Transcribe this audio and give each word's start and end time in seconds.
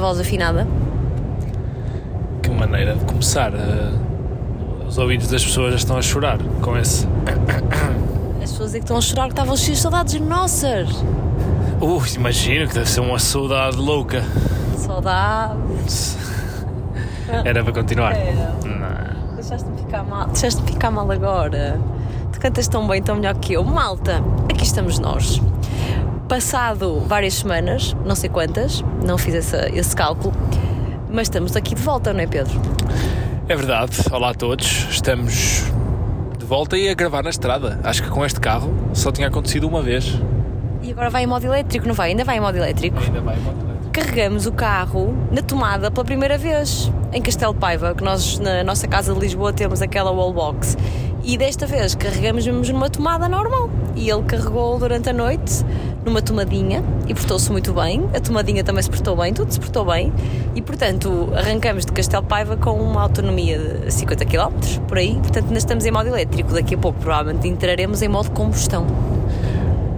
a 0.00 0.02
voz 0.02 0.18
afinada? 0.18 0.66
Que 2.42 2.50
maneira 2.50 2.94
de 2.96 3.04
começar. 3.04 3.52
eh, 3.52 3.92
os 4.88 4.96
ouvidos 4.98 5.28
das 5.28 5.44
pessoas 5.44 5.72
já 5.72 5.76
estão 5.76 5.96
a 5.96 6.02
chorar 6.02 6.38
com 6.62 6.76
esse. 6.76 7.06
As 8.42 8.50
pessoas 8.50 8.74
é 8.74 8.78
que 8.78 8.84
estão 8.84 8.96
a 8.96 9.00
chorar 9.00 9.24
que 9.26 9.32
estavam 9.32 9.56
cheias 9.56 9.76
de 9.76 9.82
saudades 9.82 10.20
nossas. 10.20 10.90
Uh, 11.80 12.02
imagino 12.16 12.66
que 12.66 12.74
deve 12.74 12.88
ser 12.88 13.00
uma 13.00 13.18
saudade 13.18 13.76
louca. 13.76 14.24
Saudades. 14.76 16.16
Era 17.44 17.62
para 17.62 17.72
continuar. 17.72 18.12
Era. 18.16 18.54
Não. 18.64 19.34
Deixaste-me 19.34 19.76
ficar 19.78 20.02
mal. 20.02 20.26
Deixaste-me 20.26 20.66
ficar 20.66 20.90
mal 20.90 21.10
agora. 21.10 21.78
Tu 22.32 22.40
cantas 22.40 22.66
tão 22.68 22.86
bem, 22.88 23.02
tão 23.02 23.16
melhor 23.16 23.34
que 23.36 23.52
eu. 23.52 23.62
Malta, 23.62 24.22
aqui 24.50 24.64
estamos 24.64 24.98
nós. 24.98 25.40
Passado 26.30 27.00
várias 27.08 27.34
semanas, 27.34 27.92
não 28.06 28.14
sei 28.14 28.30
quantas, 28.30 28.84
não 29.04 29.18
fiz 29.18 29.34
essa- 29.34 29.68
esse 29.76 29.96
cálculo, 29.96 30.32
mas 31.10 31.22
estamos 31.22 31.56
aqui 31.56 31.74
de 31.74 31.82
volta, 31.82 32.12
não 32.12 32.20
é, 32.20 32.26
Pedro? 32.28 32.52
É 33.48 33.56
verdade. 33.56 33.96
Olá 34.12 34.30
a 34.30 34.34
todos. 34.34 34.86
Estamos 34.92 35.64
de 36.38 36.46
volta 36.46 36.78
e 36.78 36.88
a 36.88 36.94
gravar 36.94 37.24
na 37.24 37.30
estrada. 37.30 37.80
Acho 37.82 38.04
que 38.04 38.10
com 38.10 38.24
este 38.24 38.38
carro 38.38 38.72
só 38.94 39.10
tinha 39.10 39.26
acontecido 39.26 39.66
uma 39.66 39.82
vez. 39.82 40.14
E 40.80 40.92
agora 40.92 41.10
vai 41.10 41.24
em 41.24 41.26
modo 41.26 41.44
elétrico, 41.46 41.88
não 41.88 41.94
vai? 41.96 42.10
Ainda 42.10 42.22
vai 42.22 42.36
em 42.36 42.40
modo 42.40 42.56
elétrico. 42.56 43.00
Ainda 43.00 43.20
vai 43.22 43.36
Carregamos 43.92 44.46
o 44.46 44.52
carro 44.52 45.12
na 45.32 45.42
tomada 45.42 45.90
pela 45.90 46.04
primeira 46.04 46.38
vez 46.38 46.92
em 47.12 47.20
Castelo 47.20 47.52
Paiva, 47.54 47.92
que 47.92 48.04
nós 48.04 48.38
na 48.38 48.62
nossa 48.62 48.86
casa 48.86 49.12
de 49.12 49.18
Lisboa 49.18 49.52
temos 49.52 49.82
aquela 49.82 50.12
wallbox. 50.12 50.76
E 51.24 51.36
desta 51.36 51.66
vez 51.66 51.96
carregamos 51.96 52.46
mesmo 52.46 52.72
numa 52.72 52.88
tomada 52.88 53.28
normal. 53.28 53.68
E 53.96 54.08
ele 54.08 54.22
carregou 54.22 54.78
durante 54.78 55.10
a 55.10 55.12
noite 55.12 55.64
numa 56.04 56.22
tomadinha 56.22 56.82
e 57.06 57.14
portou-se 57.14 57.50
muito 57.52 57.72
bem. 57.74 58.04
A 58.14 58.20
tomadinha 58.20 58.64
também 58.64 58.82
se 58.82 58.88
portou 58.90 59.16
bem, 59.16 59.32
tudo 59.34 59.52
se 59.52 59.60
portou 59.60 59.84
bem. 59.84 60.12
E 60.54 60.62
portanto 60.62 61.28
arrancamos 61.36 61.84
de 61.84 61.92
Castelo 61.92 62.24
Paiva 62.24 62.56
com 62.56 62.72
uma 62.80 63.02
autonomia 63.02 63.58
de 63.58 63.92
50 63.92 64.24
km 64.24 64.50
por 64.88 64.98
aí. 64.98 65.14
Portanto, 65.14 65.46
ainda 65.46 65.58
estamos 65.58 65.84
em 65.84 65.90
modo 65.90 66.08
elétrico. 66.08 66.52
Daqui 66.52 66.74
a 66.74 66.78
pouco 66.78 66.98
provavelmente 67.00 67.46
entraremos 67.48 68.00
em 68.02 68.08
modo 68.08 68.30
combustão. 68.30 68.86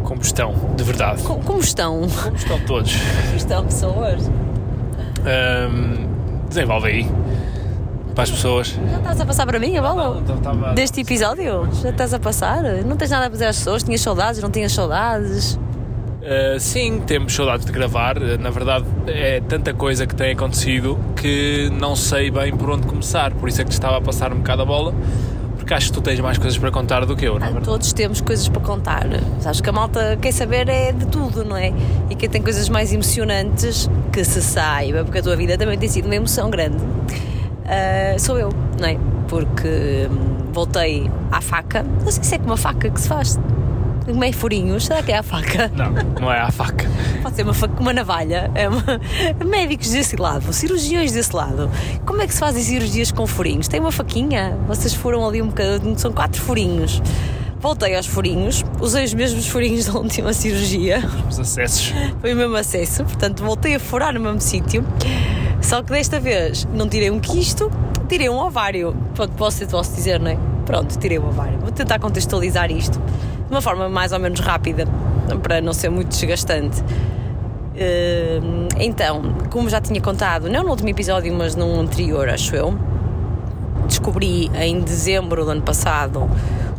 Combustão, 0.05 0.55
de 0.77 0.83
verdade. 0.85 1.23
Co- 1.23 1.37
Combustão. 1.37 2.03
Combustão 2.25 2.61
todos. 2.67 2.95
Combustão, 3.27 3.65
pessoas. 3.65 4.31
Ahm, 5.25 6.07
desenvolve 6.49 6.89
aí. 6.89 7.11
Para 8.15 8.25
as 8.25 8.31
pessoas. 8.31 8.79
Já 8.91 8.99
estás 8.99 9.21
a 9.23 9.25
passar 9.25 9.47
para 9.47 9.59
mim 9.59 9.75
a 9.79 9.81
bola? 9.83 10.21
Deste 10.75 11.01
episódio? 11.01 11.67
Já 11.83 11.89
estás 11.91 12.13
a 12.13 12.19
passar? 12.19 12.63
Não 12.85 12.95
tens 12.97 13.11
nada 13.11 13.27
a 13.29 13.31
fazer 13.31 13.47
às 13.47 13.57
pessoas? 13.57 13.83
Tinhas 13.83 14.03
saudades? 14.03 14.43
Não 14.43 14.51
tinhas 14.51 14.73
saudades? 14.73 15.59
Uh, 16.23 16.61
sim, 16.61 17.01
temos 17.05 17.35
saudades 17.35 17.67
de 17.67 17.73
gravar. 17.73 18.17
Uh, 18.17 18.39
Na 18.39 18.51
verdade, 18.51 18.85
é 19.09 19.41
tanta 19.41 19.75
coisa 19.75 20.07
que 20.07 20.15
tem 20.15 20.33
acontecido 20.33 20.97
que 21.17 21.69
não 21.73 21.97
sei 21.97 22.31
bem 22.31 22.57
por 22.57 22.71
onde 22.71 22.87
começar. 22.87 23.33
Por 23.33 23.49
isso 23.49 23.61
é 23.61 23.65
que 23.65 23.71
te 23.71 23.75
estava 23.75 23.97
a 23.99 24.01
passar 24.01 24.33
um 24.33 24.37
bocado 24.37 24.63
a 24.63 24.65
bola, 24.65 24.95
porque 25.59 25.75
acho 25.75 25.89
que 25.89 25.95
tu 25.95 26.01
tens 26.01 26.21
mais 26.21 26.39
coisas 26.39 26.57
para 26.57 26.71
contar 26.71 27.05
do 27.05 27.17
que 27.17 27.25
eu, 27.25 27.41
não 27.41 27.47
é 27.47 27.51
verdade? 27.51 27.65
Todos 27.65 27.93
temos 27.93 28.21
coisas 28.21 28.49
para 28.49 28.61
contar. 28.63 29.05
Sabes 29.41 29.61
que 29.61 29.69
a 29.69 29.73
malta 29.73 30.17
quer 30.23 30.33
saber 30.33 30.69
é 30.69 30.93
de 30.93 31.07
tudo, 31.07 31.45
não 31.45 31.57
é? 31.57 31.73
E 32.09 32.15
quem 32.15 32.29
tem 32.29 32.41
coisas 32.41 32.69
mais 32.69 32.93
emocionantes 32.93 33.91
que 34.13 34.23
se 34.25 34.41
saiba, 34.41 35.03
porque 35.03 35.19
a 35.19 35.23
tua 35.23 35.35
vida 35.35 35.59
também 35.59 35.77
tem 35.77 35.89
sido 35.89 36.07
uma 36.07 36.15
emoção 36.15 36.49
grande. 36.51 36.77
ah, 37.67 38.17
sou 38.19 38.39
eu, 38.39 38.51
não 38.81 38.87
é? 38.89 38.97
Porque 39.27 40.07
hum, 40.09 40.53
voltei 40.53 41.11
à 41.33 41.41
faca. 41.41 41.83
Não 41.83 42.13
sei 42.13 42.23
se 42.23 42.35
é 42.37 42.39
com 42.39 42.47
uma 42.47 42.57
faca 42.57 42.89
que 42.89 43.01
se 43.01 43.09
faz. 43.09 43.41
Meio 44.07 44.33
furinhos, 44.33 44.87
será 44.87 45.03
que 45.03 45.13
é 45.13 45.19
a 45.19 45.23
faca? 45.23 45.71
Não, 45.75 45.91
não 46.21 46.33
é 46.33 46.41
a 46.41 46.51
faca. 46.51 46.87
Pode 47.23 47.37
ser 47.37 47.43
uma, 47.45 47.55
faca, 47.55 47.81
uma 47.81 47.93
navalha, 47.93 48.51
é 48.55 48.69
uma- 48.69 48.83
médicos 49.45 49.91
desse 49.91 50.17
lado, 50.17 50.53
cirurgiões 50.53 51.13
desse 51.13 51.35
lado. 51.35 51.71
Como 52.05 52.21
é 52.21 52.27
que 52.27 52.35
se 52.35 52.41
fazem 52.41 52.63
cirurgias 52.63 53.13
com 53.13 53.27
furinhos? 53.27 53.69
Tem 53.69 53.79
uma 53.81 53.93
faquinha? 53.93 54.57
Vocês 54.67 54.93
foram 54.95 55.27
ali 55.27 55.41
um 55.41 55.47
bocadinho, 55.49 55.99
são 55.99 56.13
quatro 56.13 56.41
furinhos. 56.43 57.01
Voltei 57.61 57.95
aos 57.97 58.07
furinhos, 58.07 58.65
usei 58.81 59.05
os 59.05 59.15
mesmos 59.15 59.47
furinhos 59.47 59.87
da 59.87 59.93
última 59.95 60.33
cirurgia, 60.33 61.01
Os 61.31 61.39
acessos. 61.39 61.93
foi 62.21 62.35
o 62.35 62.37
mesmo 62.37 62.57
acesso, 62.57 63.05
portanto 63.05 63.45
voltei 63.45 63.77
a 63.77 63.81
furar 63.81 64.13
no 64.13 64.19
mesmo 64.19 64.41
sítio. 64.41 64.85
Só 65.61 65.81
que 65.81 65.93
desta 65.93 66.19
vez 66.19 66.67
não 66.75 66.89
tirei 66.89 67.09
um 67.09 67.21
quisto, 67.21 67.71
tirei 68.09 68.29
um 68.29 68.35
ovário. 68.37 68.97
Pronto, 69.15 69.33
posso, 69.35 69.65
posso 69.69 69.95
dizer, 69.95 70.19
não 70.19 70.33
é? 70.33 70.37
Pronto, 70.67 70.99
tirei 70.99 71.19
o 71.21 71.27
ovário. 71.29 71.57
Vou 71.61 71.71
tentar 71.71 72.01
contextualizar 72.01 72.69
isto 72.73 73.01
de 73.53 73.57
uma 73.57 73.61
forma 73.61 73.87
mais 73.87 74.13
ou 74.13 74.19
menos 74.19 74.41
rápida, 74.41 74.89
para 75.43 75.61
não 75.61 75.75
ser 75.75 75.91
muito 75.91 76.09
desgastante. 76.09 76.83
Hum, 76.83 78.67
Então, 78.79 79.23
como 79.51 79.69
já 79.69 79.79
tinha 79.79 80.01
contado, 80.01 80.49
não 80.49 80.63
no 80.63 80.71
último 80.71 80.89
episódio, 80.89 81.35
mas 81.35 81.55
num 81.55 81.79
anterior, 81.79 82.31
acho 82.31 82.57
eu, 82.57 82.75
descobri 83.87 84.51
em 84.59 84.81
dezembro 84.81 85.45
do 85.45 85.51
ano 85.51 85.61
passado 85.61 86.31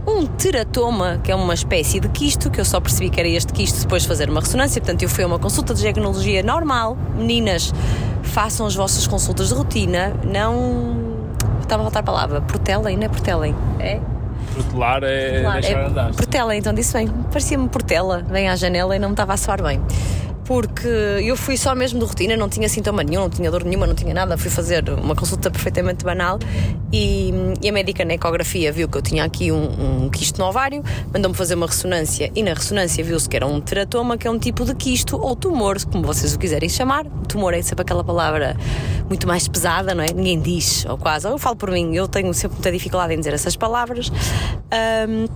um 0.08 0.26
teratoma, 0.26 1.20
que 1.24 1.32
é 1.32 1.36
uma 1.36 1.54
espécie 1.54 2.00
de 2.00 2.10
quisto, 2.10 2.50
que 2.50 2.60
eu 2.60 2.66
só 2.66 2.80
percebi 2.82 3.12
que 3.12 3.20
era 3.20 3.30
este 3.30 3.54
quisto 3.54 3.80
depois 3.80 4.02
de 4.02 4.08
fazer 4.08 4.28
uma 4.28 4.40
ressonância. 4.40 4.82
Portanto, 4.82 5.04
eu 5.04 5.10
fui 5.10 5.24
a 5.24 5.28
uma 5.28 5.38
consulta 5.38 5.76
de 5.76 5.82
diagnologia 5.82 6.42
normal. 6.42 6.98
Meninas, 7.16 7.72
façam 8.24 8.66
as 8.66 8.74
vossas 8.74 9.06
consultas 9.06 9.50
de 9.50 9.54
rotina, 9.54 10.12
não. 10.24 11.22
Estava 11.62 11.84
a 11.84 11.86
faltar 11.86 12.02
a 12.02 12.06
palavra. 12.06 12.42
Protelem, 12.42 12.98
não 12.98 13.06
é 13.06 13.10
protelem? 13.10 13.56
É? 13.80 14.00
Protelar 14.54 15.04
é 15.04 15.42
Claro, 15.42 15.62
deixar 15.62 15.80
é 15.80 15.86
andar. 15.86 16.12
Portela, 16.14 16.56
então 16.56 16.74
disse 16.74 16.94
bem. 16.94 17.08
Parecia-me 17.08 17.68
Portela, 17.70 18.24
vem 18.30 18.50
à 18.50 18.56
janela 18.56 18.96
e 18.96 19.00
não 19.00 19.10
me 19.10 19.14
estava 19.14 19.34
a 19.34 19.38
soar 19.38 19.62
bem. 19.62 19.82
Porque 20.46 20.88
eu 20.88 21.38
fui 21.38 21.56
só 21.58 21.74
mesmo 21.74 22.00
de 22.00 22.06
rotina, 22.06 22.36
não 22.36 22.50
tinha 22.50 22.68
sintoma 22.68 23.04
nenhum, 23.04 23.22
não 23.22 23.30
tinha 23.30 23.50
dor 23.50 23.64
nenhuma, 23.64 23.88
não 23.88 23.96
tinha 23.96 24.14
nada. 24.14 24.38
Fui 24.38 24.52
fazer 24.52 24.90
uma 24.90 25.16
consulta 25.16 25.50
perfeitamente 25.50 26.04
banal 26.04 26.38
e, 26.92 27.32
e 27.62 27.70
a 27.70 27.72
médica 27.72 28.04
na 28.04 28.14
ecografia 28.14 28.72
viu 28.72 28.88
que 28.88 28.98
eu 28.98 29.02
tinha 29.02 29.24
aqui 29.24 29.52
um, 29.52 30.04
um 30.06 30.10
quisto 30.10 30.40
no 30.40 30.46
ovário, 30.46 30.84
mandou-me 31.14 31.36
fazer 31.36 31.56
uma 31.56 31.68
ressonância 31.68 32.32
e 32.36 32.44
na 32.44 32.54
ressonância 32.54 33.04
viu-se 33.04 33.28
que 33.28 33.36
era 33.36 33.48
um 33.48 33.60
teratoma, 33.62 34.18
que 34.18 34.28
é 34.28 34.32
um 34.32 34.38
tipo 34.38 34.66
de 34.66 34.76
quisto 34.76 35.18
ou 35.18 35.36
tumor, 35.36 35.78
como 35.86 36.04
vocês 36.04 36.36
o 36.36 36.40
quiserem 36.40 36.70
chamar. 36.70 37.06
Tumor 37.28 37.54
é 37.54 37.62
sempre 37.62 37.84
aquela 37.84 38.04
palavra 38.04 38.56
muito 39.08 39.28
mais 39.28 39.48
pesada, 39.48 39.94
não 39.94 40.04
é? 40.04 40.08
Ninguém 40.14 40.40
diz, 40.40 40.86
ou 40.86 40.98
quase. 40.98 41.26
Ou 41.28 41.34
eu 41.34 41.38
falo 41.38 41.56
por 41.56 41.72
mim, 41.72 41.96
eu 41.96 42.08
tenho 42.08 42.34
sempre 42.34 42.56
muita 42.56 42.72
dificuldade 42.72 43.14
em 43.14 43.18
dizer 43.18 43.34
essas 43.34 43.56
palavras. 43.56 44.12
Ahm, 44.72 45.28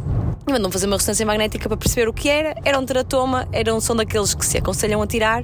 mandou-me 0.46 0.72
fazer 0.72 0.88
uma 0.88 0.98
ressonância 0.98 1.26
magnética 1.26 1.68
para 1.68 1.78
perceber 1.78 2.08
o 2.08 2.14
que 2.14 2.30
era. 2.30 2.56
Era 2.64 2.80
um 2.80 2.86
teratoma, 2.86 3.48
era 3.52 3.74
um, 3.74 3.80
são 3.80 3.96
daqueles 3.96 4.34
que 4.34 4.46
se 4.46 4.58
aconselham 4.58 5.02
a 5.02 5.08
tirar. 5.08 5.44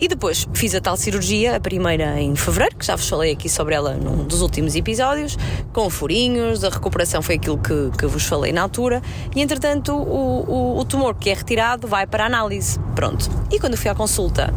E 0.00 0.08
depois 0.08 0.46
fiz 0.54 0.74
a 0.74 0.80
tal 0.80 0.96
cirurgia, 0.96 1.56
a 1.56 1.60
primeira 1.60 2.20
em 2.20 2.34
fevereiro, 2.34 2.76
que 2.76 2.86
já 2.86 2.96
vos 2.96 3.08
falei 3.08 3.32
aqui 3.32 3.48
sobre 3.48 3.74
ela 3.74 3.94
num 3.94 4.24
dos 4.24 4.42
últimos 4.42 4.74
episódios, 4.74 5.36
com 5.72 5.90
furinhos, 5.90 6.64
a 6.64 6.68
recuperação 6.68 7.22
foi 7.22 7.36
aquilo 7.36 7.58
que, 7.58 7.90
que 7.98 8.06
vos 8.06 8.24
falei 8.24 8.52
na 8.52 8.62
altura. 8.62 9.02
E 9.34 9.40
entretanto, 9.40 9.94
o, 9.94 10.44
o, 10.48 10.78
o 10.78 10.84
tumor 10.84 11.14
que 11.14 11.30
é 11.30 11.34
retirado 11.34 11.86
vai 11.86 12.06
para 12.06 12.24
análise. 12.24 12.78
Pronto. 12.94 13.28
E 13.50 13.58
quando 13.58 13.76
fui 13.76 13.90
à 13.90 13.94
consulta 13.94 14.52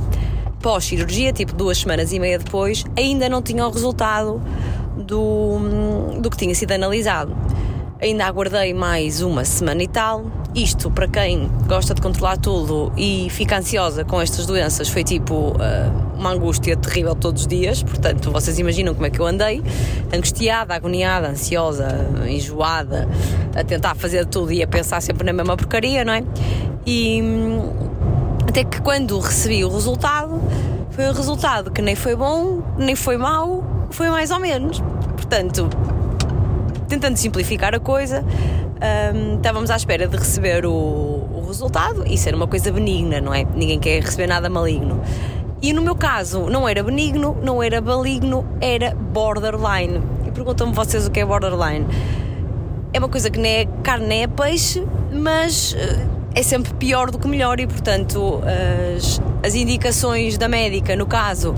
pós-cirurgia, 0.61 1.33
tipo 1.33 1.53
duas 1.53 1.77
semanas 1.77 2.13
e 2.13 2.19
meia 2.19 2.39
depois, 2.39 2.85
ainda 2.97 3.27
não 3.27 3.41
tinha 3.41 3.67
o 3.67 3.69
resultado 3.69 4.41
do, 4.97 6.19
do 6.19 6.29
que 6.29 6.37
tinha 6.37 6.55
sido 6.55 6.71
analisado. 6.71 7.35
Ainda 8.03 8.25
aguardei 8.25 8.73
mais 8.73 9.21
uma 9.21 9.45
semana 9.45 9.81
e 9.81 9.87
tal. 9.87 10.25
Isto, 10.53 10.91
para 10.91 11.07
quem 11.07 11.49
gosta 11.69 11.93
de 11.93 12.01
controlar 12.01 12.35
tudo 12.35 12.91
e 12.97 13.29
fica 13.29 13.57
ansiosa 13.57 14.03
com 14.03 14.19
estas 14.19 14.45
doenças, 14.45 14.89
foi 14.89 15.05
tipo 15.05 15.55
ah, 15.57 15.89
uma 16.13 16.31
angústia 16.31 16.75
terrível 16.75 17.15
todos 17.15 17.43
os 17.43 17.47
dias. 17.47 17.81
Portanto, 17.81 18.29
vocês 18.29 18.59
imaginam 18.59 18.93
como 18.93 19.05
é 19.05 19.09
que 19.09 19.21
eu 19.21 19.25
andei: 19.25 19.63
angustiada, 20.13 20.75
agoniada, 20.75 21.29
ansiosa, 21.29 21.87
enjoada, 22.27 23.07
a 23.55 23.63
tentar 23.63 23.95
fazer 23.95 24.25
tudo 24.25 24.51
e 24.51 24.61
a 24.61 24.67
pensar 24.67 25.01
sempre 25.01 25.25
na 25.25 25.31
mesma 25.31 25.55
porcaria, 25.55 26.03
não 26.03 26.11
é? 26.11 26.25
E 26.85 27.23
até 28.45 28.65
que 28.65 28.81
quando 28.81 29.17
recebi 29.17 29.63
o 29.63 29.69
resultado, 29.69 30.41
foi 30.89 31.07
um 31.07 31.13
resultado 31.13 31.71
que 31.71 31.81
nem 31.81 31.95
foi 31.95 32.17
bom, 32.17 32.61
nem 32.77 32.97
foi 32.97 33.15
mau, 33.15 33.63
foi 33.91 34.09
mais 34.09 34.29
ou 34.29 34.41
menos. 34.41 34.83
Portanto, 35.15 35.69
tentando 36.87 37.17
simplificar 37.17 37.73
a 37.75 37.79
coisa, 37.79 38.23
hum, 38.23 39.35
estávamos 39.37 39.69
à 39.69 39.75
espera 39.75 40.07
de 40.07 40.17
receber 40.17 40.65
o, 40.65 40.71
o 40.71 41.43
resultado 41.47 42.03
e 42.07 42.17
ser 42.17 42.35
uma 42.35 42.47
coisa 42.47 42.71
benigna, 42.71 43.21
não 43.21 43.33
é? 43.33 43.45
Ninguém 43.55 43.79
quer 43.79 44.01
receber 44.01 44.27
nada 44.27 44.49
maligno. 44.49 45.01
E 45.61 45.71
no 45.71 45.81
meu 45.81 45.95
caso, 45.95 46.49
não 46.49 46.67
era 46.67 46.83
benigno, 46.83 47.37
não 47.41 47.63
era 47.63 47.79
maligno, 47.79 48.45
era 48.59 48.93
borderline. 48.93 50.01
E 50.27 50.31
perguntam-me 50.31 50.73
vocês 50.73 51.07
o 51.07 51.11
que 51.11 51.21
é 51.21 51.25
borderline. 51.25 51.87
É 52.91 52.99
uma 52.99 53.07
coisa 53.07 53.29
que 53.29 53.39
nem 53.39 53.59
é 53.59 53.65
carne 53.81 54.05
nem 54.05 54.23
é 54.23 54.27
peixe, 54.27 54.85
mas 55.11 55.73
eh, 55.79 56.05
é 56.35 56.43
sempre 56.43 56.73
pior 56.73 57.09
do 57.09 57.17
que 57.17 57.27
melhor 57.27 57.59
e, 57.61 57.65
portanto, 57.67 58.41
as, 58.97 59.21
as 59.41 59.55
indicações 59.55 60.37
da 60.37 60.49
médica, 60.49 60.95
no 60.95 61.05
caso, 61.05 61.55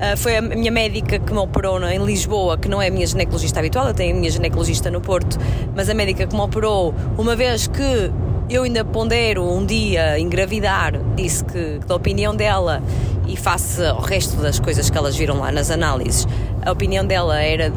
ah, 0.00 0.16
foi 0.16 0.36
a 0.36 0.42
minha 0.42 0.70
médica 0.70 1.18
que 1.18 1.32
me 1.32 1.38
operou 1.38 1.82
em 1.82 2.04
Lisboa, 2.04 2.56
que 2.56 2.68
não 2.68 2.80
é 2.80 2.86
a 2.86 2.90
minha 2.90 3.06
ginecologista 3.06 3.58
habitual, 3.58 3.88
eu 3.88 3.94
tenho 3.94 4.14
a 4.14 4.18
minha 4.18 4.30
ginecologista 4.30 4.90
no 4.90 5.00
Porto, 5.00 5.36
mas 5.74 5.88
a 5.88 5.94
médica 5.94 6.26
que 6.26 6.34
me 6.34 6.40
operou, 6.40 6.94
uma 7.16 7.34
vez 7.34 7.66
que 7.66 8.12
eu 8.48 8.62
ainda 8.62 8.84
pondero 8.84 9.42
um 9.44 9.66
dia 9.66 10.18
engravidar, 10.18 10.92
disse 11.16 11.44
que, 11.44 11.80
que 11.80 11.86
da 11.86 11.96
opinião 11.96 12.34
dela 12.34 12.82
e 13.26 13.36
face 13.36 13.84
ao 13.84 14.00
resto 14.00 14.36
das 14.36 14.58
coisas 14.58 14.88
que 14.88 14.96
elas 14.96 15.14
viram 15.16 15.38
lá 15.38 15.52
nas 15.52 15.70
análises, 15.70 16.26
a 16.64 16.72
opinião 16.72 17.04
dela 17.04 17.40
era 17.40 17.68
de, 17.68 17.76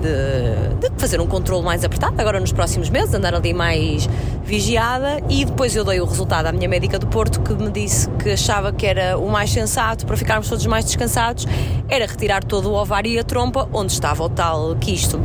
de, 0.79 0.89
fazer 0.97 1.19
um 1.19 1.27
controle 1.27 1.63
mais 1.63 1.83
apertado, 1.83 2.19
agora 2.19 2.39
nos 2.39 2.53
próximos 2.53 2.89
meses, 2.89 3.13
andar 3.13 3.33
ali 3.33 3.53
mais 3.53 4.07
vigiada. 4.51 5.21
E 5.29 5.45
depois 5.45 5.73
eu 5.77 5.85
dei 5.85 6.01
o 6.01 6.05
resultado 6.05 6.47
à 6.47 6.51
minha 6.51 6.67
médica 6.67 6.99
do 6.99 7.07
Porto 7.07 7.39
que 7.39 7.53
me 7.53 7.71
disse 7.71 8.09
que 8.21 8.31
achava 8.31 8.73
que 8.73 8.85
era 8.85 9.17
o 9.17 9.29
mais 9.29 9.49
sensato 9.49 10.05
para 10.05 10.17
ficarmos 10.17 10.49
todos 10.49 10.65
mais 10.65 10.83
descansados, 10.83 11.47
era 11.87 12.05
retirar 12.05 12.43
todo 12.43 12.69
o 12.69 12.73
ovário 12.73 13.09
e 13.09 13.17
a 13.17 13.23
trompa 13.23 13.69
onde 13.71 13.93
estava 13.93 14.21
o 14.21 14.29
tal 14.29 14.75
quisto. 14.75 15.21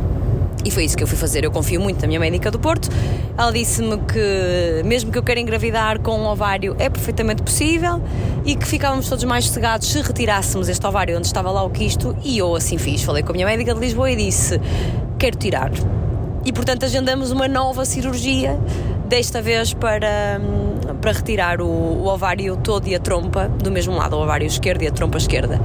E 0.63 0.71
foi 0.71 0.85
isso 0.85 0.95
que 0.95 1.03
eu 1.03 1.07
fui 1.07 1.17
fazer. 1.17 1.43
Eu 1.43 1.51
confio 1.51 1.81
muito 1.81 2.01
na 2.01 2.07
minha 2.07 2.21
médica 2.21 2.49
do 2.49 2.57
Porto. 2.57 2.89
Ela 3.37 3.51
disse-me 3.51 3.97
que, 3.97 4.81
mesmo 4.85 5.11
que 5.11 5.17
eu 5.17 5.23
queira 5.23 5.41
engravidar 5.41 5.99
com 5.99 6.17
um 6.17 6.25
ovário, 6.25 6.73
é 6.79 6.89
perfeitamente 6.89 7.43
possível 7.43 8.01
e 8.45 8.55
que 8.55 8.65
ficávamos 8.65 9.09
todos 9.09 9.25
mais 9.25 9.49
cegados 9.49 9.89
se 9.89 10.01
retirássemos 10.01 10.69
este 10.69 10.85
ovário 10.87 11.17
onde 11.17 11.27
estava 11.27 11.51
lá 11.51 11.63
o 11.63 11.69
quisto. 11.69 12.15
E 12.23 12.37
eu 12.37 12.55
assim 12.55 12.77
fiz. 12.77 13.03
Falei 13.03 13.23
com 13.23 13.31
a 13.31 13.33
minha 13.33 13.45
médica 13.45 13.73
de 13.73 13.79
Lisboa 13.81 14.09
e 14.09 14.15
disse: 14.15 14.59
Quero 15.19 15.35
tirar. 15.37 15.71
E 16.47 16.53
portanto 16.53 16.85
agendamos 16.85 17.29
uma 17.29 17.45
nova 17.45 17.83
cirurgia, 17.83 18.57
desta 19.07 19.41
vez 19.41 19.73
para, 19.73 20.39
para 21.01 21.11
retirar 21.11 21.61
o, 21.61 21.67
o 21.67 22.07
ovário 22.07 22.57
todo 22.57 22.87
e 22.87 22.95
a 22.95 22.99
trompa 22.99 23.47
do 23.47 23.71
mesmo 23.71 23.95
lado, 23.95 24.15
o 24.15 24.21
ovário 24.21 24.45
esquerdo 24.45 24.83
e 24.83 24.87
a 24.87 24.91
trompa 24.91 25.17
esquerda. 25.17 25.59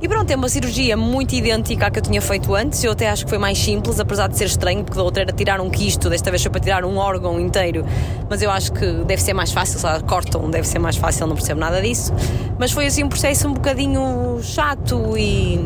E 0.00 0.08
pronto, 0.08 0.30
é 0.30 0.36
uma 0.36 0.48
cirurgia 0.48 0.96
muito 0.96 1.34
idêntica 1.34 1.86
à 1.86 1.90
que 1.90 1.98
eu 1.98 2.02
tinha 2.02 2.22
feito 2.22 2.54
antes. 2.54 2.84
Eu 2.84 2.92
até 2.92 3.08
acho 3.08 3.24
que 3.24 3.30
foi 3.30 3.38
mais 3.38 3.58
simples, 3.58 3.98
apesar 3.98 4.28
de 4.28 4.38
ser 4.38 4.44
estranho, 4.44 4.84
porque 4.84 4.96
da 4.96 5.02
outra 5.02 5.22
era 5.22 5.32
tirar 5.32 5.60
um 5.60 5.68
quisto, 5.68 6.08
desta 6.08 6.30
vez 6.30 6.40
foi 6.40 6.52
para 6.52 6.60
tirar 6.60 6.84
um 6.84 6.98
órgão 6.98 7.40
inteiro. 7.40 7.84
Mas 8.30 8.40
eu 8.40 8.50
acho 8.50 8.72
que 8.72 8.86
deve 9.04 9.20
ser 9.20 9.32
mais 9.32 9.50
fácil, 9.50 9.80
lá 9.82 10.00
cortam, 10.00 10.48
deve 10.48 10.68
ser 10.68 10.78
mais 10.78 10.96
fácil, 10.96 11.26
não 11.26 11.34
percebo 11.34 11.58
nada 11.58 11.82
disso. 11.82 12.12
Mas 12.58 12.70
foi 12.70 12.86
assim 12.86 13.02
um 13.02 13.08
processo 13.08 13.48
um 13.48 13.54
bocadinho 13.54 14.38
chato 14.40 15.18
e. 15.18 15.58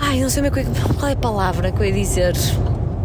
Ai, 0.00 0.20
não 0.20 0.30
sei 0.30 0.42
bem 0.42 0.50
qual 0.98 1.10
é 1.10 1.12
a 1.12 1.16
palavra 1.16 1.70
que 1.70 1.80
eu 1.80 1.84
ia 1.84 1.92
dizer. 1.92 2.34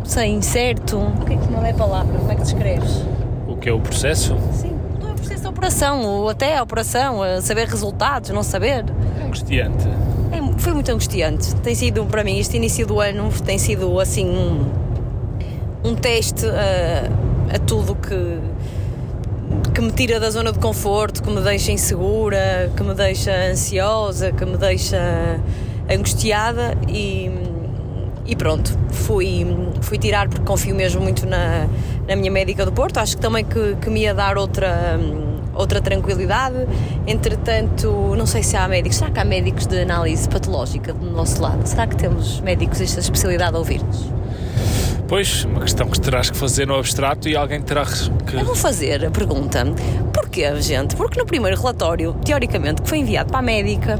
Sei, 0.05 0.29
incerto. 0.29 0.97
O 0.97 1.25
que 1.25 1.33
é 1.33 1.37
que 1.37 1.51
não 1.51 1.65
é 1.65 1.71
a 1.71 1.73
palavra? 1.73 2.17
Como 2.17 2.31
é 2.31 2.35
que 2.35 2.41
descreves? 2.41 3.03
O 3.47 3.57
que 3.57 3.67
é 3.67 3.73
o 3.73 3.79
processo? 3.79 4.37
Sim, 4.53 4.71
não 5.01 5.09
é 5.09 5.11
o 5.11 5.15
processo 5.15 5.43
da 5.43 5.49
operação, 5.49 6.05
ou 6.05 6.29
até 6.29 6.57
a 6.57 6.63
operação, 6.63 7.21
a 7.23 7.41
saber 7.41 7.67
resultados, 7.67 8.29
não 8.29 8.43
saber 8.43 8.85
angustiante? 9.25 9.87
É, 10.31 10.59
foi 10.59 10.73
muito 10.73 10.91
angustiante. 10.91 11.55
Tem 11.57 11.73
sido, 11.73 12.05
para 12.05 12.23
mim, 12.23 12.39
este 12.39 12.55
início 12.57 12.85
do 12.85 12.99
ano 12.99 13.29
tem 13.43 13.57
sido 13.57 13.99
assim 13.99 14.27
um, 14.27 14.65
um 15.83 15.95
teste 15.95 16.45
a, 16.45 17.55
a 17.55 17.59
tudo 17.59 17.95
que, 17.95 18.39
que 19.73 19.81
me 19.81 19.91
tira 19.91 20.19
da 20.19 20.29
zona 20.29 20.51
de 20.51 20.59
conforto, 20.59 21.23
que 21.23 21.29
me 21.29 21.41
deixa 21.41 21.71
insegura, 21.71 22.71
que 22.77 22.83
me 22.83 22.93
deixa 22.93 23.31
ansiosa, 23.51 24.31
que 24.31 24.45
me 24.45 24.57
deixa 24.57 25.39
angustiada 25.89 26.77
e, 26.87 27.31
e 28.25 28.35
pronto, 28.35 28.77
fui, 28.89 29.45
fui 29.81 29.97
tirar 29.97 30.27
porque 30.27 30.45
confio 30.45 30.75
mesmo 30.75 31.01
muito 31.01 31.25
na, 31.25 31.67
na 32.07 32.15
minha 32.15 32.31
médica 32.31 32.65
do 32.65 32.71
Porto. 32.71 32.97
Acho 32.97 33.15
que 33.15 33.21
também 33.21 33.45
que, 33.45 33.75
que 33.75 33.89
me 33.89 34.01
ia 34.01 34.13
dar 34.13 34.37
outra 34.37 34.99
outra 35.55 35.81
tranquilidade. 35.81 36.67
Entretanto, 37.07 38.13
não 38.17 38.25
sei 38.25 38.43
se 38.43 38.57
há 38.57 38.67
médicos. 38.67 38.97
Será 38.97 39.11
que 39.11 39.19
há 39.19 39.25
médicos 39.25 39.65
de 39.65 39.81
análise 39.81 40.27
patológica 40.27 40.93
do 40.93 41.09
nosso 41.09 41.41
lado? 41.41 41.65
Será 41.65 41.87
que 41.87 41.95
temos 41.95 42.41
médicos 42.41 42.79
desta 42.79 42.99
especialidade 42.99 43.55
a 43.55 43.59
ouvir-nos? 43.59 44.05
Pois, 45.07 45.45
uma 45.45 45.61
questão 45.61 45.87
que 45.87 45.99
terás 45.99 46.31
que 46.31 46.37
fazer 46.37 46.65
no 46.65 46.75
abstrato 46.75 47.29
e 47.29 47.35
alguém 47.35 47.61
terá 47.61 47.85
que. 47.85 48.35
Eu 48.35 48.45
vou 48.45 48.55
fazer 48.55 49.05
a 49.05 49.11
pergunta: 49.11 49.63
porquê, 50.11 50.59
gente? 50.61 50.95
Porque 50.95 51.19
no 51.19 51.25
primeiro 51.25 51.57
relatório, 51.57 52.13
teoricamente, 52.25 52.81
que 52.81 52.89
foi 52.89 52.99
enviado 52.99 53.29
para 53.29 53.39
a 53.39 53.43
médica, 53.43 53.99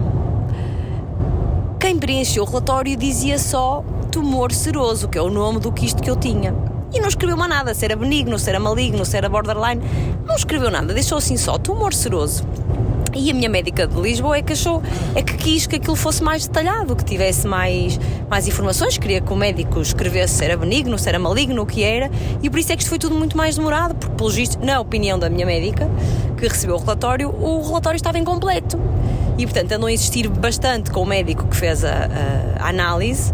quem 1.85 1.99
preencheu 1.99 2.41
o 2.41 2.47
relatório 2.47 2.97
dizia 2.97 3.37
só 3.37 3.85
tumor 4.11 4.51
seroso, 4.51 5.07
que 5.07 5.19
é 5.19 5.21
o 5.21 5.29
nome 5.29 5.59
do 5.59 5.71
quisto 5.71 6.01
que 6.01 6.09
eu 6.09 6.15
tinha 6.15 6.51
e 6.91 6.99
não 6.99 7.07
escreveu 7.07 7.37
mais 7.37 7.47
nada, 7.51 7.75
se 7.75 7.85
era 7.85 7.95
benigno, 7.95 8.39
se 8.39 8.49
era 8.49 8.59
maligno, 8.59 9.05
se 9.05 9.15
era 9.15 9.29
borderline, 9.29 9.79
não 10.25 10.33
escreveu 10.35 10.71
nada, 10.71 10.95
deixou 10.95 11.19
assim 11.19 11.37
só 11.37 11.59
tumor 11.59 11.93
seroso. 11.93 12.43
E 13.13 13.29
a 13.29 13.33
minha 13.35 13.47
médica 13.47 13.85
de 13.85 14.01
Lisboa 14.01 14.35
é 14.35 14.41
que 14.41 14.53
achou, 14.53 14.81
é 15.13 15.21
que 15.21 15.35
quis 15.37 15.67
que 15.67 15.75
aquilo 15.75 15.95
fosse 15.95 16.23
mais 16.23 16.47
detalhado, 16.47 16.95
que 16.95 17.05
tivesse 17.05 17.45
mais, 17.45 17.99
mais 18.27 18.47
informações, 18.47 18.97
queria 18.97 19.21
que 19.21 19.31
o 19.31 19.35
médico 19.35 19.79
escrevesse 19.79 20.33
se 20.33 20.43
era 20.43 20.57
benigno, 20.57 20.97
se 20.97 21.07
era 21.07 21.19
maligno, 21.19 21.61
o 21.61 21.65
que 21.67 21.83
era, 21.83 22.09
e 22.41 22.49
por 22.49 22.57
isso 22.57 22.73
é 22.73 22.75
que 22.75 22.81
isto 22.81 22.89
foi 22.89 22.97
tudo 22.97 23.13
muito 23.13 23.37
mais 23.37 23.57
demorado, 23.57 23.93
porque, 23.93 24.15
pelo 24.15 24.31
visto, 24.31 24.57
na 24.65 24.79
opinião 24.79 25.19
da 25.19 25.29
minha 25.29 25.45
médica, 25.45 25.87
que 26.35 26.47
recebeu 26.47 26.77
o 26.77 26.79
relatório, 26.79 27.29
o 27.29 27.61
relatório 27.61 27.97
estava 27.97 28.17
incompleto. 28.17 28.79
E, 29.37 29.45
portanto, 29.45 29.71
andou 29.73 29.87
a 29.87 29.91
insistir 29.91 30.29
bastante 30.29 30.91
com 30.91 31.01
o 31.01 31.05
médico 31.05 31.45
que 31.47 31.55
fez 31.55 31.83
a, 31.83 32.09
a, 32.59 32.69
análise 32.69 33.33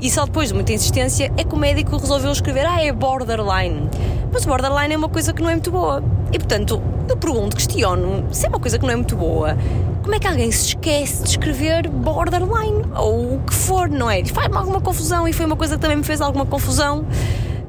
e 0.00 0.10
só 0.10 0.24
depois 0.24 0.48
de 0.48 0.54
muita 0.54 0.72
insistência 0.72 1.32
é 1.36 1.44
que 1.44 1.54
o 1.54 1.58
médico 1.58 1.96
resolveu 1.96 2.32
escrever: 2.32 2.66
ah, 2.66 2.82
é 2.82 2.92
borderline. 2.92 3.88
Mas 4.32 4.44
borderline 4.44 4.94
é 4.94 4.96
uma 4.96 5.08
coisa 5.08 5.32
que 5.32 5.42
não 5.42 5.50
é 5.50 5.52
muito 5.52 5.70
boa. 5.70 6.02
E 6.32 6.38
portanto, 6.38 6.82
eu 7.08 7.16
pergunto, 7.16 7.54
questiono, 7.54 8.26
se 8.32 8.46
é 8.46 8.48
uma 8.48 8.58
coisa 8.58 8.78
que 8.78 8.84
não 8.84 8.92
é 8.92 8.96
muito 8.96 9.14
boa, 9.14 9.56
como 10.02 10.14
é 10.14 10.18
que 10.18 10.26
alguém 10.26 10.50
se 10.50 10.68
esquece 10.68 11.22
de 11.22 11.28
escrever 11.28 11.88
borderline? 11.88 12.84
Ou 12.96 13.36
o 13.36 13.42
que 13.46 13.54
for, 13.54 13.88
não 13.88 14.10
é? 14.10 14.24
Faz-me 14.24 14.56
alguma 14.56 14.80
confusão 14.80 15.28
e 15.28 15.32
foi 15.32 15.46
uma 15.46 15.56
coisa 15.56 15.76
que 15.76 15.82
também 15.82 15.98
me 15.98 16.04
fez 16.04 16.20
alguma 16.20 16.46
confusão 16.46 17.04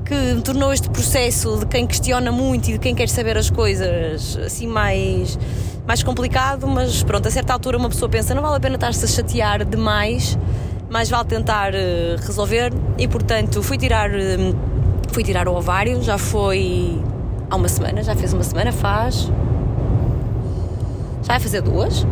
que 0.04 0.42
tornou 0.42 0.74
este 0.74 0.90
processo 0.90 1.58
de 1.58 1.66
quem 1.66 1.86
questiona 1.86 2.32
muito 2.32 2.70
e 2.70 2.74
de 2.74 2.80
quem 2.80 2.96
quer 2.96 3.10
saber 3.10 3.38
as 3.38 3.50
coisas 3.50 4.38
assim 4.38 4.68
mais, 4.68 5.38
mais 5.86 6.02
complicado, 6.02 6.68
mas 6.68 7.04
pronto, 7.04 7.28
a 7.28 7.32
certa 7.32 7.54
altura 7.54 7.78
uma 7.78 7.90
pessoa 7.90 8.10
pensa 8.10 8.34
não 8.34 8.42
vale 8.42 8.58
a 8.58 8.60
pena 8.60 8.76
estar-se 8.76 9.04
a 9.04 9.08
chatear 9.08 9.66
demais 9.66 10.38
mais 10.90 11.10
vale 11.10 11.28
tentar 11.28 11.74
uh, 11.74 12.26
resolver 12.26 12.72
e 13.00 13.08
portanto 13.08 13.64
fui 13.64 13.78
tirar 13.78 14.12
uh, 14.12 14.56
fui 15.12 15.24
tirar 15.24 15.48
o 15.48 15.56
ovário, 15.56 16.02
já 16.04 16.18
foi 16.18 17.02
há 17.50 17.56
uma 17.56 17.68
semana, 17.68 18.04
já 18.04 18.16
fez 18.16 18.32
uma 18.32 18.44
semana, 18.44 18.72
faz 18.72 19.32
já 21.24 21.34
vai 21.34 21.40
fazer 21.40 21.62
duas? 21.62 22.06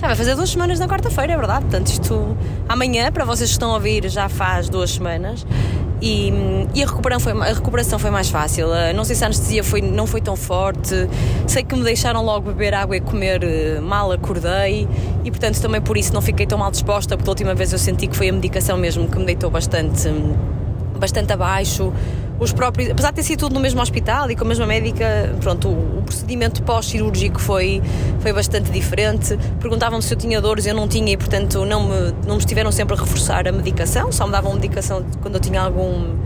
Já 0.00 0.06
vai 0.06 0.14
fazer 0.14 0.36
duas 0.36 0.50
semanas 0.50 0.78
na 0.78 0.86
quarta-feira, 0.86 1.32
é 1.32 1.36
verdade. 1.36 1.62
Portanto, 1.62 1.88
isto 1.88 2.36
amanhã, 2.68 3.10
para 3.10 3.24
vocês 3.24 3.50
que 3.50 3.54
estão 3.54 3.72
a 3.72 3.74
ouvir, 3.74 4.08
já 4.08 4.28
faz 4.28 4.68
duas 4.68 4.92
semanas. 4.92 5.44
E, 6.00 6.32
e, 6.72 6.84
a, 6.84 6.86
recuperação 6.86 7.18
foi, 7.18 7.42
a 7.42 7.52
recuperação 7.52 7.98
foi 7.98 8.10
mais 8.12 8.30
fácil. 8.30 8.68
Uh, 8.68 8.94
não 8.94 9.02
sei 9.02 9.16
se 9.16 9.24
a 9.24 9.26
anestesia 9.26 9.64
foi, 9.64 9.82
não 9.82 10.06
foi 10.06 10.20
tão 10.20 10.36
forte. 10.36 10.94
Sei 11.48 11.64
que 11.64 11.74
me 11.74 11.82
deixaram 11.82 12.24
logo 12.24 12.46
beber 12.46 12.74
água 12.74 12.96
e 12.96 13.00
comer 13.00 13.42
uh, 13.42 13.82
mal, 13.82 14.12
acordei 14.12 14.86
e, 15.24 15.30
portanto, 15.32 15.60
também 15.60 15.80
por 15.80 15.96
isso 15.96 16.14
não 16.14 16.22
fiquei 16.22 16.46
tão 16.46 16.58
mal 16.58 16.70
disposta, 16.70 17.16
porque 17.16 17.28
a 17.28 17.32
última 17.32 17.54
vez 17.56 17.72
eu 17.72 17.78
senti 17.78 18.06
que 18.06 18.16
foi 18.16 18.28
a 18.28 18.32
medicação 18.32 18.78
mesmo 18.78 19.08
que 19.08 19.18
me 19.18 19.24
deitou 19.24 19.50
bastante, 19.50 20.08
bastante 20.96 21.32
abaixo 21.32 21.92
os 22.40 22.52
próprios, 22.52 22.90
apesar 22.90 23.10
de 23.10 23.16
ter 23.16 23.22
sido 23.22 23.40
tudo 23.40 23.54
no 23.54 23.60
mesmo 23.60 23.80
hospital 23.80 24.30
e 24.30 24.36
com 24.36 24.44
a 24.44 24.48
mesma 24.48 24.66
médica, 24.66 25.34
pronto, 25.40 25.68
o, 25.68 25.98
o 25.98 26.02
procedimento 26.02 26.62
pós-cirúrgico 26.62 27.40
foi, 27.40 27.82
foi 28.20 28.32
bastante 28.32 28.70
diferente. 28.70 29.36
Perguntavam-me 29.60 30.02
se 30.02 30.14
eu 30.14 30.18
tinha 30.18 30.40
dores, 30.40 30.66
eu 30.66 30.74
não 30.74 30.86
tinha 30.86 31.12
e, 31.12 31.16
portanto, 31.16 31.64
não 31.64 31.88
me, 31.88 32.14
não 32.26 32.34
me 32.36 32.40
estiveram 32.40 32.70
sempre 32.70 32.94
a 32.94 32.98
reforçar 32.98 33.48
a 33.48 33.52
medicação, 33.52 34.12
só 34.12 34.26
me 34.26 34.32
davam 34.32 34.54
medicação 34.54 35.04
quando 35.20 35.34
eu 35.34 35.40
tinha 35.40 35.60
algum 35.60 36.16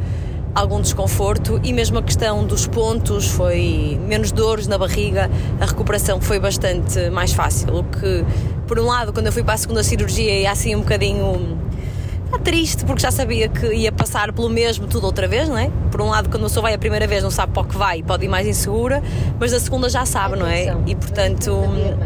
algum 0.54 0.82
desconforto 0.82 1.58
e 1.64 1.72
mesmo 1.72 1.98
a 1.98 2.02
questão 2.02 2.44
dos 2.44 2.66
pontos 2.66 3.26
foi 3.26 3.98
menos 4.06 4.32
dores 4.32 4.66
na 4.66 4.76
barriga, 4.76 5.30
a 5.58 5.64
recuperação 5.64 6.20
foi 6.20 6.38
bastante 6.38 7.08
mais 7.08 7.32
fácil. 7.32 7.74
O 7.74 7.84
que, 7.84 8.24
por 8.66 8.78
um 8.78 8.84
lado, 8.84 9.14
quando 9.14 9.26
eu 9.26 9.32
fui 9.32 9.42
para 9.42 9.54
a 9.54 9.56
segunda 9.56 9.82
cirurgia, 9.82 10.40
ia 10.40 10.50
assim 10.50 10.74
um 10.74 10.80
bocadinho 10.80 11.58
triste 12.38 12.84
porque 12.84 13.02
já 13.02 13.10
sabia 13.10 13.48
que 13.48 13.66
ia 13.72 13.92
passar 13.92 14.32
pelo 14.32 14.48
mesmo 14.48 14.86
tudo 14.86 15.04
outra 15.06 15.28
vez, 15.28 15.48
não 15.48 15.58
é? 15.58 15.70
Por 15.90 16.00
um 16.00 16.08
lado, 16.08 16.28
quando 16.28 16.42
a 16.42 16.46
pessoa 16.46 16.62
vai 16.62 16.74
a 16.74 16.78
primeira 16.78 17.06
vez, 17.06 17.22
não 17.22 17.30
sabe 17.30 17.52
para 17.52 17.62
o 17.62 17.64
que 17.64 17.76
vai, 17.76 18.02
pode 18.02 18.24
ir 18.24 18.28
mais 18.28 18.46
insegura, 18.46 19.02
mas 19.38 19.52
a 19.52 19.60
segunda 19.60 19.88
já 19.88 20.04
sabe, 20.06 20.36
não 20.36 20.46
é? 20.46 20.76
E 20.86 20.94
portanto, 20.94 21.50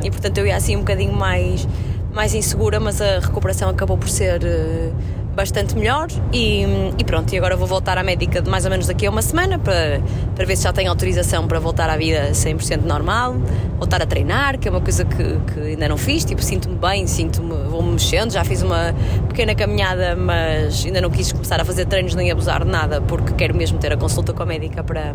e 0.03 0.11
portanto 0.11 0.39
eu 0.39 0.47
ia 0.47 0.57
assim 0.57 0.77
um 0.77 0.81
bocadinho 0.81 1.13
mais, 1.13 1.67
mais 2.13 2.35
insegura, 2.35 2.81
mas 2.81 3.01
a 3.01 3.21
recuperação 3.21 3.69
acabou 3.69 3.97
por 3.97 4.09
ser 4.09 4.43
eh, 4.45 4.91
bastante 5.37 5.77
melhor 5.77 6.09
e, 6.33 6.65
e, 6.99 7.05
pronto, 7.05 7.33
e 7.33 7.37
agora 7.37 7.55
vou 7.55 7.69
voltar 7.69 7.99
à 7.99 8.03
médica 8.03 8.41
de 8.41 8.51
mais 8.51 8.65
ou 8.65 8.71
menos 8.71 8.87
daqui 8.87 9.07
a 9.07 9.11
uma 9.11 9.21
semana 9.21 9.59
para, 9.59 10.01
para 10.35 10.47
ver 10.47 10.57
se 10.57 10.65
já 10.65 10.73
tenho 10.73 10.89
autorização 10.89 11.47
para 11.47 11.61
voltar 11.61 11.91
à 11.91 11.97
vida 11.97 12.31
100% 12.33 12.83
normal, 12.83 13.37
voltar 13.77 14.01
a 14.01 14.07
treinar, 14.07 14.59
que 14.59 14.67
é 14.67 14.71
uma 14.71 14.81
coisa 14.81 15.05
que, 15.05 15.39
que 15.53 15.61
ainda 15.61 15.89
não 15.89 15.99
fiz, 15.99 16.25
tipo, 16.25 16.43
sinto-me 16.43 16.77
bem, 16.77 17.07
sinto-me, 17.07 17.69
vou-me 17.69 17.93
mexendo, 17.93 18.33
já 18.33 18.43
fiz 18.45 18.63
uma 18.63 18.95
pequena 19.29 19.55
caminhada, 19.55 20.17
mas 20.17 20.87
ainda 20.87 21.03
não 21.03 21.11
quis 21.11 21.31
começar 21.31 21.61
a 21.61 21.65
fazer 21.65 21.85
treinos 21.85 22.15
nem 22.15 22.31
abusar 22.31 22.65
de 22.65 22.71
nada, 22.71 23.03
porque 23.03 23.35
quero 23.35 23.55
mesmo 23.55 23.79
ter 23.79 23.93
a 23.93 23.97
consulta 23.97 24.33
com 24.33 24.43
a 24.43 24.47
médica 24.47 24.83
para, 24.83 25.15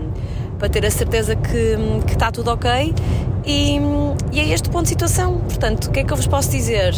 para 0.60 0.70
ter 0.70 0.86
a 0.86 0.92
certeza 0.92 1.36
que, 1.36 1.78
que 2.06 2.14
está 2.14 2.32
tudo 2.32 2.52
ok 2.52 2.94
e, 3.44 3.80
e 4.32 4.40
é 4.40 4.50
este 4.50 4.70
ponto 4.70 4.84
de 4.84 4.90
situação, 4.90 5.40
portanto, 5.40 5.86
o 5.86 5.92
que 5.92 6.02
é 6.02 6.04
que 6.04 6.14
eu 6.14 6.18
vos 6.18 6.28
posso 6.28 6.52
dizer? 6.52 6.94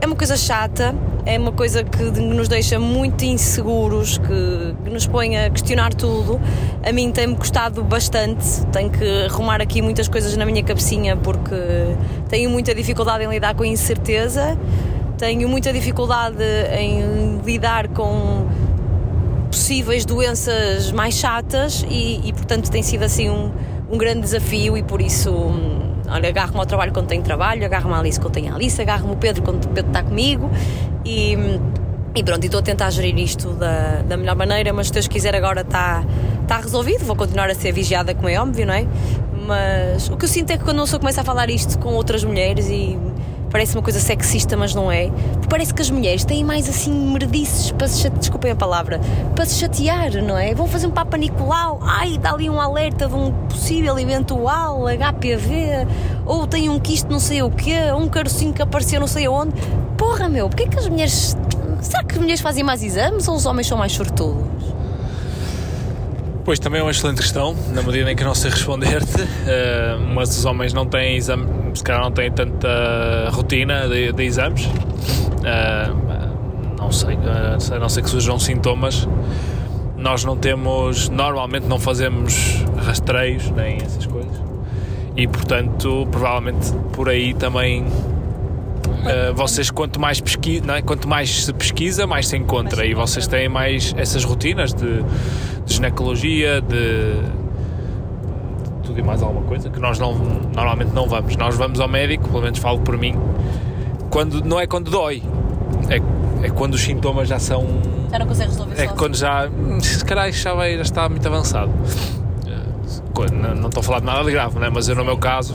É 0.00 0.06
uma 0.06 0.16
coisa 0.16 0.36
chata, 0.36 0.94
é 1.26 1.38
uma 1.38 1.52
coisa 1.52 1.84
que 1.84 2.02
nos 2.02 2.48
deixa 2.48 2.78
muito 2.78 3.24
inseguros, 3.24 4.18
que, 4.18 4.74
que 4.84 4.90
nos 4.90 5.06
põe 5.06 5.36
a 5.36 5.50
questionar 5.50 5.92
tudo. 5.92 6.40
A 6.82 6.92
mim 6.92 7.10
tem-me 7.12 7.36
custado 7.36 7.82
bastante, 7.82 8.64
tenho 8.72 8.90
que 8.90 9.24
arrumar 9.24 9.60
aqui 9.60 9.82
muitas 9.82 10.08
coisas 10.08 10.36
na 10.36 10.46
minha 10.46 10.62
cabecinha 10.62 11.16
porque 11.16 11.54
tenho 12.28 12.48
muita 12.50 12.74
dificuldade 12.74 13.24
em 13.24 13.28
lidar 13.28 13.54
com 13.54 13.62
a 13.62 13.66
incerteza, 13.66 14.58
tenho 15.16 15.48
muita 15.48 15.72
dificuldade 15.72 16.42
em 16.78 17.40
lidar 17.44 17.88
com 17.88 18.46
possíveis 19.50 20.04
doenças 20.04 20.92
mais 20.92 21.14
chatas 21.14 21.84
e, 21.90 22.20
e 22.28 22.32
portanto 22.32 22.70
tem 22.70 22.82
sido 22.82 23.02
assim 23.02 23.28
um, 23.28 23.50
um 23.90 23.98
grande 23.98 24.20
desafio 24.20 24.76
e 24.76 24.82
por 24.82 25.00
isso 25.00 25.30
olha, 26.10 26.28
agarro-me 26.28 26.58
ao 26.58 26.66
trabalho 26.66 26.92
quando 26.92 27.06
tenho 27.06 27.22
trabalho, 27.22 27.64
agarro-me 27.64 27.94
à 27.94 27.98
Alice 27.98 28.20
quando 28.20 28.34
tenho 28.34 28.52
a 28.52 28.56
Alice, 28.56 28.80
agarro-me 28.80 29.12
o 29.12 29.16
Pedro 29.16 29.42
quando 29.42 29.64
o 29.64 29.68
Pedro 29.68 29.90
está 29.90 30.02
comigo 30.02 30.50
e, 31.04 31.36
e 32.14 32.22
pronto, 32.22 32.44
estou 32.44 32.60
a 32.60 32.62
tentar 32.62 32.90
gerir 32.90 33.18
isto 33.18 33.50
da, 33.52 34.02
da 34.02 34.16
melhor 34.16 34.36
maneira, 34.36 34.72
mas 34.72 34.88
se 34.88 34.92
Deus 34.92 35.08
quiser 35.08 35.34
agora 35.34 35.62
está, 35.62 36.04
está 36.42 36.58
resolvido, 36.58 37.04
vou 37.04 37.16
continuar 37.16 37.50
a 37.50 37.54
ser 37.54 37.72
vigiada 37.72 38.14
como 38.14 38.28
é 38.28 38.40
óbvio, 38.40 38.66
não 38.66 38.74
é? 38.74 38.86
Mas 39.46 40.08
o 40.10 40.16
que 40.16 40.24
eu 40.24 40.28
sinto 40.28 40.50
é 40.50 40.58
que 40.58 40.64
quando 40.64 40.84
eu 40.84 40.98
começo 40.98 41.20
a 41.20 41.24
falar 41.24 41.48
isto 41.48 41.78
com 41.78 41.94
outras 41.94 42.22
mulheres 42.22 42.68
e 42.68 42.98
parece 43.50 43.74
uma 43.76 43.82
coisa 43.82 44.00
sexista, 44.00 44.56
mas 44.56 44.74
não 44.74 44.90
é. 44.90 45.10
Porque 45.32 45.48
parece 45.48 45.72
que 45.72 45.82
as 45.82 45.90
mulheres 45.90 46.24
têm 46.24 46.44
mais 46.44 46.68
assim 46.68 46.92
merdices 46.92 47.70
para 47.72 47.88
se 47.88 48.02
chatear, 48.02 48.18
desculpem 48.18 48.50
a 48.50 48.56
palavra, 48.56 49.00
para 49.34 49.44
se 49.44 49.58
chatear, 49.58 50.22
não 50.22 50.36
é? 50.36 50.54
Vão 50.54 50.66
fazer 50.66 50.86
um 50.86 50.90
Papa 50.90 51.16
Nicolau, 51.16 51.80
ai, 51.82 52.18
dá 52.18 52.32
ali 52.32 52.48
um 52.48 52.60
alerta 52.60 53.08
de 53.08 53.14
um 53.14 53.32
possível 53.48 53.98
eventual 53.98 54.84
HPV, 54.86 55.86
ou 56.26 56.46
tem 56.46 56.68
um 56.68 56.78
quiste 56.78 57.10
não 57.10 57.20
sei 57.20 57.42
o 57.42 57.50
quê, 57.50 57.92
um 57.96 58.08
carocinho 58.08 58.52
que 58.52 58.62
apareceu 58.62 59.00
não 59.00 59.06
sei 59.06 59.26
aonde. 59.26 59.54
Porra, 59.96 60.28
meu, 60.28 60.48
porquê 60.48 60.68
que 60.68 60.78
as 60.78 60.88
mulheres. 60.88 61.36
Será 61.80 62.02
que 62.02 62.12
as 62.14 62.18
mulheres 62.18 62.40
fazem 62.40 62.64
mais 62.64 62.82
exames 62.82 63.28
ou 63.28 63.36
os 63.36 63.46
homens 63.46 63.66
são 63.66 63.78
mais 63.78 63.92
sortudos? 63.92 64.77
Pois 66.48 66.58
também 66.58 66.80
é 66.80 66.82
uma 66.82 66.90
excelente 66.90 67.20
questão, 67.20 67.54
na 67.74 67.82
medida 67.82 68.10
em 68.10 68.16
que 68.16 68.24
não 68.24 68.34
sei 68.34 68.50
responder-te, 68.50 69.20
uh, 69.20 70.00
mas 70.14 70.30
os 70.30 70.46
homens 70.46 70.72
não 70.72 70.86
têm 70.86 71.14
exame, 71.14 71.46
se 71.74 71.84
calhar 71.84 72.02
não 72.02 72.10
têm 72.10 72.32
tanta 72.32 73.28
rotina 73.30 73.86
de, 73.86 74.12
de 74.12 74.22
exames. 74.22 74.64
Uh, 74.64 75.94
não 76.78 76.90
sei, 76.90 77.16
uh, 77.16 77.74
a 77.74 77.78
não 77.78 77.90
ser 77.90 78.00
que 78.00 78.08
surjam 78.08 78.38
sintomas. 78.38 79.06
Nós 79.98 80.24
não 80.24 80.38
temos, 80.38 81.10
normalmente 81.10 81.66
não 81.66 81.78
fazemos 81.78 82.64
rastreios 82.78 83.50
nem 83.50 83.76
essas 83.82 84.06
coisas. 84.06 84.42
E 85.18 85.28
portanto, 85.28 86.08
provavelmente 86.10 86.72
por 86.94 87.10
aí 87.10 87.34
também 87.34 87.84
Uh, 88.98 89.34
vocês 89.34 89.70
quanto 89.70 90.00
mais 90.00 90.20
pesquisa, 90.20 90.72
é? 90.72 90.82
quanto 90.82 91.08
mais 91.08 91.44
se 91.44 91.52
pesquisa, 91.52 92.06
mais 92.06 92.26
se 92.28 92.36
encontra 92.36 92.84
e 92.84 92.94
vocês 92.94 93.26
têm 93.26 93.48
mais 93.48 93.94
essas 93.96 94.24
rotinas 94.24 94.74
de, 94.74 95.02
de 95.64 95.74
ginecologia, 95.74 96.60
de, 96.60 97.12
de, 97.14 97.22
tudo 98.82 98.98
e 98.98 99.02
mais 99.02 99.22
alguma 99.22 99.46
coisa 99.46 99.70
que 99.70 99.78
nós 99.78 99.98
não, 99.98 100.14
normalmente 100.54 100.92
não 100.92 101.08
vamos. 101.08 101.36
Nós 101.36 101.56
vamos 101.56 101.80
ao 101.80 101.88
médico, 101.88 102.28
pelo 102.28 102.42
menos 102.42 102.58
falo 102.58 102.80
por 102.80 102.98
mim, 102.98 103.14
quando 104.10 104.44
não 104.44 104.58
é 104.58 104.66
quando 104.66 104.90
dói, 104.90 105.22
é, 105.88 106.46
é 106.46 106.50
quando 106.50 106.74
os 106.74 106.80
sintomas 106.80 107.28
já 107.28 107.38
são. 107.38 107.66
Já 108.10 108.18
não 108.18 108.26
consegue 108.26 108.50
resolver 108.50 108.80
É 108.80 108.86
quando 108.88 109.16
já. 109.16 109.48
Se 109.80 110.04
calhar 110.04 110.30
já, 110.32 110.54
vai, 110.54 110.76
já 110.76 110.82
está 110.82 111.08
muito 111.08 111.26
avançado. 111.26 111.70
Uh, 111.70 113.32
não, 113.32 113.54
não 113.54 113.68
estou 113.68 113.80
a 113.80 113.84
falar 113.84 114.00
de 114.00 114.06
nada 114.06 114.24
de 114.24 114.32
grave, 114.32 114.58
né? 114.58 114.70
mas 114.72 114.88
eu 114.88 114.96
no 114.96 115.04
meu 115.04 115.18
caso 115.18 115.54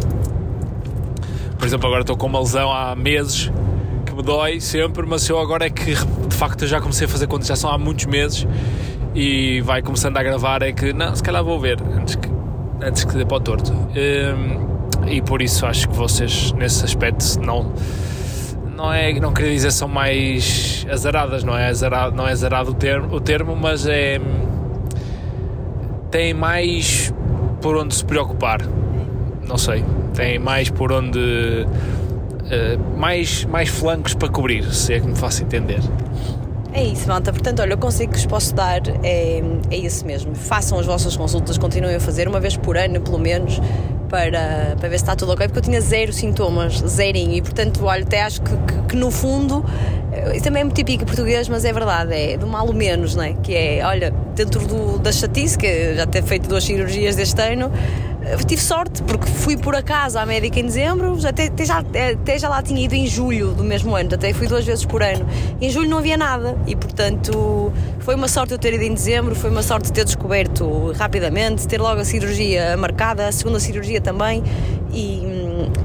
por 1.63 1.67
exemplo, 1.67 1.87
agora 1.87 2.01
estou 2.01 2.17
com 2.17 2.27
uma 2.27 2.41
lesão 2.41 2.69
há 2.73 2.93
meses 2.93 3.49
que 4.05 4.13
me 4.13 4.21
dói 4.21 4.59
sempre, 4.59 5.05
mas 5.07 5.29
eu 5.29 5.39
agora 5.39 5.65
é 5.65 5.69
que 5.69 5.95
de 5.95 6.35
facto 6.35 6.67
já 6.67 6.81
comecei 6.81 7.07
a 7.07 7.09
fazer 7.09 7.25
são 7.55 7.71
há 7.71 7.77
muitos 7.77 8.05
meses 8.05 8.45
e 9.15 9.61
vai 9.61 9.81
começando 9.81 10.17
a 10.17 10.23
gravar 10.23 10.61
é 10.61 10.73
que 10.73 10.91
não, 10.91 11.15
se 11.15 11.23
calhar 11.23 11.41
vou 11.41 11.57
ver 11.57 11.81
antes 11.81 12.15
que, 12.15 12.29
antes 12.81 13.05
que 13.05 13.13
dê 13.13 13.23
para 13.25 13.37
o 13.37 13.39
torto. 13.39 13.71
Um, 13.71 15.07
e 15.07 15.21
por 15.21 15.41
isso 15.41 15.65
acho 15.65 15.87
que 15.87 15.95
vocês 15.95 16.51
nesse 16.51 16.83
aspecto 16.83 17.39
não 17.39 17.71
não 18.75 18.91
é 18.91 19.13
não 19.13 19.33
queria 19.33 19.53
dizer 19.53 19.71
são 19.71 19.87
mais 19.87 20.85
azaradas, 20.91 21.45
não 21.45 21.57
é 21.57 21.69
azarado, 21.69 22.13
não 22.13 22.27
é 22.27 22.33
azarado 22.33 22.71
o 22.71 22.73
termo, 22.73 23.15
o 23.15 23.21
termo, 23.21 23.55
mas 23.55 23.87
é 23.87 24.19
tem 26.11 26.33
mais 26.33 27.13
por 27.61 27.77
onde 27.77 27.95
se 27.95 28.03
preocupar. 28.03 28.59
Não 29.47 29.57
sei 29.57 29.85
tem 30.13 30.39
mais 30.39 30.69
por 30.69 30.91
onde. 30.91 31.19
Uh, 31.19 32.97
mais, 32.97 33.45
mais 33.45 33.69
flancos 33.69 34.13
para 34.13 34.27
cobrir, 34.27 34.63
se 34.73 34.93
é 34.93 34.99
que 34.99 35.07
me 35.07 35.15
faço 35.15 35.43
entender. 35.43 35.79
É 36.73 36.83
isso, 36.83 37.07
malta. 37.07 37.31
Portanto, 37.31 37.61
olha, 37.61 37.75
o 37.75 37.77
conselho 37.77 38.09
que 38.09 38.17
vos 38.17 38.25
posso 38.25 38.53
dar 38.53 38.81
é, 39.03 39.41
é 39.69 39.77
esse 39.77 40.03
mesmo. 40.05 40.35
Façam 40.35 40.79
as 40.79 40.85
vossas 40.85 41.15
consultas, 41.15 41.57
continuem 41.57 41.95
a 41.95 41.99
fazer 41.99 42.27
uma 42.27 42.39
vez 42.39 42.57
por 42.57 42.75
ano, 42.75 42.99
pelo 42.99 43.19
menos, 43.19 43.61
para, 44.13 44.75
para 44.79 44.89
ver 44.89 44.97
se 44.97 45.03
está 45.03 45.15
tudo 45.15 45.31
ok, 45.31 45.47
porque 45.47 45.59
eu 45.59 45.63
tinha 45.63 45.81
zero 45.81 46.13
sintomas, 46.13 46.79
zerinho, 46.81 47.33
e 47.33 47.41
portanto, 47.41 47.85
olha, 47.85 48.03
até 48.03 48.21
acho 48.21 48.41
que, 48.41 48.55
que, 48.55 48.87
que 48.89 48.95
no 48.95 49.09
fundo, 49.09 49.65
eh, 50.11 50.35
isso 50.35 50.43
também 50.43 50.61
é 50.61 50.63
muito 50.63 50.75
típico 50.75 51.03
português, 51.03 51.49
mas 51.49 51.65
é 51.65 51.73
verdade, 51.73 52.13
é 52.13 52.37
do 52.37 52.45
mal 52.45 52.67
o 52.67 52.73
menos, 52.73 53.15
não 53.15 53.23
é? 53.23 53.33
Que 53.33 53.55
é, 53.55 53.85
olha, 53.85 54.11
dentro 54.35 54.67
do, 54.67 54.99
da 54.99 55.11
chatice, 55.11 55.57
que 55.57 55.95
já 55.95 56.05
ter 56.05 56.21
feito 56.21 56.47
duas 56.47 56.63
cirurgias 56.63 57.15
deste 57.15 57.41
ano, 57.41 57.71
tive 58.47 58.61
sorte, 58.61 59.01
porque 59.03 59.25
fui 59.25 59.57
por 59.57 59.75
acaso 59.75 60.17
à 60.17 60.25
médica 60.25 60.59
em 60.59 60.65
dezembro, 60.65 61.17
até, 61.27 61.47
até, 61.47 61.65
já, 61.65 61.79
até 61.79 62.39
já 62.39 62.49
lá 62.49 62.61
tinha 62.61 62.83
ido 62.83 62.95
em 62.95 63.05
julho 63.07 63.53
do 63.53 63.63
mesmo 63.63 63.95
ano, 63.95 64.13
até 64.13 64.33
fui 64.33 64.47
duas 64.47 64.65
vezes 64.65 64.85
por 64.85 65.03
ano. 65.03 65.25
Em 65.59 65.69
julho 65.69 65.89
não 65.89 65.97
havia 65.97 66.17
nada 66.17 66.57
e, 66.65 66.75
portanto, 66.75 67.71
foi 67.99 68.15
uma 68.15 68.27
sorte 68.27 68.53
eu 68.53 68.57
ter 68.57 68.73
ido 68.73 68.83
em 68.83 68.93
dezembro, 68.93 69.35
foi 69.35 69.49
uma 69.49 69.63
sorte 69.63 69.91
ter 69.91 70.05
descoberto 70.05 70.91
rapidamente, 70.93 71.67
ter 71.67 71.79
logo 71.79 72.01
a 72.01 72.05
cirurgia 72.05 72.75
marcada, 72.77 73.27
a 73.27 73.31
segunda 73.31 73.59
cirurgia 73.59 73.99
também, 74.01 74.43
e, 74.91 75.23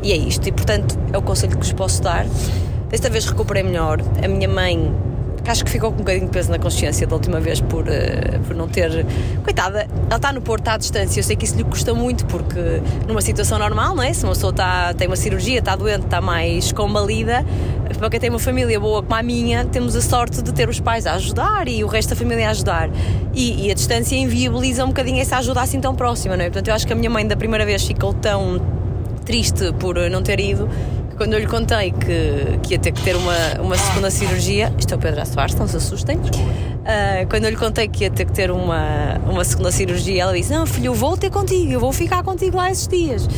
e 0.02 0.12
é 0.12 0.16
isto. 0.16 0.49
E, 0.49 0.52
portanto, 0.52 0.99
é 1.12 1.18
o 1.18 1.23
conselho 1.23 1.52
que 1.52 1.59
vos 1.59 1.73
posso 1.73 2.02
dar. 2.02 2.26
Desta 2.88 3.11
vez 3.11 3.26
recuperei 3.26 3.62
melhor. 3.62 4.00
A 4.23 4.28
minha 4.28 4.49
mãe 4.49 4.95
que 5.49 5.52
acho 5.52 5.64
que 5.64 5.71
ficou 5.71 5.90
com 5.90 5.97
um 5.97 5.99
bocadinho 6.00 6.26
de 6.26 6.31
peso 6.31 6.50
na 6.50 6.59
consciência 6.59 7.07
da 7.07 7.14
última 7.14 7.40
vez 7.40 7.59
por, 7.59 7.85
uh, 7.85 8.40
por 8.47 8.55
não 8.55 8.69
ter. 8.69 9.07
Coitada, 9.43 9.88
ela 10.07 10.17
está 10.17 10.31
no 10.31 10.43
Porto, 10.43 10.69
à 10.69 10.76
distância. 10.76 11.21
Eu 11.21 11.25
sei 11.25 11.37
que 11.37 11.47
isso 11.47 11.57
lhe 11.57 11.64
custa 11.64 11.95
muito, 11.95 12.26
porque 12.26 12.83
numa 13.07 13.23
situação 13.23 13.59
normal, 13.59 13.97
não 13.97 14.02
é? 14.02 14.12
Se 14.12 14.25
uma 14.25 14.35
pessoa 14.35 14.50
está, 14.50 14.93
tem 14.93 15.07
uma 15.07 15.17
cirurgia, 15.17 15.61
está 15.61 15.75
doente, 15.75 16.05
está 16.05 16.21
mais 16.21 16.71
combalida, 16.71 17.47
para 17.99 18.11
quem 18.11 18.21
tem 18.21 18.28
uma 18.28 18.38
família 18.38 18.78
boa 18.78 19.02
como 19.02 19.14
a 19.14 19.23
minha, 19.23 19.64
temos 19.64 19.97
a 19.97 20.02
sorte 20.02 20.43
de 20.43 20.52
ter 20.52 20.69
os 20.69 20.81
pais 20.81 21.07
a 21.07 21.14
ajudar 21.14 21.67
e 21.67 21.83
o 21.83 21.87
resto 21.87 22.11
da 22.11 22.17
família 22.17 22.49
a 22.49 22.50
ajudar. 22.50 22.90
E, 23.33 23.69
e 23.69 23.71
a 23.71 23.75
distância 23.75 24.17
inviabiliza 24.17 24.85
um 24.85 24.88
bocadinho 24.88 25.19
essa 25.19 25.38
ajuda 25.38 25.62
assim 25.62 25.81
tão 25.81 25.95
próxima, 25.95 26.37
não 26.37 26.45
é? 26.45 26.49
Portanto, 26.49 26.69
eu 26.69 26.75
acho 26.75 26.87
que 26.87 26.93
a 26.93 26.97
minha 26.97 27.09
mãe 27.09 27.26
da 27.26 27.37
primeira 27.37 27.64
vez 27.64 27.85
ficou 27.85 28.12
tão 28.12 28.61
triste 29.25 29.73
por 29.78 29.97
não 30.11 30.23
ter 30.23 30.40
ido 30.40 30.69
quando 31.19 31.33
eu 31.33 31.41
lhe 31.41 31.47
contei 31.47 31.91
que, 31.91 32.59
que 32.63 32.75
ia 32.75 32.79
ter 32.79 32.93
que 32.93 33.03
ter 33.03 33.17
uma, 33.17 33.61
uma 33.61 33.77
segunda 33.77 34.09
cirurgia, 34.09 34.73
isto 34.79 34.95
é 34.95 34.97
o 34.97 35.01
Pedro 35.01 35.27
Soares, 35.27 35.55
não 35.57 35.67
se 35.67 35.77
assustem. 35.77 36.17
Uh, 36.17 37.29
quando 37.29 37.45
eu 37.45 37.51
lhe 37.51 37.57
contei 37.57 37.89
que 37.89 38.05
ia 38.05 38.11
ter 38.11 38.25
que 38.25 38.33
ter 38.33 38.53
uma, 38.53 39.19
uma 39.29 39.45
segunda 39.45 39.73
cirurgia, 39.73 40.23
ela 40.23 40.33
disse: 40.33 40.53
Não, 40.53 40.65
filho, 40.65 40.87
eu 40.87 40.95
vou 40.95 41.17
ter 41.17 41.29
contigo, 41.29 41.73
eu 41.73 41.81
vou 41.81 41.93
ficar 41.93 42.23
contigo 42.23 42.57
lá 42.57 42.71
esses 42.71 42.87
dias. 42.87 43.29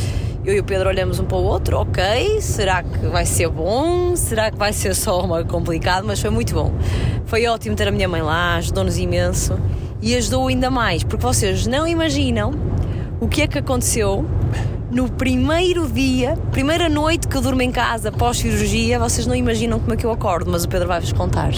Eu 0.45 0.55
e 0.55 0.59
o 0.59 0.63
Pedro 0.63 0.89
olhamos 0.89 1.19
um 1.19 1.25
para 1.25 1.37
o 1.37 1.43
outro, 1.43 1.77
ok, 1.77 2.39
será 2.41 2.81
que 2.81 3.07
vai 3.07 3.25
ser 3.25 3.49
bom? 3.49 4.15
Será 4.15 4.49
que 4.49 4.57
vai 4.57 4.73
ser 4.73 4.95
só 4.95 5.23
uma 5.23 5.43
complicado? 5.43 6.05
Mas 6.05 6.19
foi 6.19 6.29
muito 6.29 6.53
bom. 6.53 6.71
Foi 7.25 7.45
ótimo 7.47 7.75
ter 7.75 7.87
a 7.87 7.91
minha 7.91 8.07
mãe 8.07 8.21
lá, 8.21 8.55
ajudou-nos 8.55 8.97
imenso 8.97 9.59
e 10.01 10.15
ajudou 10.15 10.47
ainda 10.47 10.69
mais, 10.69 11.03
porque 11.03 11.23
vocês 11.23 11.67
não 11.67 11.87
imaginam 11.87 12.53
o 13.19 13.27
que 13.27 13.43
é 13.43 13.47
que 13.47 13.59
aconteceu 13.59 14.25
no 14.91 15.09
primeiro 15.09 15.87
dia, 15.87 16.37
primeira 16.51 16.89
noite 16.89 17.27
que 17.27 17.35
eu 17.35 17.41
durmo 17.41 17.61
em 17.61 17.71
casa 17.71 18.11
pós-cirurgia, 18.11 18.99
vocês 18.99 19.25
não 19.25 19.33
imaginam 19.33 19.79
como 19.79 19.93
é 19.93 19.97
que 19.97 20.05
eu 20.05 20.11
acordo, 20.11 20.51
mas 20.51 20.65
o 20.65 20.69
Pedro 20.69 20.87
vai-vos 20.87 21.13
contar. 21.13 21.53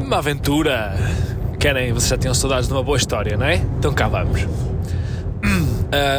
Uma 0.00 0.18
aventura! 0.18 0.96
Querem, 1.58 1.92
vocês 1.92 2.08
já 2.08 2.16
tinham 2.16 2.34
saudades 2.34 2.68
de 2.68 2.72
uma 2.72 2.84
boa 2.84 2.96
história, 2.96 3.36
não 3.36 3.46
é? 3.46 3.56
Então 3.56 3.92
cá 3.92 4.06
vamos. 4.06 4.42
Uh, 4.42 4.48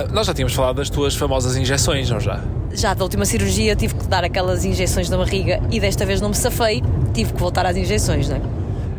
nós 0.12 0.27
já 0.27 0.34
tínhamos 0.34 0.54
falado 0.54 0.75
das 0.75 0.89
tuas 0.89 1.16
famosas 1.16 1.56
injeções, 1.56 2.10
não 2.10 2.20
já? 2.20 2.42
Já 2.74 2.94
da 2.94 3.04
última 3.04 3.24
cirurgia 3.24 3.74
tive 3.74 3.96
que 3.96 4.06
dar 4.08 4.25
aquelas 4.25 4.66
injeções 4.66 5.10
na 5.10 5.18
barriga 5.18 5.62
e 5.72 5.80
desta 5.80 6.06
vez 6.06 6.20
não 6.20 6.30
me 6.30 6.36
safei, 6.36 6.84
tive 7.13 7.32
que 7.32 7.39
voltar 7.39 7.66
às 7.66 7.77
injeções, 7.77 8.27
não 8.27 8.36
é? 8.36 8.42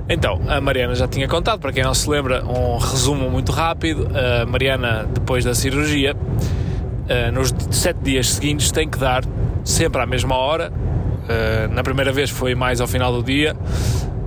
Então, 0.09 0.41
a 0.49 0.61
Mariana 0.61 0.95
já 0.95 1.07
tinha 1.07 1.29
contado, 1.29 1.61
para 1.61 1.71
quem 1.71 1.85
não 1.85 1.93
se 1.93 2.09
lembra, 2.09 2.43
um 2.45 2.79
resumo 2.79 3.31
muito 3.31 3.53
rápido. 3.53 4.09
A 4.17 4.47
Mariana, 4.47 5.07
depois 5.13 5.45
da 5.45 5.55
cirurgia, 5.55 6.17
eh, 7.09 7.31
nos 7.31 7.55
sete 7.71 8.01
dias 8.03 8.31
seguintes, 8.31 8.71
tem 8.71 8.89
que 8.89 8.99
dar 8.99 9.23
sempre 9.65 10.01
à 10.01 10.07
mesma 10.07 10.35
hora. 10.35 10.73
Eh, 11.29 11.69
na 11.71 11.83
primeira 11.83 12.11
vez 12.11 12.31
foi 12.31 12.55
mais 12.55 12.81
ao 12.81 12.87
final 12.87 13.13
do 13.13 13.23
dia. 13.23 13.55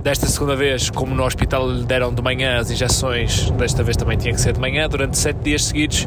Desta 0.04 0.26
segunda 0.26 0.54
vez, 0.54 0.88
como 0.88 1.14
no 1.14 1.24
hospital 1.24 1.68
lhe 1.68 1.84
deram 1.84 2.14
de 2.14 2.22
manhã 2.22 2.58
as 2.58 2.70
injeções, 2.70 3.50
desta 3.52 3.82
vez 3.82 3.96
também 3.96 4.16
tinha 4.16 4.32
que 4.32 4.40
ser 4.40 4.52
de 4.52 4.60
manhã. 4.60 4.88
Durante 4.88 5.18
sete 5.18 5.38
dias 5.42 5.64
seguidos, 5.64 6.06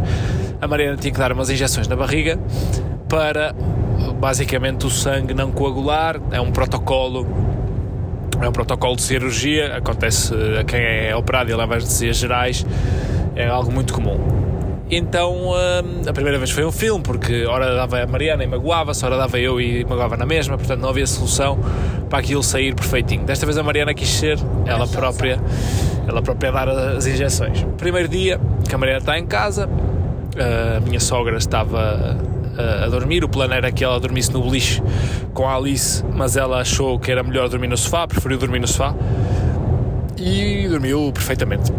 a 0.62 0.68
Mariana 0.68 0.96
tinha 0.96 1.12
que 1.14 1.20
dar 1.20 1.34
umas 1.34 1.50
injeções 1.50 1.88
na 1.88 1.98
barriga 1.98 2.40
para 3.10 3.54
basicamente 4.20 4.86
o 4.86 4.90
sangue 4.90 5.34
não 5.34 5.52
coagular. 5.52 6.20
É 6.32 6.40
um 6.40 6.52
protocolo 6.52 7.28
É 8.42 8.50
um 8.50 8.52
protocolo 8.52 8.96
de 8.96 9.02
cirurgia, 9.02 9.78
acontece 9.78 10.34
a 10.60 10.64
quem 10.64 10.80
é 10.80 11.16
operado 11.16 11.50
e 11.50 11.56
leva 11.56 11.76
anestesias 11.76 12.18
gerais, 12.18 12.66
é 13.36 13.48
algo 13.48 13.72
muito 13.72 13.94
comum. 13.94 14.46
Então 14.90 15.50
hum, 15.50 16.02
a 16.08 16.14
primeira 16.14 16.38
vez 16.38 16.52
foi 16.52 16.64
um 16.64 16.72
filme, 16.72 17.04
porque 17.04 17.46
ora 17.46 17.76
dava 17.76 18.04
a 18.04 18.08
Mariana 18.08 18.44
e 18.44 18.48
magoava-se, 18.48 19.04
ora 19.04 19.18
dava 19.18 19.40
eu 19.40 19.60
e 19.60 19.84
magoava 19.84 20.16
na 20.16 20.26
mesma, 20.26 20.58
portanto 20.58 20.80
não 20.80 20.90
havia 20.90 21.08
solução 21.08 21.58
para 22.10 22.20
aquilo 22.20 22.44
sair 22.44 22.76
perfeitinho. 22.76 23.24
Desta 23.24 23.46
vez 23.46 23.58
a 23.58 23.64
Mariana 23.64 23.94
quis 23.94 24.10
ser 24.10 24.38
ela 24.66 24.88
própria, 24.88 25.40
ela 26.08 26.22
própria 26.22 26.52
dar 26.52 26.70
as 26.70 27.08
injeções. 27.08 27.66
Primeiro 27.78 28.08
dia 28.08 28.40
que 28.68 28.76
a 28.76 28.78
Mariana 28.78 29.00
está 29.00 29.18
em 29.18 29.26
casa, 29.26 29.68
a 30.38 30.80
minha 30.82 31.00
sogra 31.00 31.38
estava 31.38 32.16
a 32.58 32.88
dormir, 32.88 33.24
o 33.24 33.30
plano 33.30 33.54
era 33.54 33.72
que 33.72 33.84
ela 33.84 34.00
dormisse 34.00 34.32
no 34.32 34.42
beliche 34.42 34.82
com 35.34 35.48
a 35.48 35.56
Alice, 35.56 36.04
mas 36.14 36.38
ela 36.38 36.62
achou 36.62 36.98
que 37.00 37.12
era 37.12 37.24
melhor 37.24 37.50
dormir 37.50 37.68
no 37.68 37.78
sofá, 37.78 38.08
preferiu 38.08 38.38
dormir 38.38 38.60
no 38.60 38.68
sofá 38.68 38.96
e 40.18 40.68
dormiu 40.68 41.12
perfeitamente. 41.14 41.72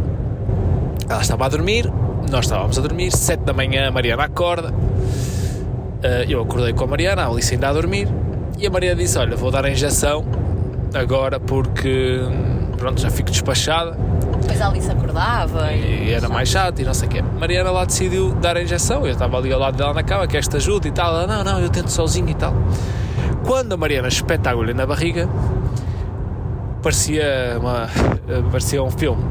Ela 1.09 1.23
estava 1.23 1.47
a 1.47 1.49
dormir, 1.49 1.90
nós 2.30 2.45
estávamos 2.45 2.78
a 2.78 2.83
dormir, 2.83 3.11
7 3.11 3.45
da 3.45 3.52
manhã 3.52 3.88
a 3.88 3.90
Mariana 3.90 4.25
acorda, 4.25 4.71
uh, 4.71 6.28
eu 6.28 6.42
acordei 6.42 6.73
com 6.73 6.85
a 6.85 6.87
Mariana, 6.87 7.23
a 7.23 7.28
Alice 7.28 7.54
ainda 7.54 7.68
a 7.68 7.73
dormir, 7.73 8.09
e 8.59 8.66
a 8.66 8.71
Mariana 8.71 9.00
disse: 9.00 9.18
Olha, 9.18 9.37
vou 9.37 9.50
dar 9.50 9.64
a 9.64 9.71
injeção 9.71 10.25
agora 10.95 11.38
porque 11.38 12.21
pronto, 12.76 13.00
já 13.00 13.11
fico 13.11 13.30
despachada. 13.30 13.97
Depois 14.56 14.60
a 14.62 14.68
Alice 14.68 14.90
acordava 14.90 15.72
e, 15.72 16.08
e 16.08 16.12
era 16.12 16.30
mais 16.30 16.48
chato 16.48 16.80
e 16.80 16.84
não 16.84 16.94
sei 16.94 17.08
o 17.08 17.10
quê. 17.10 17.22
Mariana 17.22 17.70
lá 17.70 17.84
decidiu 17.84 18.32
dar 18.36 18.56
a 18.56 18.62
injeção, 18.62 19.06
eu 19.06 19.12
estava 19.12 19.36
ali 19.36 19.52
ao 19.52 19.60
lado 19.60 19.76
dela 19.76 19.92
na 19.92 20.02
cama, 20.02 20.26
que 20.26 20.34
esta 20.34 20.56
ajuda 20.56 20.88
e 20.88 20.90
tal. 20.90 21.08
Ela, 21.12 21.26
não, 21.26 21.44
não, 21.44 21.60
eu 21.60 21.68
tento 21.68 21.90
sozinho 21.90 22.30
e 22.30 22.34
tal. 22.34 22.54
Quando 23.44 23.75
a 23.75 23.76
Mariana 23.76 24.08
espeta 24.08 24.48
a 24.48 24.52
agulha 24.52 24.72
na 24.72 24.86
barriga, 24.86 25.28
parecia, 26.82 27.58
uma, 27.60 27.88
parecia 28.50 28.82
um 28.82 28.90
filme. 28.90 29.22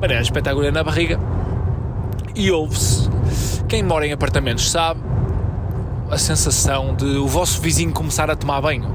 Mariana 0.00 0.22
espeta 0.22 0.48
a 0.48 0.52
agulha 0.52 0.72
na 0.72 0.82
barriga 0.82 1.20
e 2.34 2.50
ouve-se. 2.50 3.10
Quem 3.68 3.82
mora 3.82 4.06
em 4.06 4.12
apartamentos 4.12 4.70
sabe 4.70 5.00
a 6.10 6.16
sensação 6.16 6.94
de 6.94 7.04
o 7.18 7.26
vosso 7.26 7.60
vizinho 7.60 7.92
começar 7.92 8.30
a 8.30 8.36
tomar 8.36 8.62
banho 8.62 8.90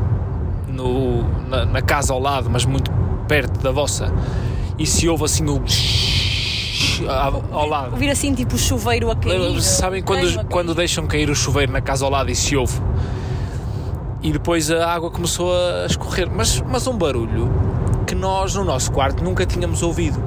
no, 0.67 1.21
na, 1.47 1.65
na 1.65 1.81
casa 1.83 2.13
ao 2.13 2.19
lado, 2.19 2.49
mas 2.49 2.65
muito 2.65 2.91
perto 3.27 3.61
da 3.61 3.71
vossa, 3.71 4.11
e 4.77 4.85
se 4.85 5.07
ouve 5.07 5.25
assim 5.25 5.45
o 5.49 5.61
ao 7.51 7.67
lado. 7.67 7.91
Ouvir 7.91 8.09
assim 8.09 8.33
tipo 8.33 8.55
o 8.55 8.57
chuveiro 8.57 9.11
a 9.11 9.15
cair. 9.15 9.61
Sabem 9.61 10.01
quando, 10.01 10.45
quando 10.45 10.75
deixam 10.75 11.05
cair 11.05 11.29
o 11.29 11.35
chuveiro 11.35 11.71
na 11.71 11.81
casa 11.81 12.05
ao 12.05 12.11
lado 12.11 12.29
e 12.31 12.35
se 12.35 12.55
ouve? 12.55 12.79
E 14.21 14.31
depois 14.31 14.71
a 14.71 14.91
água 14.91 15.11
começou 15.11 15.53
a 15.53 15.85
escorrer, 15.85 16.29
mas, 16.29 16.61
mas 16.61 16.87
um 16.87 16.97
barulho 16.97 17.49
que 18.05 18.15
nós 18.15 18.55
no 18.55 18.63
nosso 18.63 18.91
quarto 18.91 19.23
nunca 19.23 19.45
tínhamos 19.45 19.83
ouvido. 19.83 20.21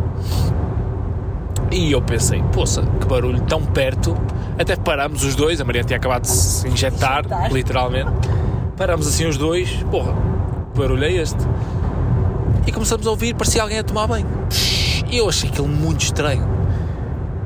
E 1.73 1.93
eu 1.93 2.03
pensei, 2.03 2.43
poça, 2.53 2.83
que 3.01 3.07
barulho 3.07 3.41
tão 3.43 3.65
perto. 3.65 4.17
Até 4.59 4.77
paramos 4.77 5.25
os 5.25 5.35
dois, 5.35 5.61
a 5.61 5.65
Maria 5.65 5.85
tinha 5.85 5.97
acabado 5.97 6.23
de 6.23 6.29
se 6.29 6.69
injetar, 6.69 7.21
injetar. 7.21 7.53
literalmente. 7.53 8.11
Paramos 8.77 9.07
assim 9.07 9.27
os 9.27 9.37
dois, 9.37 9.71
porra, 9.91 10.15
que 10.73 10.79
barulho 10.79 11.05
é 11.05 11.13
este? 11.13 11.39
E 12.67 12.73
começamos 12.73 13.07
a 13.07 13.11
ouvir, 13.11 13.35
parecia 13.35 13.63
alguém 13.63 13.79
a 13.79 13.85
tomar 13.85 14.07
banho. 14.07 14.27
E 15.11 15.17
eu 15.17 15.29
achei 15.29 15.49
aquilo 15.51 15.69
muito 15.69 16.03
estranho. 16.03 16.47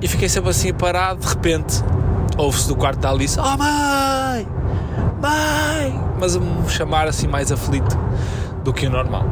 E 0.00 0.09
fiquei 0.09 0.28
sempre 0.28 0.50
assim 0.50 0.73
parado, 0.73 1.21
de 1.21 1.26
repente, 1.26 1.83
ouve-se 2.37 2.68
do 2.68 2.76
quarto 2.76 2.99
da 2.99 3.11
Alice: 3.11 3.38
Oh 3.38 3.56
mãe! 3.56 4.47
Mãe! 5.21 6.00
Mas 6.18 6.37
a 6.37 6.40
me 6.40 6.68
chamar 6.68 7.09
assim 7.09 7.26
mais 7.26 7.50
aflito 7.50 7.97
do 8.62 8.73
que 8.73 8.87
o 8.87 8.90
normal. 8.90 9.25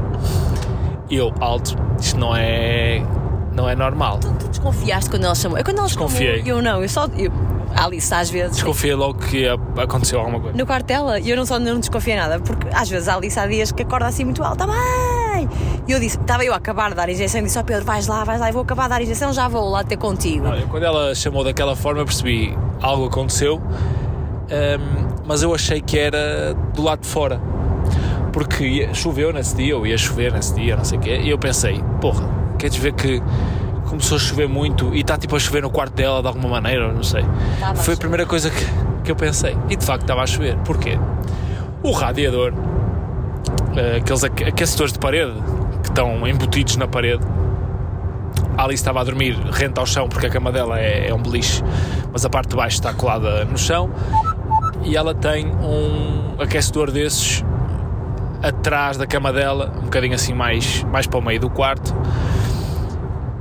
E 1.11 1.17
eu, 1.17 1.33
alto, 1.41 1.77
isto 1.99 2.19
não 2.19 2.35
é 2.35 3.05
não 3.53 3.69
é 3.69 3.77
normal. 3.77 4.19
Tu, 4.19 4.33
tu 4.33 4.49
desconfiaste 4.49 5.11
quando 5.11 5.25
ela 5.25 5.35
chamou? 5.35 5.59
Eu 5.59 5.65
quando 5.65 5.79
ela 5.79 5.87
Desconfiei. 5.87 6.39
Chamou, 6.39 6.57
eu 6.57 6.63
não, 6.63 6.83
eu 6.83 6.89
só. 6.89 7.07
Eu, 7.17 7.31
Alice, 7.77 8.13
às 8.15 8.31
vezes. 8.31 8.57
Desconfiei 8.57 8.95
logo 8.95 9.19
que 9.19 9.47
aconteceu 9.77 10.19
alguma 10.21 10.41
coisa. 10.41 10.57
No 10.57 10.67
quarto 10.67 10.87
dela, 10.87 11.21
eu 11.21 11.37
não 11.37 11.45
só 11.45 11.59
não 11.59 11.79
desconfiei 11.79 12.17
nada, 12.17 12.41
porque 12.41 12.69
às 12.73 12.89
vezes 12.89 13.09
a 13.09 13.17
Alice 13.17 13.39
há 13.39 13.47
dias 13.47 13.73
que 13.73 13.83
acorda 13.83 14.07
assim 14.07 14.25
muito 14.25 14.43
alta, 14.43 14.67
mãe! 14.67 15.22
E 15.87 15.93
eu 15.93 15.99
disse, 15.99 16.19
estava 16.19 16.45
eu 16.45 16.53
a 16.53 16.57
acabar 16.57 16.91
de 16.91 16.97
dar 16.97 17.09
a 17.09 17.13
injeção 17.13 17.41
e 17.41 17.45
disse: 17.45 17.59
Ó 17.59 17.63
oh, 17.63 17.65
Pedro, 17.65 17.85
vais 17.85 18.07
lá, 18.07 18.25
vais 18.25 18.41
lá, 18.41 18.49
eu 18.49 18.53
vou 18.53 18.63
acabar 18.63 18.85
de 18.85 18.89
dar 18.91 18.97
a 18.97 19.03
injeção, 19.03 19.33
já 19.33 19.49
vou 19.49 19.69
lá 19.71 19.83
ter 19.85 19.97
contigo. 19.97 20.47
Quando 20.69 20.85
ela 20.85 21.15
chamou 21.15 21.45
daquela 21.45 21.75
forma, 21.75 22.05
percebi 22.05 22.57
algo 22.81 23.07
aconteceu, 23.07 23.57
um, 23.61 25.09
mas 25.27 25.43
eu 25.43 25.55
achei 25.55 25.81
que 25.81 25.99
era 25.99 26.55
do 26.75 26.83
lado 26.83 27.01
de 27.01 27.09
fora. 27.09 27.41
Porque 28.33 28.89
choveu 28.95 29.33
nesse 29.33 29.55
dia, 29.55 29.77
ou 29.77 29.87
ia 29.87 29.99
chover 29.99 30.33
nesse 30.33 30.55
dia, 30.55 30.75
não 30.77 30.85
sei 30.85 30.99
o 30.99 31.01
quê, 31.01 31.21
e 31.23 31.29
eu 31.29 31.39
pensei, 31.39 31.83
porra, 32.01 32.27
queres 32.59 32.77
ver 32.77 32.95
que 32.95 33.23
começou 33.93 34.17
a 34.17 34.21
chover 34.21 34.49
muito 34.49 34.95
e 34.95 35.01
está 35.01 35.19
tipo 35.19 35.37
a 35.37 35.39
chover 35.39 35.63
no 35.63 35.71
quarto 35.71 35.93
dela 35.93 36.23
de 36.23 36.29
alguma 36.29 36.49
maneira, 36.49 36.91
não 36.91 37.03
sei. 37.03 37.23
Tava 37.61 37.75
Foi 37.83 37.93
a, 37.93 37.97
a 37.97 38.01
primeira 38.01 38.25
coisa 38.25 38.49
que, 38.49 38.65
que 39.05 39.11
eu 39.11 39.17
pensei. 39.17 39.55
E 39.69 39.77
de 39.77 39.85
facto 39.85 40.03
estava 40.03 40.23
a 40.23 40.27
chover. 40.27 40.57
Porquê? 40.65 40.99
O 41.83 41.93
radiador, 41.93 42.55
aqueles 43.97 44.25
aquecedores 44.25 44.93
de 44.93 44.99
parede 44.99 45.35
que 45.83 45.89
estão 45.89 46.27
embutidos 46.27 46.77
na 46.77 46.87
parede, 46.87 47.25
a 48.57 48.65
Alice 48.65 48.81
estava 48.81 49.01
a 49.01 49.05
dormir 49.05 49.35
rente 49.51 49.79
ao 49.79 49.87
chão 49.87 50.09
porque 50.09 50.27
a 50.27 50.31
cama 50.31 50.53
dela 50.53 50.79
é, 50.79 51.09
é 51.09 51.15
um 51.15 51.23
beliche, 51.23 51.63
mas 52.13 52.25
a 52.25 52.31
parte 52.31 52.51
de 52.51 52.57
baixo 52.57 52.77
está 52.77 52.93
colada 52.93 53.45
no 53.45 53.57
chão 53.57 53.91
e 54.85 54.97
ela 54.97 55.15
tem 55.15 55.47
um 55.47 56.41
aquecedor 56.41 56.91
desses 56.91 57.45
atrás 58.43 58.97
da 58.97 59.07
cama 59.07 59.33
dela, 59.33 59.73
um 59.79 59.85
bocadinho 59.85 60.15
assim 60.15 60.35
mais, 60.35 60.83
mais 60.85 61.07
para 61.07 61.19
o 61.19 61.23
meio 61.23 61.41
do 61.41 61.49
quarto 61.49 61.95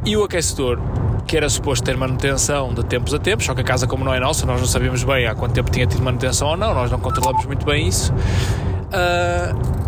e 0.05 0.15
o 0.15 0.23
aquecedor, 0.23 0.79
que 1.27 1.37
era 1.37 1.47
suposto 1.49 1.83
ter 1.83 1.95
manutenção 1.95 2.73
de 2.73 2.83
tempos 2.85 3.13
a 3.13 3.19
tempos, 3.19 3.45
só 3.45 3.53
que 3.53 3.61
a 3.61 3.63
casa, 3.63 3.85
como 3.85 4.03
não 4.03 4.13
é 4.13 4.19
nossa, 4.19 4.45
nós 4.45 4.59
não 4.59 4.67
sabíamos 4.67 5.03
bem 5.03 5.27
há 5.27 5.35
quanto 5.35 5.53
tempo 5.53 5.69
tinha 5.69 5.85
tido 5.85 6.01
manutenção 6.01 6.49
ou 6.49 6.57
não, 6.57 6.73
nós 6.73 6.89
não 6.89 6.99
controlamos 6.99 7.45
muito 7.45 7.65
bem 7.65 7.87
isso. 7.87 8.11
Uh, 8.13 9.80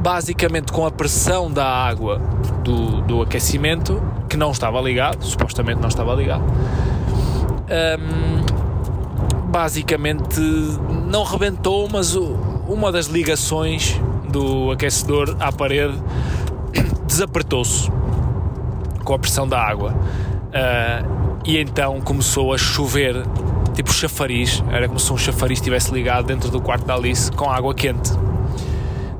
basicamente, 0.00 0.72
com 0.72 0.86
a 0.86 0.90
pressão 0.90 1.50
da 1.50 1.66
água 1.66 2.18
do, 2.62 3.00
do 3.02 3.22
aquecimento, 3.22 4.02
que 4.28 4.36
não 4.36 4.50
estava 4.50 4.80
ligado, 4.80 5.24
supostamente 5.24 5.80
não 5.80 5.88
estava 5.88 6.14
ligado, 6.14 6.44
um, 7.68 9.48
basicamente 9.50 10.40
não 10.40 11.24
rebentou, 11.24 11.88
mas 11.90 12.14
uma 12.14 12.92
das 12.92 13.06
ligações 13.06 14.00
do 14.30 14.70
aquecedor 14.70 15.36
à 15.40 15.50
parede 15.50 15.98
desapertou-se 17.06 17.90
com 19.02 19.14
a 19.14 19.18
pressão 19.18 19.48
da 19.48 19.60
água. 19.60 19.94
Uh, 20.48 21.38
e 21.44 21.58
então 21.58 22.00
começou 22.00 22.52
a 22.52 22.58
chover, 22.58 23.22
tipo 23.74 23.92
chafariz, 23.92 24.62
era 24.70 24.86
como 24.86 25.00
se 25.00 25.10
um 25.12 25.16
chafariz 25.16 25.58
estivesse 25.58 25.92
ligado 25.92 26.26
dentro 26.26 26.50
do 26.50 26.60
quarto 26.60 26.84
da 26.84 26.94
Alice 26.94 27.32
com 27.32 27.50
água 27.50 27.74
quente. 27.74 28.12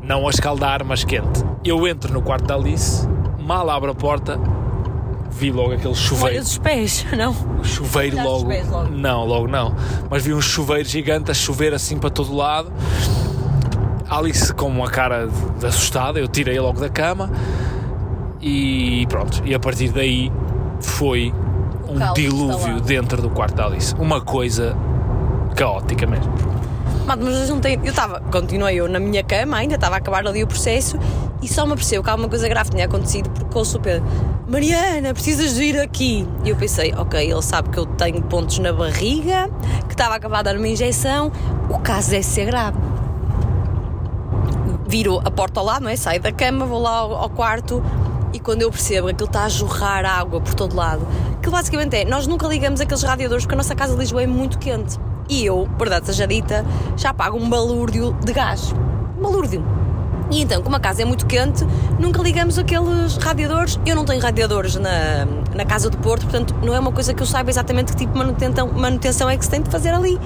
Não 0.08 0.26
a 0.26 0.30
escaldar, 0.30 0.82
mas 0.86 1.04
quente. 1.04 1.44
Eu 1.62 1.86
entro 1.86 2.10
no 2.10 2.22
quarto 2.22 2.46
da 2.46 2.54
Alice, 2.54 3.06
mal 3.38 3.68
abro 3.68 3.90
a 3.90 3.94
porta, 3.94 4.40
vi 5.30 5.52
logo 5.52 5.74
aquele 5.74 5.92
chuveiro. 5.94 6.36
Olha 6.36 6.42
os 6.42 6.56
pés, 6.56 7.06
não? 7.14 7.36
O 7.60 7.62
chuveiro 7.62 8.16
logo. 8.16 8.48
logo. 8.70 8.90
Não, 8.90 9.26
logo 9.26 9.46
não. 9.46 9.74
Mas 10.08 10.24
vi 10.24 10.32
um 10.32 10.40
chuveiro 10.40 10.88
gigante 10.88 11.30
a 11.30 11.34
chover 11.34 11.74
assim 11.74 11.98
para 11.98 12.08
todo 12.08 12.34
lado. 12.34 12.72
Alice 14.08 14.54
com 14.54 14.68
uma 14.68 14.88
cara 14.88 15.28
de 15.58 15.66
assustada, 15.66 16.18
eu 16.18 16.26
tirei 16.26 16.58
logo 16.58 16.80
da 16.80 16.88
cama 16.88 17.30
e 18.40 19.06
pronto, 19.10 19.42
e 19.44 19.54
a 19.54 19.60
partir 19.60 19.90
daí 19.90 20.32
foi 20.80 21.34
um 21.86 22.14
dilúvio 22.14 22.80
dentro 22.80 23.20
do 23.20 23.28
quarto 23.28 23.56
da 23.56 23.66
Alice. 23.66 23.94
Uma 23.98 24.22
coisa 24.22 24.74
caótica 25.54 26.06
mesmo. 26.06 26.32
Mas 27.16 27.48
juntei, 27.48 27.78
eu 27.82 27.90
estava, 27.90 28.20
continuei 28.20 28.76
eu 28.76 28.88
na 28.88 28.98
minha 28.98 29.22
cama, 29.22 29.56
ainda 29.56 29.76
estava 29.76 29.94
a 29.94 29.98
acabar 29.98 30.26
ali 30.26 30.42
o 30.42 30.46
processo 30.46 30.98
e 31.40 31.48
só 31.48 31.64
me 31.64 31.72
apercebeu 31.72 32.02
que 32.02 32.10
alguma 32.10 32.28
coisa 32.28 32.48
grave 32.48 32.70
tinha 32.70 32.84
acontecido 32.84 33.30
porque 33.30 33.56
ouço 33.56 33.78
o 33.78 33.80
Pedro, 33.80 34.06
Mariana, 34.46 35.14
precisas 35.14 35.54
de 35.54 35.58
vir 35.58 35.80
aqui. 35.80 36.26
E 36.44 36.50
eu 36.50 36.56
pensei, 36.56 36.92
ok, 36.94 37.30
ele 37.30 37.42
sabe 37.42 37.70
que 37.70 37.78
eu 37.78 37.86
tenho 37.86 38.20
pontos 38.22 38.58
na 38.58 38.72
barriga, 38.72 39.48
que 39.86 39.94
estava 39.94 40.14
a 40.14 40.16
acabar 40.16 40.38
de 40.38 40.44
dar 40.44 40.56
uma 40.56 40.68
injeção, 40.68 41.30
o 41.70 41.78
caso 41.78 42.10
deve 42.10 42.24
ser 42.24 42.46
grave. 42.46 42.76
Viro 44.86 45.20
a 45.24 45.30
porta 45.30 45.60
ao 45.60 45.66
lado, 45.66 45.82
não 45.82 45.90
é? 45.90 45.96
Saio 45.96 46.20
da 46.20 46.32
cama, 46.32 46.66
vou 46.66 46.80
lá 46.80 46.96
ao, 46.96 47.14
ao 47.14 47.30
quarto, 47.30 47.82
e 48.32 48.40
quando 48.40 48.62
eu 48.62 48.70
percebo 48.70 49.06
que 49.06 49.12
aquilo 49.12 49.28
está 49.28 49.44
a 49.44 49.48
jorrar 49.48 50.04
água 50.04 50.40
por 50.40 50.54
todo 50.54 50.74
lado, 50.74 51.06
que 51.42 51.50
basicamente 51.50 51.96
é, 51.96 52.04
nós 52.04 52.26
nunca 52.26 52.46
ligamos 52.46 52.80
aqueles 52.80 53.02
radiadores 53.02 53.44
porque 53.44 53.54
a 53.54 53.58
nossa 53.58 53.74
casa 53.74 53.94
de 53.94 54.00
Lisboa 54.00 54.22
é 54.22 54.26
muito 54.26 54.58
quente. 54.58 54.98
E 55.28 55.44
eu, 55.44 55.68
verdade 55.78 56.06
seja 56.06 56.26
dita, 56.26 56.64
já 56.96 57.12
pago 57.12 57.36
um 57.36 57.48
balúrdio 57.48 58.16
de 58.24 58.32
gás. 58.32 58.74
Um 59.18 59.22
balúrdio. 59.22 59.64
E 60.30 60.42
então, 60.42 60.62
como 60.62 60.76
a 60.76 60.80
casa 60.80 61.02
é 61.02 61.04
muito 61.04 61.26
quente, 61.26 61.66
nunca 61.98 62.20
ligamos 62.22 62.58
aqueles 62.58 63.16
radiadores. 63.16 63.78
Eu 63.86 63.96
não 63.96 64.04
tenho 64.04 64.20
radiadores 64.20 64.76
na, 64.76 65.26
na 65.54 65.64
casa 65.64 65.88
do 65.88 65.96
Porto, 65.98 66.24
portanto, 66.24 66.54
não 66.62 66.74
é 66.74 66.78
uma 66.78 66.92
coisa 66.92 67.14
que 67.14 67.22
eu 67.22 67.26
saiba 67.26 67.48
exatamente 67.50 67.92
que 67.92 67.98
tipo 67.98 68.12
de 68.12 68.18
manutenção, 68.18 68.68
manutenção 68.68 69.30
é 69.30 69.36
que 69.36 69.44
se 69.44 69.50
tem 69.50 69.62
de 69.62 69.70
fazer 69.70 69.90
ali. 69.90 70.18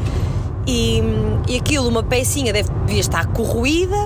E, 0.67 1.03
e 1.49 1.57
aquilo, 1.57 1.89
uma 1.89 2.03
pecinha 2.03 2.53
deve, 2.53 2.71
devia 2.87 3.01
estar 3.01 3.27
corroída 3.27 3.97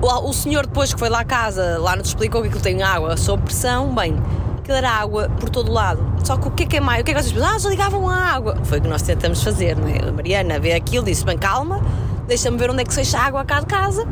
O, 0.00 0.28
o 0.28 0.32
senhor 0.32 0.66
depois 0.66 0.94
que 0.94 1.00
foi 1.00 1.08
lá 1.08 1.20
à 1.20 1.24
casa, 1.24 1.78
lá 1.78 1.96
nos 1.96 2.08
explicou 2.08 2.42
que 2.42 2.48
aquilo 2.48 2.62
tem 2.62 2.82
água 2.82 3.16
sob 3.16 3.42
pressão, 3.42 3.94
bem, 3.94 4.16
aquilo 4.58 4.76
era 4.76 4.90
água 4.90 5.28
por 5.38 5.50
todo 5.50 5.68
o 5.68 5.72
lado. 5.72 6.09
Só 6.24 6.36
que 6.36 6.48
o 6.48 6.50
que 6.50 6.64
é 6.64 6.66
que 6.66 6.76
é 6.76 6.80
mais? 6.80 7.00
O 7.00 7.04
que 7.04 7.10
é 7.10 7.14
que 7.14 7.22
vocês 7.22 7.32
pensam? 7.32 7.50
Ah, 7.54 7.58
só 7.58 7.68
ligavam 7.68 8.08
a 8.08 8.16
água. 8.16 8.56
Foi 8.64 8.78
o 8.78 8.82
que 8.82 8.88
nós 8.88 9.02
tentamos 9.02 9.42
fazer, 9.42 9.76
não 9.76 9.88
é? 9.88 10.08
A 10.08 10.12
Mariana 10.12 10.58
vê 10.58 10.72
aquilo, 10.72 11.04
disse, 11.04 11.24
bem, 11.24 11.38
calma, 11.38 11.82
deixa-me 12.26 12.56
ver 12.56 12.70
onde 12.70 12.82
é 12.82 12.84
que 12.84 12.92
se 12.92 13.16
a 13.16 13.20
água 13.20 13.44
cá 13.44 13.60
de 13.60 13.66
casa 13.66 14.06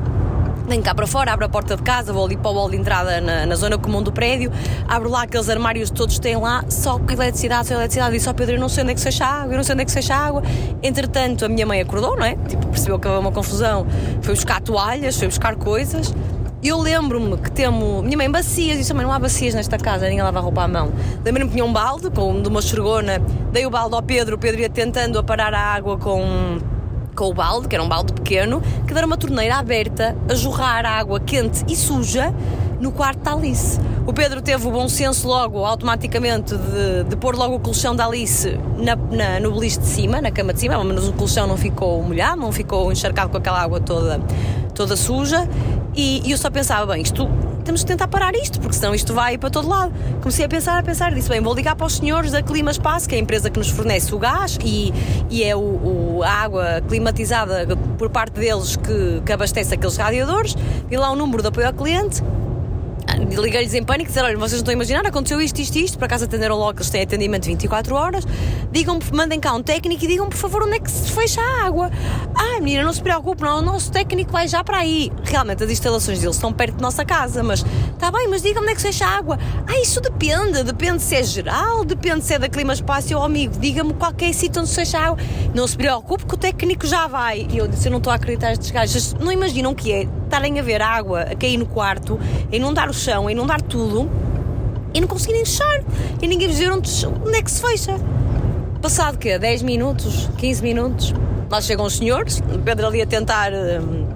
venho 0.69 0.83
cá 0.83 0.95
para 0.95 1.07
fora, 1.07 1.33
abro 1.33 1.47
a 1.47 1.49
porta 1.49 1.77
de 1.77 1.83
casa, 1.83 2.13
vou 2.13 2.27
ali 2.27 2.37
para 2.37 2.51
o 2.51 2.55
hall 2.55 2.69
de 2.69 2.77
entrada 2.77 3.21
na, 3.23 3.47
na, 3.47 3.55
zona 3.57 3.79
comum 3.79 4.03
do 4.03 4.13
prédio, 4.13 4.53
abro 4.87 5.09
lá 5.09 5.23
aqueles 5.23 5.49
armários 5.49 5.89
todos 5.89 6.19
têm 6.19 6.37
lá, 6.37 6.63
só 6.69 6.99
que 6.99 7.15
eletricidade, 7.15 7.69
só 7.69 7.75
eletricidade. 7.75 8.13
Disse 8.13 8.29
ao 8.29 8.35
Pedro: 8.35 8.57
Eu 8.57 8.61
não 8.61 8.69
sei 8.69 8.83
onde 8.83 8.93
é 8.93 8.95
que 8.95 9.01
se 9.01 9.23
a 9.23 9.27
água, 9.27 9.55
eu 9.55 9.57
não 9.57 9.65
sei 9.65 9.73
onde 9.73 9.83
é 9.83 9.85
que 9.87 9.91
se 9.91 10.13
a 10.13 10.17
água. 10.17 10.43
Entretanto, 10.83 11.47
a 11.47 11.49
minha 11.49 11.65
mãe 11.65 11.81
acordou, 11.81 12.17
não 12.17 12.25
é? 12.25 12.37
Tipo, 12.37 12.67
percebeu 12.67 12.99
que 12.99 13.09
havia 13.09 13.19
uma 13.19 13.33
confusão, 13.33 13.87
foi 14.21 14.35
buscar 14.35 14.61
toalhas, 14.61 15.17
foi 15.19 15.29
buscar 15.29 15.57
coisas. 15.57 16.15
Eu 16.63 16.79
lembro-me 16.79 17.37
que 17.37 17.53
temos. 17.53 18.03
Minha 18.03 18.17
mãe, 18.17 18.31
bacias, 18.31 18.79
disse: 18.79 18.93
Mãe, 18.93 19.05
não 19.05 19.13
há 19.13 19.19
bacias 19.19 19.55
nesta 19.55 19.79
casa, 19.79 20.09
ninguém 20.09 20.23
lava 20.23 20.39
a 20.39 20.43
roupa 20.43 20.63
à 20.63 20.69
mão. 20.69 20.93
Lembro-me 21.25 21.47
que 21.49 21.53
tinha 21.53 21.65
um 21.65 21.73
balde, 21.73 22.11
com, 22.11 22.43
de 22.43 22.49
uma 22.49 22.61
xergona, 22.61 23.21
dei 23.53 23.65
o 23.65 23.71
balde 23.71 23.95
ao 23.95 24.03
Pedro, 24.03 24.35
o 24.35 24.39
Pedro 24.39 24.61
ia 24.61 24.69
tentando 24.69 25.19
aparar 25.19 25.55
a 25.55 25.61
água 25.61 25.97
com 25.97 26.59
com 27.15 27.31
o 27.31 27.35
balde, 27.35 27.67
que 27.67 27.75
era 27.75 27.83
um 27.83 27.89
balde 27.89 28.13
pequeno, 28.13 28.63
que 28.87 28.95
era 28.97 29.05
uma 29.05 29.17
torneira 29.17 29.57
aberta 29.57 30.17
a 30.29 30.37
jorrar 30.37 30.87
água 30.87 31.19
quente 31.19 31.65
e 31.67 31.75
suja 31.75 32.33
no 32.79 32.93
quarto 32.93 33.19
da 33.25 33.33
Alice. 33.33 33.81
O 34.07 34.13
Pedro 34.13 34.41
teve 34.41 34.65
o 34.69 34.71
bom 34.71 34.89
senso 34.89 35.27
logo, 35.27 35.65
automaticamente, 35.65 36.57
de, 36.57 37.05
de 37.09 37.17
pôr 37.17 37.35
logo 37.35 37.57
o 37.57 37.59
colchão 37.59 37.95
da 37.95 38.07
Alice 38.07 38.57
na, 38.77 38.95
na, 38.95 39.41
no 39.41 39.51
beliche 39.51 39.81
de 39.81 39.87
cima, 39.87 40.21
na 40.21 40.31
cama 40.31 40.55
de 40.55 40.61
cima, 40.61 40.83
mas 40.85 41.09
o 41.09 41.13
colchão 41.13 41.49
não 41.49 41.57
ficou 41.57 42.01
molhado, 42.05 42.41
não 42.41 42.53
ficou 42.53 42.93
encharcado 42.93 43.31
com 43.31 43.37
aquela 43.37 43.61
água 43.61 43.81
toda, 43.81 44.21
toda 44.73 44.95
suja. 44.95 45.49
E, 45.99 46.23
e 46.25 46.31
eu 46.31 46.39
só 46.39 46.49
pensava, 46.49 46.93
bem, 46.93 47.03
isto 47.03 47.29
temos 47.65 47.81
que 47.81 47.89
tentar 47.89 48.07
parar 48.07 48.33
isto, 48.37 48.61
porque 48.61 48.77
senão 48.77 48.95
isto 48.95 49.13
vai 49.13 49.37
para 49.37 49.51
todo 49.51 49.69
lado. 49.69 49.93
Comecei 50.21 50.45
a 50.45 50.49
pensar, 50.49 50.79
a 50.79 50.83
pensar, 50.85 51.13
disse, 51.13 51.29
bem, 51.29 51.41
vou 51.41 51.53
ligar 51.53 51.75
para 51.75 51.87
os 51.89 51.97
senhores 51.97 52.31
da 52.31 52.41
Clima 52.41 52.71
Espaço, 52.71 53.09
que 53.09 53.17
é 53.17 53.19
a 53.19 53.21
empresa 53.21 53.51
que 53.51 53.59
nos 53.59 53.69
fornece 53.69 54.15
o 54.15 54.19
gás 54.19 54.57
e, 54.65 54.95
e 55.29 55.43
é 55.43 55.57
o, 55.57 55.59
o 55.59 56.23
a 56.23 56.31
água 56.31 56.81
climatizada 56.89 57.77
por 57.99 58.11
parte 58.11 58.39
deles 58.39 58.77
que, 58.77 59.21
que 59.27 59.33
abastece 59.33 59.75
aqueles 59.75 59.97
radiadores, 59.97 60.55
vi 60.89 60.97
lá 60.97 61.11
o 61.11 61.17
número 61.17 61.43
de 61.43 61.49
apoio 61.49 61.67
ao 61.67 61.73
cliente, 61.73 62.23
liguei-lhes 63.17 63.75
em 63.75 63.83
pânico, 63.83 64.09
dizer, 64.09 64.23
olha, 64.23 64.37
vocês 64.37 64.53
não 64.53 64.59
estão 64.59 64.73
a 64.73 64.75
imaginar, 64.75 65.07
aconteceu 65.07 65.41
isto, 65.41 65.61
isto, 65.61 65.77
isto, 65.77 65.99
por 65.99 66.05
acaso 66.05 66.25
atenderam 66.25 66.57
logo 66.57 66.75
que 66.75 66.81
eles 66.81 66.91
têm 66.91 67.03
atendimento 67.03 67.47
24 67.47 67.95
horas, 67.95 68.25
digam 68.71 68.99
mandem 69.13 69.41
cá 69.41 69.55
um 69.55 69.63
técnico 69.63 70.05
e 70.05 70.09
digam, 70.09 70.29
por 70.29 70.37
favor, 70.37 70.63
onde 70.63 70.77
é 70.77 70.81
que 70.81 70.91
se 70.91 71.11
fecha 71.11 71.41
a 71.41 71.67
água. 71.67 71.91
Ah, 72.35 72.61
menina, 72.61 72.83
não 72.83 72.93
se 72.93 73.03
preocupe, 73.03 73.43
não, 73.43 73.59
o 73.59 73.63
nosso 73.63 73.91
técnico 73.91 74.33
vai 74.33 74.49
já 74.49 74.63
para 74.63 74.79
aí. 74.79 75.11
Realmente 75.25 75.65
as 75.65 75.71
instalações 75.71 76.21
deles 76.21 76.37
estão 76.37 76.53
perto 76.53 76.77
da 76.77 76.83
nossa 76.83 77.05
casa, 77.05 77.43
mas 77.43 77.65
está 77.93 78.11
bem, 78.11 78.29
mas 78.29 78.43
digam 78.43 78.63
onde 78.63 78.73
é 78.73 78.75
que 78.75 78.81
se 78.81 78.89
fecha 78.89 79.07
a 79.07 79.17
água. 79.17 79.39
Ah, 79.67 79.81
isso 79.81 80.01
depende, 80.01 80.63
depende 80.63 81.03
se 81.03 81.17
é 81.17 81.23
geral, 81.23 81.85
depende 81.85 82.25
se 82.25 82.35
é 82.35 82.39
da 82.39 82.49
clima 82.49 82.73
espaço, 82.73 83.17
ou 83.17 83.23
amigo, 83.23 83.59
diga-me 83.59 83.95
qualquer 83.95 84.33
sítio 84.35 84.61
onde 84.61 84.71
se 84.71 84.77
fecha 84.77 84.99
a 84.99 85.07
água. 85.07 85.19
Não 85.55 85.67
se 85.67 85.77
preocupe 85.77 86.27
que 86.27 86.35
o 86.35 86.39
técnico 86.39 86.87
já 86.87 87.07
vai. 87.07 87.47
E 87.51 87.59
eu 87.59 87.69
disse, 87.69 87.89
eu 87.89 87.91
não 87.91 87.99
estou 87.99 88.13
a 88.13 88.17
acreditar 88.17 88.53
estes 88.53 88.71
gajos, 88.71 89.15
não 89.15 89.33
imaginam 89.33 89.73
o 89.73 89.75
que 89.75 89.93
é 89.93 90.07
estarem 90.29 90.59
a 90.59 90.63
ver 90.63 90.81
água 90.81 91.23
a 91.23 91.35
cair 91.35 91.57
no 91.57 91.67
quarto, 91.67 92.19
a 92.51 92.55
inundar 92.55 92.89
o 92.89 92.95
chão, 92.95 93.27
a 93.27 93.33
inundar 93.33 93.61
tudo 93.61 94.09
e 94.95 95.01
não 95.01 95.09
conseguirem 95.09 95.45
fechar. 95.45 95.83
E 96.23 96.27
ninguém 96.27 96.49
vos 96.49 96.61
onde, 96.61 97.07
onde 97.27 97.37
é 97.37 97.43
que 97.43 97.51
se 97.51 97.61
fecha. 97.61 97.99
Passado 98.81 99.17
o 99.17 99.19
quê? 99.19 99.39
10 99.39 99.63
minutos, 99.63 100.31
15 100.39 100.63
minutos, 100.63 101.15
lá 101.51 101.61
chegam 101.61 101.85
os 101.85 101.97
senhores, 101.97 102.41
Pedro 102.65 102.87
ali 102.87 103.03
a 103.03 103.07
tentar. 103.07 103.53
Hum, 103.53 104.07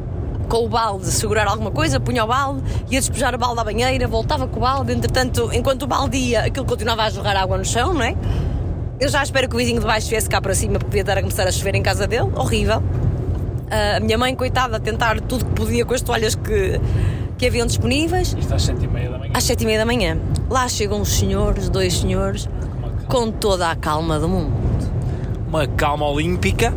com 0.48 0.66
o 0.66 0.68
balde 0.68 1.07
segurar 1.07 1.48
alguma 1.48 1.70
coisa, 1.70 1.98
punha 1.98 2.25
o 2.25 2.27
balde, 2.27 2.62
ia 2.90 3.01
despejar 3.01 3.35
o 3.35 3.38
balde 3.38 3.59
à 3.59 3.64
banheira, 3.64 4.07
voltava 4.07 4.46
com 4.46 4.59
o 4.59 4.61
balde, 4.61 4.92
entretanto, 4.92 5.48
enquanto 5.51 5.85
o 5.85 5.87
balde 5.87 6.18
ia, 6.18 6.44
aquilo 6.44 6.66
continuava 6.66 7.05
a 7.05 7.11
jorrar 7.11 7.38
água 7.38 7.57
no 7.57 7.64
chão, 7.64 7.94
não 7.94 8.03
é? 8.03 8.14
Eu 9.01 9.09
já 9.09 9.22
espero 9.22 9.48
que 9.48 9.55
o 9.55 9.59
vizinho 9.59 9.81
de 9.81 9.87
baixo 9.87 10.11
viesse 10.11 10.29
cá 10.29 10.42
para 10.42 10.55
cima, 10.55 10.75
porque 10.75 10.87
podia 10.87 11.01
estar 11.01 11.16
a 11.16 11.22
começar 11.22 11.48
a 11.48 11.51
chover 11.51 11.75
em 11.75 11.83
casa 11.83 12.07
dele, 12.07 12.29
horrível 12.37 12.83
a 13.73 14.01
minha 14.01 14.19
mãe, 14.19 14.35
coitada, 14.35 14.77
a 14.77 14.81
tentar 14.81 15.21
tudo 15.21 15.47
que 15.47 15.53
podia 15.53 15.85
com 15.85 15.95
as 15.95 16.03
toalhas 16.03 16.35
que, 16.35 16.79
que 17.39 17.47
haviam 17.47 17.67
disponíveis. 17.67 18.37
Isto 18.39 18.55
às 18.55 18.63
sete 18.63 18.85
e 18.85 18.89
meia 18.89 19.11
da 19.11 19.19
manhã. 19.19 19.31
Às 19.35 19.45
sete 19.45 19.63
e 19.63 19.67
meia 19.67 19.79
da 19.79 19.87
manhã. 19.87 20.19
Lá 20.51 20.69
chegam 20.69 21.01
os 21.01 21.09
senhores, 21.09 21.69
dois 21.69 21.95
senhores, 21.95 22.49
com 23.09 23.31
toda 23.31 23.71
a 23.71 23.75
calma 23.75 24.19
do 24.19 24.29
mundo. 24.29 24.53
Uma 25.49 25.67
calma 25.67 26.07
olímpica. 26.07 26.75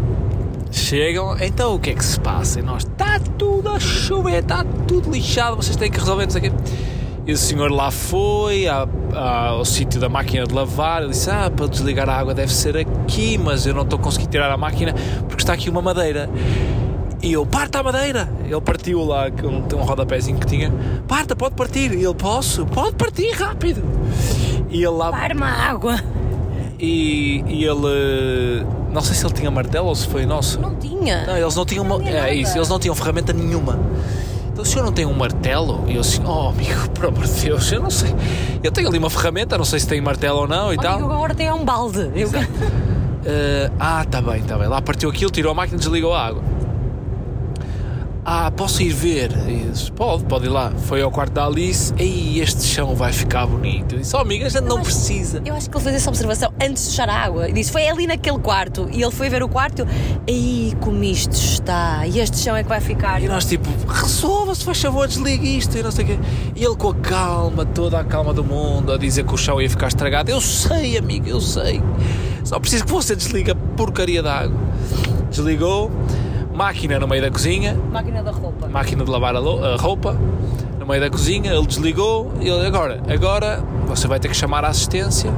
Chegam, 0.71 1.37
então 1.39 1.75
o 1.75 1.79
que 1.79 1.91
é 1.91 1.93
que 1.93 2.03
se 2.03 2.19
passa? 2.19 2.59
E 2.59 2.63
nós, 2.63 2.83
está 2.83 3.19
tudo 3.37 3.69
a 3.69 3.79
chover, 3.79 4.41
está 4.41 4.65
tudo 4.87 5.09
lixado, 5.09 5.55
vocês 5.55 5.75
têm 5.75 5.89
que 5.89 5.99
resolver 5.99 6.27
isso 6.27 6.37
aqui. 6.37 6.51
E 7.27 7.33
o 7.33 7.37
senhor 7.37 7.71
lá 7.71 7.89
foi 7.89 8.67
à, 8.67 8.87
à, 9.13 9.47
ao 9.47 9.65
sítio 9.65 9.99
da 9.99 10.07
máquina 10.07 10.45
de 10.45 10.53
lavar. 10.53 11.01
Ele 11.01 11.11
disse: 11.11 11.29
Ah, 11.29 11.49
para 11.49 11.67
desligar 11.67 12.07
a 12.07 12.15
água 12.15 12.33
deve 12.35 12.53
ser 12.53 12.77
aqui, 12.77 13.37
mas 13.37 13.65
eu 13.65 13.73
não 13.73 13.81
estou 13.81 13.97
conseguindo 13.97 14.29
tirar 14.31 14.51
a 14.51 14.57
máquina 14.57 14.93
porque 15.27 15.41
está 15.41 15.53
aqui 15.53 15.69
uma 15.69 15.81
madeira. 15.81 16.29
E 17.25 17.33
eu, 17.33 17.43
parta 17.43 17.79
a 17.79 17.83
madeira! 17.83 18.29
Ele 18.43 18.61
partiu 18.61 19.03
lá, 19.03 19.31
com 19.31 19.47
um, 19.47 19.79
um 19.81 19.83
rodapézinho 19.83 20.37
que 20.37 20.45
tinha. 20.45 20.71
Parta, 21.07 21.35
pode 21.35 21.55
partir! 21.55 21.91
E 21.91 22.05
ele, 22.05 22.13
posso? 22.13 22.67
Pode 22.67 22.93
partir, 22.93 23.31
rápido! 23.31 23.81
E 24.69 24.75
ele 24.75 24.89
lá. 24.89 25.09
Para-me 25.09 25.41
a 25.41 25.47
água! 25.47 25.99
E, 26.79 27.43
e 27.47 27.65
ele. 27.65 28.63
Não 28.93 29.01
sei 29.01 29.15
se 29.15 29.25
ele 29.25 29.33
tinha 29.33 29.49
martelo 29.49 29.87
ou 29.87 29.95
se 29.95 30.07
foi 30.07 30.23
nosso. 30.23 30.61
Não 30.61 30.75
tinha! 30.75 31.25
Não, 31.25 31.35
eles 31.35 31.55
não 31.55 31.65
tinham. 31.65 31.83
Não 31.83 31.99
é 31.99 32.31
isso, 32.31 32.55
eles 32.59 32.69
não 32.69 32.77
tinham 32.77 32.93
ferramenta 32.93 33.33
nenhuma. 33.33 33.79
Então 34.51 34.61
o 34.61 34.65
senhor 34.65 34.85
não 34.85 34.93
tem 34.93 35.07
um 35.07 35.13
martelo? 35.13 35.83
E 35.87 35.95
eu 35.95 36.01
assim, 36.01 36.21
oh 36.23 36.49
amigo, 36.49 36.89
por 36.93 37.07
amor 37.07 37.25
de 37.25 37.41
Deus, 37.41 37.71
eu 37.71 37.81
não 37.81 37.89
sei. 37.89 38.13
Eu 38.63 38.71
tenho 38.71 38.87
ali 38.87 38.99
uma 38.99 39.09
ferramenta, 39.09 39.57
não 39.57 39.65
sei 39.65 39.79
se 39.79 39.87
tem 39.87 39.99
martelo 39.99 40.41
ou 40.41 40.47
não 40.47 40.71
e 40.71 40.77
oh, 40.77 40.79
tal. 40.79 40.99
Amigo, 40.99 41.11
agora 41.11 41.33
tem 41.33 41.51
um 41.51 41.65
balde. 41.65 42.11
Eu... 42.13 42.27
Uh, 42.27 43.73
ah, 43.79 44.05
tá 44.05 44.21
bem, 44.21 44.43
tá 44.43 44.55
bem. 44.59 44.67
Lá 44.67 44.79
partiu 44.79 45.09
aquilo, 45.09 45.31
tirou 45.31 45.51
a 45.51 45.55
máquina 45.55 45.77
e 45.77 45.79
desligou 45.79 46.13
a 46.13 46.27
água. 46.27 46.54
Ah, 48.27 48.49
posso 48.49 48.81
ir 48.81 48.91
ver? 48.91 49.29
disse, 49.29 49.91
pode, 49.91 50.23
pode 50.23 50.45
ir 50.45 50.49
lá. 50.49 50.71
Foi 50.71 50.99
ao 50.99 51.11
quarto 51.11 51.33
da 51.33 51.45
Alice. 51.45 51.93
Ei, 51.95 52.39
este 52.39 52.63
chão 52.63 52.95
vai 52.95 53.13
ficar 53.13 53.45
bonito. 53.45 53.93
Eu 53.93 53.99
disse, 53.99 54.15
oh 54.15 54.19
amiga, 54.19 54.47
a 54.47 54.49
gente 54.49 54.63
não 54.63 54.77
acho, 54.77 54.85
precisa. 54.85 55.43
Eu 55.45 55.53
acho 55.53 55.69
que 55.69 55.77
ele 55.77 55.83
fez 55.83 55.95
essa 55.97 56.09
observação 56.09 56.51
antes 56.59 56.85
de 56.85 56.89
fechar 56.89 57.07
a 57.07 57.15
água. 57.15 57.47
E 57.47 57.53
disse, 57.53 57.71
foi 57.71 57.87
ali 57.87 58.07
naquele 58.07 58.39
quarto. 58.39 58.89
E 58.91 58.99
ele 58.99 59.11
foi 59.11 59.29
ver 59.29 59.43
o 59.43 59.47
quarto. 59.47 59.85
Ei, 60.25 60.73
como 60.81 61.03
isto 61.03 61.33
está. 61.33 62.07
E 62.07 62.19
este 62.19 62.37
chão 62.39 62.55
é 62.55 62.63
que 62.63 62.69
vai 62.69 62.81
ficar. 62.81 63.21
E 63.21 63.27
nós 63.27 63.45
tipo, 63.45 63.69
resolva-se, 63.87 64.65
faz 64.65 64.81
favor, 64.81 65.07
desligue 65.07 65.57
isto. 65.57 65.77
E 65.77 65.83
não 65.83 65.91
sei 65.91 66.05
o 66.05 66.07
quê. 66.07 66.19
E 66.55 66.65
ele 66.65 66.75
com 66.75 66.89
a 66.89 66.95
calma, 66.95 67.63
toda 67.63 67.99
a 67.99 68.03
calma 68.03 68.33
do 68.33 68.43
mundo, 68.43 68.91
a 68.91 68.97
dizer 68.97 69.23
que 69.23 69.35
o 69.35 69.37
chão 69.37 69.61
ia 69.61 69.69
ficar 69.69 69.87
estragado. 69.87 70.31
Eu 70.31 70.41
sei, 70.41 70.97
amigo, 70.97 71.29
eu 71.29 71.39
sei. 71.39 71.79
Só 72.43 72.59
preciso 72.59 72.85
que 72.85 72.91
você 72.91 73.15
desligue 73.15 73.51
a 73.51 73.55
porcaria 73.55 74.23
da 74.23 74.33
água. 74.33 74.59
Desligou 75.29 75.91
máquina 76.55 76.97
no 76.99 77.07
meio 77.07 77.21
da 77.21 77.29
cozinha. 77.29 77.77
Máquina 77.91 78.23
da 78.23 78.31
roupa. 78.31 78.67
Máquina 78.67 79.03
de 79.03 79.11
lavar 79.11 79.35
a, 79.35 79.75
roupa 79.77 80.17
no 80.79 80.85
meio 80.85 81.01
da 81.01 81.09
cozinha. 81.09 81.53
Ele 81.53 81.67
desligou 81.67 82.31
e 82.39 82.47
ele, 82.47 82.65
agora, 82.65 83.01
agora 83.07 83.63
você 83.85 84.07
vai 84.07 84.19
ter 84.19 84.29
que 84.29 84.35
chamar 84.35 84.63
a 84.63 84.69
assistência 84.69 85.31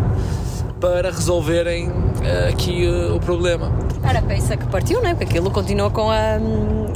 para 0.79 1.09
resolverem 1.09 1.89
uh, 1.89 2.49
aqui 2.49 2.87
uh, 2.87 3.15
o 3.15 3.19
problema. 3.19 3.71
Era 4.07 4.19
a 4.19 4.21
peça 4.21 4.55
que 4.55 4.65
partiu, 4.67 5.01
não 5.01 5.09
é? 5.09 5.13
Porque 5.15 5.25
aquilo 5.25 5.49
continua 5.49 5.89
com 5.89 6.11
a, 6.11 6.37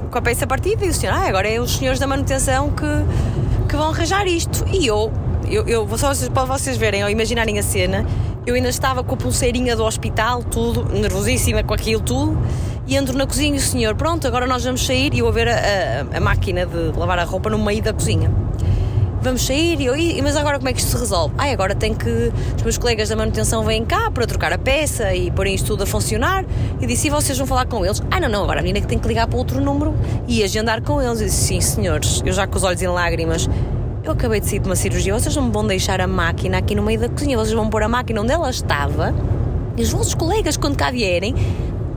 com 0.10 0.18
a 0.18 0.22
peça 0.22 0.46
partida 0.46 0.86
e 0.86 0.90
o 0.90 0.94
senhor, 0.94 1.14
ah, 1.14 1.28
agora 1.28 1.50
é 1.50 1.60
os 1.60 1.76
senhores 1.76 2.00
da 2.00 2.06
manutenção 2.06 2.70
que, 2.70 3.68
que 3.68 3.76
vão 3.76 3.90
arranjar 3.90 4.28
isto. 4.28 4.64
E 4.72 4.86
eu, 4.86 5.12
eu, 5.50 5.68
eu 5.68 5.98
só 5.98 6.12
para 6.30 6.46
vocês 6.46 6.78
verem 6.78 7.04
ou 7.04 7.10
imaginarem 7.10 7.58
a 7.58 7.64
cena, 7.64 8.06
eu 8.46 8.54
ainda 8.54 8.70
estava 8.70 9.04
com 9.04 9.16
a 9.16 9.18
pulseirinha 9.18 9.76
do 9.76 9.84
hospital, 9.84 10.44
tudo, 10.44 10.86
nervosíssima 10.94 11.64
com 11.64 11.74
aquilo 11.74 12.02
tudo 12.02 12.38
e 12.92 12.98
entro 12.98 13.18
na 13.18 13.26
cozinha 13.26 13.56
e 13.56 13.58
o 13.58 13.62
senhor, 13.62 13.96
pronto, 13.96 14.28
agora 14.28 14.46
nós 14.46 14.66
vamos 14.66 14.86
sair 14.86 15.14
e 15.14 15.20
eu 15.20 15.26
vou 15.26 15.34
ver 15.34 15.48
a, 15.48 15.54
a, 15.54 16.18
a, 16.18 16.20
máquina 16.20 16.66
de 16.66 16.92
lavar 17.00 17.20
a 17.20 17.24
roupa 17.24 17.50
no 17.50 17.58
meio 17.58 17.82
da 17.82 17.94
cozinha. 17.94 18.30
Vamos 19.22 19.46
sair 19.46 19.80
e 19.80 19.86
eu, 19.86 19.96
mas 20.22 20.36
agora 20.36 20.58
como 20.58 20.68
é 20.68 20.74
que 20.74 20.80
isto 20.80 20.92
se 20.92 20.98
resolve? 20.98 21.34
Ai, 21.38 21.54
agora 21.54 21.74
tem 21.74 21.94
que. 21.94 22.34
Os 22.58 22.64
meus 22.64 22.78
colegas 22.78 23.08
da 23.08 23.16
manutenção 23.16 23.64
vêm 23.64 23.86
cá 23.86 24.12
para 24.12 24.28
trocar 24.28 24.52
a 24.52 24.58
peça 24.58 25.16
e 25.16 25.32
porem 25.32 25.56
isto 25.56 25.68
tudo 25.68 25.84
a 25.84 25.86
funcionar. 25.86 26.44
E 26.82 26.86
disse: 26.86 27.08
e 27.08 27.10
vocês 27.10 27.38
vão 27.38 27.48
falar 27.48 27.66
com 27.66 27.86
eles? 27.86 28.04
Ah, 28.12 28.20
não, 28.20 28.28
não, 28.28 28.44
agora 28.44 28.60
a 28.60 28.62
menina 28.62 28.82
que 28.82 28.88
tem 28.88 29.00
que 29.00 29.08
ligar 29.08 29.26
para 29.26 29.38
outro 29.38 29.62
número 29.62 29.96
e 30.28 30.44
agendar 30.44 30.82
com 30.82 31.02
eles. 31.02 31.22
Eu 31.22 31.28
disse: 31.28 31.46
sim, 31.46 31.62
senhores, 31.62 32.22
eu 32.26 32.34
já 32.34 32.46
com 32.46 32.58
os 32.58 32.64
olhos 32.64 32.82
em 32.82 32.88
lágrimas. 32.88 33.48
Eu 34.04 34.12
acabei 34.12 34.42
de 34.42 34.50
sair 34.50 34.60
de 34.60 34.68
uma 34.68 34.76
cirurgia, 34.76 35.14
vocês 35.14 35.34
não 35.34 35.44
me 35.44 35.52
vão 35.52 35.66
deixar 35.66 36.02
a 36.02 36.08
máquina 36.08 36.58
aqui 36.58 36.76
no 36.76 36.82
meio 36.82 37.00
da 37.00 37.08
cozinha, 37.08 37.38
vocês 37.38 37.54
vão 37.54 37.70
pôr 37.70 37.84
a 37.84 37.88
máquina 37.88 38.20
onde 38.20 38.34
ela 38.34 38.50
estava 38.50 39.14
e 39.78 39.84
os 39.84 39.90
vossos 39.90 40.14
colegas, 40.14 40.58
quando 40.58 40.76
cá 40.76 40.92
vierem, 40.92 41.34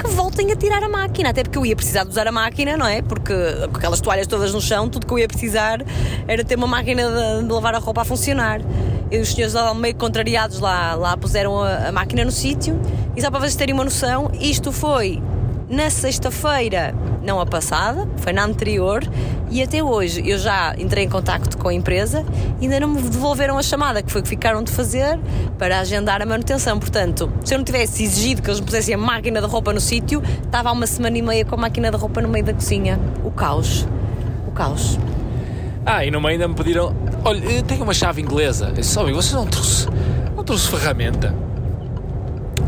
que 0.05 0.11
voltem 0.11 0.53
a 0.53 0.57
tirar 0.57 0.83
a 0.83 0.89
máquina, 0.89 1.31
até 1.31 1.43
porque 1.43 1.57
eu 1.57 1.65
ia 1.65 1.75
precisar 1.75 2.05
de 2.05 2.11
usar 2.11 2.29
a 2.29 2.33
máquina, 2.33 2.77
não 2.77 2.87
é? 2.87 3.01
Porque 3.01 3.35
com 3.71 3.79
aquelas 3.79 4.01
toalhas 4.01 4.27
todas 4.27 4.53
no 4.53 4.61
chão, 4.61 4.89
tudo 4.89 5.07
que 5.07 5.13
eu 5.13 5.19
ia 5.19 5.27
precisar 5.27 5.83
era 6.29 6.45
ter 6.45 6.57
uma 6.57 6.67
máquina 6.67 7.03
de, 7.03 7.47
de 7.47 7.53
lavar 7.53 7.75
a 7.75 7.79
roupa 7.79 8.03
a 8.03 8.05
funcionar. 8.05 8.61
E 9.11 9.19
os 9.19 9.33
senhores 9.33 9.55
lá 9.55 9.73
meio 9.75 9.95
contrariados 9.95 10.61
lá, 10.61 10.95
lá 10.95 11.17
puseram 11.17 11.63
a, 11.63 11.89
a 11.89 11.93
máquina 11.93 12.25
no 12.25 12.31
sítio 12.31 12.79
e 13.17 13.23
só 13.23 13.31
para 13.31 13.41
vocês 13.41 13.57
terem 13.57 13.75
uma 13.75 13.85
noção, 13.85 14.31
isto 14.41 14.73
foi 14.73 15.23
na 15.75 15.91
sexta-feira, 15.91 16.95
não 17.21 17.41
a 17.41 17.47
passada, 17.47 18.09
foi 18.19 18.33
na 18.33 18.45
anterior, 18.45 19.03
e 19.51 19.61
até 19.61 19.83
hoje 19.83 20.23
eu 20.25 20.39
já 20.39 20.73
entrei 20.79 21.05
em 21.05 21.09
contacto 21.09 21.59
com 21.59 21.69
a 21.69 21.75
empresa 21.75 22.25
e 22.61 22.65
ainda 22.65 22.79
não 22.79 22.89
me 22.89 23.03
devolveram 23.03 23.59
a 23.59 23.63
chamada, 23.63 24.01
que 24.01 24.11
foi 24.11 24.23
que 24.23 24.29
ficaram 24.29 24.63
de 24.63 24.71
fazer 24.71 25.19
para 25.59 25.81
agendar 25.81 26.23
a 26.23 26.27
manutenção. 26.27 26.79
Portanto, 26.79 27.31
se 27.45 27.53
eu 27.53 27.59
não 27.59 27.65
tivesse 27.65 28.05
exigido 28.05 28.41
que 28.41 28.49
eles 28.49 28.61
me 28.61 28.67
pusessem 28.67 28.95
a 28.95 28.99
máquina 28.99 29.41
de 29.41 29.49
roupa 29.49 29.73
no 29.73 29.81
sítio, 29.81 30.23
estava 30.45 30.69
há 30.69 30.73
uma 30.73 30.87
semana 30.87 31.19
e 31.19 31.23
meia 31.23 31.45
com 31.45 31.57
a 31.57 31.59
máquina 31.59 31.91
de 31.91 31.97
roupa 31.97 32.23
no 32.23 32.29
meio 32.29 32.45
da 32.45 32.55
cozinha. 32.55 32.99
O 33.25 33.33
caos. 33.33 33.85
O 34.47 34.53
caos. 34.53 34.97
Ah, 35.85 36.05
e 36.05 36.11
no 36.11 36.21
meio 36.21 36.35
ainda 36.35 36.47
me 36.47 36.55
pediram: 36.55 36.95
olha, 37.25 37.45
eu 37.45 37.63
tenho 37.65 37.83
uma 37.83 37.95
chave 37.95 38.23
inglesa. 38.23 38.67
Eu 38.67 38.73
disse: 38.75 38.95
vocês 38.95 39.33
não 39.33 39.47
trouxe, 39.47 39.89
não 40.37 40.45
trouxe 40.45 40.69
ferramenta? 40.69 41.35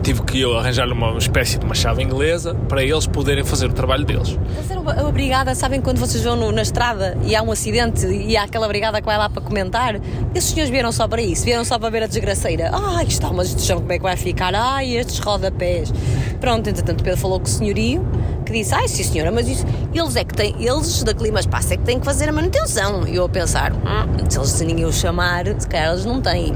Tive 0.03 0.23
que 0.23 0.41
eu 0.41 0.57
arranjar 0.57 0.87
uma 0.89 1.17
espécie 1.19 1.59
de 1.59 1.65
uma 1.65 1.75
chave 1.75 2.03
inglesa 2.03 2.55
para 2.69 2.83
eles 2.83 3.07
poderem 3.07 3.45
fazer 3.45 3.67
o 3.67 3.73
trabalho 3.73 4.05
deles. 4.05 4.39
Eles 4.57 4.71
eram 4.71 4.89
a 4.89 5.11
brigada, 5.11 5.55
sabem 5.55 5.81
quando 5.81 5.99
vocês 5.99 6.23
vão 6.23 6.37
no, 6.37 6.53
na 6.53 6.63
estrada 6.63 7.17
e 7.25 7.35
há 7.35 7.43
um 7.43 7.51
acidente 7.51 8.07
e 8.07 8.37
há 8.37 8.45
aquela 8.45 8.69
brigada 8.69 9.01
que 9.01 9.07
vai 9.07 9.19
lá 9.19 9.29
para 9.29 9.43
comentar? 9.43 9.97
Esses 10.35 10.51
senhores 10.51 10.71
vieram 10.71 10.93
só 10.93 11.09
para 11.09 11.21
isso, 11.21 11.45
vieram 11.45 11.65
só 11.65 11.79
para 11.79 11.91
ver 11.91 12.05
a 12.05 12.07
desgraceira. 12.07 12.71
Ai, 12.73 13.07
está, 13.07 13.33
mas 13.33 13.49
este 13.49 13.63
chão 13.63 13.81
como 13.81 13.93
é 13.93 13.97
que 13.97 14.03
vai 14.03 14.17
ficar? 14.17 14.55
Ai, 14.55 14.97
estes 14.97 15.19
rodapés. 15.19 15.93
Pronto, 16.41 16.69
entretanto 16.69 17.03
Pedro 17.03 17.19
falou 17.19 17.41
com 17.41 17.47
o 17.47 17.49
senhorio 17.49 18.07
que 18.47 18.53
disse, 18.53 18.73
ai 18.73 18.87
sim 18.87 19.03
senhora, 19.03 19.33
mas 19.33 19.49
isso, 19.49 19.67
eles 19.93 20.15
é 20.15 20.25
que 20.25 20.35
têm, 20.35 20.55
eles 20.61 21.03
da 21.03 21.13
Clima 21.13 21.41
Espaço 21.41 21.75
é 21.75 21.77
que 21.77 21.83
têm 21.83 21.99
que 21.99 22.05
fazer 22.05 22.29
a 22.29 22.33
manutenção. 22.33 23.07
E 23.07 23.17
eu 23.17 23.25
a 23.25 23.29
pensar, 23.29 23.73
hum, 23.73 24.29
se 24.29 24.39
eles 24.39 24.51
se 24.51 24.65
ninguém 24.65 24.85
o 24.85 24.93
chamar, 24.93 25.45
se 25.59 25.67
calhar 25.67 25.91
eles 25.91 26.05
não 26.05 26.21
têm. 26.21 26.55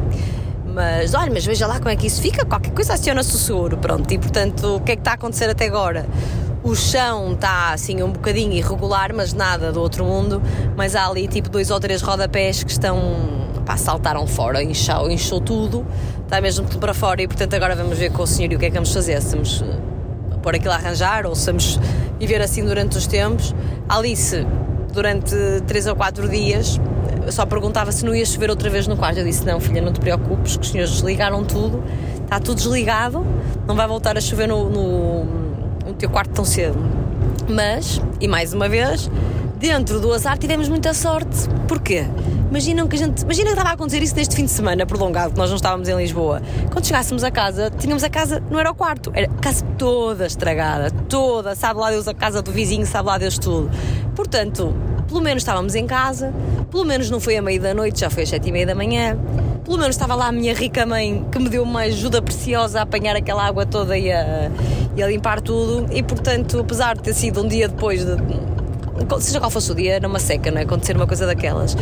Mas 0.72 1.14
olha, 1.14 1.30
mas 1.32 1.44
veja 1.44 1.66
lá 1.66 1.78
como 1.78 1.90
é 1.90 1.96
que 1.96 2.06
isso 2.06 2.22
fica, 2.22 2.44
qualquer 2.44 2.72
coisa 2.72 2.94
aciona-se 2.94 3.34
o 3.34 3.38
seguro, 3.38 3.76
pronto. 3.76 4.12
E 4.12 4.18
portanto, 4.18 4.76
o 4.76 4.80
que 4.80 4.92
é 4.92 4.96
que 4.96 5.00
está 5.00 5.12
a 5.12 5.14
acontecer 5.14 5.50
até 5.50 5.66
agora? 5.66 6.06
O 6.62 6.74
chão 6.76 7.32
está 7.32 7.72
assim 7.72 8.02
um 8.02 8.10
bocadinho 8.10 8.52
irregular, 8.52 9.12
mas 9.14 9.32
nada 9.32 9.72
do 9.72 9.80
outro 9.80 10.04
mundo. 10.04 10.42
Mas 10.76 10.94
há 10.94 11.06
ali 11.06 11.26
tipo 11.26 11.48
dois 11.48 11.70
ou 11.70 11.80
três 11.80 12.02
rodapés 12.02 12.62
que 12.62 12.70
estão. 12.70 13.00
pá, 13.64 13.76
saltaram 13.76 14.26
fora, 14.26 14.62
inchou, 14.62 15.10
inchou 15.10 15.40
tudo, 15.40 15.86
está 16.22 16.40
mesmo 16.40 16.66
tudo 16.66 16.78
para 16.78 16.92
fora. 16.94 17.22
E 17.22 17.26
portanto, 17.26 17.54
agora 17.54 17.74
vamos 17.74 17.98
ver 17.98 18.12
com 18.12 18.22
o 18.22 18.26
senhor 18.26 18.52
e 18.52 18.56
o 18.56 18.58
que 18.58 18.66
é 18.66 18.68
que 18.68 18.74
vamos 18.74 18.92
fazer. 18.92 19.20
Se 19.22 19.30
vamos 19.30 19.62
uh, 19.62 20.38
pôr 20.42 20.54
aquilo 20.54 20.72
a 20.72 20.76
arranjar 20.76 21.26
ou 21.26 21.34
se 21.34 21.46
vamos 21.46 21.80
viver 22.18 22.42
assim 22.42 22.64
durante 22.64 22.98
os 22.98 23.06
tempos. 23.06 23.54
Alice, 23.88 24.46
durante 24.92 25.34
três 25.66 25.86
ou 25.86 25.96
quatro 25.96 26.28
dias, 26.28 26.78
só 27.32 27.46
perguntava 27.46 27.92
se 27.92 28.04
não 28.04 28.14
ia 28.14 28.24
chover 28.24 28.50
outra 28.50 28.68
vez 28.70 28.86
no 28.86 28.96
quarto. 28.96 29.18
Eu 29.18 29.24
disse: 29.24 29.44
Não, 29.44 29.60
filha, 29.60 29.80
não 29.80 29.92
te 29.92 30.00
preocupes, 30.00 30.56
que 30.56 30.62
os 30.62 30.70
senhores 30.70 30.92
desligaram 30.92 31.44
tudo, 31.44 31.82
está 32.22 32.38
tudo 32.38 32.56
desligado, 32.56 33.26
não 33.66 33.74
vai 33.74 33.86
voltar 33.86 34.16
a 34.16 34.20
chover 34.20 34.48
no, 34.48 34.68
no, 34.68 35.24
no 35.86 35.94
teu 35.98 36.10
quarto 36.10 36.32
tão 36.32 36.44
cedo. 36.44 36.78
Mas, 37.48 38.00
e 38.20 38.28
mais 38.28 38.52
uma 38.52 38.68
vez, 38.68 39.10
dentro 39.58 40.00
do 40.00 40.12
azar 40.12 40.38
tivemos 40.38 40.68
muita 40.68 40.94
sorte. 40.94 41.48
Porquê? 41.68 42.06
Imaginam 42.48 42.88
que 42.88 42.96
a 42.96 42.98
gente. 42.98 43.22
Imagina 43.22 43.46
que 43.46 43.52
estava 43.52 43.68
a 43.68 43.72
acontecer 43.74 44.02
isso 44.02 44.16
neste 44.16 44.34
fim 44.34 44.44
de 44.44 44.50
semana 44.50 44.84
prolongado, 44.84 45.32
que 45.32 45.38
nós 45.38 45.50
não 45.50 45.56
estávamos 45.56 45.88
em 45.88 45.96
Lisboa. 45.96 46.42
Quando 46.72 46.84
chegássemos 46.84 47.22
a 47.22 47.30
casa, 47.30 47.70
tínhamos 47.70 48.02
a 48.02 48.10
casa, 48.10 48.42
não 48.50 48.58
era 48.58 48.70
o 48.70 48.74
quarto, 48.74 49.12
era 49.14 49.30
a 49.30 49.40
casa 49.40 49.64
toda 49.78 50.26
estragada, 50.26 50.90
toda, 51.08 51.54
sabe 51.54 51.78
lá 51.78 51.90
Deus 51.90 52.08
a 52.08 52.14
casa 52.14 52.42
do 52.42 52.50
vizinho, 52.50 52.84
sabe 52.86 53.06
lá 53.08 53.18
Deus 53.18 53.38
tudo. 53.38 53.70
Portanto, 54.16 54.74
pelo 55.10 55.20
menos 55.20 55.42
estávamos 55.42 55.74
em 55.74 55.86
casa, 55.88 56.32
pelo 56.70 56.84
menos 56.84 57.10
não 57.10 57.18
foi 57.18 57.36
a 57.36 57.42
meio 57.42 57.60
da 57.60 57.74
noite, 57.74 58.00
já 58.00 58.08
foi 58.08 58.22
às 58.22 58.28
sete 58.28 58.48
e 58.48 58.52
meia 58.52 58.64
da 58.64 58.76
manhã, 58.76 59.18
pelo 59.64 59.76
menos 59.76 59.96
estava 59.96 60.14
lá 60.14 60.28
a 60.28 60.32
minha 60.32 60.54
rica 60.54 60.86
mãe 60.86 61.26
que 61.32 61.38
me 61.40 61.48
deu 61.48 61.64
uma 61.64 61.80
ajuda 61.80 62.22
preciosa 62.22 62.78
a 62.78 62.82
apanhar 62.82 63.16
aquela 63.16 63.44
água 63.44 63.66
toda 63.66 63.98
e 63.98 64.10
a, 64.10 64.48
e 64.96 65.02
a 65.02 65.08
limpar 65.08 65.40
tudo, 65.40 65.92
e 65.92 66.00
portanto, 66.00 66.60
apesar 66.60 66.94
de 66.94 67.02
ter 67.02 67.12
sido 67.12 67.42
um 67.42 67.48
dia 67.48 67.66
depois 67.66 68.04
de. 68.04 68.16
Seja 69.18 69.40
qual 69.40 69.50
fosse 69.50 69.72
o 69.72 69.74
dia, 69.74 69.94
era 69.94 70.06
uma 70.06 70.20
seca, 70.20 70.50
não 70.50 70.58
é? 70.58 70.62
Acontecer 70.62 70.94
uma 70.94 71.06
coisa 71.06 71.26
daquelas. 71.26 71.76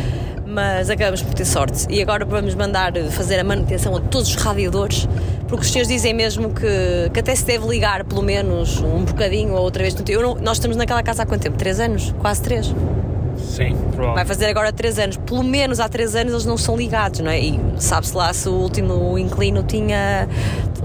Mas 0.47 0.89
acabamos 0.89 1.21
por 1.21 1.33
ter 1.33 1.45
sorte. 1.45 1.85
E 1.89 2.01
agora 2.01 2.25
vamos 2.25 2.55
mandar 2.55 2.93
fazer 3.11 3.37
a 3.37 3.43
manutenção 3.43 3.95
a 3.95 3.99
todos 3.99 4.29
os 4.29 4.35
radiadores, 4.35 5.07
porque 5.47 5.63
os 5.63 5.71
senhores 5.71 5.87
dizem 5.87 6.13
mesmo 6.13 6.49
que, 6.51 7.11
que 7.13 7.19
até 7.19 7.35
se 7.35 7.45
deve 7.45 7.67
ligar 7.67 8.03
pelo 8.05 8.23
menos 8.23 8.81
um 8.81 9.03
bocadinho 9.03 9.53
ou 9.53 9.61
outra 9.61 9.83
vez 9.83 9.93
no 9.93 10.01
tempo. 10.01 10.39
Nós 10.41 10.57
estamos 10.57 10.77
naquela 10.77 11.03
casa 11.03 11.23
há 11.23 11.25
quanto 11.25 11.41
tempo? 11.41 11.57
Três 11.57 11.79
anos? 11.79 12.15
Quase 12.19 12.41
três. 12.41 12.73
Sim. 13.49 13.75
Vai 14.13 14.23
fazer 14.23 14.45
agora 14.45 14.71
3 14.71 14.99
anos. 14.99 15.17
Pelo 15.17 15.43
menos 15.43 15.79
há 15.79 15.89
3 15.89 16.15
anos 16.15 16.33
eles 16.33 16.45
não 16.45 16.55
são 16.55 16.77
ligados, 16.77 17.19
não 17.19 17.31
é? 17.31 17.41
E 17.41 17.59
sabe-se 17.77 18.15
lá 18.15 18.31
se 18.31 18.47
o 18.47 18.53
último 18.53 19.17
inclino 19.17 19.63
tinha. 19.63 20.29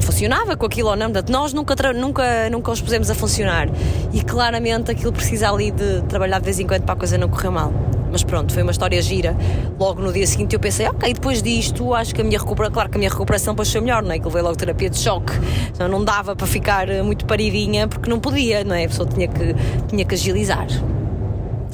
funcionava 0.01 0.57
com 0.57 0.65
aquilo 0.65 0.89
ou 0.89 0.97
não. 0.97 1.11
Nós 1.29 1.53
nunca, 1.53 1.75
nunca, 1.93 2.51
nunca 2.51 2.73
os 2.73 2.81
pusemos 2.81 3.11
a 3.11 3.15
funcionar. 3.15 3.69
E 4.13 4.23
claramente 4.23 4.91
aquilo 4.91 5.13
precisa 5.13 5.51
ali 5.51 5.71
de 5.71 6.03
trabalhar 6.09 6.39
de 6.39 6.45
vez 6.47 6.59
em 6.59 6.67
quando 6.67 6.83
para 6.83 6.95
a 6.95 6.97
coisa 6.97 7.19
não 7.19 7.29
correr 7.29 7.51
mal. 7.51 7.71
Mas 8.11 8.23
pronto, 8.23 8.53
foi 8.53 8.63
uma 8.63 8.73
história 8.73 9.03
gira. 9.03 9.37
Logo 9.79 10.01
no 10.01 10.13
dia 10.13 10.27
seguinte 10.27 10.55
eu 10.55 10.61
pensei, 10.61 10.87
ok, 10.87 11.13
depois 11.13 11.43
disto 11.43 11.93
acho 11.93 12.15
que 12.15 12.21
a 12.21 12.25
minha 12.25 12.39
recuperação, 12.39 12.73
claro 12.73 12.89
que 12.89 12.97
a 12.97 12.99
minha 12.99 13.11
recuperação 13.11 13.55
depois 13.55 13.71
foi 13.71 13.81
melhor, 13.81 14.03
não 14.03 14.13
é? 14.13 14.19
Que 14.19 14.25
levei 14.25 14.41
logo 14.41 14.57
terapia 14.57 14.89
de 14.89 14.99
choque. 14.99 15.33
Então 15.69 15.87
não 15.87 16.03
dava 16.03 16.35
para 16.35 16.47
ficar 16.47 16.87
muito 17.05 17.27
paridinha 17.27 17.87
porque 17.89 18.09
não 18.09 18.21
podia, 18.21 18.65
não 18.65 18.75
é? 18.75 18.85
A 18.85 18.89
pessoa 18.89 19.09
tinha 19.09 19.29
que, 19.29 19.55
tinha 19.89 20.05
que 20.05 20.15
agilizar. 20.15 20.67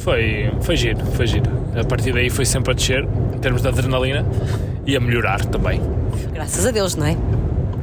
Foi, 0.01 0.51
foi 0.63 0.77
giro, 0.77 1.05
foi 1.13 1.27
giro. 1.27 1.51
A 1.79 1.85
partir 1.85 2.13
daí 2.13 2.31
foi 2.31 2.47
sempre 2.47 2.73
a 2.73 2.75
descer, 2.75 3.07
em 3.35 3.39
termos 3.39 3.61
de 3.61 3.69
adrenalina, 3.69 4.25
e 4.87 4.97
a 4.97 5.01
melhorar 5.01 5.45
também. 5.45 5.81
Graças 6.33 6.67
a 6.67 6.71
Deus, 6.71 6.97
não 6.97 7.07
é? 7.07 7.17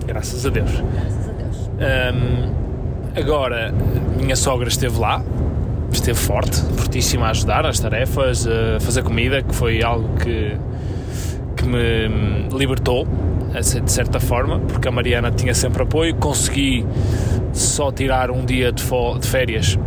Graças 0.06 0.46
a 0.46 0.50
Deus. 0.50 0.72
Graças 0.72 1.30
a 1.30 1.34
Deus. 1.34 1.70
Um, 1.78 3.20
agora, 3.20 3.72
minha 4.20 4.36
sogra 4.36 4.68
esteve 4.68 4.98
lá, 5.00 5.24
esteve 5.92 6.18
forte, 6.18 6.60
fortíssima 6.76 7.28
a 7.28 7.30
ajudar 7.30 7.64
nas 7.64 7.80
tarefas, 7.80 8.48
a 8.48 8.80
fazer 8.80 9.04
comida, 9.04 9.44
que 9.44 9.54
foi 9.54 9.84
algo 9.84 10.10
que, 10.18 10.58
que 11.56 11.66
me 11.66 12.50
libertou, 12.52 13.08
de 13.54 13.92
certa 13.92 14.20
forma, 14.20 14.60
porque 14.60 14.88
a 14.88 14.92
Mariana 14.92 15.30
tinha 15.30 15.54
sempre 15.54 15.84
apoio. 15.84 16.16
Consegui 16.16 16.84
só 17.54 17.92
tirar 17.92 18.32
um 18.32 18.44
dia 18.44 18.72
de, 18.72 18.84
de 18.84 19.28
férias 19.28 19.78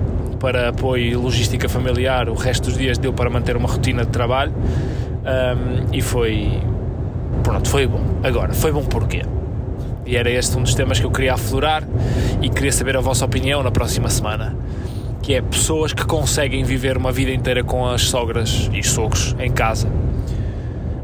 para 0.41 0.71
apoio 0.71 1.05
e 1.05 1.15
logística 1.15 1.69
familiar, 1.69 2.29
o 2.31 2.35
resto 2.35 2.65
dos 2.65 2.79
dias 2.79 2.97
deu 2.97 3.13
para 3.13 3.29
manter 3.29 3.57
uma 3.57 3.69
rotina 3.69 4.05
de 4.05 4.11
trabalho 4.11 4.53
um, 4.53 5.95
e 5.95 6.01
foi. 6.01 6.61
Pronto, 7.45 7.69
foi 7.69 7.87
bom. 7.87 8.01
Agora, 8.23 8.53
foi 8.55 8.73
bom 8.73 8.83
porquê? 8.83 9.23
E 10.07 10.17
era 10.17 10.31
este 10.31 10.57
um 10.57 10.63
dos 10.63 10.75
temas 10.75 10.99
que 10.99 11.07
eu 11.07 11.11
queria 11.11 11.35
aflorar 11.35 11.85
e 12.41 12.49
queria 12.49 12.73
saber 12.73 12.97
a 12.97 13.01
vossa 13.01 13.25
opinião 13.25 13.63
na 13.63 13.71
próxima 13.71 14.09
semana. 14.09 14.57
Que 15.23 15.35
é 15.35 15.43
pessoas 15.43 15.93
que 15.93 16.05
conseguem 16.05 16.65
viver 16.65 16.97
uma 16.97 17.13
vida 17.13 17.31
inteira 17.31 17.63
com 17.63 17.87
as 17.87 18.03
sogras 18.03 18.71
e 18.73 18.83
sogros 18.83 19.37
em 19.39 19.53
casa. 19.53 19.89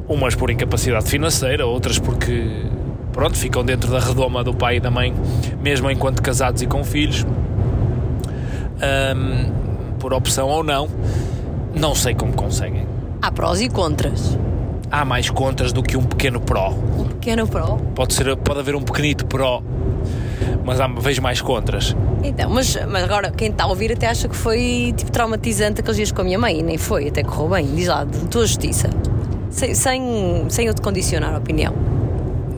Umas 0.09 0.35
por 0.35 0.51
incapacidade 0.51 1.09
financeira, 1.09 1.67
outras 1.67 1.99
porque 1.99 2.65
pronto, 3.13 3.37
ficam 3.37 3.63
dentro 3.63 3.91
da 3.91 3.99
redoma 4.01 4.43
do 4.43 4.55
pai 4.55 4.77
e 4.77 4.81
da 4.81 4.91
mãe, 4.91 5.15
mesmo 5.63 5.91
enquanto 5.91 6.23
casados 6.23 6.63
e 6.63 6.67
com 6.67 6.83
filhos 6.83 7.27
um, 8.77 9.97
por 9.99 10.13
opção 10.13 10.49
ou 10.49 10.63
não, 10.63 10.89
não 11.75 11.95
sei 11.95 12.15
como 12.15 12.33
conseguem. 12.33 12.87
Há 13.21 13.31
prós 13.31 13.61
e 13.61 13.69
contras. 13.69 14.39
Há 14.91 15.05
mais 15.05 15.31
contras 15.31 15.73
do 15.73 15.83
que 15.83 15.97
um 15.97 16.05
pequeno 16.05 16.41
pró. 16.41 16.71
Um 16.71 17.05
pequeno 17.05 17.47
pró? 17.47 17.79
Pode, 17.95 18.15
ser, 18.15 18.37
pode 18.37 18.61
haver 18.61 18.77
um 18.77 18.83
pequenito 18.83 19.27
pró, 19.27 19.63
mas 20.65 20.81
há, 20.81 20.87
vejo 20.87 21.21
mais 21.21 21.41
contras. 21.41 21.97
Então, 22.23 22.49
mas, 22.51 22.79
mas 22.89 23.05
agora 23.05 23.31
quem 23.31 23.51
está 23.51 23.65
a 23.65 23.67
ouvir 23.67 23.93
até 23.93 24.07
acha 24.07 24.29
que 24.29 24.37
foi 24.37 24.95
tipo 24.97 25.11
traumatizante 25.11 25.81
aqueles 25.81 25.97
dias 25.97 26.13
com 26.13 26.21
a 26.21 26.25
minha 26.25 26.39
mãe, 26.39 26.61
e 26.61 26.63
nem 26.63 26.79
foi, 26.79 27.09
até 27.09 27.23
correu 27.23 27.49
bem. 27.49 27.67
Diz 27.75 27.89
lá, 27.89 28.05
de 28.05 28.19
tua 28.29 28.47
justiça. 28.47 28.89
Sem, 29.51 29.75
sem, 29.75 30.45
sem 30.49 30.67
eu 30.67 30.75
te 30.75 30.83
condicionar 30.83 31.35
a 31.35 31.39
opinião. 31.39 31.73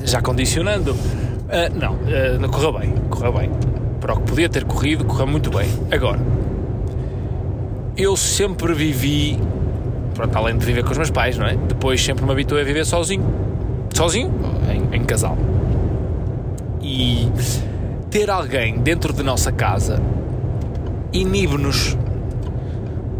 Já 0.05 0.21
condicionando? 0.21 0.93
Uh, 0.93 1.75
não, 1.75 1.95
uh, 1.95 2.39
não 2.41 2.49
correu 2.51 2.73
bem, 2.73 2.95
correu 3.09 3.33
bem 3.33 3.51
para 4.09 4.15
o 4.15 4.21
que 4.21 4.27
podia 4.27 4.49
ter 4.49 4.65
corrido, 4.65 5.05
correu 5.05 5.27
muito 5.27 5.51
bem. 5.51 5.69
Agora, 5.91 6.19
eu 7.95 8.17
sempre 8.17 8.73
vivi, 8.73 9.39
pronto, 10.15 10.35
além 10.35 10.57
de 10.57 10.65
viver 10.65 10.83
com 10.83 10.93
os 10.93 10.97
meus 10.97 11.11
pais, 11.11 11.37
não 11.37 11.45
é? 11.45 11.55
Depois 11.55 12.03
sempre 12.03 12.25
me 12.25 12.33
habituei 12.33 12.63
a 12.63 12.65
viver 12.65 12.87
sozinho. 12.87 13.23
Sozinho, 13.93 14.33
em, 14.73 14.97
em 14.97 15.05
casal. 15.05 15.37
E 16.81 17.31
ter 18.11 18.31
alguém 18.31 18.79
dentro 18.79 19.13
de 19.13 19.23
nossa 19.23 19.53
casa 19.53 20.01
inibe-nos 21.13 21.95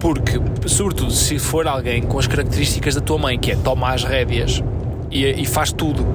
porque, 0.01 0.41
sobretudo, 0.65 1.11
se 1.11 1.39
for 1.39 1.69
alguém 1.69 2.01
com 2.01 2.19
as 2.19 2.27
características 2.27 2.95
da 2.95 3.03
tua 3.03 3.19
mãe, 3.19 3.39
que 3.39 3.53
é 3.53 3.57
toma 3.57 3.93
as 3.93 4.05
rédeas 4.05 4.65
e, 5.11 5.27
e 5.27 5.45
faz 5.45 5.71
tudo, 5.71 6.07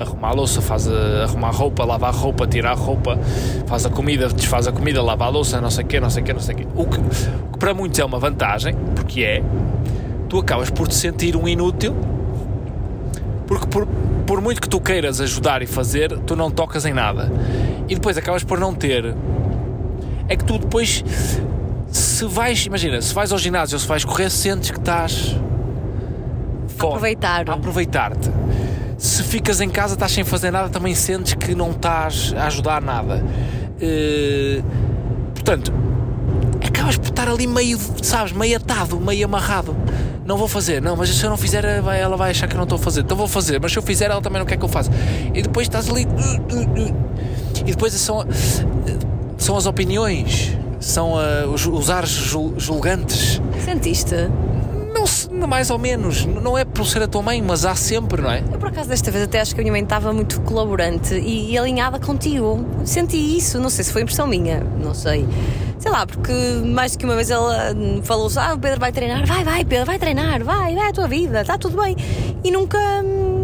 arrumar 0.00 0.28
a 0.28 0.32
louça, 0.32 0.60
faz 0.60 0.88
a, 0.88 1.24
arrumar 1.24 1.48
a 1.48 1.52
roupa, 1.52 1.84
lava 1.84 2.08
a 2.08 2.10
roupa, 2.10 2.46
tira 2.46 2.70
a 2.70 2.74
roupa, 2.74 3.18
faz 3.66 3.86
a 3.86 3.90
comida, 3.90 4.28
desfaz 4.28 4.66
a 4.66 4.72
comida, 4.72 5.02
lava 5.02 5.24
a 5.24 5.28
louça, 5.28 5.60
não 5.60 5.70
sei 5.70 5.84
o 5.84 5.86
quê, 5.86 6.00
não 6.00 6.10
sei 6.10 6.22
o 6.22 6.26
quê, 6.26 6.32
não 6.32 6.40
sei 6.40 6.54
o 6.54 6.58
quê. 6.58 6.66
O 6.74 6.86
que, 6.86 6.98
o 6.98 7.52
que 7.52 7.58
para 7.58 7.74
muitos 7.74 7.98
é 7.98 8.04
uma 8.04 8.18
vantagem, 8.18 8.74
porque 8.94 9.22
é, 9.22 9.42
tu 10.28 10.38
acabas 10.38 10.70
por 10.70 10.88
te 10.88 10.94
sentir 10.94 11.36
um 11.36 11.46
inútil, 11.46 11.94
porque 13.46 13.66
por, 13.66 13.86
por 14.26 14.40
muito 14.40 14.60
que 14.60 14.68
tu 14.68 14.80
queiras 14.80 15.20
ajudar 15.20 15.62
e 15.62 15.66
fazer, 15.66 16.18
tu 16.20 16.34
não 16.34 16.50
tocas 16.50 16.84
em 16.86 16.92
nada. 16.92 17.30
E 17.88 17.94
depois 17.94 18.16
acabas 18.16 18.44
por 18.44 18.58
não 18.58 18.74
ter 18.74 19.14
é 20.30 20.36
que 20.36 20.44
tu 20.44 20.58
depois, 20.58 21.04
se 21.90 22.24
vais, 22.24 22.64
imagina, 22.64 23.02
se 23.02 23.12
vais 23.12 23.32
ao 23.32 23.38
ginásio 23.38 23.74
ou 23.74 23.80
se 23.80 23.88
vais 23.88 24.04
correr, 24.04 24.30
sentes 24.30 24.70
que 24.70 24.78
estás. 24.78 25.36
Aproveitar. 26.72 27.50
a 27.50 27.54
aproveitar-te. 27.54 28.30
Se 29.00 29.22
ficas 29.22 29.62
em 29.62 29.68
casa, 29.70 29.94
estás 29.94 30.12
sem 30.12 30.24
fazer 30.24 30.50
nada, 30.50 30.68
também 30.68 30.94
sentes 30.94 31.32
que 31.32 31.54
não 31.54 31.70
estás 31.70 32.34
a 32.36 32.46
ajudar 32.48 32.82
nada. 32.82 33.24
Eh, 33.80 34.60
portanto, 35.34 35.72
acabas 36.62 36.98
por 36.98 37.08
estar 37.08 37.26
ali 37.26 37.46
meio, 37.46 37.78
sabes, 38.02 38.32
meio 38.34 38.58
atado, 38.58 39.00
meio 39.00 39.24
amarrado. 39.24 39.74
Não 40.26 40.36
vou 40.36 40.46
fazer, 40.46 40.82
não, 40.82 40.96
mas 40.96 41.08
se 41.08 41.24
eu 41.24 41.30
não 41.30 41.36
fizer, 41.38 41.64
ela 41.64 42.14
vai, 42.14 42.30
achar 42.30 42.46
que 42.46 42.52
eu 42.52 42.58
não 42.58 42.64
estou 42.64 42.76
a 42.76 42.78
fazer. 42.78 43.00
Então 43.00 43.16
vou 43.16 43.26
fazer, 43.26 43.58
mas 43.58 43.72
se 43.72 43.78
eu 43.78 43.82
fizer, 43.82 44.10
ela 44.10 44.20
também 44.20 44.38
não 44.38 44.46
quer 44.46 44.58
que 44.58 44.64
eu 44.64 44.68
faça. 44.68 44.90
E 45.34 45.40
depois 45.40 45.66
estás 45.66 45.88
ali. 45.88 46.06
E 47.66 47.70
depois 47.72 47.94
são, 47.94 48.24
são 49.38 49.56
as 49.56 49.64
opiniões, 49.64 50.56
são 50.78 51.16
ah, 51.18 51.46
os, 51.48 51.66
os 51.66 51.88
ares 51.88 52.10
jul- 52.10 52.54
julgantes. 52.58 53.40
Sentiste? 53.64 54.14
Mais 55.46 55.70
ou 55.70 55.78
menos, 55.78 56.24
não 56.24 56.56
é 56.56 56.64
por 56.64 56.86
ser 56.86 57.02
a 57.02 57.08
tua 57.08 57.22
mãe, 57.22 57.42
mas 57.42 57.64
há 57.64 57.74
sempre, 57.74 58.22
não 58.22 58.30
é? 58.30 58.42
Eu, 58.52 58.58
por 58.58 58.68
acaso, 58.68 58.88
desta 58.88 59.10
vez 59.10 59.24
até 59.24 59.40
acho 59.40 59.54
que 59.54 59.60
a 59.60 59.62
minha 59.62 59.72
mãe 59.72 59.82
estava 59.82 60.12
muito 60.12 60.40
colaborante 60.42 61.14
e, 61.14 61.52
e 61.52 61.58
alinhada 61.58 61.98
contigo. 61.98 62.64
Senti 62.84 63.16
isso, 63.36 63.58
não 63.58 63.68
sei 63.68 63.84
se 63.84 63.92
foi 63.92 64.02
impressão 64.02 64.26
minha, 64.26 64.60
não 64.60 64.94
sei. 64.94 65.26
Sei 65.78 65.90
lá, 65.90 66.06
porque 66.06 66.32
mais 66.64 66.92
do 66.92 66.98
que 66.98 67.04
uma 67.04 67.14
vez 67.14 67.30
ela 67.30 67.74
falou 68.02 68.28
ah, 68.36 68.54
o 68.54 68.58
Pedro 68.58 68.78
vai 68.78 68.92
treinar, 68.92 69.26
vai, 69.26 69.42
vai, 69.42 69.64
Pedro, 69.64 69.86
vai 69.86 69.98
treinar, 69.98 70.44
vai, 70.44 70.74
vai, 70.74 70.86
é 70.86 70.88
a 70.88 70.92
tua 70.92 71.08
vida, 71.08 71.40
está 71.40 71.56
tudo 71.56 71.82
bem. 71.82 71.96
E 72.44 72.50
nunca, 72.50 72.78
hum, 73.02 73.39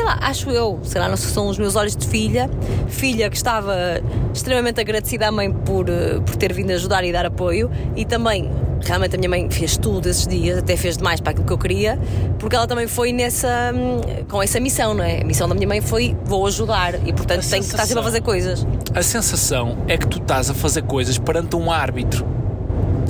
sei 0.00 0.04
lá, 0.04 0.18
acho 0.22 0.50
eu, 0.50 0.80
sei 0.82 0.98
lá, 0.98 1.08
não 1.08 1.16
são 1.16 1.48
os 1.48 1.58
meus 1.58 1.76
olhos 1.76 1.94
de 1.94 2.06
filha, 2.06 2.48
filha 2.88 3.28
que 3.28 3.36
estava 3.36 4.00
extremamente 4.32 4.80
agradecida 4.80 5.28
à 5.28 5.32
mãe 5.32 5.52
por, 5.52 5.90
eh, 5.90 6.20
por 6.24 6.36
ter 6.36 6.54
vindo 6.54 6.70
ajudar 6.70 7.04
e 7.04 7.12
dar 7.12 7.26
apoio 7.26 7.70
e 7.94 8.06
também 8.06 8.50
realmente 8.82 9.14
a 9.14 9.18
minha 9.18 9.28
mãe 9.28 9.50
fez 9.50 9.76
tudo 9.76 10.08
esses 10.08 10.26
dias, 10.26 10.58
até 10.58 10.74
fez 10.74 10.96
demais 10.96 11.20
para 11.20 11.32
aquilo 11.32 11.46
que 11.46 11.52
eu 11.52 11.58
queria, 11.58 11.98
porque 12.38 12.56
ela 12.56 12.66
também 12.66 12.86
foi 12.86 13.12
nessa 13.12 13.72
hum, 13.74 14.24
com 14.26 14.42
essa 14.42 14.58
missão, 14.58 14.94
não 14.94 15.04
é? 15.04 15.20
A 15.20 15.24
missão 15.24 15.46
da 15.46 15.54
minha 15.54 15.68
mãe 15.68 15.82
foi 15.82 16.16
vou 16.24 16.46
ajudar 16.46 16.94
e 17.06 17.12
portanto 17.12 17.44
A 17.44 17.50
tenho 17.50 17.62
que 17.62 17.68
estar 17.68 17.84
sempre 17.84 18.00
a 18.00 18.04
fazer 18.04 18.22
coisas. 18.22 18.66
A 18.94 19.02
sensação 19.02 19.76
é 19.86 19.98
que 19.98 20.06
tu 20.06 20.16
estás 20.16 20.48
a 20.48 20.54
fazer 20.54 20.82
coisas 20.82 21.18
perante 21.18 21.56
um 21.56 21.70
árbitro. 21.70 22.26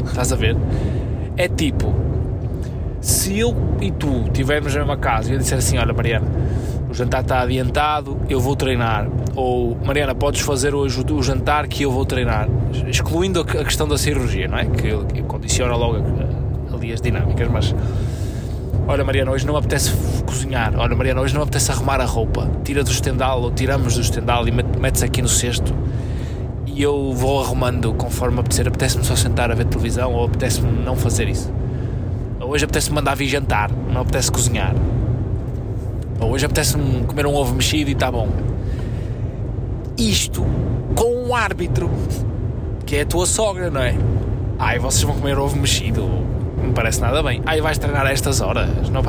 Estás 0.04 0.32
a 0.32 0.36
ver? 0.36 0.56
É 1.36 1.46
tipo, 1.46 1.94
se 3.00 3.38
eu 3.38 3.54
e 3.80 3.92
tu 3.92 4.24
estivermos 4.26 4.74
na 4.74 4.80
mesma 4.80 4.96
casa 4.96 5.30
e 5.30 5.34
eu 5.34 5.38
disser 5.38 5.58
assim: 5.58 5.78
Olha, 5.78 5.92
Mariana, 5.92 6.26
o 6.90 6.94
jantar 6.94 7.22
está 7.22 7.40
adiantado, 7.40 8.18
eu 8.28 8.40
vou 8.40 8.56
treinar. 8.56 9.06
Ou 9.36 9.76
Mariana, 9.84 10.14
podes 10.14 10.40
fazer 10.40 10.74
hoje 10.74 11.04
o, 11.08 11.22
jantar 11.22 11.66
que 11.68 11.84
eu 11.84 11.90
vou 11.92 12.04
treinar. 12.04 12.48
Excluindo 12.88 13.40
a, 13.40 13.44
que- 13.44 13.56
a 13.58 13.64
questão 13.64 13.86
da 13.86 13.96
cirurgia, 13.96 14.48
não 14.48 14.58
é? 14.58 14.66
Que, 14.66 14.96
que 15.12 15.22
condiciona 15.22 15.74
logo 15.76 16.02
ali 16.74 16.92
as 16.92 17.00
dinâmicas, 17.00 17.48
mas. 17.48 17.74
Olha, 18.88 19.04
Mariana, 19.04 19.30
hoje 19.30 19.46
não 19.46 19.52
me 19.54 19.58
apetece 19.60 19.92
cozinhar. 20.26 20.72
Olha, 20.76 20.96
Mariana, 20.96 21.20
hoje 21.20 21.32
não 21.32 21.40
me 21.42 21.44
apetece 21.44 21.70
arrumar 21.70 22.00
a 22.00 22.04
roupa. 22.04 22.50
Tira 22.64 22.82
do 22.82 22.90
estendal 22.90 23.40
ou 23.40 23.50
tiramos 23.52 23.94
do 23.94 24.00
estendal 24.00 24.48
e 24.48 24.50
met- 24.50 24.78
metes 24.80 25.02
aqui 25.02 25.22
no 25.22 25.28
cesto. 25.28 25.72
E 26.66 26.82
eu 26.82 27.12
vou 27.12 27.40
arrumando 27.40 27.92
conforme 27.94 28.34
me 28.34 28.40
apetecer. 28.40 28.66
Apetece-me 28.66 29.04
só 29.04 29.14
sentar 29.14 29.50
a 29.50 29.54
ver 29.54 29.66
televisão 29.66 30.12
ou 30.12 30.24
apetece-me 30.24 30.72
não 30.84 30.96
fazer 30.96 31.28
isso. 31.28 31.52
Hoje 32.40 32.64
apetece-me 32.64 32.96
mandar 32.96 33.14
vir 33.14 33.28
jantar, 33.28 33.70
não 33.92 34.00
apetece 34.00 34.32
cozinhar. 34.32 34.74
Ou 36.20 36.32
hoje 36.32 36.44
apetece-me 36.46 37.04
comer 37.04 37.26
um 37.26 37.34
ovo 37.34 37.54
mexido 37.54 37.90
e 37.90 37.92
está 37.94 38.10
bom. 38.10 38.28
Isto 39.96 40.44
com 40.94 41.28
um 41.28 41.34
árbitro, 41.34 41.90
que 42.84 42.96
é 42.96 43.02
a 43.02 43.06
tua 43.06 43.26
sogra, 43.26 43.70
não 43.70 43.80
é? 43.80 43.94
Ai, 44.58 44.78
vocês 44.78 45.02
vão 45.02 45.14
comer 45.14 45.38
ovo 45.38 45.56
mexido. 45.56 46.02
Não 46.58 46.66
me 46.66 46.72
parece 46.72 47.00
nada 47.00 47.22
bem. 47.22 47.42
Ai, 47.46 47.60
vais 47.60 47.78
treinar 47.78 48.06
a 48.06 48.12
estas 48.12 48.40
horas. 48.40 48.68
Não, 48.90 49.02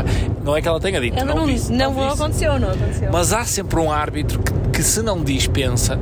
não 0.44 0.56
é 0.56 0.62
que 0.62 0.68
ela 0.68 0.80
tenha 0.80 1.02
dito. 1.02 1.18
Ela 1.18 1.36
não, 1.36 1.46
disse, 1.46 1.72
não, 1.72 1.94
disse. 1.94 2.14
aconteceu, 2.14 2.60
não 2.60 2.70
aconteceu. 2.70 3.10
Mas 3.12 3.34
há 3.34 3.44
sempre 3.44 3.80
um 3.80 3.92
árbitro 3.92 4.40
que, 4.40 4.54
que 4.70 4.84
se 4.84 5.02
não 5.02 5.22
diz, 5.22 5.48
pensa. 5.48 6.00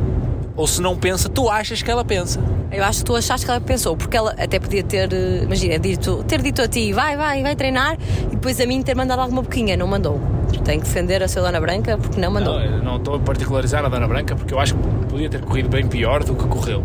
Ou 0.56 0.68
se 0.68 0.82
não 0.82 0.96
pensa, 0.96 1.30
tu 1.30 1.50
achas 1.50 1.82
que 1.82 1.90
ela 1.90 2.06
pensa. 2.06 2.40
Eu 2.72 2.84
acho 2.84 3.00
que 3.00 3.06
tu 3.06 3.16
achaste 3.16 3.46
que 3.46 3.52
ela 3.52 3.62
pensou, 3.62 3.98
porque 3.98 4.16
ela 4.16 4.36
até 4.38 4.60
podia 4.60 4.84
ter, 4.84 5.12
eh, 5.12 5.44
imagina, 5.44 5.80
dito, 5.80 6.24
ter 6.28 6.42
dito 6.42 6.62
a 6.62 6.68
ti, 6.68 6.94
vai, 6.94 7.18
vai, 7.18 7.42
vai 7.42 7.56
treinar, 7.56 7.98
e 8.28 8.36
depois 8.36 8.60
a 8.60 8.66
mim 8.66 8.82
ter 8.84 8.96
mandado 8.96 9.20
alguma 9.22 9.42
boquinha, 9.42 9.76
não 9.76 9.88
mandou. 9.88 10.22
Tem 10.64 10.80
que 10.80 10.86
defender 10.86 11.22
a 11.24 11.28
sua 11.28 11.42
Dona 11.44 11.60
Branca 11.60 11.98
porque 11.98 12.20
não 12.20 12.32
mandou. 12.32 12.60
Não, 12.60 12.84
não 12.84 12.96
estou 12.98 13.16
a 13.16 13.20
particularizar 13.20 13.84
a 13.86 13.90
Dona 13.90 14.08
Branca 14.08 14.36
porque 14.36 14.54
eu 14.54 14.60
acho 14.60 14.76
que 14.76 14.82
podia 15.08 15.30
ter 15.30 15.42
corrido 15.42 15.70
bem 15.70 15.86
pior 15.88 16.24
do 16.24 16.36
que 16.36 16.46
correu. 16.48 16.84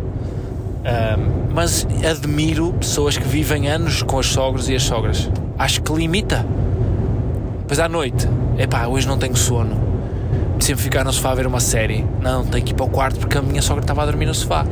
Ahm, 0.84 1.50
mas 1.54 1.86
admiro 2.08 2.72
pessoas 2.74 3.16
que 3.16 3.26
vivem 3.26 3.68
anos 3.68 4.02
com 4.02 4.16
os 4.16 4.26
sogros 4.26 4.68
e 4.68 4.74
as 4.74 4.82
sogras. 4.82 5.30
Acho 5.58 5.80
que 5.82 5.92
limita. 5.92 6.44
Depois 7.60 7.78
à 7.80 7.88
noite, 7.88 8.28
epá, 8.58 8.86
hoje 8.86 9.06
não 9.06 9.16
tenho 9.18 9.36
sono. 9.36 9.82
Sempre 10.60 10.82
ficar 10.82 11.04
no 11.04 11.12
sofá 11.12 11.30
a 11.32 11.34
ver 11.34 11.46
uma 11.46 11.60
série. 11.60 12.04
Não, 12.22 12.44
tenho 12.44 12.64
que 12.64 12.72
ir 12.72 12.74
para 12.74 12.86
o 12.86 12.88
quarto 12.90 13.18
porque 13.18 13.36
a 13.38 13.42
minha 13.42 13.60
sogra 13.62 13.82
estava 13.82 14.02
a 14.02 14.06
dormir 14.06 14.26
no 14.26 14.34
sofá. 14.34 14.64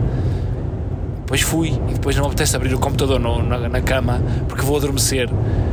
Depois 1.21 1.41
fui 1.41 1.69
e 1.89 1.95
depois 1.95 2.17
não 2.17 2.27
apetece 2.27 2.55
abrir 2.57 2.75
o 2.75 2.79
computador 2.79 3.19
no- 3.19 3.43
na, 3.43 3.69
na 3.69 3.81
cama 3.81 4.21
porque 4.49 4.65
vou 4.65 4.77
adormecer 4.77 5.31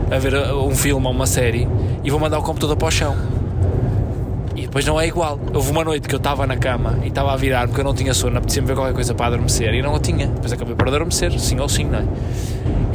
a 0.10 0.18
ver 0.18 0.34
um 0.54 0.74
filme 0.76 1.06
ou 1.06 1.12
uma 1.12 1.28
série 1.28 1.68
e 2.04 2.10
vou 2.10 2.20
mandar 2.20 2.40
o 2.40 2.44
computador 2.44 2.76
para 2.78 2.88
o 2.88 2.92
chão. 2.92 3.16
E 4.56 4.64
depois 4.64 4.86
não 4.86 5.00
é 5.00 5.08
igual. 5.08 5.40
Houve 5.54 5.72
uma 5.72 5.84
noite 5.84 6.08
que 6.08 6.14
eu 6.14 6.18
estava 6.18 6.46
na 6.46 6.58
cama 6.58 7.00
e 7.04 7.08
estava 7.08 7.32
a 7.32 7.36
virar 7.36 7.68
porque 7.68 7.80
eu 7.82 7.86
não 7.86 7.94
tinha 7.94 8.14
sono, 8.14 8.38
apetecia-me 8.38 8.68
ver 8.68 8.76
qualquer 8.76 8.94
coisa 8.94 9.14
para 9.14 9.28
adormecer 9.28 9.74
e 9.74 9.82
não 9.82 9.96
a 9.96 10.00
tinha. 10.00 10.28
Depois 10.28 10.52
acabei 10.52 10.76
por 10.76 10.88
adormecer, 10.88 11.32
sim 11.40 11.60
ou 11.60 11.70
sim, 11.70 11.86
não 11.86 12.00
é? 12.00 12.04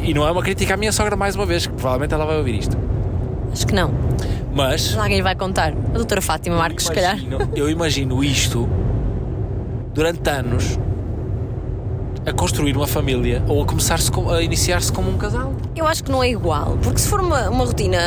E 0.01 0.13
não 0.13 0.27
é 0.27 0.31
uma 0.31 0.43
crítica 0.43 0.75
à 0.75 0.77
minha 0.77 0.91
sogra 0.91 1.15
mais 1.15 1.35
uma 1.35 1.45
vez, 1.45 1.65
que 1.65 1.73
provavelmente 1.73 2.13
ela 2.13 2.25
vai 2.25 2.37
ouvir 2.37 2.59
isto. 2.59 2.77
Acho 3.51 3.65
que 3.65 3.73
não. 3.73 3.91
Mas 4.53 4.95
Alguém 4.97 5.17
lhe 5.17 5.23
vai 5.23 5.35
contar. 5.35 5.71
A 5.73 5.97
doutora 5.97 6.21
Fátima 6.21 6.55
Marques, 6.57 6.85
se 6.85 6.91
calhar. 6.93 7.17
imagino- 7.17 7.49
eu 7.55 7.69
imagino 7.69 8.23
isto 8.23 8.69
durante 9.93 10.29
anos 10.29 10.77
a 12.25 12.33
construir 12.33 12.75
uma 12.75 12.87
família 12.87 13.43
ou 13.47 13.61
a 13.61 13.65
começar-se 13.65 14.11
com- 14.11 14.29
a 14.31 14.41
iniciar-se 14.41 14.91
como 14.91 15.09
um 15.11 15.17
casal. 15.17 15.53
Eu 15.75 15.85
acho 15.85 16.03
que 16.03 16.11
não 16.11 16.23
é 16.23 16.29
igual, 16.29 16.77
porque 16.81 16.99
se 16.99 17.07
for 17.07 17.19
uma, 17.19 17.49
uma 17.49 17.65
rotina 17.65 17.97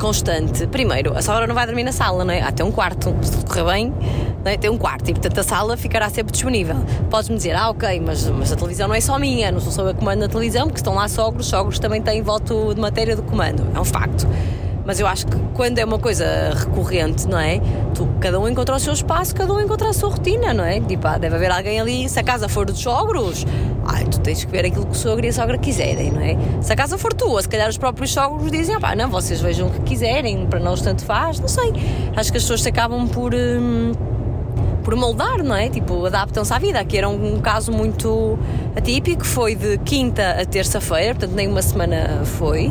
constante, 0.00 0.66
primeiro, 0.68 1.16
a 1.16 1.22
sogra 1.22 1.46
não 1.46 1.54
vai 1.54 1.66
dormir 1.66 1.82
na 1.82 1.92
sala, 1.92 2.24
não 2.24 2.32
é? 2.32 2.40
Ah, 2.42 2.52
tem 2.52 2.64
um 2.64 2.70
quarto, 2.70 3.14
se 3.22 3.32
tudo 3.32 3.46
correr 3.46 3.64
bem, 3.64 3.92
não 4.44 4.52
é? 4.52 4.56
tem 4.56 4.70
um 4.70 4.78
quarto 4.78 5.08
e 5.10 5.12
portanto 5.14 5.38
a 5.38 5.42
sala 5.42 5.76
ficará 5.76 6.08
sempre 6.08 6.32
disponível. 6.32 6.76
Podes-me 7.10 7.36
dizer, 7.36 7.56
ah, 7.56 7.70
ok, 7.70 8.00
mas, 8.00 8.28
mas 8.30 8.52
a 8.52 8.56
televisão 8.56 8.86
não 8.86 8.94
é 8.94 9.00
só 9.00 9.18
minha, 9.18 9.50
não 9.50 9.60
sou 9.60 9.72
só 9.72 9.82
eu 9.88 9.94
que 9.94 10.00
comando 10.00 10.20
na 10.20 10.28
televisão, 10.28 10.66
porque 10.66 10.78
estão 10.78 10.94
lá 10.94 11.08
sogros, 11.08 11.46
sogros 11.46 11.78
também 11.78 12.00
têm 12.00 12.22
voto 12.22 12.74
de 12.74 12.80
matéria 12.80 13.16
do 13.16 13.22
comando, 13.22 13.66
é 13.74 13.80
um 13.80 13.84
facto. 13.84 14.26
Mas 14.84 15.00
eu 15.00 15.06
acho 15.06 15.26
que 15.26 15.36
quando 15.54 15.78
é 15.78 15.84
uma 15.84 15.98
coisa 15.98 16.52
recorrente, 16.54 17.26
não 17.26 17.38
é? 17.38 17.60
Tu, 17.94 18.06
cada 18.20 18.38
um 18.38 18.48
encontra 18.48 18.76
o 18.76 18.78
seu 18.78 18.92
espaço, 18.92 19.34
cada 19.34 19.52
um 19.52 19.60
encontra 19.60 19.88
a 19.88 19.92
sua 19.92 20.10
rotina, 20.10 20.52
não 20.52 20.64
é? 20.64 20.80
Tipo, 20.80 21.06
ah, 21.06 21.16
deve 21.16 21.36
haver 21.36 21.50
alguém 21.50 21.80
ali, 21.80 22.08
se 22.08 22.18
a 22.18 22.22
casa 22.22 22.48
for 22.48 22.66
dos 22.66 22.78
sogros, 22.78 23.46
ai, 23.86 24.04
tu 24.04 24.20
tens 24.20 24.44
que 24.44 24.50
ver 24.50 24.66
aquilo 24.66 24.84
que 24.84 24.92
o 24.92 24.94
sogro 24.94 25.24
e 25.24 25.28
a 25.28 25.32
sogra 25.32 25.56
quiserem, 25.56 26.10
não 26.10 26.20
é? 26.20 26.36
Se 26.60 26.72
a 26.72 26.76
casa 26.76 26.98
for 26.98 27.14
tua, 27.14 27.40
se 27.40 27.48
calhar 27.48 27.68
os 27.68 27.78
próprios 27.78 28.12
sogros 28.12 28.50
dizem, 28.50 28.74
ah, 28.74 28.80
pá, 28.80 28.94
não, 28.94 29.08
vocês 29.08 29.40
vejam 29.40 29.68
o 29.68 29.70
que 29.70 29.80
quiserem, 29.80 30.46
para 30.46 30.60
nós 30.60 30.82
tanto 30.82 31.04
faz, 31.04 31.40
não 31.40 31.48
sei. 31.48 31.72
Acho 32.14 32.30
que 32.30 32.38
as 32.38 32.44
pessoas 32.44 32.62
se 32.62 32.68
acabam 32.68 33.08
por. 33.08 33.34
hum, 33.34 33.92
por 34.84 34.94
moldar, 34.94 35.42
não 35.42 35.56
é? 35.56 35.70
Tipo, 35.70 36.04
adaptam-se 36.04 36.52
à 36.52 36.58
vida. 36.58 36.78
Aqui 36.78 36.98
era 36.98 37.08
um, 37.08 37.36
um 37.36 37.40
caso 37.40 37.72
muito 37.72 38.38
atípico, 38.76 39.24
foi 39.24 39.56
de 39.56 39.78
quinta 39.78 40.36
a 40.38 40.44
terça-feira, 40.44 41.14
portanto 41.14 41.34
nem 41.34 41.48
uma 41.48 41.62
semana 41.62 42.20
foi. 42.24 42.70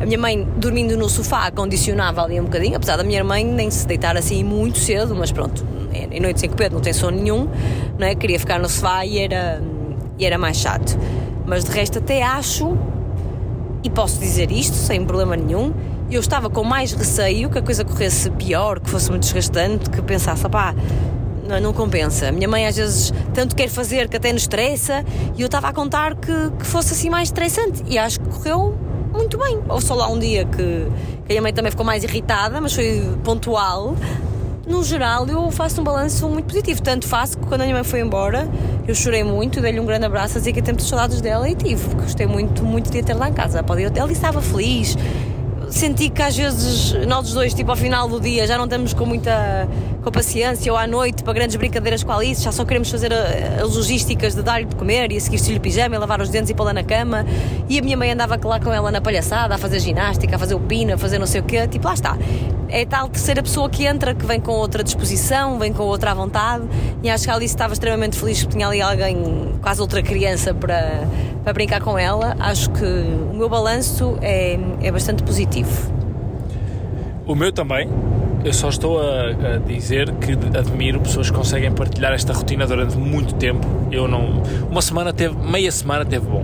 A 0.00 0.06
minha 0.06 0.18
mãe, 0.18 0.48
dormindo 0.56 0.96
no 0.96 1.10
sofá, 1.10 1.50
condicionava 1.50 2.22
ali 2.22 2.40
um 2.40 2.44
bocadinho, 2.44 2.74
apesar 2.74 2.96
da 2.96 3.04
minha 3.04 3.22
mãe 3.22 3.44
nem 3.44 3.70
se 3.70 3.86
deitar 3.86 4.16
assim 4.16 4.42
muito 4.42 4.78
cedo, 4.78 5.14
mas 5.14 5.30
pronto, 5.30 5.62
em 5.92 6.18
noites 6.18 6.42
em 6.42 6.48
que 6.48 6.54
o 6.54 6.56
Pedro 6.56 6.76
não 6.76 6.82
tem 6.82 6.94
sono 6.94 7.18
nenhum, 7.18 7.46
não 7.98 8.06
é? 8.06 8.14
Queria 8.14 8.40
ficar 8.40 8.58
no 8.58 8.66
sofá 8.66 9.04
e 9.04 9.18
era, 9.18 9.62
e 10.18 10.24
era 10.24 10.38
mais 10.38 10.56
chato. 10.56 10.98
Mas 11.44 11.64
de 11.64 11.70
resto 11.72 11.98
até 11.98 12.22
acho 12.22 12.78
e 13.84 13.90
posso 13.90 14.18
dizer 14.18 14.50
isto 14.50 14.74
sem 14.74 15.04
problema 15.04 15.36
nenhum. 15.36 15.74
Eu 16.10 16.20
estava 16.20 16.48
com 16.48 16.64
mais 16.64 16.92
receio 16.92 17.50
que 17.50 17.58
a 17.58 17.62
coisa 17.62 17.84
corresse 17.84 18.30
pior, 18.30 18.80
que 18.80 18.88
fosse 18.88 19.10
muito 19.10 19.24
desgastante, 19.24 19.90
que 19.90 20.00
pensasse, 20.00 20.48
pá, 20.48 20.74
não, 21.46 21.60
não 21.60 21.72
compensa. 21.74 22.28
A 22.28 22.32
minha 22.32 22.48
mãe 22.48 22.66
às 22.66 22.76
vezes 22.76 23.12
tanto 23.34 23.54
quer 23.54 23.68
fazer 23.68 24.08
que 24.08 24.16
até 24.16 24.32
nos 24.32 24.42
estressa 24.42 25.04
e 25.36 25.42
eu 25.42 25.46
estava 25.46 25.68
a 25.68 25.74
contar 25.74 26.14
que, 26.14 26.50
que 26.58 26.66
fosse 26.66 26.94
assim 26.94 27.10
mais 27.10 27.28
estressante 27.28 27.82
e 27.86 27.98
acho 27.98 28.18
que 28.18 28.30
correu 28.30 28.78
muito 29.12 29.38
bem. 29.38 29.58
Houve 29.68 29.84
só 29.84 29.94
lá 29.94 30.08
um 30.08 30.18
dia 30.18 30.44
que, 30.44 30.56
que 30.56 31.24
a 31.24 31.28
minha 31.28 31.42
mãe 31.42 31.52
também 31.52 31.70
ficou 31.70 31.84
mais 31.84 32.04
irritada, 32.04 32.60
mas 32.60 32.74
foi 32.74 33.02
pontual. 33.24 33.94
No 34.66 34.84
geral, 34.84 35.26
eu 35.26 35.50
faço 35.50 35.80
um 35.80 35.84
balanço 35.84 36.28
muito 36.28 36.46
positivo. 36.46 36.80
Tanto 36.82 37.06
faço 37.08 37.38
que 37.38 37.46
quando 37.46 37.62
a 37.62 37.64
minha 37.64 37.74
mãe 37.74 37.84
foi 37.84 38.00
embora, 38.00 38.48
eu 38.86 38.94
chorei 38.94 39.24
muito, 39.24 39.60
dei-lhe 39.60 39.80
um 39.80 39.86
grande 39.86 40.06
abraço, 40.06 40.36
a 40.36 40.38
dizer 40.38 40.52
que 40.52 40.60
eu 40.60 40.62
tenho 40.62 40.74
muitas 40.74 40.88
saudades 40.88 41.20
dela 41.20 41.48
e 41.48 41.54
tive, 41.54 41.94
gostei 41.94 42.26
muito, 42.26 42.64
muito 42.64 42.90
de 42.90 43.00
a 43.00 43.02
ter 43.02 43.14
lá 43.14 43.28
em 43.28 43.32
casa. 43.32 43.62
Pode 43.62 43.82
ir 43.82 43.84
ao 43.86 43.90
hotel 43.90 44.08
e 44.08 44.12
estava 44.12 44.40
feliz. 44.40 44.96
Senti 45.70 46.08
que 46.10 46.20
às 46.22 46.36
vezes 46.36 46.92
nós 47.06 47.32
dois, 47.32 47.54
tipo 47.54 47.70
ao 47.70 47.76
final 47.76 48.08
do 48.08 48.20
dia, 48.20 48.46
já 48.46 48.56
não 48.58 48.64
estamos 48.64 48.92
com 48.92 49.06
muita 49.06 49.68
com 50.02 50.10
paciência 50.10 50.72
ou 50.72 50.78
à 50.78 50.86
noite 50.86 51.22
para 51.22 51.32
grandes 51.34 51.56
brincadeiras 51.56 52.02
com 52.02 52.10
a 52.10 52.16
Alice, 52.16 52.42
já 52.42 52.50
só 52.50 52.64
queremos 52.64 52.90
fazer 52.90 53.12
a- 53.12 53.62
as 53.62 53.76
logísticas 53.76 54.34
de 54.34 54.42
dar-lhe 54.42 54.64
de 54.64 54.74
comer 54.74 55.12
e 55.12 55.16
a 55.18 55.20
seguir 55.20 55.36
vestir-lhe 55.36 55.60
pijama 55.60 55.94
e 55.94 55.98
lavar 55.98 56.20
os 56.22 56.30
dentes 56.30 56.48
e 56.50 56.54
pô-la 56.54 56.72
na 56.72 56.82
cama. 56.82 57.26
E 57.68 57.78
a 57.78 57.82
minha 57.82 57.96
mãe 57.98 58.10
andava 58.10 58.38
lá 58.42 58.58
com 58.58 58.72
ela 58.72 58.90
na 58.90 59.00
palhaçada, 59.00 59.54
a 59.54 59.58
fazer 59.58 59.78
ginástica, 59.80 60.36
a 60.36 60.38
fazer 60.38 60.54
o 60.54 60.60
pino, 60.60 60.94
a 60.94 60.98
fazer 60.98 61.18
não 61.18 61.26
sei 61.26 61.40
o 61.42 61.44
quê. 61.44 61.68
Tipo, 61.68 61.86
lá 61.88 61.94
está. 61.94 62.16
É 62.70 62.86
tal 62.86 63.08
terceira 63.08 63.42
pessoa 63.42 63.68
que 63.68 63.84
entra, 63.84 64.14
que 64.14 64.24
vem 64.24 64.40
com 64.40 64.52
outra 64.52 64.82
disposição, 64.82 65.58
vem 65.58 65.72
com 65.72 65.82
outra 65.82 66.14
vontade. 66.14 66.64
E 67.02 67.10
acho 67.10 67.24
que 67.24 67.30
a 67.30 67.34
Alice 67.34 67.52
estava 67.54 67.72
extremamente 67.74 68.16
feliz 68.16 68.38
porque 68.40 68.54
tinha 68.56 68.68
ali 68.68 68.80
alguém, 68.80 69.54
quase 69.60 69.80
outra 69.82 70.02
criança, 70.02 70.54
para, 70.54 71.02
para 71.42 71.52
brincar 71.52 71.80
com 71.80 71.98
ela. 71.98 72.36
Acho 72.38 72.70
que 72.70 72.84
o 72.84 73.34
meu 73.34 73.48
balanço 73.48 74.16
é, 74.20 74.58
é 74.82 74.90
bastante 74.92 75.22
positivo. 75.22 75.90
O 77.26 77.34
meu 77.34 77.52
também. 77.52 77.88
Eu 78.42 78.54
só 78.54 78.70
estou 78.70 78.98
a, 79.00 79.54
a 79.54 79.58
dizer 79.58 80.10
que 80.14 80.32
admiro 80.56 80.98
pessoas 81.00 81.30
que 81.30 81.36
conseguem 81.36 81.70
partilhar 81.72 82.12
esta 82.12 82.32
rotina 82.32 82.66
durante 82.66 82.96
muito 82.96 83.34
tempo. 83.34 83.66
Eu 83.92 84.08
não. 84.08 84.42
Uma 84.70 84.80
semana 84.80 85.12
teve. 85.12 85.34
Meia 85.36 85.70
semana 85.70 86.04
teve 86.06 86.26
bom. 86.26 86.42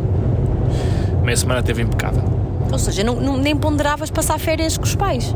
Meia 1.23 1.37
semana 1.37 1.63
teve 1.63 1.83
impecável. 1.83 2.23
Ou 2.71 2.79
seja, 2.79 3.03
não, 3.03 3.15
não- 3.17 3.37
nem 3.39 3.57
ponderavas 3.57 4.11
passar 4.11 4.39
férias 4.39 4.77
com 4.77 4.85
os 4.85 4.95
pais. 4.95 5.35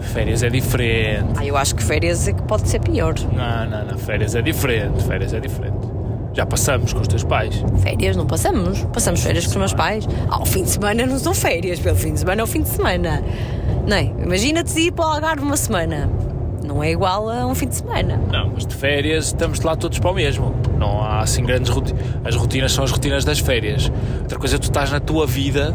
Férias 0.00 0.42
é 0.42 0.48
diferente. 0.48 1.28
Ah, 1.36 1.44
eu 1.44 1.56
acho 1.56 1.74
que 1.74 1.82
férias 1.84 2.26
é 2.28 2.32
que 2.32 2.42
pode 2.42 2.68
ser 2.68 2.80
pior. 2.80 3.14
Não, 3.32 3.68
não, 3.68 3.84
não. 3.92 3.98
Férias 3.98 4.34
é 4.34 4.40
diferente. 4.40 5.04
Férias 5.04 5.34
é 5.34 5.40
diferente. 5.40 5.76
Já 6.36 6.44
passamos 6.44 6.92
com 6.92 7.00
os 7.00 7.08
teus 7.08 7.24
pais. 7.24 7.64
Férias 7.78 8.14
não 8.14 8.26
passamos. 8.26 8.84
Passamos 8.92 9.22
férias 9.22 9.44
com 9.44 9.52
os 9.52 9.56
meus 9.56 9.72
pais. 9.72 10.06
Ao 10.28 10.44
fim 10.44 10.64
de 10.64 10.68
semana 10.68 11.06
não 11.06 11.18
são 11.18 11.32
férias, 11.32 11.80
pelo 11.80 11.96
fim 11.96 12.12
de 12.12 12.20
semana 12.20 12.42
é 12.42 12.44
o 12.44 12.46
fim 12.46 12.60
de 12.60 12.68
semana. 12.68 13.22
Não 13.88 13.96
é? 13.96 14.12
Imagina-te 14.22 14.78
ir 14.78 14.92
para 14.92 15.06
o 15.06 15.08
Algarve 15.08 15.42
uma 15.42 15.56
semana. 15.56 16.10
Não 16.62 16.84
é 16.84 16.90
igual 16.90 17.30
a 17.30 17.46
um 17.46 17.54
fim 17.54 17.68
de 17.68 17.76
semana. 17.76 18.20
Não, 18.30 18.50
mas 18.52 18.66
de 18.66 18.74
férias 18.74 19.28
estamos 19.28 19.60
lá 19.60 19.74
todos 19.76 19.98
para 19.98 20.10
o 20.10 20.14
mesmo. 20.14 20.54
Não 20.78 21.00
há 21.02 21.20
assim 21.20 21.42
grandes 21.42 21.70
rotinas. 21.70 22.04
As 22.22 22.34
rotinas 22.34 22.72
são 22.72 22.84
as 22.84 22.90
rotinas 22.90 23.24
das 23.24 23.38
férias. 23.38 23.90
Outra 24.20 24.38
coisa 24.38 24.56
é 24.56 24.58
tu 24.58 24.64
estás 24.64 24.92
na 24.92 25.00
tua 25.00 25.26
vida, 25.26 25.74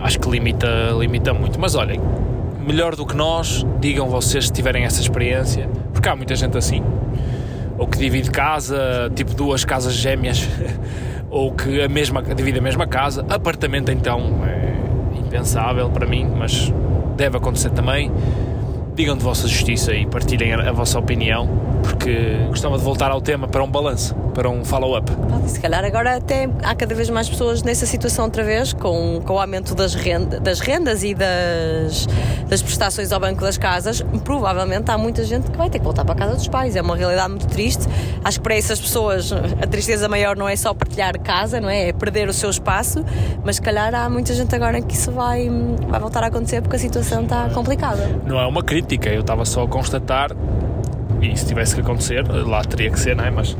acho 0.00 0.18
que 0.18 0.30
limita, 0.30 0.68
limita 0.98 1.34
muito. 1.34 1.60
Mas 1.60 1.74
olhem, 1.74 2.00
melhor 2.66 2.96
do 2.96 3.04
que 3.04 3.14
nós, 3.14 3.66
digam 3.78 4.08
vocês 4.08 4.46
se 4.46 4.52
tiverem 4.52 4.84
essa 4.84 5.02
experiência, 5.02 5.68
porque 5.92 6.08
há 6.08 6.16
muita 6.16 6.34
gente 6.34 6.56
assim. 6.56 6.82
Ou 7.80 7.88
que 7.88 7.96
divide 7.96 8.30
casa, 8.30 9.10
tipo 9.14 9.32
duas 9.32 9.64
casas 9.64 9.94
gêmeas, 9.94 10.46
ou 11.30 11.50
que 11.50 11.80
a 11.80 11.88
mesma, 11.88 12.22
divide 12.22 12.58
a 12.58 12.62
mesma 12.62 12.86
casa. 12.86 13.24
Apartamento 13.26 13.90
então 13.90 14.42
é 14.44 15.18
impensável 15.18 15.88
para 15.88 16.06
mim, 16.06 16.28
mas 16.36 16.70
deve 17.16 17.38
acontecer 17.38 17.70
também. 17.70 18.12
Digam 18.94 19.16
de 19.16 19.24
vossa 19.24 19.48
justiça 19.48 19.94
e 19.94 20.04
partilhem 20.04 20.52
a, 20.52 20.68
a 20.68 20.72
vossa 20.72 20.98
opinião, 20.98 21.48
porque 21.90 22.46
gostava 22.48 22.78
de 22.78 22.84
voltar 22.84 23.10
ao 23.10 23.20
tema 23.20 23.48
para 23.48 23.62
um 23.62 23.70
balanço, 23.70 24.14
para 24.32 24.48
um 24.48 24.64
follow-up. 24.64 25.10
Se 25.46 25.60
calhar 25.60 25.84
agora 25.84 26.16
até 26.16 26.48
há 26.62 26.74
cada 26.74 26.94
vez 26.94 27.10
mais 27.10 27.28
pessoas 27.28 27.62
nessa 27.62 27.84
situação 27.84 28.24
outra 28.24 28.44
vez, 28.44 28.72
com, 28.72 29.20
com 29.24 29.34
o 29.34 29.38
aumento 29.38 29.74
das, 29.74 29.94
renda, 29.94 30.38
das 30.38 30.60
rendas 30.60 31.02
e 31.02 31.14
das, 31.14 32.06
das 32.48 32.62
prestações 32.62 33.12
ao 33.12 33.20
banco 33.20 33.40
das 33.40 33.58
casas. 33.58 34.02
Provavelmente 34.24 34.90
há 34.90 34.96
muita 34.96 35.24
gente 35.24 35.50
que 35.50 35.58
vai 35.58 35.68
ter 35.68 35.78
que 35.78 35.84
voltar 35.84 36.04
para 36.04 36.14
a 36.14 36.18
casa 36.18 36.36
dos 36.36 36.48
pais. 36.48 36.76
É 36.76 36.80
uma 36.80 36.96
realidade 36.96 37.28
muito 37.28 37.46
triste. 37.48 37.84
Acho 38.24 38.38
que 38.38 38.44
para 38.44 38.54
essas 38.54 38.80
pessoas 38.80 39.32
a 39.32 39.66
tristeza 39.66 40.08
maior 40.08 40.36
não 40.36 40.48
é 40.48 40.56
só 40.56 40.72
partilhar 40.72 41.18
casa, 41.20 41.60
não 41.60 41.68
é? 41.68 41.88
É 41.88 41.92
perder 41.92 42.28
o 42.28 42.32
seu 42.32 42.50
espaço, 42.50 43.04
mas 43.44 43.56
se 43.56 43.62
calhar 43.62 43.94
há 43.94 44.08
muita 44.08 44.32
gente 44.32 44.54
agora 44.54 44.80
que 44.80 44.94
isso 44.94 45.10
vai, 45.10 45.50
vai 45.88 46.00
voltar 46.00 46.22
a 46.22 46.26
acontecer 46.28 46.62
porque 46.62 46.76
a 46.76 46.78
situação 46.78 47.24
está 47.24 47.48
complicada. 47.50 48.20
Não 48.24 48.38
é 48.38 48.46
uma 48.46 48.62
crítica, 48.62 49.10
eu 49.10 49.20
estava 49.20 49.44
só 49.44 49.64
a 49.64 49.68
constatar, 49.68 50.30
e 51.22 51.36
se 51.36 51.46
tivesse 51.46 51.74
que 51.74 51.80
acontecer, 51.80 52.24
lá 52.28 52.62
teria 52.62 52.90
que 52.90 52.98
ser, 52.98 53.16
não 53.16 53.24
é? 53.24 53.30
Mas 53.30 53.56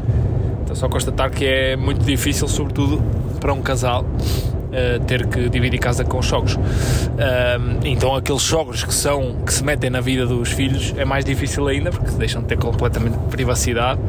estou 0.60 0.76
só 0.76 0.88
constatar 0.88 1.30
que 1.30 1.44
é 1.44 1.76
muito 1.76 2.04
difícil, 2.04 2.48
sobretudo 2.48 3.02
para 3.40 3.52
um 3.52 3.62
casal. 3.62 4.04
eh, 4.72 5.00
ter 5.04 5.26
que 5.26 5.48
dividir 5.48 5.80
casa 5.80 6.04
com 6.04 6.20
os 6.20 6.26
sogros 6.26 6.56
Ahm, 6.56 7.80
então 7.84 8.14
aqueles 8.14 8.42
sogros 8.42 8.84
que 8.84 8.94
são 8.94 9.34
que 9.44 9.52
se 9.52 9.64
metem 9.64 9.90
na 9.90 10.00
vida 10.00 10.24
dos 10.24 10.52
filhos 10.52 10.94
é 10.96 11.04
mais 11.04 11.24
difícil 11.24 11.66
ainda 11.66 11.90
porque 11.90 12.12
deixam 12.12 12.40
de 12.40 12.46
ter 12.46 12.56
completamente 12.56 13.18
privacidade 13.30 14.00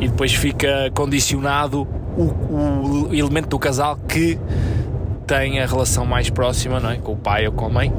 e 0.00 0.08
depois 0.08 0.34
fica 0.34 0.90
condicionado 0.92 1.86
o, 2.16 3.08
o 3.08 3.14
elemento 3.14 3.48
do 3.48 3.58
casal 3.58 3.96
que 4.08 4.38
tem 5.26 5.60
a 5.60 5.66
relação 5.66 6.04
mais 6.04 6.28
próxima 6.28 6.80
não 6.80 6.90
é? 6.90 6.96
com 6.96 7.12
o 7.12 7.16
pai 7.16 7.46
ou 7.46 7.52
com 7.52 7.66
a 7.66 7.68
mãe, 7.68 7.92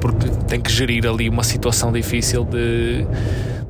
porque 0.00 0.28
tem 0.46 0.60
que 0.60 0.70
gerir 0.70 1.06
ali 1.06 1.28
uma 1.28 1.42
situação 1.42 1.92
difícil 1.92 2.44
de, 2.44 3.06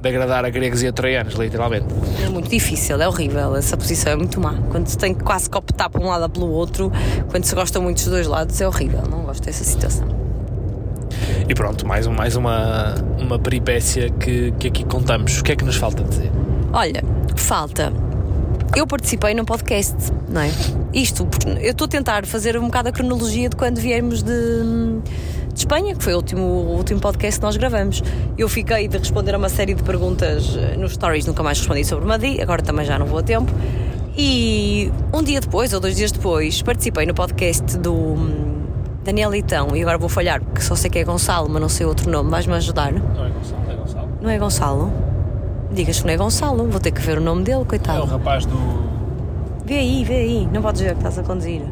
de 0.00 0.08
agradar 0.08 0.44
a 0.44 0.50
gregos 0.50 0.82
e 0.82 0.86
a 0.86 0.92
troianos, 0.92 1.34
literalmente. 1.34 1.86
É 2.24 2.28
muito 2.28 2.48
difícil, 2.48 3.00
é 3.00 3.06
horrível. 3.06 3.54
Essa 3.56 3.76
posição 3.76 4.12
é 4.12 4.16
muito 4.16 4.40
má. 4.40 4.54
Quando 4.70 4.88
se 4.88 4.96
tem 4.96 5.14
que 5.14 5.22
quase 5.22 5.48
que 5.48 5.56
optar 5.56 5.90
para 5.90 6.00
um 6.00 6.06
lado 6.06 6.22
ou 6.22 6.28
pelo 6.28 6.50
outro, 6.50 6.90
quando 7.28 7.44
se 7.44 7.54
gosta 7.54 7.80
muito 7.80 7.98
dos 7.98 8.06
dois 8.06 8.26
lados, 8.26 8.60
é 8.60 8.66
horrível. 8.66 9.02
Não 9.10 9.22
gosto 9.22 9.44
dessa 9.44 9.64
situação. 9.64 10.08
E 11.48 11.54
pronto, 11.54 11.86
mais, 11.86 12.06
mais 12.06 12.36
uma, 12.36 12.94
uma 13.18 13.38
peripécia 13.38 14.10
que, 14.10 14.52
que 14.52 14.68
aqui 14.68 14.84
contamos. 14.84 15.40
O 15.40 15.44
que 15.44 15.52
é 15.52 15.56
que 15.56 15.64
nos 15.64 15.76
falta 15.76 16.02
dizer? 16.04 16.30
Olha, 16.72 17.02
falta. 17.36 17.92
Eu 18.74 18.86
participei 18.86 19.34
num 19.34 19.44
podcast, 19.44 19.96
não 20.28 20.42
é? 20.42 20.50
Isto, 20.94 21.26
porque 21.26 21.48
eu 21.48 21.72
estou 21.72 21.86
a 21.86 21.88
tentar 21.88 22.24
fazer 22.24 22.56
um 22.56 22.66
bocado 22.66 22.88
a 22.88 22.92
cronologia 22.92 23.48
de 23.48 23.56
quando 23.56 23.78
viemos 23.78 24.22
de, 24.22 24.32
de 25.52 25.58
Espanha, 25.60 25.94
que 25.94 26.02
foi 26.02 26.12
o 26.14 26.16
último, 26.16 26.42
o 26.42 26.76
último 26.76 27.00
podcast 27.00 27.40
que 27.40 27.44
nós 27.46 27.56
gravamos. 27.56 28.02
Eu 28.38 28.48
fiquei 28.48 28.88
de 28.88 28.98
responder 28.98 29.34
a 29.34 29.38
uma 29.38 29.48
série 29.48 29.74
de 29.74 29.82
perguntas 29.82 30.56
eh, 30.56 30.76
nos 30.76 30.92
stories, 30.94 31.26
nunca 31.26 31.42
mais 31.42 31.58
respondi 31.58 31.84
sobre 31.84 32.06
Madrid, 32.06 32.40
agora 32.40 32.62
também 32.62 32.84
já 32.86 32.98
não 32.98 33.06
vou 33.06 33.18
a 33.18 33.22
tempo. 33.22 33.52
E 34.16 34.90
um 35.12 35.22
dia 35.22 35.40
depois, 35.40 35.72
ou 35.72 35.80
dois 35.80 35.96
dias 35.96 36.12
depois, 36.12 36.62
participei 36.62 37.06
no 37.06 37.14
podcast 37.14 37.78
do 37.78 37.94
hum, 37.94 38.64
Daniel 39.04 39.30
Leitão, 39.30 39.74
e 39.76 39.82
agora 39.82 39.96
vou 39.98 40.08
falhar, 40.08 40.40
porque 40.42 40.60
só 40.60 40.74
sei 40.74 40.90
que 40.90 40.98
é 40.98 41.04
Gonçalo, 41.04 41.48
mas 41.48 41.60
não 41.62 41.68
sei 41.68 41.86
outro 41.86 42.10
nome. 42.10 42.30
Vais-me 42.30 42.54
ajudar? 42.54 42.92
Não 42.92 43.00
é 43.24 43.30
Gonçalo, 43.30 43.62
é 43.70 43.74
Gonçalo. 43.74 44.08
Não 44.20 44.30
é 44.30 44.38
Gonçalo? 44.38 44.92
Digas 45.72 46.00
que 46.00 46.06
não 46.06 46.12
é 46.12 46.16
Gonçalo, 46.16 46.66
vou 46.68 46.80
ter 46.80 46.90
que 46.90 47.00
ver 47.00 47.18
o 47.18 47.20
nome 47.20 47.44
dele, 47.44 47.58
É 47.58 47.62
o 47.62 47.64
coitado. 47.64 48.04
rapaz 48.04 48.44
do. 48.44 48.56
Vê 49.64 49.74
aí, 49.78 50.04
vê 50.04 50.14
aí, 50.16 50.48
não 50.52 50.60
podes 50.60 50.80
dizer 50.80 50.92
que 50.94 50.98
estás 50.98 51.18
a 51.18 51.22
conduzir. 51.22 51.62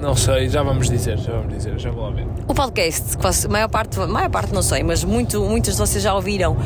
Não 0.00 0.14
sei, 0.14 0.48
já 0.48 0.62
vamos 0.62 0.88
dizer, 0.90 1.16
já 1.18 1.32
vamos 1.32 1.54
dizer, 1.54 1.78
já 1.78 1.90
vou 1.90 2.04
lá 2.04 2.10
ver. 2.10 2.26
O 2.46 2.54
podcast, 2.54 3.16
você- 3.16 3.48
maior 3.48 3.68
parte, 3.68 3.98
maior 4.00 4.28
parte 4.28 4.52
não 4.52 4.62
sei, 4.62 4.82
mas 4.82 5.02
muito, 5.04 5.42
muitos 5.44 5.72
de 5.72 5.78
vocês 5.78 6.02
já 6.02 6.14
ouviram 6.14 6.56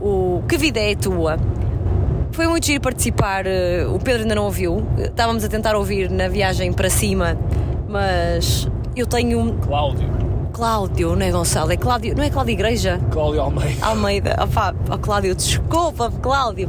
o 0.00 0.42
Que 0.48 0.56
Vida 0.56 0.80
é 0.80 0.92
a 0.92 0.96
Tua? 0.96 1.36
Foi 2.32 2.46
muito 2.46 2.66
giro 2.66 2.80
participar, 2.80 3.46
eh, 3.46 3.86
o 3.86 3.98
Pedro 3.98 4.22
ainda 4.22 4.34
não 4.34 4.44
ouviu, 4.44 4.84
estávamos 4.98 5.44
a 5.44 5.48
tentar 5.48 5.74
ouvir 5.76 6.10
na 6.10 6.28
viagem 6.28 6.72
para 6.72 6.90
cima, 6.90 7.36
mas 7.88 8.68
eu 8.96 9.06
tenho 9.06 9.54
Cláudio. 9.66 10.08
Cláudio, 10.52 11.14
não 11.14 11.24
é 11.26 11.30
Gonçalo, 11.30 11.72
é 11.72 11.76
Cláudio, 11.76 12.14
não 12.16 12.24
é 12.24 12.30
Cláudio 12.30 12.52
Igreja? 12.52 12.98
Cláudio 13.10 13.40
Almeida. 13.40 13.86
Almeida, 13.86 14.36
opá, 14.42 14.74
oh, 14.92 14.98
Cláudio, 14.98 15.34
desculpa, 15.34 16.10
Cláudio, 16.20 16.68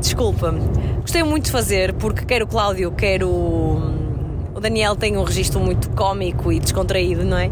desculpa-me. 0.00 0.60
Gostei 1.00 1.22
muito 1.22 1.46
de 1.46 1.50
fazer 1.50 1.94
porque 1.94 2.24
quero 2.24 2.44
o 2.44 2.48
Cláudio, 2.48 2.90
quero 2.92 3.80
Daniel 4.64 4.96
tem 4.96 5.14
um 5.18 5.24
registro 5.24 5.60
muito 5.60 5.90
cómico 5.90 6.50
e 6.50 6.58
descontraído, 6.58 7.22
não 7.22 7.36
é? 7.36 7.50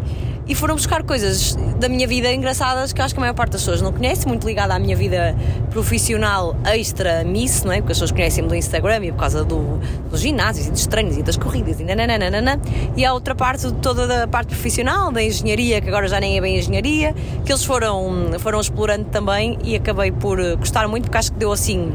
E 0.49 0.55
foram 0.55 0.75
buscar 0.75 1.03
coisas 1.03 1.55
da 1.79 1.87
minha 1.87 2.09
vida 2.09 2.33
engraçadas 2.33 2.91
que 2.91 3.03
acho 3.03 3.13
que 3.13 3.21
a 3.21 3.23
maior 3.23 3.35
parte 3.35 3.53
das 3.53 3.61
pessoas 3.61 3.83
não 3.83 3.93
conhece, 3.93 4.27
muito 4.27 4.47
ligada 4.47 4.75
à 4.75 4.79
minha 4.79 4.97
vida 4.97 5.37
profissional 5.71 6.57
extra 6.65 7.23
miss, 7.23 7.65
não 7.65 7.73
é? 7.73 7.83
Porque 7.83 7.93
as 7.93 7.99
pessoas 7.99 8.13
conhecem-me 8.13 8.49
do 8.49 8.55
Instagram 8.55 9.05
e 9.05 9.13
por 9.13 9.19
causa 9.19 9.45
do, 9.45 9.79
dos 10.11 10.21
ginásios 10.21 10.69
e 10.69 10.71
dos 10.71 10.87
treinos 10.87 11.19
e 11.19 11.23
das 11.23 11.37
corridas 11.37 11.81
e 11.81 11.85
nananana. 11.85 12.59
E 12.97 13.05
há 13.05 13.13
outra 13.13 13.35
parte, 13.35 13.71
toda 13.75 14.07
da 14.07 14.27
parte 14.27 14.49
profissional, 14.49 15.13
da 15.13 15.23
engenharia, 15.23 15.83
que 15.83 15.89
agora 15.89 16.09
já 16.09 16.19
nem 16.19 16.39
é 16.39 16.41
bem 16.41 16.57
engenharia, 16.57 17.15
que 17.45 17.53
eles 17.53 17.63
foram, 17.63 18.31
foram 18.39 18.59
explorando 18.59 19.05
também 19.11 19.59
e 19.63 19.77
acabei 19.77 20.11
por 20.11 20.39
gostar 20.57 20.89
muito 20.89 21.05
porque 21.05 21.19
acho 21.19 21.31
que 21.31 21.39
deu 21.39 21.53
assim 21.53 21.93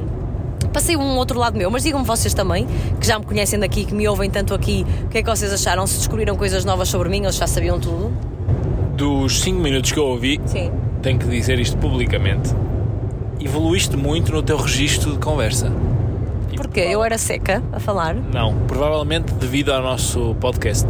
Passei 0.78 0.96
um 0.96 1.18
outro 1.18 1.40
lado 1.40 1.58
meu, 1.58 1.72
mas 1.72 1.82
digam-me 1.82 2.06
vocês 2.06 2.36
também, 2.36 2.68
que 3.02 3.08
já 3.08 3.18
me 3.18 3.26
conhecem 3.26 3.58
daqui, 3.58 3.84
que 3.84 3.96
me 3.96 4.08
ouvem 4.08 4.30
tanto 4.30 4.54
aqui, 4.54 4.86
o 5.06 5.08
que 5.08 5.18
é 5.18 5.24
que 5.24 5.28
vocês 5.28 5.52
acharam? 5.52 5.88
Se 5.88 5.98
descobriram 5.98 6.36
coisas 6.36 6.64
novas 6.64 6.88
sobre 6.88 7.10
mim, 7.10 7.24
eles 7.24 7.36
já 7.36 7.48
sabiam 7.48 7.80
tudo? 7.80 8.14
Dos 8.96 9.40
5 9.42 9.60
minutos 9.60 9.92
que 9.92 9.98
eu 9.98 10.06
ouvi, 10.06 10.40
Sim. 10.46 10.72
tenho 11.02 11.18
que 11.18 11.26
dizer 11.26 11.58
isto 11.58 11.76
publicamente. 11.78 12.54
Evoluíste 13.40 13.98
muito 13.98 14.32
no 14.32 14.44
teu 14.44 14.56
registro 14.56 15.14
de 15.14 15.18
conversa. 15.18 15.72
Porque 16.56 16.80
eu 16.82 17.04
era 17.04 17.18
seca 17.18 17.64
a 17.74 17.80
falar. 17.80 18.14
Não, 18.14 18.54
provavelmente 18.68 19.34
devido 19.34 19.72
ao 19.74 19.82
nosso 19.82 20.36
podcast. 20.40 20.86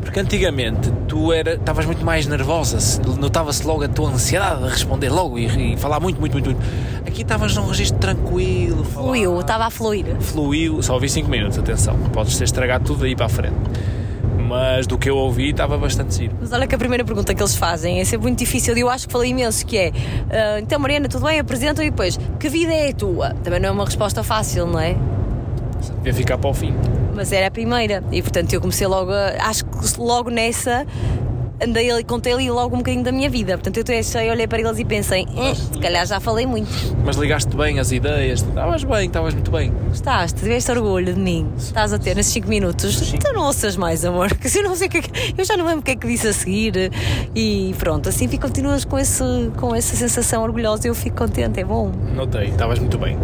Porque 0.00 0.20
antigamente 0.20 0.90
tu 1.08 1.32
era, 1.32 1.54
estavas 1.54 1.84
muito 1.84 2.04
mais 2.04 2.26
nervosa, 2.26 2.78
se- 2.80 3.00
notava-se 3.18 3.66
logo 3.66 3.82
a 3.84 3.88
tua 3.88 4.08
ansiedade 4.10 4.62
de 4.62 4.68
responder 4.68 5.10
logo 5.10 5.36
e, 5.38 5.74
e 5.74 5.76
falar 5.76 5.98
muito, 6.00 6.18
muito, 6.20 6.32
muito, 6.32 6.50
muito. 6.50 6.62
Aqui 7.16 7.22
estavas 7.22 7.56
num 7.56 7.66
registro 7.66 7.98
tranquilo, 7.98 8.84
falar- 8.84 9.06
Fluiu, 9.06 9.40
estava 9.40 9.64
a 9.64 9.70
fluir. 9.70 10.04
fluiu, 10.20 10.82
só 10.82 10.92
ouvi 10.92 11.08
5 11.08 11.30
minutos, 11.30 11.56
atenção, 11.58 11.96
podes 12.12 12.36
ter 12.36 12.44
estragado 12.44 12.84
tudo 12.84 13.06
aí 13.06 13.16
para 13.16 13.24
a 13.24 13.28
frente. 13.30 13.56
mas 14.46 14.86
do 14.86 14.98
que 14.98 15.08
eu 15.08 15.16
ouvi 15.16 15.48
estava 15.50 15.78
bastante 15.78 16.14
giro. 16.14 16.36
Mas 16.38 16.52
olha 16.52 16.66
que 16.66 16.74
a 16.74 16.78
primeira 16.78 17.02
pergunta 17.06 17.34
que 17.34 17.42
eles 17.42 17.56
fazem 17.56 18.00
é 18.00 18.04
sempre 18.04 18.26
muito 18.26 18.38
difícil 18.38 18.76
e 18.76 18.80
eu 18.80 18.90
acho 18.90 19.06
que 19.06 19.12
falei 19.14 19.30
imenso, 19.30 19.64
que 19.64 19.78
é 19.78 19.92
ah, 20.30 20.60
então 20.60 20.78
Mariana, 20.78 21.08
tudo 21.08 21.24
bem? 21.24 21.38
Apresenta 21.40 21.82
e 21.82 21.90
depois, 21.90 22.20
que 22.38 22.48
vida 22.50 22.70
é 22.72 22.90
a 22.90 22.92
tua? 22.92 23.30
Também 23.42 23.58
não 23.60 23.70
é 23.70 23.72
uma 23.72 23.84
resposta 23.86 24.22
fácil, 24.22 24.66
não 24.66 24.78
é? 24.78 24.94
Devia 25.96 26.12
ficar 26.12 26.36
para 26.38 26.50
o 26.50 26.54
fim. 26.54 26.74
Mas 27.14 27.32
era 27.32 27.46
a 27.46 27.50
primeira 27.50 28.04
e 28.12 28.20
portanto 28.20 28.52
eu 28.52 28.60
comecei 28.60 28.86
logo 28.86 29.10
a, 29.10 29.30
acho 29.48 29.64
que 29.64 29.98
logo 29.98 30.28
nessa 30.28 30.86
andei 31.62 31.90
ali, 31.90 32.04
contei 32.04 32.32
ali 32.32 32.50
logo 32.50 32.74
um 32.74 32.78
bocadinho 32.78 33.04
da 33.04 33.12
minha 33.12 33.28
vida. 33.30 33.54
Portanto, 33.54 33.76
eu 33.78 33.82
até 33.82 33.98
achei, 33.98 34.30
olhei 34.30 34.46
para 34.46 34.60
eles 34.60 34.78
e 34.78 34.84
pensei, 34.84 35.26
eh, 35.36 35.54
se 35.54 35.78
calhar 35.78 36.06
já 36.06 36.20
falei 36.20 36.46
muito. 36.46 36.68
Mas 37.04 37.16
ligaste 37.16 37.54
bem 37.56 37.78
as 37.78 37.92
ideias, 37.92 38.42
estavas 38.42 38.84
bem, 38.84 39.06
estavas 39.06 39.34
muito 39.34 39.50
bem. 39.50 39.72
Estás, 39.92 40.32
tiveste 40.32 40.70
orgulho 40.70 41.14
de 41.14 41.20
mim. 41.20 41.50
Estás 41.56 41.92
a 41.92 41.98
ter 41.98 42.16
nesses 42.16 42.32
5 42.32 42.48
minutos. 42.48 42.98
Sim. 42.98 43.16
Então 43.16 43.32
não 43.32 43.44
ouças 43.44 43.76
mais, 43.76 44.04
amor, 44.04 44.34
que 44.36 44.58
eu 44.58 44.62
não 44.62 44.74
sei 44.74 44.86
é 44.86 44.90
que. 44.90 45.34
Eu 45.36 45.44
já 45.44 45.56
não 45.56 45.64
lembro 45.64 45.80
o 45.80 45.82
que 45.82 45.92
é 45.92 45.96
que 45.96 46.06
disse 46.06 46.28
a 46.28 46.32
seguir. 46.32 46.90
E 47.34 47.74
pronto, 47.78 48.08
assim 48.08 48.28
fico, 48.28 48.46
continuas 48.46 48.84
com, 48.84 48.98
esse, 48.98 49.24
com 49.56 49.74
essa 49.74 49.96
sensação 49.96 50.42
orgulhosa 50.42 50.86
e 50.86 50.90
eu 50.90 50.94
fico 50.94 51.16
contente, 51.16 51.60
é 51.60 51.64
bom. 51.64 51.90
Notei, 52.14 52.48
estavas 52.48 52.78
muito 52.78 52.98
bem. 52.98 53.18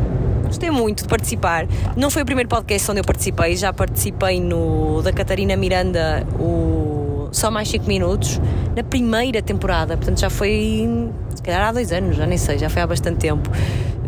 Gostei 0.45 0.71
muito 0.71 1.05
de 1.05 1.09
participar. 1.09 1.67
Não 1.97 2.11
foi 2.11 2.23
o 2.23 2.25
primeiro 2.27 2.49
podcast 2.49 2.91
onde 2.91 3.01
eu 3.01 3.05
participei, 3.05 3.57
já 3.57 3.73
participei 3.73 4.39
no 4.39 5.01
da 5.01 5.11
Catarina 5.11 5.57
Miranda, 5.57 6.27
o 6.39 6.92
Só 7.33 7.51
Mais 7.51 7.69
5 7.69 7.87
Minutos, 7.87 8.41
na 8.77 8.85
primeira 8.85 9.43
temporada. 9.43 9.97
Portanto, 9.97 10.21
já 10.21 10.31
foi, 10.31 10.89
se 11.35 11.43
calhar 11.43 11.69
há 11.69 11.73
dois 11.73 11.91
anos, 11.91 12.17
já 12.17 12.27
nem 12.27 12.39
sei, 12.39 12.59
já 12.59 12.69
foi 12.69 12.83
há 12.83 12.87
bastante 12.87 13.19
tempo. 13.19 13.51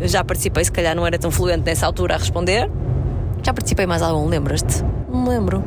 Já 0.01 0.23
participei, 0.23 0.63
se 0.63 0.71
calhar 0.71 0.95
não 0.95 1.05
era 1.05 1.17
tão 1.17 1.31
fluente 1.31 1.63
nessa 1.65 1.85
altura 1.85 2.15
a 2.15 2.17
responder. 2.17 2.69
Já 3.43 3.53
participei 3.53 3.85
mais 3.85 4.01
algum, 4.01 4.27
lembras-te? 4.27 4.83
Não 5.11 5.23
me 5.23 5.29
lembro. 5.29 5.63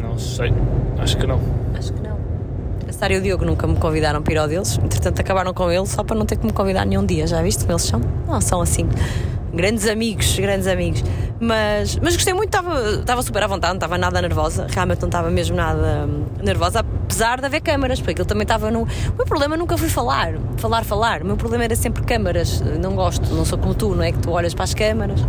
Não 0.00 0.18
sei, 0.18 0.52
acho 0.98 1.16
que 1.16 1.26
não. 1.26 1.40
Acho 1.76 1.92
que 1.92 2.00
não. 2.00 2.16
A 2.88 2.92
Sara 2.92 3.14
e 3.14 3.18
o 3.18 3.20
Diogo 3.20 3.44
nunca 3.44 3.66
me 3.66 3.76
convidaram 3.76 4.22
para 4.22 4.32
ir 4.32 4.38
ao 4.38 4.46
deles, 4.46 4.78
entretanto 4.78 5.20
acabaram 5.20 5.52
com 5.52 5.70
ele 5.70 5.86
só 5.86 6.04
para 6.04 6.16
não 6.16 6.24
ter 6.24 6.36
que 6.36 6.46
me 6.46 6.52
convidar 6.52 6.84
nenhum 6.84 7.04
dia, 7.04 7.26
já 7.26 7.42
viste 7.42 7.62
como 7.62 7.72
eles 7.72 7.82
são? 7.82 8.00
Não, 8.28 8.40
são 8.40 8.60
assim. 8.60 8.88
Grandes 9.54 9.86
amigos, 9.86 10.36
grandes 10.38 10.66
amigos. 10.66 11.04
Mas, 11.40 11.96
mas 12.02 12.14
gostei 12.14 12.32
muito, 12.32 12.46
estava, 12.46 12.90
estava 13.00 13.22
super 13.22 13.42
à 13.42 13.46
vontade, 13.46 13.72
não 13.72 13.76
estava 13.76 13.98
nada 13.98 14.20
nervosa, 14.20 14.66
realmente 14.70 15.00
não 15.00 15.08
estava 15.08 15.30
mesmo 15.30 15.56
nada 15.56 16.06
hum, 16.08 16.24
nervosa, 16.42 16.80
apesar 16.80 17.40
de 17.40 17.46
haver 17.46 17.60
câmaras, 17.60 18.00
porque 18.00 18.20
ele 18.20 18.28
também 18.28 18.42
estava 18.42 18.70
no. 18.70 18.82
O 18.82 19.16
meu 19.16 19.26
problema 19.26 19.56
nunca 19.56 19.76
foi 19.76 19.88
falar, 19.88 20.34
falar, 20.56 20.84
falar. 20.84 21.22
O 21.22 21.26
meu 21.26 21.36
problema 21.36 21.64
era 21.64 21.76
sempre 21.76 22.02
câmaras. 22.02 22.60
Não 22.60 22.94
gosto, 22.94 23.32
não 23.34 23.44
sou 23.44 23.58
como 23.58 23.74
tu, 23.74 23.94
não 23.94 24.02
é? 24.02 24.12
Que 24.12 24.18
tu 24.18 24.30
olhas 24.30 24.54
para 24.54 24.64
as 24.64 24.74
câmaras, 24.74 25.20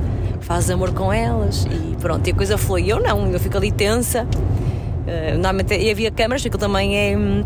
fazes 0.41 0.69
amor 0.69 0.93
com 0.93 1.11
elas 1.11 1.65
e 1.65 1.95
pronto, 1.97 2.27
e 2.27 2.31
a 2.31 2.35
coisa 2.35 2.57
flui. 2.57 2.91
Eu 2.91 3.01
não, 3.01 3.29
eu 3.29 3.39
fico 3.39 3.57
ali 3.57 3.71
tensa. 3.71 4.23
Uh, 4.23 5.73
e 5.73 5.91
havia 5.91 6.09
câmaras, 6.09 6.43
aquilo 6.43 6.59
também 6.59 6.97
é 6.97 7.17
hum, 7.17 7.43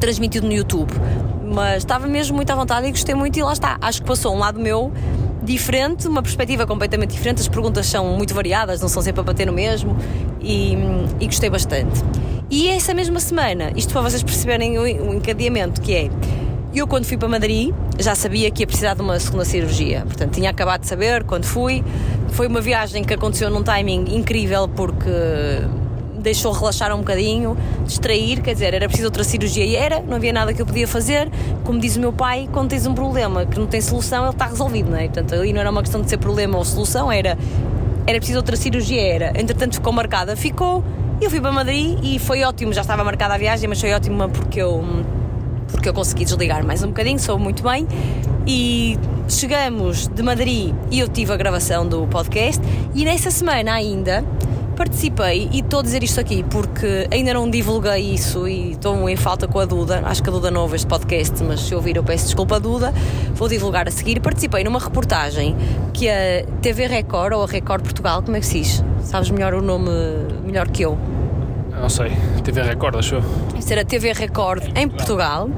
transmitido 0.00 0.46
no 0.46 0.52
YouTube. 0.52 0.92
Mas 1.44 1.78
estava 1.78 2.06
mesmo 2.06 2.36
muito 2.36 2.50
à 2.50 2.54
vontade 2.54 2.86
e 2.86 2.90
gostei 2.90 3.14
muito, 3.14 3.38
e 3.38 3.42
lá 3.42 3.52
está. 3.52 3.78
Acho 3.80 4.02
que 4.02 4.08
passou 4.08 4.34
um 4.34 4.38
lado 4.38 4.60
meu 4.60 4.92
diferente, 5.48 6.06
uma 6.06 6.22
perspectiva 6.22 6.66
completamente 6.66 7.10
diferente. 7.10 7.40
As 7.40 7.48
perguntas 7.48 7.86
são 7.86 8.16
muito 8.16 8.34
variadas, 8.34 8.80
não 8.80 8.88
são 8.88 9.02
sempre 9.02 9.20
a 9.20 9.24
bater 9.24 9.46
no 9.46 9.52
mesmo, 9.52 9.96
e, 10.40 10.76
e 11.18 11.26
gostei 11.26 11.50
bastante. 11.50 12.04
E 12.50 12.68
essa 12.68 12.94
mesma 12.94 13.18
semana, 13.20 13.72
isto 13.74 13.92
para 13.92 14.02
vocês 14.02 14.22
perceberem 14.22 14.78
o 14.78 15.14
encadeamento, 15.14 15.80
que 15.80 15.94
é. 15.94 16.10
Eu, 16.74 16.86
quando 16.86 17.06
fui 17.06 17.16
para 17.16 17.28
Madrid, 17.28 17.74
já 17.98 18.14
sabia 18.14 18.50
que 18.50 18.62
ia 18.62 18.66
precisar 18.66 18.94
de 18.94 19.00
uma 19.00 19.18
segunda 19.18 19.44
cirurgia. 19.44 20.02
Portanto, 20.06 20.34
tinha 20.34 20.50
acabado 20.50 20.82
de 20.82 20.86
saber 20.86 21.24
quando 21.24 21.44
fui. 21.44 21.82
Foi 22.28 22.46
uma 22.46 22.60
viagem 22.60 23.02
que 23.02 23.12
aconteceu 23.12 23.50
num 23.50 23.62
timing 23.62 24.14
incrível, 24.14 24.68
porque 24.68 25.10
deixou 26.18 26.52
relaxar 26.52 26.94
um 26.94 26.98
bocadinho, 26.98 27.56
distrair, 27.86 28.42
quer 28.42 28.52
dizer, 28.52 28.74
era 28.74 28.86
preciso 28.86 29.08
outra 29.08 29.24
cirurgia 29.24 29.64
e 29.64 29.76
era, 29.76 30.00
não 30.00 30.16
havia 30.16 30.32
nada 30.32 30.52
que 30.52 30.60
eu 30.60 30.66
podia 30.66 30.86
fazer. 30.86 31.30
Como 31.64 31.78
diz 31.78 31.96
o 31.96 32.00
meu 32.00 32.12
pai, 32.12 32.48
quando 32.52 32.70
tens 32.70 32.86
um 32.86 32.94
problema 32.94 33.46
que 33.46 33.58
não 33.58 33.66
tem 33.66 33.80
solução, 33.80 34.24
ele 34.24 34.32
está 34.32 34.46
resolvido, 34.46 34.90
não 34.90 34.98
é? 34.98 35.04
Portanto, 35.04 35.34
ali 35.34 35.52
não 35.52 35.60
era 35.60 35.70
uma 35.70 35.82
questão 35.82 36.00
de 36.02 36.10
ser 36.10 36.18
problema 36.18 36.58
ou 36.58 36.64
solução, 36.64 37.10
era, 37.10 37.38
era 38.06 38.18
preciso 38.18 38.38
outra 38.38 38.56
cirurgia, 38.56 39.00
era. 39.00 39.40
Entretanto, 39.40 39.74
ficou 39.74 39.92
marcada, 39.92 40.36
ficou. 40.36 40.84
Eu 41.20 41.30
fui 41.30 41.40
para 41.40 41.50
Madrid 41.50 41.98
e 42.02 42.18
foi 42.18 42.44
ótimo, 42.44 42.72
já 42.72 42.82
estava 42.82 43.02
marcada 43.02 43.34
a 43.34 43.38
viagem, 43.38 43.68
mas 43.68 43.80
foi 43.80 43.92
ótimo 43.92 44.28
porque 44.28 44.62
eu, 44.62 44.84
porque 45.72 45.88
eu 45.88 45.94
consegui 45.94 46.24
desligar 46.24 46.64
mais 46.64 46.82
um 46.82 46.88
bocadinho, 46.88 47.18
soube 47.18 47.42
muito 47.42 47.62
bem. 47.62 47.86
E 48.46 48.96
chegamos 49.28 50.08
de 50.08 50.22
Madrid 50.22 50.74
e 50.90 51.00
eu 51.00 51.08
tive 51.08 51.32
a 51.32 51.36
gravação 51.36 51.86
do 51.86 52.06
podcast. 52.06 52.62
E 52.94 53.04
nessa 53.04 53.30
semana 53.30 53.74
ainda 53.74 54.24
participei 54.78 55.48
e 55.52 55.58
estou 55.58 55.80
a 55.80 55.82
dizer 55.82 56.04
isto 56.04 56.20
aqui 56.20 56.44
porque 56.44 57.08
ainda 57.10 57.34
não 57.34 57.50
divulguei 57.50 58.14
isso 58.14 58.46
e 58.46 58.70
estou 58.70 59.08
em 59.08 59.16
falta 59.16 59.48
com 59.48 59.58
a 59.58 59.64
Duda. 59.64 60.02
Acho 60.04 60.22
que 60.22 60.28
a 60.28 60.32
Duda 60.32 60.52
não 60.52 60.60
ouve 60.60 60.76
este 60.76 60.86
podcast, 60.86 61.42
mas 61.42 61.60
se 61.62 61.74
ouvir 61.74 61.96
eu 61.96 62.04
peço 62.04 62.26
desculpa 62.26 62.56
a 62.56 62.58
Duda. 62.60 62.94
Vou 63.34 63.48
divulgar 63.48 63.88
a 63.88 63.90
seguir. 63.90 64.20
Participei 64.20 64.62
numa 64.62 64.78
reportagem 64.78 65.56
que 65.92 66.08
a 66.08 66.44
TV 66.62 66.86
Record 66.86 67.32
ou 67.32 67.42
a 67.42 67.46
Record 67.46 67.82
Portugal, 67.82 68.22
como 68.22 68.36
é 68.36 68.40
que 68.40 68.46
se 68.46 68.60
diz? 68.60 68.84
Sabes 69.02 69.30
melhor 69.30 69.52
o 69.52 69.60
nome, 69.60 69.90
melhor 70.44 70.68
que 70.68 70.84
eu. 70.84 70.96
Não 71.72 71.88
sei, 71.88 72.12
TV 72.44 72.62
Record, 72.62 72.96
achou? 72.96 73.18
A 73.18 73.84
TV 73.84 74.12
Record 74.12 74.62
em 74.76 74.88
Portugal 74.88 75.50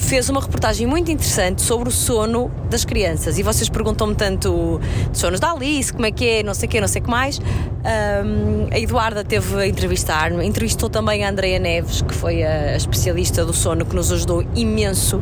fez 0.00 0.28
uma 0.28 0.40
reportagem 0.40 0.86
muito 0.86 1.10
interessante 1.10 1.62
sobre 1.62 1.88
o 1.88 1.92
sono 1.92 2.50
das 2.68 2.84
crianças. 2.84 3.38
E 3.38 3.42
vocês 3.42 3.68
perguntam-me 3.68 4.14
tanto 4.14 4.80
de 5.10 5.18
sonos 5.18 5.38
da 5.38 5.52
Alice, 5.52 5.92
como 5.92 6.06
é 6.06 6.10
que 6.10 6.26
é, 6.26 6.42
não 6.42 6.54
sei 6.54 6.66
o 6.66 6.70
que, 6.70 6.80
não 6.80 6.88
sei 6.88 7.00
o 7.00 7.04
que 7.04 7.10
mais. 7.10 7.38
Um, 7.38 8.68
a 8.72 8.78
Eduarda 8.78 9.24
teve 9.24 9.56
a 9.56 9.66
entrevistar-me, 9.66 10.44
entrevistou 10.44 10.88
também 10.88 11.24
a 11.24 11.30
Andreia 11.30 11.58
Neves, 11.58 12.02
que 12.02 12.14
foi 12.14 12.42
a 12.42 12.76
especialista 12.76 13.44
do 13.44 13.52
sono, 13.52 13.84
que 13.84 13.94
nos 13.94 14.10
ajudou 14.10 14.44
imenso 14.54 15.20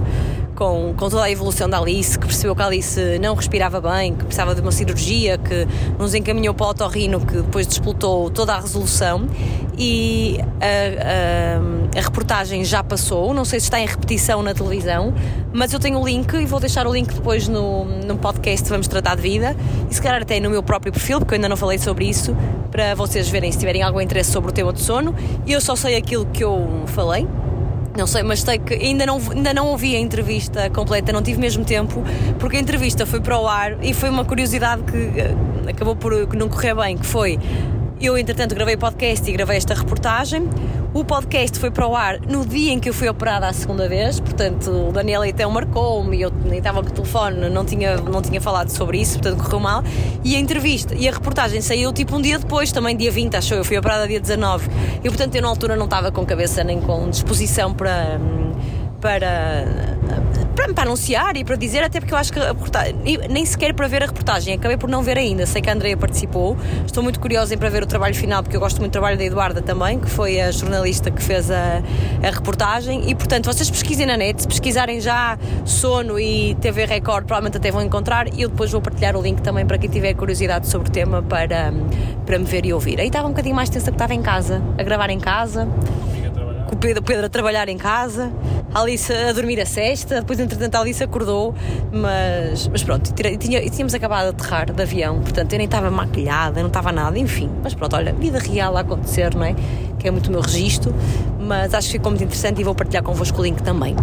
com, 0.59 0.93
com 0.97 1.09
toda 1.09 1.23
a 1.23 1.31
evolução 1.31 1.71
da 1.71 1.79
Alice, 1.79 2.19
que 2.19 2.27
percebeu 2.27 2.57
que 2.57 2.63
a 2.63 2.67
Alice 2.67 3.01
não 3.21 3.37
respirava 3.37 3.81
bem, 3.81 4.17
que 4.17 4.25
precisava 4.25 4.57
de 4.57 4.61
uma 4.61 4.73
cirurgia, 4.73 5.39
que 5.39 5.69
nos 5.97 6.17
encaminhou 6.17 6.53
para 6.53 6.67
o 6.67 6.71
otorrino, 6.71 7.21
que 7.21 7.35
depois 7.35 7.65
disputou 7.65 8.29
toda 8.29 8.55
a 8.55 8.61
resolução. 8.61 9.29
E 9.79 10.41
a, 10.61 11.95
a, 11.95 11.99
a, 12.01 12.03
reportagem 12.03 12.65
já 12.65 12.83
passou, 12.83 13.33
não 13.33 13.45
sei 13.45 13.61
se 13.61 13.67
está 13.67 13.79
em 13.79 13.87
repetição 13.87 14.43
na 14.43 14.53
televisão, 14.53 15.15
mas 15.53 15.73
eu 15.73 15.79
tenho 15.79 16.01
o 16.01 16.05
link 16.05 16.33
e 16.35 16.45
vou 16.45 16.59
deixar 16.59 16.89
o 16.89 16.93
link 16.93 17.15
depois 17.15 17.47
no, 17.47 17.85
no 17.85 18.19
podcast 18.19 18.69
Vamos 18.69 18.89
Tratar 18.89 19.15
de 19.15 19.23
Vida 19.23 19.55
e 19.89 19.95
se 19.95 20.03
calhar 20.03 20.21
até 20.21 20.41
no 20.41 20.51
meu 20.51 20.65
próprio 20.65 20.93
perfil, 20.93 21.21
porque 21.21 21.35
eu 21.35 21.37
ainda 21.37 21.49
não 21.49 21.57
falei 21.57 21.79
sobre 21.79 22.07
isso, 22.07 22.37
para 22.73 22.97
vocês 22.97 23.29
verem 23.29 23.53
se 23.53 23.59
tiverem 23.59 23.85
algum 23.85 24.01
interesse 24.01 24.33
sobre 24.33 24.51
o 24.51 24.53
tema 24.53 24.73
de 24.73 24.81
sono. 24.81 25.15
Eu 25.47 25.61
só 25.61 25.77
sei 25.77 25.95
aquilo 25.95 26.27
que 26.27 26.43
eu 26.43 26.83
falei, 26.87 27.29
não 27.99 28.07
sei, 28.07 28.23
mas 28.23 28.43
sei 28.43 28.59
que 28.59 28.75
ainda 28.75 29.05
não, 29.05 29.21
ainda 29.35 29.53
não 29.53 29.67
ouvi 29.67 29.97
a 29.97 29.99
entrevista 29.99 30.71
completa, 30.71 31.13
não 31.13 31.21
tive 31.21 31.41
mesmo 31.41 31.65
tempo, 31.65 32.05
porque 32.39 32.57
a 32.57 32.61
entrevista 32.61 33.05
foi 33.05 33.21
para 33.21 33.37
o 33.39 33.47
ar 33.49 33.77
e 33.85 33.93
foi 33.93 34.09
uma 34.09 34.25
curiosidade 34.25 34.83
que 34.85 34.97
eh, 34.97 35.35
acabou 35.69 35.97
por 35.97 36.33
não 36.35 36.49
correr 36.49 36.77
bem, 36.77 36.97
que 36.97 37.05
foi 37.05 37.39
eu, 38.01 38.17
entretanto, 38.17 38.55
gravei 38.55 38.77
podcast 38.77 39.29
e 39.29 39.33
gravei 39.33 39.57
esta 39.57 39.75
reportagem. 39.75 40.49
O 40.99 41.05
podcast 41.05 41.61
foi 41.61 41.71
para 41.71 41.87
o 41.87 41.95
ar 41.95 42.21
no 42.23 42.45
dia 42.45 42.73
em 42.73 42.81
que 42.81 42.89
eu 42.89 42.93
fui 42.93 43.09
operada 43.09 43.47
a 43.47 43.53
segunda 43.53 43.89
vez, 43.89 44.19
portanto, 44.19 44.89
o 44.89 44.91
Daniel 44.91 45.25
então 45.25 45.49
marcou-me 45.49 46.17
e 46.17 46.23
eu 46.23 46.33
nem 46.45 46.59
estava 46.59 46.83
com 46.83 46.89
o 46.89 46.93
telefone, 46.93 47.49
não 47.49 47.65
tinha, 47.65 47.99
não 47.99 48.21
tinha 48.21 48.41
falado 48.41 48.69
sobre 48.71 49.01
isso, 49.01 49.21
portanto, 49.21 49.45
correu 49.45 49.61
mal. 49.61 49.85
E 50.25 50.35
a 50.35 50.41
entrevista 50.41 50.97
e 50.97 51.09
a 51.09 51.13
reportagem 51.13 51.61
saiu 51.61 51.93
tipo 51.93 52.17
um 52.17 52.21
dia 52.21 52.37
depois, 52.37 52.73
também 52.73 52.97
dia 52.97 53.13
20, 53.13 53.37
achou 53.37 53.59
eu, 53.59 53.65
fui 53.65 53.79
operada 53.79 54.09
dia 54.09 54.19
19. 54.19 54.69
E, 54.99 55.09
portanto, 55.09 55.37
eu 55.37 55.43
na 55.43 55.47
altura 55.47 55.77
não 55.77 55.85
estava 55.85 56.11
com 56.11 56.27
cabeça 56.27 56.65
nem 56.65 56.81
com 56.81 57.09
disposição 57.09 57.73
para. 57.73 58.19
para 59.01 59.65
para, 60.59 60.75
para 60.75 60.85
anunciar 60.85 61.37
e 61.37 61.45
para 61.45 61.55
dizer, 61.55 61.85
até 61.85 62.01
porque 62.01 62.13
eu 62.13 62.19
acho 62.19 62.33
que 62.33 62.41
a 62.41 62.49
reportagem, 62.49 62.97
nem 63.31 63.47
sequer 63.47 63.73
para 63.75 63.87
ver 63.87 64.03
a 64.03 64.07
reportagem, 64.07 64.55
acabei 64.55 64.77
por 64.77 64.91
não 64.91 65.03
ver 65.05 65.17
ainda. 65.17 65.47
Sei 65.47 65.63
que 65.63 65.71
a 65.71 65.73
Andrea 65.73 65.97
participou, 65.97 66.57
estou 66.85 67.01
muito 67.01 67.21
curiosa 67.21 67.57
para 67.57 67.69
ver 67.69 67.85
o 67.85 67.87
trabalho 67.87 68.15
final, 68.15 68.43
porque 68.43 68.57
eu 68.57 68.61
gosto 68.61 68.81
muito 68.81 68.91
do 68.91 68.93
trabalho 68.93 69.17
da 69.17 69.23
Eduarda 69.23 69.63
também, 69.63 70.01
que 70.01 70.11
foi 70.11 70.41
a 70.41 70.51
jornalista 70.51 71.13
que 71.13 71.23
fez 71.23 71.49
a, 71.49 71.81
a 72.25 72.31
reportagem. 72.31 73.09
E 73.09 73.15
portanto, 73.15 73.47
vocês 73.47 73.71
pesquisem 73.71 74.05
na 74.05 74.17
net, 74.17 74.43
se 74.43 74.49
pesquisarem 74.49 75.01
já 75.01 75.39
sono 75.65 76.19
e 76.19 76.57
TV 76.57 76.87
Record, 76.87 77.27
provavelmente 77.27 77.59
até 77.59 77.71
vão 77.71 77.83
encontrar. 77.83 78.27
E 78.35 78.43
eu 78.43 78.49
depois 78.49 78.73
vou 78.73 78.81
partilhar 78.81 79.17
o 79.17 79.23
link 79.23 79.41
também 79.41 79.65
para 79.65 79.79
quem 79.79 79.89
tiver 79.89 80.15
curiosidade 80.15 80.67
sobre 80.67 80.89
o 80.89 80.91
tema 80.91 81.23
para, 81.23 81.73
para 82.27 82.37
me 82.37 82.45
ver 82.45 82.67
e 82.67 82.73
ouvir. 82.73 82.99
Aí 82.99 83.07
estava 83.07 83.29
um 83.29 83.31
bocadinho 83.31 83.55
mais 83.55 83.71
tensa 83.71 83.93
que 83.93 83.95
estava 83.95 84.13
em 84.13 84.23
casa, 84.23 84.61
a 84.77 84.83
gravar 84.83 85.09
em 85.09 85.21
casa 85.21 85.69
Pedro, 86.81 87.03
Pedro 87.03 87.27
a 87.27 87.29
trabalhar 87.29 87.69
em 87.69 87.77
casa, 87.77 88.33
a 88.73 88.81
Alice 88.81 89.13
a 89.13 89.33
dormir 89.33 89.61
a 89.61 89.67
sexta, 89.67 90.21
depois 90.21 90.39
entretanto 90.39 90.75
a 90.77 90.81
Alice 90.81 91.03
acordou, 91.03 91.55
mas, 91.93 92.69
mas 92.69 92.85
pronto, 92.85 93.11
e 93.11 93.37
tinha, 93.37 93.61
tínhamos 93.69 93.95
acabado 93.95 94.35
de 94.35 94.41
aterrar 94.43 94.73
de 94.73 94.81
avião, 94.81 95.21
portanto 95.21 95.53
eu 95.53 95.59
nem 95.59 95.65
estava 95.65 95.91
maquilhada, 95.91 96.61
não 96.61 96.69
estava 96.69 96.93
nada, 96.93 97.19
enfim, 97.19 97.51
mas 97.63 97.75
pronto, 97.75 97.97
olha, 97.97 98.13
vida 98.13 98.39
real 98.39 98.77
a 98.77 98.81
acontecer, 98.81 99.35
não 99.35 99.45
é? 99.45 99.55
Que 99.99 100.07
é 100.07 100.11
muito 100.11 100.29
o 100.29 100.31
meu 100.31 100.41
registro, 100.41 100.95
mas 101.41 101.75
acho 101.75 101.89
que 101.89 101.93
ficou 101.95 102.13
muito 102.13 102.23
interessante 102.23 102.61
e 102.61 102.65
vou 102.65 102.75
partilhar 102.75 103.03
convosco 103.03 103.41
o 103.41 103.45
link 103.45 103.61
também. 103.63 103.97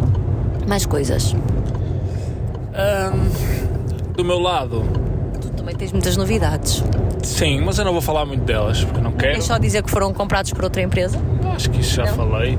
Mais 0.67 0.85
coisas. 0.85 1.33
Do 4.15 4.25
meu 4.25 4.39
lado. 4.39 4.83
Tu 5.39 5.49
também 5.51 5.75
tens 5.75 5.93
muitas 5.93 6.17
novidades. 6.17 6.83
Sim, 7.25 7.61
mas 7.61 7.77
eu 7.79 7.85
não 7.85 7.91
vou 7.91 8.01
falar 8.01 8.25
muito 8.25 8.43
delas, 8.43 8.83
porque 8.83 9.01
não 9.01 9.11
quero. 9.11 9.37
É 9.37 9.41
só 9.41 9.57
dizer 9.57 9.83
que 9.83 9.89
foram 9.89 10.13
comprados 10.13 10.53
por 10.53 10.63
outra 10.63 10.81
empresa? 10.81 11.19
Acho 11.55 11.69
que 11.69 11.81
isso 11.81 11.95
já 11.95 12.05
Não? 12.05 12.13
falei. 12.13 12.57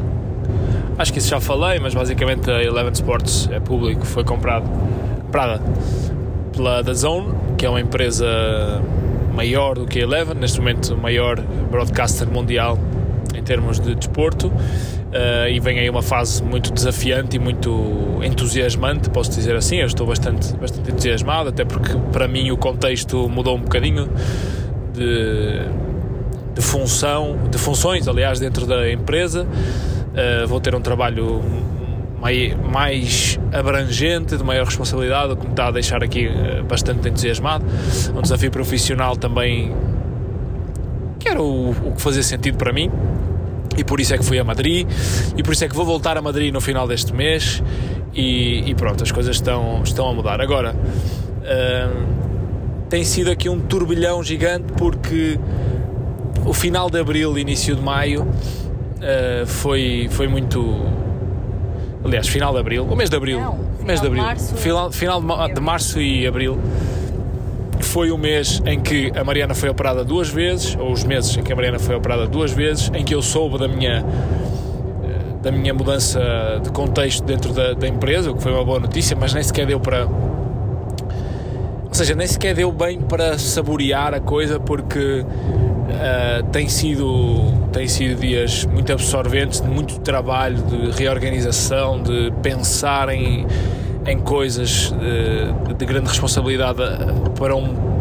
Acho 0.99 1.13
que 1.13 1.19
isso 1.19 1.29
já 1.29 1.41
falei, 1.41 1.79
mas 1.79 1.95
basicamente 1.95 2.51
a 2.51 2.63
Eleven 2.63 2.93
Sports 2.93 3.49
é 3.53 3.61
público, 3.61 4.07
foi 4.07 4.25
comprado, 4.25 4.65
comprada 5.23 5.61
pela 6.55 6.83
DAZN, 6.83 7.35
que 7.59 7.67
é 7.67 7.69
uma 7.71 7.81
empresa 7.81 8.27
maior 9.35 9.75
do 9.75 9.87
que 9.87 9.99
a 9.99 10.03
Eleven, 10.03 10.35
neste 10.35 10.59
momento 10.59 10.95
o 10.95 10.97
maior 10.97 11.39
broadcaster 11.71 12.27
mundial 12.29 12.79
em 13.35 13.43
termos 13.43 13.79
de 13.79 13.95
desporto. 13.95 14.51
Uh, 15.17 15.49
e 15.49 15.59
vem 15.61 15.79
aí 15.79 15.89
uma 15.89 16.03
fase 16.03 16.43
muito 16.43 16.71
desafiante 16.71 17.37
e 17.37 17.39
muito 17.39 18.21
entusiasmante, 18.23 19.09
posso 19.09 19.31
dizer 19.31 19.57
assim. 19.57 19.77
Eu 19.77 19.87
estou 19.87 20.07
bastante, 20.07 20.55
bastante 20.57 20.91
entusiasmado, 20.91 21.49
até 21.49 21.65
porque 21.65 21.97
para 22.13 22.29
mim 22.29 22.51
o 22.51 22.57
contexto 22.57 23.27
mudou 23.27 23.57
um 23.57 23.63
bocadinho 23.63 24.11
de, 24.93 25.63
de 26.55 26.61
função, 26.61 27.39
de 27.51 27.57
funções, 27.57 28.07
aliás, 28.07 28.39
dentro 28.39 28.67
da 28.67 28.93
empresa. 28.93 29.45
Uh, 29.47 30.47
vou 30.47 30.61
ter 30.61 30.75
um 30.75 30.83
trabalho 30.83 31.41
mai, 32.21 32.55
mais 32.71 33.41
abrangente, 33.53 34.37
de 34.37 34.45
maior 34.45 34.67
responsabilidade, 34.67 35.33
o 35.33 35.37
que 35.37 35.47
me 35.47 35.53
está 35.53 35.69
a 35.69 35.71
deixar 35.71 36.05
aqui 36.05 36.27
uh, 36.27 36.63
bastante 36.65 37.09
entusiasmado. 37.09 37.65
Um 38.15 38.21
desafio 38.21 38.51
profissional 38.51 39.17
também 39.17 39.73
que 41.19 41.27
era 41.27 41.41
o, 41.41 41.71
o 41.71 41.93
que 41.95 42.03
fazia 42.03 42.23
sentido 42.23 42.59
para 42.59 42.71
mim 42.71 42.91
e 43.77 43.85
por 43.85 44.01
isso 44.01 44.15
é 44.15 44.19
que 44.19 44.25
fui 44.25 44.39
a 44.39 44.45
Madrid 44.45 44.89
e 45.37 45.43
por 45.43 45.53
isso 45.53 45.65
é 45.65 45.69
que 45.69 45.75
vou 45.75 45.85
voltar 45.85 46.17
a 46.17 46.23
Madrid 46.23 46.53
no 46.53 46.61
final 46.61 46.87
deste 46.87 47.13
mês 47.15 47.63
e, 48.15 48.71
e 48.71 48.75
pronto, 48.75 49.03
as 49.03 49.13
coisas 49.13 49.37
estão, 49.37 49.83
estão 49.83 50.09
a 50.09 50.15
mudar. 50.15 50.41
Agora, 50.41 50.75
hum, 50.75 52.07
tem 52.89 53.05
sido 53.05 53.31
aqui 53.31 53.49
um 53.49 53.61
turbilhão 53.61 54.23
gigante 54.23 54.73
porque 54.77 55.39
o 56.45 56.53
final 56.53 56.89
de 56.89 56.99
Abril, 56.99 57.37
início 57.39 57.75
de 57.75 57.83
Maio 57.83 58.23
uh, 58.23 59.47
foi, 59.47 60.09
foi 60.11 60.27
muito... 60.27 60.87
Aliás, 62.05 62.29
final 62.29 62.53
de 62.53 62.61
Abril, 62.61 62.85
o 62.85 62.95
mês 62.95 63.11
de 63.11 63.17
Abril, 63.17 63.41
Não, 63.41 63.55
o 63.81 63.85
mês 63.85 64.01
de 64.01 64.07
final 64.07 64.15
de 64.15 64.21
Abril, 64.21 64.23
março. 64.23 64.55
final, 64.55 64.93
final 64.93 65.21
de, 65.21 65.55
de 65.55 65.61
Março 65.61 66.01
e 66.01 66.25
Abril 66.27 66.57
foi 67.97 68.11
o 68.11 68.19
mês 68.19 68.61
em 68.67 68.79
que 68.79 69.11
a 69.17 69.25
Mariana 69.25 69.55
foi 69.55 69.71
operada 69.71 70.05
duas 70.05 70.29
vezes, 70.29 70.77
ou 70.79 70.93
os 70.93 71.03
meses 71.03 71.35
em 71.35 71.43
que 71.43 71.51
a 71.51 71.57
Mariana 71.57 71.79
foi 71.79 71.95
operada 71.95 72.27
duas 72.27 72.53
vezes, 72.53 72.91
em 72.93 73.03
que 73.03 73.15
eu 73.15 73.23
soube 73.23 73.59
da 73.59 73.67
minha 73.67 74.05
eh, 75.03 75.43
da 75.43 75.51
minha 75.51 75.73
mudança 75.73 76.21
de 76.63 76.71
contexto 76.73 77.25
dentro 77.25 77.55
da, 77.55 77.73
da 77.73 77.89
empresa, 77.89 78.31
o 78.31 78.37
que 78.37 78.43
foi 78.43 78.53
uma 78.53 78.63
boa 78.63 78.79
notícia, 78.81 79.17
mas 79.19 79.33
nem 79.33 79.43
sequer 79.43 79.65
deu 79.65 79.81
para 79.81 80.05
ou 80.05 81.95
seja, 81.95 82.15
nem 82.15 82.27
sequer 82.27 82.55
deu 82.55 82.71
bem 82.71 83.01
para 83.01 83.39
saborear 83.39 84.13
a 84.13 84.21
coisa 84.21 84.61
porque 84.61 85.25
ah, 85.95 86.43
tem 86.53 86.69
sido 86.69 87.51
tem 87.73 87.89
sido 87.89 88.21
dias 88.21 88.67
muito 88.67 88.93
absorventes 88.93 89.63
de 89.63 89.69
muito 89.69 90.01
trabalho, 90.01 90.59
de 90.59 90.91
reorganização, 90.91 92.03
de 92.03 92.31
pensar 92.43 93.09
em, 93.09 93.47
em 94.07 94.19
coisas 94.19 94.93
de, 94.93 95.75
de 95.75 95.87
grande 95.87 96.09
responsabilidade 96.09 96.83
ah, 96.83 97.31
para 97.39 97.55
um 97.57 97.97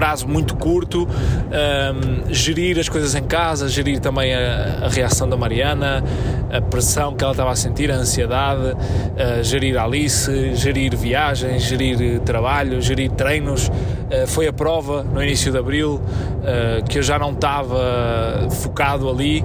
prazo 0.00 0.26
muito 0.26 0.56
curto, 0.56 1.06
um, 1.06 2.32
gerir 2.32 2.78
as 2.78 2.88
coisas 2.88 3.14
em 3.14 3.22
casa, 3.22 3.68
gerir 3.68 4.00
também 4.00 4.34
a, 4.34 4.86
a 4.86 4.88
reação 4.88 5.28
da 5.28 5.36
Mariana, 5.36 6.02
a 6.50 6.60
pressão 6.62 7.14
que 7.14 7.22
ela 7.22 7.34
estava 7.34 7.50
a 7.50 7.56
sentir, 7.56 7.90
a 7.90 7.96
ansiedade, 7.96 8.72
uh, 8.72 9.44
gerir 9.44 9.76
a 9.76 9.84
Alice, 9.84 10.54
gerir 10.54 10.96
viagens, 10.96 11.64
gerir 11.64 12.00
eh, 12.00 12.18
trabalho, 12.20 12.80
gerir 12.80 13.10
treinos. 13.10 13.68
Uh, 13.68 14.26
foi 14.26 14.48
a 14.48 14.52
prova 14.54 15.02
no 15.02 15.22
início 15.22 15.52
de 15.52 15.58
abril 15.58 15.96
uh, 16.00 16.82
que 16.88 16.98
eu 16.98 17.02
já 17.02 17.18
não 17.18 17.32
estava 17.32 18.48
focado 18.50 19.08
ali. 19.08 19.44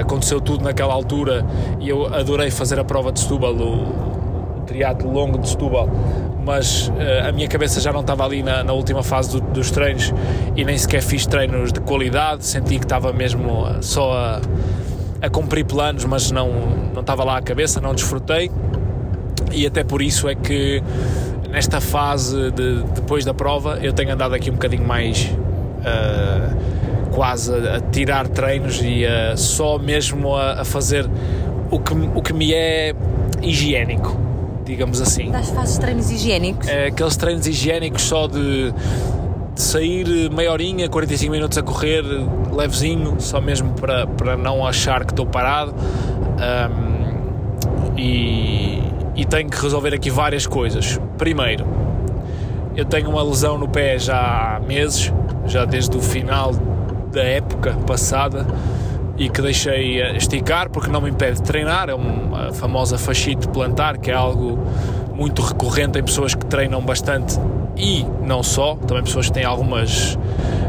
Aconteceu 0.00 0.40
tudo 0.40 0.62
naquela 0.62 0.94
altura 0.94 1.44
e 1.80 1.88
eu 1.88 2.06
adorei 2.14 2.48
fazer 2.48 2.78
a 2.78 2.84
prova 2.84 3.10
de 3.10 3.18
Setúbal, 3.18 3.54
o 3.54 4.13
triatlo 4.74 5.12
longo 5.12 5.38
de 5.38 5.48
Setúbal 5.48 5.88
mas 6.44 6.88
uh, 6.88 7.28
a 7.28 7.32
minha 7.32 7.48
cabeça 7.48 7.80
já 7.80 7.92
não 7.92 8.00
estava 8.00 8.24
ali 8.24 8.42
na, 8.42 8.62
na 8.62 8.72
última 8.72 9.02
fase 9.02 9.30
do, 9.30 9.40
dos 9.40 9.70
treinos 9.70 10.12
e 10.54 10.62
nem 10.62 10.76
sequer 10.76 11.00
fiz 11.00 11.24
treinos 11.24 11.72
de 11.72 11.80
qualidade, 11.80 12.44
senti 12.44 12.78
que 12.78 12.84
estava 12.84 13.14
mesmo 13.14 13.62
uh, 13.62 13.82
só 13.82 14.12
a, 14.12 14.40
a 15.22 15.30
cumprir 15.30 15.64
planos, 15.64 16.04
mas 16.04 16.30
não, 16.30 16.50
não 16.92 17.00
estava 17.00 17.24
lá 17.24 17.38
a 17.38 17.42
cabeça, 17.42 17.80
não 17.80 17.94
desfrutei. 17.94 18.50
E 19.52 19.66
até 19.66 19.82
por 19.82 20.02
isso 20.02 20.28
é 20.28 20.34
que 20.34 20.82
nesta 21.48 21.80
fase 21.80 22.50
de, 22.50 22.82
depois 22.94 23.24
da 23.24 23.32
prova 23.32 23.78
eu 23.80 23.94
tenho 23.94 24.12
andado 24.12 24.34
aqui 24.34 24.50
um 24.50 24.54
bocadinho 24.54 24.86
mais 24.86 25.24
uh, 25.80 27.10
quase 27.10 27.54
a, 27.54 27.80
tirar 27.80 28.28
treinos 28.28 28.82
e 28.82 29.06
só 29.36 29.78
mesmo 29.78 30.36
a, 30.36 30.60
a 30.60 30.64
fazer 30.64 31.08
o 31.70 31.78
que, 31.78 31.94
o 32.14 32.20
que 32.20 32.34
me 32.34 32.52
é 32.52 32.92
higiênico 33.40 34.23
digamos 34.64 35.00
assim. 35.00 35.30
Das 35.30 35.50
fazes 35.50 35.78
treinos 35.78 36.10
higiênicos? 36.10 36.66
É, 36.68 36.86
aqueles 36.86 37.16
treinos 37.16 37.46
higiênicos 37.46 38.02
só 38.02 38.26
de, 38.26 38.72
de, 39.54 39.62
sair 39.62 40.30
meia 40.30 40.50
horinha, 40.50 40.88
45 40.88 41.32
minutos 41.32 41.58
a 41.58 41.62
correr, 41.62 42.02
levezinho, 42.52 43.16
só 43.18 43.40
mesmo 43.40 43.72
para, 43.74 44.06
para 44.06 44.36
não 44.36 44.66
achar 44.66 45.04
que 45.04 45.12
estou 45.12 45.26
parado. 45.26 45.74
Um, 45.74 46.94
e, 47.96 48.82
e 49.14 49.24
tenho 49.24 49.48
que 49.48 49.60
resolver 49.60 49.94
aqui 49.94 50.10
várias 50.10 50.46
coisas. 50.46 50.98
Primeiro, 51.16 51.66
eu 52.74 52.84
tenho 52.84 53.10
uma 53.10 53.22
lesão 53.22 53.56
no 53.56 53.68
pé 53.68 53.98
já 53.98 54.56
há 54.56 54.60
meses, 54.60 55.12
já 55.46 55.64
desde 55.64 55.96
o 55.96 56.00
final 56.00 56.52
da 57.12 57.22
época 57.22 57.72
passada 57.86 58.44
e 59.16 59.28
que 59.28 59.40
deixei 59.40 60.00
esticar 60.16 60.70
porque 60.70 60.90
não 60.90 61.00
me 61.00 61.10
impede 61.10 61.36
de 61.36 61.42
treinar, 61.42 61.88
é 61.88 61.94
uma 61.94 62.52
famosa 62.52 62.98
fascite 62.98 63.48
plantar, 63.48 63.98
que 63.98 64.10
é 64.10 64.14
algo 64.14 64.58
muito 65.14 65.42
recorrente 65.42 65.98
em 65.98 66.02
pessoas 66.02 66.34
que 66.34 66.44
treinam 66.46 66.80
bastante 66.80 67.38
e 67.76 68.04
não 68.22 68.42
só, 68.42 68.76
também 68.76 69.02
pessoas 69.04 69.26
que 69.26 69.32
têm 69.32 69.44
algumas 69.44 70.18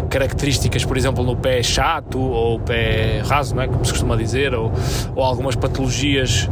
características, 0.10 0.86
por 0.86 0.98
exemplo, 0.98 1.24
no 1.24 1.36
pé 1.36 1.62
chato 1.64 2.20
ou 2.20 2.60
pé 2.60 3.22
raso, 3.26 3.56
não 3.56 3.64
é? 3.64 3.68
como 3.68 3.84
se 3.84 3.91
costuma 3.91 4.16
dizer, 4.16 4.54
ou, 4.54 4.72
ou 5.16 5.24
algumas 5.24 5.56
patologias 5.56 6.50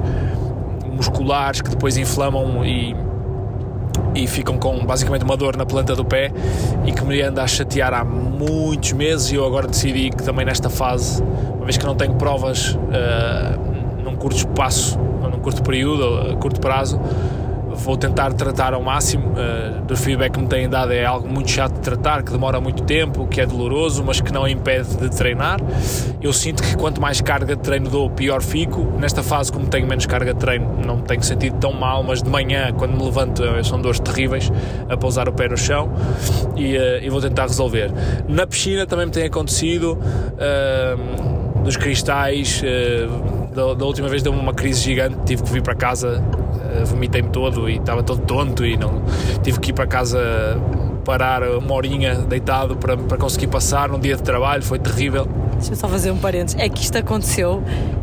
musculares 0.92 1.62
que 1.62 1.70
depois 1.70 1.98
inflamam 1.98 2.66
e 2.66 2.96
e 4.16 4.28
ficam 4.28 4.58
com 4.58 4.86
basicamente 4.86 5.24
uma 5.24 5.36
dor 5.36 5.58
na 5.58 5.66
planta 5.66 5.96
do 5.96 6.06
pé 6.06 6.32
e 6.86 6.92
que 6.92 7.04
me 7.04 7.22
anda 7.22 7.42
a 7.42 7.48
chatear 7.48 7.94
há 7.94 8.04
muitos 8.04 8.94
meses. 8.94 9.32
E 9.32 9.36
eu 9.36 9.46
agora 9.46 9.68
decidi 9.68 10.10
que 10.12 10.24
também 10.24 10.46
nesta 10.46 10.70
fase, 10.70 11.24
uma 11.64 11.68
vez 11.68 11.78
que 11.78 11.86
não 11.86 11.96
tenho 11.96 12.16
provas 12.16 12.76
uh, 12.76 14.04
num 14.04 14.18
curto 14.18 14.36
espaço, 14.36 15.00
ou 15.00 15.30
num 15.30 15.40
curto 15.40 15.64
período, 15.64 16.04
ou 16.04 16.32
a 16.34 16.36
curto 16.36 16.60
prazo, 16.60 17.00
vou 17.70 17.96
tentar 17.96 18.34
tratar 18.34 18.74
ao 18.74 18.82
máximo. 18.82 19.30
Uh, 19.30 19.82
do 19.86 19.96
feedback 19.96 20.34
que 20.34 20.42
me 20.42 20.48
têm 20.48 20.68
dado 20.68 20.92
é 20.92 21.06
algo 21.06 21.26
muito 21.26 21.50
chato 21.50 21.76
de 21.76 21.80
tratar, 21.80 22.22
que 22.22 22.34
demora 22.34 22.60
muito 22.60 22.84
tempo, 22.84 23.26
que 23.28 23.40
é 23.40 23.46
doloroso, 23.46 24.04
mas 24.04 24.20
que 24.20 24.34
não 24.34 24.46
impede 24.46 24.98
de 24.98 25.10
treinar. 25.10 25.62
Eu 26.22 26.34
sinto 26.34 26.62
que 26.62 26.76
quanto 26.76 27.00
mais 27.00 27.22
carga 27.22 27.56
de 27.56 27.62
treino 27.62 27.90
dou, 27.90 28.10
pior 28.10 28.42
fico. 28.42 28.82
Nesta 29.00 29.24
fase, 29.24 29.50
como 29.50 29.66
tenho 29.68 29.88
menos 29.88 30.06
carga 30.06 30.34
de 30.34 30.40
treino, 30.42 30.70
não 30.86 30.98
me 30.98 31.04
tenho 31.04 31.24
sentido 31.24 31.56
tão 31.60 31.72
mal, 31.72 32.04
mas 32.04 32.22
de 32.22 32.30
manhã, 32.30 32.74
quando 32.74 32.92
me 32.92 33.04
levanto, 33.06 33.42
são 33.64 33.80
dores 33.80 34.02
terríveis 34.02 34.52
a 34.90 34.98
pousar 34.98 35.30
o 35.30 35.32
pé 35.32 35.48
no 35.48 35.58
chão 35.58 35.90
e, 36.58 36.76
uh, 36.76 37.02
e 37.02 37.10
vou 37.10 37.22
tentar 37.22 37.44
resolver. 37.44 37.90
Na 38.28 38.46
piscina 38.46 38.86
também 38.86 39.06
me 39.06 39.14
tem 39.14 39.24
acontecido. 39.24 39.98
Uh, 40.34 41.33
dos 41.64 41.78
cristais, 41.78 42.62
da, 43.54 43.74
da 43.74 43.86
última 43.86 44.08
vez 44.10 44.22
deu-me 44.22 44.40
uma 44.40 44.54
crise 44.54 44.82
gigante, 44.82 45.18
tive 45.26 45.44
que 45.44 45.52
vir 45.52 45.62
para 45.62 45.76
casa 45.76 46.24
vomitei-me 46.86 47.30
todo 47.30 47.70
e 47.70 47.78
estava 47.78 48.02
todo 48.02 48.22
tonto 48.22 48.66
e 48.66 48.76
não 48.76 49.04
tive 49.44 49.60
que 49.60 49.70
ir 49.70 49.74
para 49.74 49.86
casa 49.86 50.20
parar 51.04 51.44
uma 51.44 51.74
horinha 51.74 52.16
deitado 52.16 52.76
para, 52.78 52.98
para 52.98 53.18
conseguir 53.18 53.48
passar 53.48 53.90
num 53.90 54.00
dia 54.00 54.16
de 54.16 54.24
trabalho, 54.24 54.64
foi 54.64 54.80
terrível. 54.80 55.28
Deixa-me 55.54 55.76
só 55.76 55.88
fazer 55.88 56.12
um 56.12 56.18
parênteses. 56.18 56.60
É 56.60 56.68
que 56.70 56.82
isto 56.82 56.98
aconteceu 56.98 57.62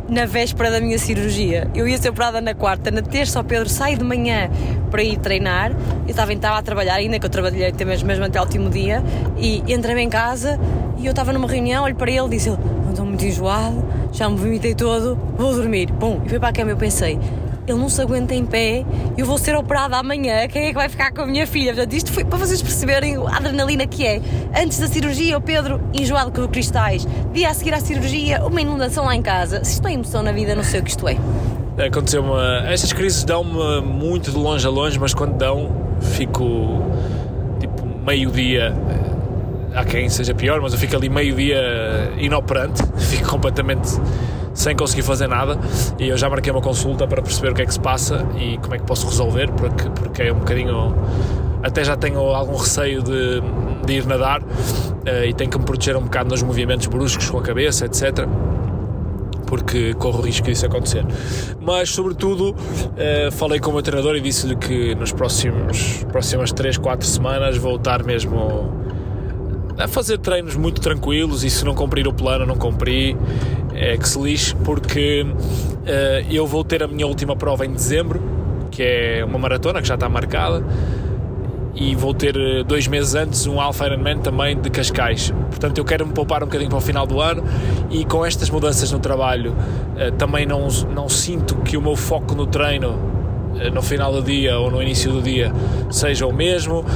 na 0.09 0.27
véspera 0.27 0.71
da 0.71 0.81
minha 0.81 0.99
cirurgia. 0.99 1.69
Eu 1.75 1.89
ia 1.89 1.97
ser 1.99 2.11
operada 2.11 2.41
na 2.41 2.55
quarta, 2.55 2.91
na 2.91 3.03
terça 3.03 3.41
o 3.41 3.45
Pedro 3.45 3.69
sai 3.69 3.97
de 3.97 4.05
manhã 4.05 4.51
para 4.91 5.03
ir 5.03 5.17
treinar. 5.19 5.73
Eu 6.07 6.11
estava, 6.11 6.33
estava 6.33 6.59
a 6.59 6.63
trabalhar 6.63 6.95
ainda, 6.95 7.19
que 7.19 7.27
eu 7.27 7.31
trabalhei 7.31 7.67
até 7.67 7.85
mesmo, 7.85 8.07
mesmo 8.07 8.25
até 8.25 8.39
o 8.39 8.43
último 8.43 8.69
dia, 8.69 9.03
e 9.39 9.63
entrei-me 9.73 10.03
em 10.03 10.11
casa 10.11 10.59
e 10.99 11.07
eu 11.07 11.11
estava 11.11 11.33
numa 11.33 11.49
reunião, 11.49 11.85
olho 11.85 11.97
para 11.97 12.11
ele 12.11 12.27
e 12.27 12.29
disse 12.31 12.51
estou 12.91 13.07
muito 13.07 13.25
enjoado, 13.25 13.85
já 14.13 14.29
me 14.29 14.37
vomitei 14.37 14.75
todo, 14.75 15.19
vou 15.37 15.55
dormir. 15.55 15.91
Bom, 15.93 16.21
e 16.25 16.29
fui 16.29 16.39
para 16.39 16.49
a 16.49 16.53
cama 16.53 16.71
eu 16.71 16.77
pensei, 16.77 17.19
ele 17.67 17.79
não 17.79 17.89
se 17.89 18.01
aguenta 18.01 18.35
em 18.35 18.45
pé, 18.45 18.85
eu 19.17 19.25
vou 19.25 19.39
ser 19.39 19.55
operada 19.57 19.97
amanhã, 19.97 20.47
quem 20.49 20.65
é 20.65 20.69
que 20.69 20.75
vai 20.75 20.89
ficar 20.89 21.13
com 21.13 21.23
a 21.23 21.27
minha 21.27 21.47
filha? 21.47 21.73
Portanto, 21.75 21.93
isto 21.93 22.13
foi 22.13 22.25
para 22.25 22.39
vocês 22.39 22.61
perceberem 22.61 23.17
a 23.17 23.37
adrenalina 23.37 23.87
que 23.87 24.07
é. 24.07 24.21
Antes 24.57 24.79
da 24.79 24.89
cirurgia, 24.89 25.39
o 25.39 25.41
Pedro 25.41 25.81
enjoado 25.93 26.33
com 26.33 26.47
cristais. 26.49 27.07
Dia 27.33 27.51
a 27.51 27.55
seguir 27.55 27.75
à 27.75 27.81
cirurgia, 27.81 28.45
uma 28.45 28.61
inundação 28.61 29.05
lá 29.05 29.15
em 29.15 29.23
casa. 29.23 29.63
Se 29.65 29.75
isto 29.75 29.87
é 29.87 29.93
emoção 29.93 30.23
na 30.23 30.33
vida, 30.33 30.55
não 30.55 30.65
sei 30.65 30.81
o 30.81 30.83
que 30.83 30.91
isto 30.91 31.07
é. 31.09 31.17
Aconteceu-me. 31.87 32.31
Estas 32.67 32.93
crises 32.93 33.25
dão-me 33.25 33.81
muito 33.81 34.31
de 34.31 34.37
longe 34.37 34.67
a 34.67 34.71
longe, 34.71 34.99
mas 34.99 35.15
quando 35.15 35.37
dão, 35.37 35.71
fico 36.01 36.83
tipo 37.59 37.87
meio-dia 38.05 38.75
há 39.75 39.85
quem 39.85 40.09
seja 40.09 40.35
pior, 40.35 40.61
mas 40.61 40.73
eu 40.73 40.79
fico 40.79 40.97
ali 40.97 41.09
meio 41.09 41.35
dia 41.35 42.13
inoperante, 42.19 42.83
fico 42.99 43.29
completamente 43.29 43.89
sem 44.53 44.77
conseguir 44.77 45.03
fazer 45.03 45.29
nada 45.29 45.59
e 45.99 46.09
eu 46.09 46.17
já 46.17 46.29
marquei 46.29 46.53
uma 46.53 46.61
consulta 46.61 47.07
para 47.07 47.23
perceber 47.23 47.53
o 47.53 47.55
que 47.55 47.63
é 47.63 47.67
que 47.67 47.73
se 47.73 47.81
passa 47.81 48.27
e 48.39 48.59
como 48.59 48.75
é 48.75 48.79
que 48.79 48.85
posso 48.85 49.07
resolver, 49.07 49.51
porque, 49.53 49.89
porque 49.91 50.23
é 50.23 50.33
um 50.33 50.39
bocadinho. 50.39 50.95
Até 51.63 51.85
já 51.85 51.95
tenho 51.95 52.19
algum 52.21 52.57
receio 52.57 53.03
de, 53.03 53.43
de 53.85 53.93
ir 53.93 54.07
nadar 54.07 54.41
uh, 54.41 55.25
e 55.27 55.35
tenho 55.35 55.51
que 55.51 55.59
me 55.59 55.65
proteger 55.65 55.95
um 55.97 56.03
bocado 56.03 56.31
nos 56.31 56.43
movimentos 56.43 56.87
bruscos 56.87 57.29
com 57.29 57.39
a 57.39 57.43
cabeça, 57.43 57.85
etc 57.85 58.27
porque 59.47 59.95
corro 59.95 60.21
o 60.21 60.23
risco 60.23 60.47
disso 60.47 60.65
acontecer. 60.65 61.05
Mas, 61.61 61.91
sobretudo, 61.91 62.51
uh, 62.51 63.33
falei 63.33 63.59
com 63.59 63.71
o 63.71 63.73
meu 63.75 63.83
treinador 63.83 64.15
e 64.15 64.21
disse-lhe 64.21 64.55
que 64.55 64.95
nos 64.95 65.11
próximos 65.13 66.05
próximas 66.05 66.53
3, 66.53 66.79
4 66.79 67.05
semanas 67.05 67.57
vou 67.57 67.75
estar 67.75 68.05
mesmo 68.05 68.71
a 69.81 69.89
fazer 69.89 70.19
treinos 70.19 70.57
muito 70.57 70.81
tranquilos 70.81 71.43
e 71.43 71.51
se 71.51 71.65
não 71.65 71.75
cumprir 71.75 72.07
o 72.07 72.13
plano, 72.13 72.45
não 72.45 72.57
cumpri, 72.57 73.17
é 73.75 73.97
que 73.97 74.07
se 74.07 74.21
lixe, 74.21 74.55
porque 74.57 75.23
uh, 75.23 76.31
eu 76.31 76.47
vou 76.47 76.63
ter 76.63 76.83
a 76.83 76.87
minha 76.87 77.07
última 77.07 77.35
prova 77.35 77.65
em 77.65 77.73
dezembro, 77.73 78.23
que 78.71 78.83
é 78.83 79.25
uma 79.25 79.39
maratona 79.39 79.81
que 79.81 79.89
já 79.89 79.95
está 79.95 80.09
marcada, 80.09 80.63
e 81.75 81.95
vou 81.95 82.13
ter 82.13 82.37
eh, 82.37 82.63
dois 82.63 82.87
meses 82.89 83.15
antes 83.15 83.47
um 83.47 83.59
Alpha 83.61 83.87
Ironman 83.87 84.19
também 84.19 84.61
de 84.61 84.69
Cascais. 84.69 85.33
Portanto, 85.49 85.79
eu 85.79 85.85
quero 85.85 86.07
me 86.07 86.13
poupar 86.13 86.43
um 86.43 86.47
bocadinho 86.47 86.69
para 86.69 86.79
o 86.79 86.81
final 86.81 87.07
do 87.07 87.21
ano 87.21 87.43
e 87.91 88.05
com 88.05 88.27
estas 88.27 88.51
mudanças 88.51 88.93
no 88.93 88.99
trabalho 88.99 89.53
uh, 89.53 90.13
também 90.19 90.45
não, 90.45 90.69
não 90.95 91.09
sinto 91.09 91.57
que 91.57 91.77
o 91.77 91.81
meu 91.81 91.97
foco 91.97 92.35
no 92.35 92.47
treino 92.47 93.20
no 93.69 93.83
final 93.83 94.13
do 94.13 94.23
dia 94.23 94.59
ou 94.59 94.71
no 94.71 94.81
início 94.81 95.13
do 95.13 95.21
dia 95.21 95.53
seja 95.91 96.27
o 96.27 96.33
mesmo. 96.33 96.81
Uh, 96.81 96.87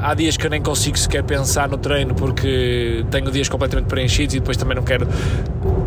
há 0.00 0.14
dias 0.14 0.36
que 0.36 0.46
eu 0.46 0.50
nem 0.50 0.62
consigo 0.62 0.98
sequer 0.98 1.22
pensar 1.22 1.68
no 1.68 1.76
treino 1.76 2.14
porque 2.14 3.04
tenho 3.10 3.30
dias 3.30 3.48
completamente 3.48 3.86
preenchidos 3.86 4.34
e 4.34 4.40
depois 4.40 4.56
também 4.56 4.76
não 4.76 4.82
quero 4.82 5.06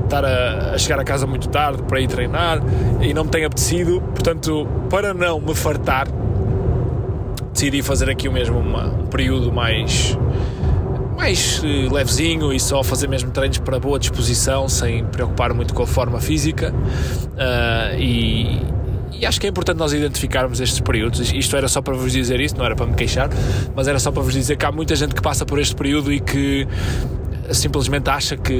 estar 0.03 0.23
a, 0.23 0.73
a, 0.73 0.77
chegar 0.77 0.99
a 0.99 1.03
casa 1.03 1.25
muito 1.25 1.49
tarde 1.49 1.81
para 1.83 1.99
ir 1.99 2.07
treinar 2.07 2.61
e 3.01 3.13
não 3.13 3.23
me 3.23 3.29
tem 3.29 3.45
apetecido. 3.45 4.01
Portanto, 4.01 4.67
para 4.89 5.13
não 5.13 5.39
me 5.39 5.55
fartar, 5.55 6.07
decidi 7.51 7.81
fazer 7.81 8.09
aqui 8.09 8.29
mesmo 8.29 8.59
uma, 8.59 8.85
um 8.85 9.07
período 9.07 9.51
mais 9.51 10.17
mais 11.15 11.59
uh, 11.63 11.93
levezinho 11.93 12.51
e 12.51 12.59
só 12.59 12.83
fazer 12.83 13.07
mesmo 13.07 13.31
treinos 13.31 13.57
para 13.59 13.79
boa 13.79 13.97
disposição, 13.97 14.67
sem 14.67 15.05
preocupar 15.05 15.53
muito 15.53 15.73
com 15.73 15.83
a 15.83 15.87
forma 15.87 16.19
física. 16.19 16.73
Uh, 16.73 17.97
e, 17.97 18.61
e 19.19 19.25
acho 19.25 19.39
que 19.39 19.47
é 19.47 19.49
importante 19.49 19.77
nós 19.77 19.93
identificarmos 19.93 20.59
estes 20.59 20.79
períodos. 20.79 21.31
Isto 21.31 21.55
era 21.55 21.67
só 21.67 21.81
para 21.81 21.93
vos 21.93 22.11
dizer 22.11 22.39
isso, 22.39 22.57
não 22.57 22.65
era 22.65 22.75
para 22.75 22.85
me 22.85 22.93
queixar, 22.93 23.29
mas 23.75 23.87
era 23.87 23.99
só 23.99 24.11
para 24.11 24.21
vos 24.21 24.33
dizer 24.33 24.57
que 24.57 24.65
há 24.65 24.71
muita 24.71 24.95
gente 24.95 25.15
que 25.15 25.21
passa 25.21 25.45
por 25.45 25.59
este 25.59 25.75
período 25.75 26.11
e 26.11 26.19
que 26.19 26.67
simplesmente 27.51 28.09
acha 28.09 28.37
que, 28.37 28.53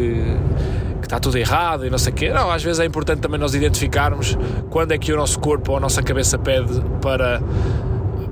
que 0.99 1.05
está 1.05 1.19
tudo 1.19 1.37
errado 1.37 1.85
e 1.85 1.89
não 1.89 1.97
sei 1.97 2.11
o 2.13 2.15
quê. 2.15 2.29
Não, 2.29 2.51
às 2.51 2.63
vezes 2.63 2.79
é 2.79 2.85
importante 2.85 3.19
também 3.19 3.39
nós 3.39 3.53
identificarmos 3.55 4.37
quando 4.69 4.91
é 4.91 4.97
que 4.97 5.11
o 5.11 5.17
nosso 5.17 5.39
corpo 5.39 5.71
ou 5.71 5.77
a 5.77 5.79
nossa 5.79 6.01
cabeça 6.01 6.37
pede 6.37 6.81
para 7.01 7.41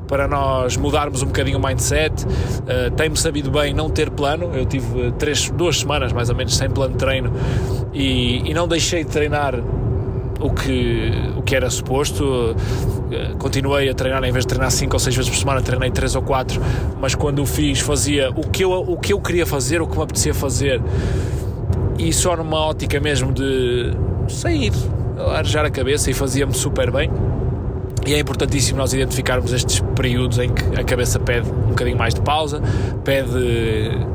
para 0.07 0.27
nós 0.27 0.75
mudarmos 0.75 1.23
um 1.23 1.27
bocadinho 1.27 1.57
o 1.57 1.65
mindset. 1.65 2.25
Uh, 2.25 2.91
Tem-me 2.97 3.15
sabido 3.15 3.49
bem 3.49 3.73
não 3.73 3.89
ter 3.89 4.09
plano. 4.09 4.51
Eu 4.53 4.65
tive 4.65 5.13
três, 5.13 5.49
duas 5.51 5.79
semanas 5.79 6.11
mais 6.11 6.29
ou 6.29 6.35
menos 6.35 6.53
sem 6.57 6.69
plano 6.69 6.91
de 6.91 6.97
treino 6.97 7.31
e, 7.93 8.49
e 8.49 8.53
não 8.53 8.67
deixei 8.67 9.05
de 9.05 9.09
treinar 9.09 9.55
o 10.41 10.49
que, 10.51 11.11
o 11.37 11.41
que 11.41 11.55
era 11.55 11.69
suposto. 11.69 12.55
Eh, 13.11 13.33
continuei 13.37 13.89
a 13.89 13.93
treinar, 13.93 14.23
em 14.23 14.31
vez 14.31 14.45
de 14.45 14.49
treinar 14.49 14.71
5 14.71 14.93
ou 14.93 14.99
6 14.99 15.15
vezes 15.15 15.29
por 15.29 15.37
semana, 15.37 15.61
treinei 15.61 15.91
3 15.91 16.15
ou 16.15 16.21
4, 16.21 16.61
mas 16.99 17.15
quando 17.15 17.41
o 17.41 17.45
fiz, 17.45 17.79
fazia 17.79 18.29
o 18.31 18.47
que, 18.47 18.63
eu, 18.63 18.71
o 18.71 18.97
que 18.97 19.13
eu 19.13 19.19
queria 19.19 19.45
fazer, 19.45 19.81
o 19.81 19.87
que 19.87 19.97
me 19.97 20.03
apetecia 20.03 20.33
fazer, 20.33 20.81
e 21.97 22.11
só 22.11 22.35
numa 22.35 22.57
ótica 22.57 22.99
mesmo 22.99 23.31
de 23.31 23.91
sair, 24.27 24.71
arejar 25.35 25.65
a 25.65 25.69
cabeça 25.69 26.09
e 26.09 26.13
fazia-me 26.13 26.53
super 26.53 26.91
bem. 26.91 27.11
E 28.05 28.15
é 28.15 28.19
importantíssimo 28.19 28.79
nós 28.79 28.93
identificarmos 28.93 29.53
estes 29.53 29.79
períodos 29.95 30.39
em 30.39 30.51
que 30.51 30.79
a 30.79 30.83
cabeça 30.83 31.19
pede 31.19 31.47
um 31.51 31.69
bocadinho 31.69 31.97
mais 31.97 32.15
de 32.15 32.21
pausa, 32.21 32.59
pede 33.03 33.29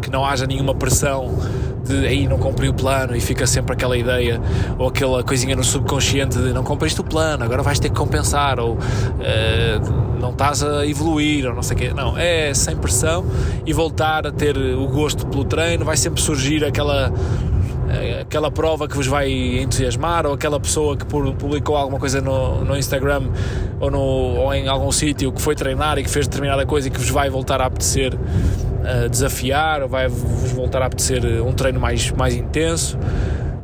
que 0.02 0.10
não 0.10 0.24
haja 0.24 0.44
nenhuma 0.44 0.74
pressão 0.74 1.38
de 1.86 2.06
aí 2.06 2.26
não 2.26 2.38
cumpri 2.38 2.68
o 2.68 2.74
plano 2.74 3.14
e 3.16 3.20
fica 3.20 3.46
sempre 3.46 3.72
aquela 3.72 3.96
ideia 3.96 4.40
ou 4.78 4.88
aquela 4.88 5.22
coisinha 5.22 5.54
no 5.54 5.64
subconsciente 5.64 6.38
de 6.38 6.52
não 6.52 6.64
cumpriste 6.64 7.00
o 7.00 7.04
plano, 7.04 7.44
agora 7.44 7.62
vais 7.62 7.78
ter 7.78 7.88
que 7.88 7.94
compensar 7.94 8.58
ou 8.58 8.74
uh, 8.74 10.16
não 10.20 10.30
estás 10.30 10.62
a 10.62 10.86
evoluir 10.86 11.46
ou 11.46 11.54
não 11.54 11.62
sei 11.62 11.76
o 11.76 11.78
quê. 11.78 11.92
Não, 11.94 12.16
é 12.18 12.52
sem 12.54 12.76
pressão 12.76 13.24
e 13.64 13.72
voltar 13.72 14.26
a 14.26 14.32
ter 14.32 14.56
o 14.56 14.86
gosto 14.88 15.26
pelo 15.26 15.44
treino, 15.44 15.84
vai 15.84 15.96
sempre 15.96 16.20
surgir 16.20 16.64
aquela 16.64 17.12
aquela 18.20 18.50
prova 18.50 18.88
que 18.88 18.96
vos 18.96 19.06
vai 19.06 19.30
entusiasmar 19.60 20.26
ou 20.26 20.34
aquela 20.34 20.58
pessoa 20.58 20.96
que 20.96 21.04
publicou 21.04 21.76
alguma 21.76 21.98
coisa 21.98 22.20
no, 22.20 22.64
no 22.64 22.76
Instagram 22.76 23.28
ou, 23.80 23.90
no, 23.90 23.98
ou 23.98 24.54
em 24.54 24.68
algum 24.68 24.90
sítio 24.92 25.32
que 25.32 25.40
foi 25.40 25.54
treinar 25.54 25.98
e 25.98 26.02
que 26.02 26.10
fez 26.10 26.26
determinada 26.26 26.64
coisa 26.66 26.88
e 26.88 26.90
que 26.90 26.98
vos 26.98 27.10
vai 27.10 27.30
voltar 27.30 27.60
a 27.60 27.66
apetecer 27.66 28.14
uh, 28.14 29.08
desafiar 29.08 29.82
ou 29.82 29.88
vai 29.88 30.08
vos 30.08 30.52
voltar 30.52 30.82
a 30.82 30.86
apetecer 30.86 31.22
um 31.42 31.52
treino 31.52 31.80
mais, 31.80 32.10
mais 32.12 32.34
intenso. 32.34 32.98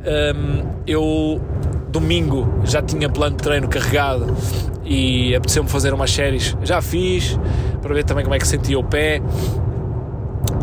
Um, 0.05 0.63
eu 0.85 1.41
domingo 1.89 2.61
já 2.65 2.81
tinha 2.81 3.07
plano 3.07 3.37
de 3.37 3.43
treino 3.43 3.67
carregado 3.67 4.35
e 4.83 5.35
apeteceu-me 5.35 5.69
fazer 5.69 5.93
umas 5.93 6.11
séries. 6.11 6.57
Já 6.63 6.81
fiz 6.81 7.39
para 7.81 7.93
ver 7.93 8.03
também 8.03 8.23
como 8.23 8.35
é 8.35 8.39
que 8.39 8.47
sentia 8.47 8.77
o 8.77 8.83
pé 8.83 9.21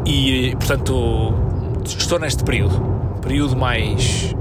e 0.04 0.54
portanto 0.56 1.34
estou 1.84 2.18
neste 2.18 2.44
período 2.44 2.99
período 3.20 3.56
mais 3.56 4.34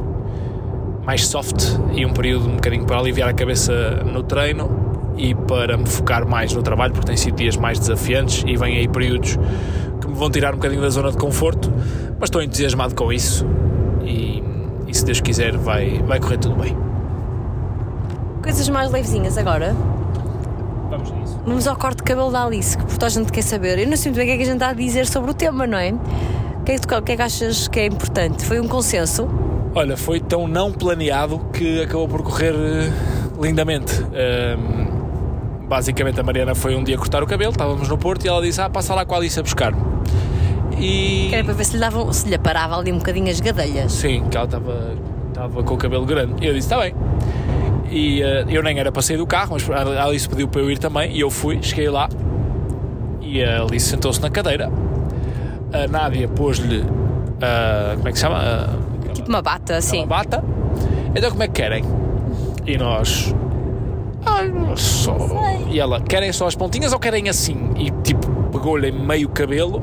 mais 1.05 1.25
soft 1.25 1.63
e 1.93 2.05
um 2.05 2.13
período 2.13 2.47
um 2.47 2.55
bocadinho 2.55 2.85
para 2.85 2.99
aliviar 2.99 3.29
a 3.29 3.33
cabeça 3.33 4.03
no 4.05 4.21
treino 4.21 5.13
e 5.17 5.33
para 5.33 5.75
me 5.75 5.87
focar 5.87 6.27
mais 6.27 6.53
no 6.53 6.61
trabalho, 6.61 6.93
porque 6.93 7.07
tem 7.07 7.17
sido 7.17 7.35
dias 7.35 7.57
mais 7.57 7.79
desafiantes 7.79 8.43
e 8.45 8.55
vêm 8.55 8.77
aí 8.77 8.87
períodos 8.87 9.37
que 9.99 10.07
me 10.07 10.13
vão 10.13 10.29
tirar 10.29 10.53
um 10.53 10.57
bocadinho 10.57 10.81
da 10.81 10.89
zona 10.89 11.11
de 11.11 11.17
conforto, 11.17 11.71
mas 12.19 12.27
estou 12.27 12.41
entusiasmado 12.41 12.93
com 12.95 13.11
isso 13.11 13.45
e, 14.03 14.43
e 14.87 14.93
se 14.93 15.03
Deus 15.03 15.19
quiser 15.19 15.57
vai, 15.57 16.01
vai 16.03 16.19
correr 16.19 16.37
tudo 16.37 16.55
bem. 16.55 16.77
Coisas 18.41 18.69
mais 18.69 18.91
levezinhas 18.91 19.37
agora? 19.37 19.75
Vamos 20.89 21.11
nisso. 21.11 21.39
Vamos 21.45 21.67
ao 21.67 21.75
corte 21.75 21.97
de 21.97 22.03
cabelo 22.03 22.31
da 22.31 22.45
Alice, 22.45 22.77
que 22.77 22.83
por 22.83 22.93
toda 22.93 23.07
a 23.07 23.09
gente 23.09 23.31
quer 23.31 23.43
saber. 23.43 23.79
Eu 23.79 23.87
não 23.87 23.97
sei 23.97 24.11
muito 24.11 24.17
bem 24.17 24.25
o 24.25 24.27
que 24.27 24.33
é 24.33 24.37
que 24.37 24.43
a 24.43 24.45
gente 24.45 24.55
está 24.55 24.69
a 24.69 24.73
dizer 24.73 25.05
sobre 25.05 25.31
o 25.31 25.33
tema, 25.33 25.67
não 25.67 25.77
é? 25.77 25.93
Que, 26.69 26.73
é 26.73 26.77
que, 26.77 26.95
o 26.95 27.01
que 27.01 27.11
é 27.13 27.15
que 27.15 27.21
achas 27.21 27.67
que 27.67 27.79
é 27.79 27.85
importante? 27.87 28.45
Foi 28.45 28.59
um 28.59 28.67
consenso? 28.67 29.27
Olha, 29.73 29.97
foi 29.97 30.19
tão 30.19 30.47
não 30.47 30.71
planeado 30.71 31.39
que 31.51 31.81
acabou 31.81 32.07
por 32.07 32.21
correr 32.21 32.53
uh, 32.53 33.43
lindamente. 33.43 33.93
Um, 34.03 35.67
basicamente, 35.67 36.19
a 36.19 36.23
Mariana 36.23 36.53
foi 36.53 36.75
um 36.75 36.83
dia 36.83 36.95
cortar 36.95 37.23
o 37.23 37.27
cabelo, 37.27 37.51
estávamos 37.51 37.89
no 37.89 37.97
Porto 37.97 38.25
e 38.25 38.27
ela 38.27 38.41
disse: 38.41 38.61
Ah, 38.61 38.69
passa 38.69 38.93
lá 38.93 39.03
com 39.03 39.15
a 39.15 39.17
Alice 39.17 39.39
a 39.39 39.41
buscar-me. 39.41 39.81
E... 40.77 41.33
Era 41.33 41.43
para 41.43 41.53
ver 41.53 41.65
se 41.65 41.73
lhe, 41.73 41.79
davam, 41.79 42.13
se 42.13 42.29
lhe 42.29 42.37
parava 42.37 42.77
ali 42.77 42.91
um 42.91 42.99
bocadinho 42.99 43.29
as 43.29 43.39
gadelhas. 43.39 43.91
Sim, 43.91 44.25
que 44.29 44.37
ela 44.37 44.45
estava, 44.45 44.95
estava 45.27 45.63
com 45.63 45.73
o 45.73 45.77
cabelo 45.77 46.05
grande. 46.05 46.35
E 46.39 46.47
eu 46.47 46.53
disse: 46.53 46.67
Está 46.67 46.77
bem. 46.79 46.93
E 47.89 48.21
uh, 48.21 48.47
eu 48.47 48.61
nem 48.61 48.77
era 48.77 48.91
para 48.91 49.01
sair 49.01 49.17
do 49.17 49.25
carro, 49.25 49.53
mas 49.53 49.67
a 49.71 50.03
Alice 50.03 50.29
pediu 50.29 50.47
para 50.47 50.61
eu 50.61 50.69
ir 50.69 50.77
também. 50.77 51.11
E 51.11 51.19
eu 51.19 51.31
fui, 51.31 51.57
cheguei 51.63 51.89
lá 51.89 52.07
e 53.21 53.43
a 53.43 53.61
Alice 53.61 53.87
sentou-se 53.87 54.21
na 54.21 54.29
cadeira 54.29 54.71
a 55.73 55.87
Nádia 55.87 56.27
pôs-lhe. 56.27 56.79
Uh, 56.79 57.95
como 57.97 58.07
é 58.07 58.11
que 58.11 58.17
se 58.17 58.21
chama? 58.23 58.39
Uh, 58.39 59.13
tipo 59.13 59.29
uma 59.29 59.41
bata, 59.41 59.81
sim. 59.81 59.99
Uma 59.99 60.07
bata. 60.07 60.43
Então 61.15 61.31
como 61.31 61.43
é 61.43 61.47
que 61.47 61.53
querem? 61.53 61.83
E 62.65 62.77
nós. 62.77 63.33
Ai, 64.25 64.51
só. 64.75 65.15
E 65.69 65.79
ela, 65.79 66.01
querem 66.01 66.31
só 66.33 66.47
as 66.47 66.55
pontinhas 66.55 66.93
ou 66.93 66.99
querem 66.99 67.29
assim? 67.29 67.71
E 67.77 67.91
tipo, 68.03 68.27
pegou-lhe 68.51 68.91
meio 68.91 69.29
cabelo, 69.29 69.81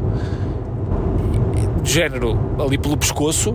género 1.83 2.39
ali 2.61 2.77
pelo 2.77 2.97
pescoço, 2.97 3.55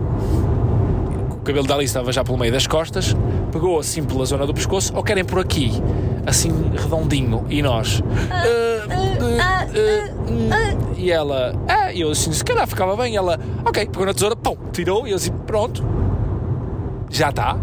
o 1.30 1.36
cabelo 1.44 1.66
dali 1.66 1.84
estava 1.84 2.12
já 2.12 2.24
pelo 2.24 2.38
meio 2.38 2.52
das 2.52 2.66
costas, 2.66 3.14
pegou 3.50 3.78
assim 3.78 4.02
pela 4.04 4.24
zona 4.24 4.46
do 4.46 4.54
pescoço, 4.54 4.92
ou 4.94 5.02
querem 5.02 5.24
por 5.24 5.38
aqui, 5.38 5.70
assim 6.26 6.50
redondinho, 6.76 7.44
e 7.48 7.62
nós. 7.62 8.00
Uh, 8.00 9.01
e 10.96 11.10
ela, 11.10 11.54
ah, 11.68 11.92
e 11.92 12.00
eu 12.00 12.10
assim, 12.10 12.32
se 12.32 12.44
calhar 12.44 12.66
ficava 12.66 12.96
bem. 12.96 13.14
E 13.14 13.16
ela, 13.16 13.38
ok, 13.64 13.86
pegou 13.86 14.06
na 14.06 14.14
tesoura, 14.14 14.36
pum, 14.36 14.56
tirou, 14.72 15.06
e 15.06 15.10
eu 15.10 15.16
assim, 15.16 15.32
pronto, 15.46 15.84
já 17.10 17.30
está. 17.30 17.56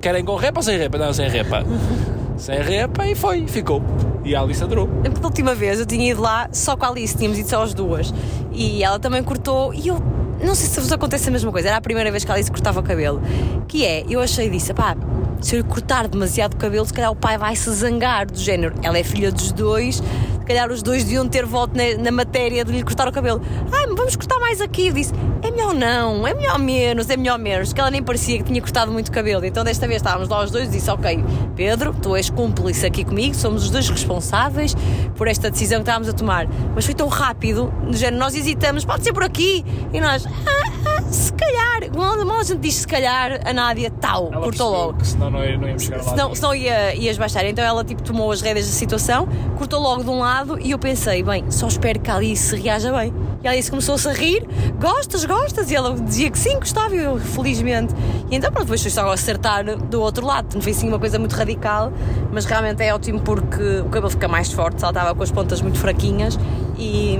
Querem 0.00 0.24
com 0.24 0.36
repa 0.36 0.60
ou 0.60 0.62
sem 0.62 0.78
repa? 0.78 0.98
Não, 0.98 1.12
sem 1.12 1.28
repa. 1.28 1.64
sem 2.36 2.60
repa 2.60 3.06
e 3.06 3.14
foi, 3.14 3.46
ficou. 3.46 3.82
E 4.24 4.34
a 4.34 4.40
Alice 4.40 4.62
adorou. 4.62 4.88
A 5.04 5.24
última 5.24 5.54
vez 5.54 5.78
eu 5.78 5.86
tinha 5.86 6.10
ido 6.10 6.20
lá 6.20 6.48
só 6.52 6.76
com 6.76 6.84
a 6.84 6.88
Alice, 6.88 7.16
tínhamos 7.16 7.38
ido 7.38 7.48
só 7.48 7.62
as 7.62 7.72
duas. 7.72 8.12
E 8.52 8.82
ela 8.82 8.98
também 8.98 9.22
cortou, 9.22 9.72
e 9.72 9.88
eu 9.88 10.02
não 10.42 10.54
sei 10.54 10.68
se 10.68 10.80
vos 10.80 10.92
acontece 10.92 11.28
a 11.28 11.32
mesma 11.32 11.50
coisa, 11.50 11.68
era 11.68 11.76
a 11.76 11.80
primeira 11.80 12.10
vez 12.10 12.24
que 12.24 12.30
a 12.30 12.34
Alice 12.34 12.50
cortava 12.50 12.80
o 12.80 12.82
cabelo. 12.82 13.22
Que 13.68 13.84
é, 13.84 14.04
eu 14.08 14.20
achei 14.20 14.50
disso, 14.50 14.74
pá, 14.74 14.96
se 15.40 15.56
eu 15.56 15.64
cortar 15.64 16.08
demasiado 16.08 16.54
o 16.54 16.56
cabelo, 16.56 16.84
se 16.84 16.92
calhar 16.92 17.10
o 17.10 17.16
pai 17.16 17.38
vai 17.38 17.54
se 17.56 17.70
zangar 17.70 18.26
do 18.26 18.38
género. 18.38 18.74
Ela 18.82 18.98
é 18.98 19.04
filha 19.04 19.30
dos 19.30 19.52
dois, 19.52 20.02
calhar 20.46 20.70
os 20.70 20.82
dois 20.82 21.04
deviam 21.04 21.26
ter 21.28 21.44
voto 21.44 21.76
na, 21.76 22.02
na 22.02 22.10
matéria 22.10 22.64
de 22.64 22.72
lhe 22.72 22.82
cortar 22.82 23.06
o 23.08 23.12
cabelo. 23.12 23.40
Ah, 23.72 23.86
vamos 23.88 24.16
cortar 24.16 24.38
mais 24.38 24.60
aqui. 24.60 24.88
Eu 24.88 24.92
disse: 24.94 25.12
é 25.42 25.50
melhor 25.50 25.74
não, 25.74 26.26
é 26.26 26.32
melhor 26.34 26.58
menos, 26.58 27.08
é 27.10 27.16
melhor 27.16 27.38
menos, 27.38 27.72
que 27.72 27.80
ela 27.80 27.90
nem 27.90 28.02
parecia 28.02 28.38
que 28.38 28.44
tinha 28.44 28.60
cortado 28.60 28.90
muito 28.92 29.10
cabelo. 29.12 29.44
Então 29.44 29.62
desta 29.64 29.86
vez 29.86 30.00
estávamos 30.00 30.28
lá 30.28 30.42
os 30.44 30.50
dois 30.50 30.68
e 30.68 30.72
disse: 30.72 30.90
Ok, 30.90 31.24
Pedro, 31.54 31.94
tu 32.00 32.14
és 32.16 32.30
cúmplice 32.30 32.86
aqui 32.86 33.04
comigo, 33.04 33.34
somos 33.34 33.64
os 33.64 33.70
dois 33.70 33.88
responsáveis 33.88 34.74
por 35.14 35.28
esta 35.28 35.50
decisão 35.50 35.78
que 35.78 35.82
estávamos 35.82 36.08
a 36.08 36.12
tomar. 36.12 36.46
Mas 36.74 36.84
foi 36.84 36.94
tão 36.94 37.08
rápido, 37.08 37.72
no 37.82 37.92
género, 37.94 38.18
nós 38.18 38.34
hesitamos, 38.34 38.84
pode 38.84 39.04
ser 39.04 39.12
por 39.12 39.24
aqui. 39.24 39.64
E 39.92 40.00
nós, 40.00 40.26
ah, 40.26 40.72
ah, 40.98 41.02
se 41.02 41.32
calhar, 41.32 41.90
mal 41.96 42.16
a 42.40 42.42
gente 42.44 42.60
diz 42.60 42.74
se 42.74 42.86
calhar, 42.86 43.40
a 43.44 43.52
Nádia, 43.52 43.90
tal, 43.90 44.30
Ela 44.32 44.42
cortou 44.42 44.70
logo. 44.70 44.98
Que 44.98 45.06
senão 45.06 45.30
não, 45.30 45.44
ia- 45.44 45.56
não 45.58 45.66
íamos 45.68 45.82
chegar 45.84 45.98
lá. 45.98 46.10
Senão, 46.10 46.34
senão 46.34 46.54
ia, 46.54 46.94
ias 46.94 47.16
baixar. 47.16 47.44
Então 47.46 47.64
ela 47.64 47.82
tipo 47.84 48.02
tomou 48.02 48.30
as 48.30 48.40
rédeas 48.42 48.66
da 48.66 48.72
situação, 48.72 49.26
cortou 49.56 49.80
logo 49.80 50.02
de 50.04 50.10
um 50.10 50.18
lado 50.18 50.35
e 50.60 50.70
eu 50.70 50.78
pensei, 50.78 51.22
bem, 51.22 51.50
só 51.50 51.66
espero 51.66 52.00
que 52.00 52.10
a 52.10 52.16
Alice 52.16 52.54
reaja 52.56 52.92
bem. 52.92 53.12
E 53.42 53.48
a 53.48 53.52
Alice 53.52 53.70
começou-se 53.70 54.08
a 54.08 54.12
rir, 54.12 54.46
gostas, 54.80 55.24
gostas? 55.24 55.70
E 55.70 55.74
ela 55.74 55.94
dizia 55.94 56.30
que 56.30 56.38
sim, 56.38 56.58
gostava, 56.58 56.94
e 56.94 56.98
eu 56.98 57.18
felizmente. 57.18 57.94
E 58.30 58.36
então 58.36 58.50
pronto, 58.50 58.64
depois 58.66 58.82
foi 58.82 58.90
só 58.90 59.10
acertar 59.10 59.64
do 59.64 60.00
outro 60.00 60.26
lado. 60.26 60.54
Não 60.54 60.60
foi 60.60 60.72
assim 60.72 60.88
uma 60.88 60.98
coisa 60.98 61.18
muito 61.18 61.34
radical, 61.34 61.92
mas 62.32 62.44
realmente 62.44 62.82
é 62.82 62.94
ótimo 62.94 63.20
porque 63.20 63.80
o 63.80 63.84
cabelo 63.84 64.10
fica 64.10 64.28
mais 64.28 64.52
forte, 64.52 64.82
ela 64.82 64.90
estava 64.90 65.14
com 65.14 65.22
as 65.22 65.30
pontas 65.30 65.60
muito 65.60 65.78
fraquinhas 65.78 66.38
e. 66.78 67.18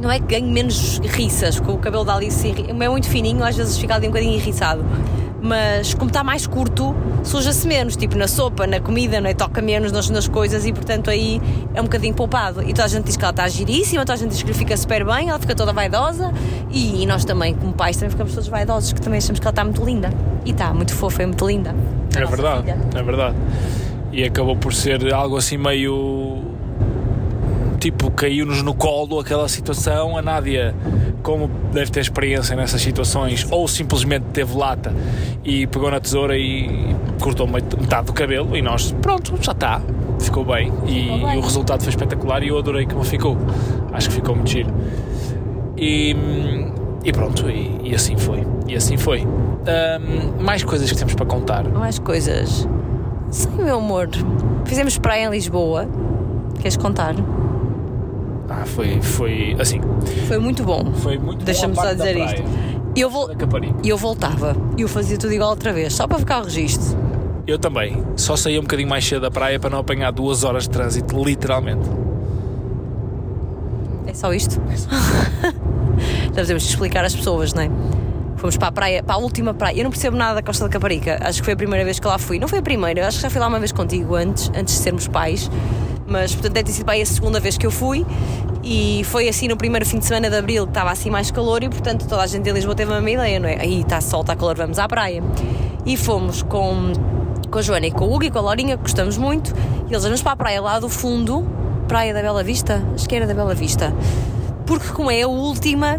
Não 0.00 0.08
é 0.12 0.20
que 0.20 0.26
ganhe 0.26 0.48
menos 0.48 1.00
riças, 1.00 1.56
porque 1.56 1.72
o 1.72 1.78
cabelo 1.78 2.04
da 2.04 2.14
Alice 2.14 2.54
é 2.68 2.88
muito 2.88 3.08
fininho, 3.08 3.42
às 3.42 3.56
vezes 3.56 3.76
fica 3.76 3.96
ali 3.96 4.06
um 4.06 4.10
bocadinho 4.10 4.34
irriçado. 4.34 4.84
Mas 5.40 5.94
como 5.94 6.08
está 6.08 6.24
mais 6.24 6.46
curto, 6.46 6.94
suja-se 7.22 7.66
menos, 7.66 7.96
tipo 7.96 8.16
na 8.16 8.26
sopa, 8.26 8.66
na 8.66 8.80
comida, 8.80 9.20
não 9.20 9.30
é? 9.30 9.34
toca 9.34 9.62
menos 9.62 9.92
nas, 9.92 10.10
nas 10.10 10.26
coisas 10.26 10.66
e 10.66 10.72
portanto 10.72 11.10
aí 11.10 11.40
é 11.74 11.80
um 11.80 11.84
bocadinho 11.84 12.14
poupado. 12.14 12.62
E 12.62 12.68
toda 12.68 12.84
a 12.84 12.88
gente 12.88 13.04
diz 13.04 13.16
que 13.16 13.24
ela 13.24 13.30
está 13.30 13.48
giríssima, 13.48 14.02
toda 14.02 14.14
a 14.14 14.16
gente 14.16 14.30
diz 14.30 14.42
que 14.42 14.48
lhe 14.48 14.54
fica 14.54 14.76
super 14.76 15.04
bem, 15.04 15.28
ela 15.28 15.38
fica 15.38 15.54
toda 15.54 15.72
vaidosa 15.72 16.32
e, 16.70 17.06
nós 17.06 17.24
também, 17.24 17.54
como 17.54 17.72
pais, 17.72 17.96
também 17.96 18.10
ficamos 18.10 18.34
todos 18.34 18.48
vaidosos, 18.48 18.92
que 18.92 19.00
também 19.00 19.18
achamos 19.18 19.40
que 19.40 19.46
ela 19.46 19.52
está 19.52 19.64
muito 19.64 19.84
linda. 19.84 20.12
E 20.44 20.50
está, 20.50 20.74
muito 20.74 20.92
fofa 20.94 21.22
e 21.22 21.26
muito 21.26 21.46
linda. 21.46 21.74
É 22.16 22.24
verdade, 22.24 22.62
filha. 22.62 22.78
é 22.94 23.02
verdade. 23.02 23.36
E 24.12 24.24
acabou 24.24 24.56
por 24.56 24.72
ser 24.74 25.12
algo 25.12 25.36
assim 25.36 25.56
meio. 25.56 26.42
Tipo, 27.78 28.10
caiu-nos 28.10 28.62
no 28.62 28.74
colo 28.74 29.20
aquela 29.20 29.48
situação. 29.48 30.16
A 30.16 30.22
Nádia, 30.22 30.74
como 31.22 31.48
deve 31.72 31.90
ter 31.90 32.00
experiência 32.00 32.56
nessas 32.56 32.80
situações, 32.82 33.46
ou 33.50 33.68
simplesmente 33.68 34.24
teve 34.32 34.56
lata 34.56 34.92
e 35.44 35.66
pegou 35.68 35.90
na 35.90 36.00
tesoura 36.00 36.36
e 36.36 36.94
cortou 37.20 37.46
met- 37.46 37.76
metade 37.80 38.06
do 38.06 38.12
cabelo. 38.12 38.56
E 38.56 38.62
nós, 38.62 38.92
pronto, 39.00 39.34
já 39.40 39.52
está, 39.52 39.80
ficou 40.18 40.44
bem. 40.44 40.72
E, 40.86 41.04
Ficou 41.04 41.18
bem. 41.28 41.34
e 41.36 41.38
o 41.38 41.40
resultado 41.40 41.80
foi 41.82 41.90
espetacular 41.90 42.42
e 42.42 42.48
eu 42.48 42.58
adorei 42.58 42.84
como 42.86 43.04
ficou. 43.04 43.36
Acho 43.92 44.08
que 44.08 44.16
ficou 44.16 44.34
muito 44.34 44.50
giro. 44.50 44.70
E, 45.76 46.16
e 47.04 47.12
pronto, 47.12 47.48
e, 47.48 47.80
e 47.84 47.94
assim 47.94 48.16
foi. 48.16 48.44
E 48.66 48.74
assim 48.74 48.96
foi. 48.96 49.20
Ahm, 49.20 50.42
mais 50.42 50.64
coisas 50.64 50.90
que 50.90 50.96
temos 50.98 51.14
para 51.14 51.26
contar. 51.26 51.64
Mais 51.68 51.98
coisas. 51.98 52.68
Sim, 53.30 53.50
meu 53.58 53.76
amor. 53.78 54.08
Fizemos 54.64 54.98
praia 54.98 55.26
em 55.26 55.30
Lisboa. 55.30 55.86
Queres 56.58 56.76
contar? 56.76 57.14
Ah, 58.48 58.64
foi, 58.64 59.00
foi 59.02 59.56
assim, 59.60 59.80
Foi 60.26 60.38
muito 60.38 60.64
bom. 60.64 60.92
foi 60.94 61.18
muito 61.18 61.44
Deixa-me 61.44 61.74
só 61.74 61.92
dizer 61.92 62.16
isto. 62.16 62.42
Eu, 62.96 63.10
Caparica. 63.36 63.74
eu 63.84 63.96
voltava 63.96 64.56
e 64.76 64.82
eu 64.82 64.88
fazia 64.88 65.18
tudo 65.18 65.32
igual 65.32 65.50
outra 65.50 65.72
vez, 65.72 65.92
só 65.92 66.06
para 66.06 66.18
ficar 66.18 66.40
o 66.40 66.44
registro. 66.44 66.96
Eu 67.46 67.58
também, 67.58 68.02
só 68.16 68.36
saía 68.36 68.58
um 68.58 68.62
bocadinho 68.62 68.88
mais 68.88 69.06
cedo 69.06 69.22
da 69.22 69.30
praia 69.30 69.58
para 69.60 69.70
não 69.70 69.78
apanhar 69.78 70.10
duas 70.10 70.44
horas 70.44 70.64
de 70.64 70.70
trânsito, 70.70 71.22
literalmente. 71.22 71.88
É 74.06 74.14
só 74.14 74.32
isto? 74.32 74.60
Já 76.34 76.44
temos 76.44 76.62
de 76.62 76.68
explicar 76.70 77.04
às 77.04 77.14
pessoas, 77.14 77.52
não 77.52 77.62
é? 77.62 77.70
Fomos 78.36 78.56
para 78.56 78.68
a 78.68 78.72
praia, 78.72 79.02
para 79.02 79.16
a 79.16 79.18
última 79.18 79.52
praia. 79.52 79.78
Eu 79.78 79.84
não 79.84 79.90
percebo 79.90 80.16
nada 80.16 80.36
da 80.36 80.42
Costa 80.42 80.64
da 80.64 80.70
Caparica. 80.70 81.18
Acho 81.20 81.40
que 81.40 81.44
foi 81.44 81.54
a 81.54 81.56
primeira 81.56 81.84
vez 81.84 81.98
que 81.98 82.06
lá 82.06 82.18
fui. 82.18 82.38
Não 82.38 82.46
foi 82.48 82.60
a 82.60 82.62
primeira, 82.62 83.06
acho 83.06 83.18
que 83.18 83.22
já 83.22 83.30
fui 83.30 83.40
lá 83.40 83.48
uma 83.48 83.58
vez 83.58 83.72
contigo 83.72 84.14
antes, 84.14 84.50
antes 84.56 84.74
de 84.74 84.80
sermos 84.80 85.08
pais. 85.08 85.50
Mas, 86.08 86.32
portanto, 86.32 86.52
deve 86.52 86.66
ter 86.66 86.72
sido 86.72 86.88
aí 86.90 87.02
a 87.02 87.06
segunda 87.06 87.38
vez 87.38 87.58
que 87.58 87.66
eu 87.66 87.70
fui. 87.70 88.04
E 88.62 89.02
foi 89.04 89.28
assim 89.28 89.48
no 89.48 89.56
primeiro 89.56 89.86
fim 89.86 89.98
de 89.98 90.04
semana 90.04 90.28
de 90.28 90.36
abril 90.36 90.64
que 90.64 90.70
estava 90.70 90.90
assim 90.90 91.10
mais 91.10 91.30
calor 91.30 91.62
e, 91.62 91.68
portanto, 91.68 92.06
toda 92.06 92.22
a 92.22 92.26
gente 92.26 92.48
em 92.48 92.52
Lisboa 92.52 92.74
teve 92.74 92.92
a 92.92 93.00
mesma 93.00 93.10
ideia, 93.10 93.40
não 93.40 93.48
é? 93.48 93.60
Aí 93.60 93.80
está 93.80 94.00
sol, 94.00 94.22
está 94.22 94.34
calor, 94.34 94.56
vamos 94.56 94.78
à 94.78 94.88
praia. 94.88 95.22
E 95.86 95.96
fomos 95.96 96.42
com, 96.42 96.92
com 97.50 97.58
a 97.58 97.62
Joana 97.62 97.86
e 97.86 97.90
com 97.90 98.04
o 98.04 98.14
Hugo 98.14 98.24
e 98.24 98.30
com 98.30 98.38
a 98.38 98.42
Laurinha, 98.42 98.76
que 98.76 98.82
gostamos 98.82 99.16
muito. 99.16 99.54
E 99.88 99.92
eles 99.92 100.02
vamos 100.02 100.22
para 100.22 100.32
a 100.32 100.36
praia 100.36 100.60
lá 100.60 100.78
do 100.78 100.88
fundo, 100.88 101.46
Praia 101.86 102.12
da 102.12 102.20
Bela 102.20 102.42
Vista, 102.42 102.82
acho 102.94 103.08
que 103.08 103.16
era 103.16 103.26
da 103.26 103.32
Bela 103.32 103.54
Vista 103.54 103.94
porque 104.68 104.88
como 104.88 105.10
é 105.10 105.22
a 105.22 105.26
última 105.26 105.98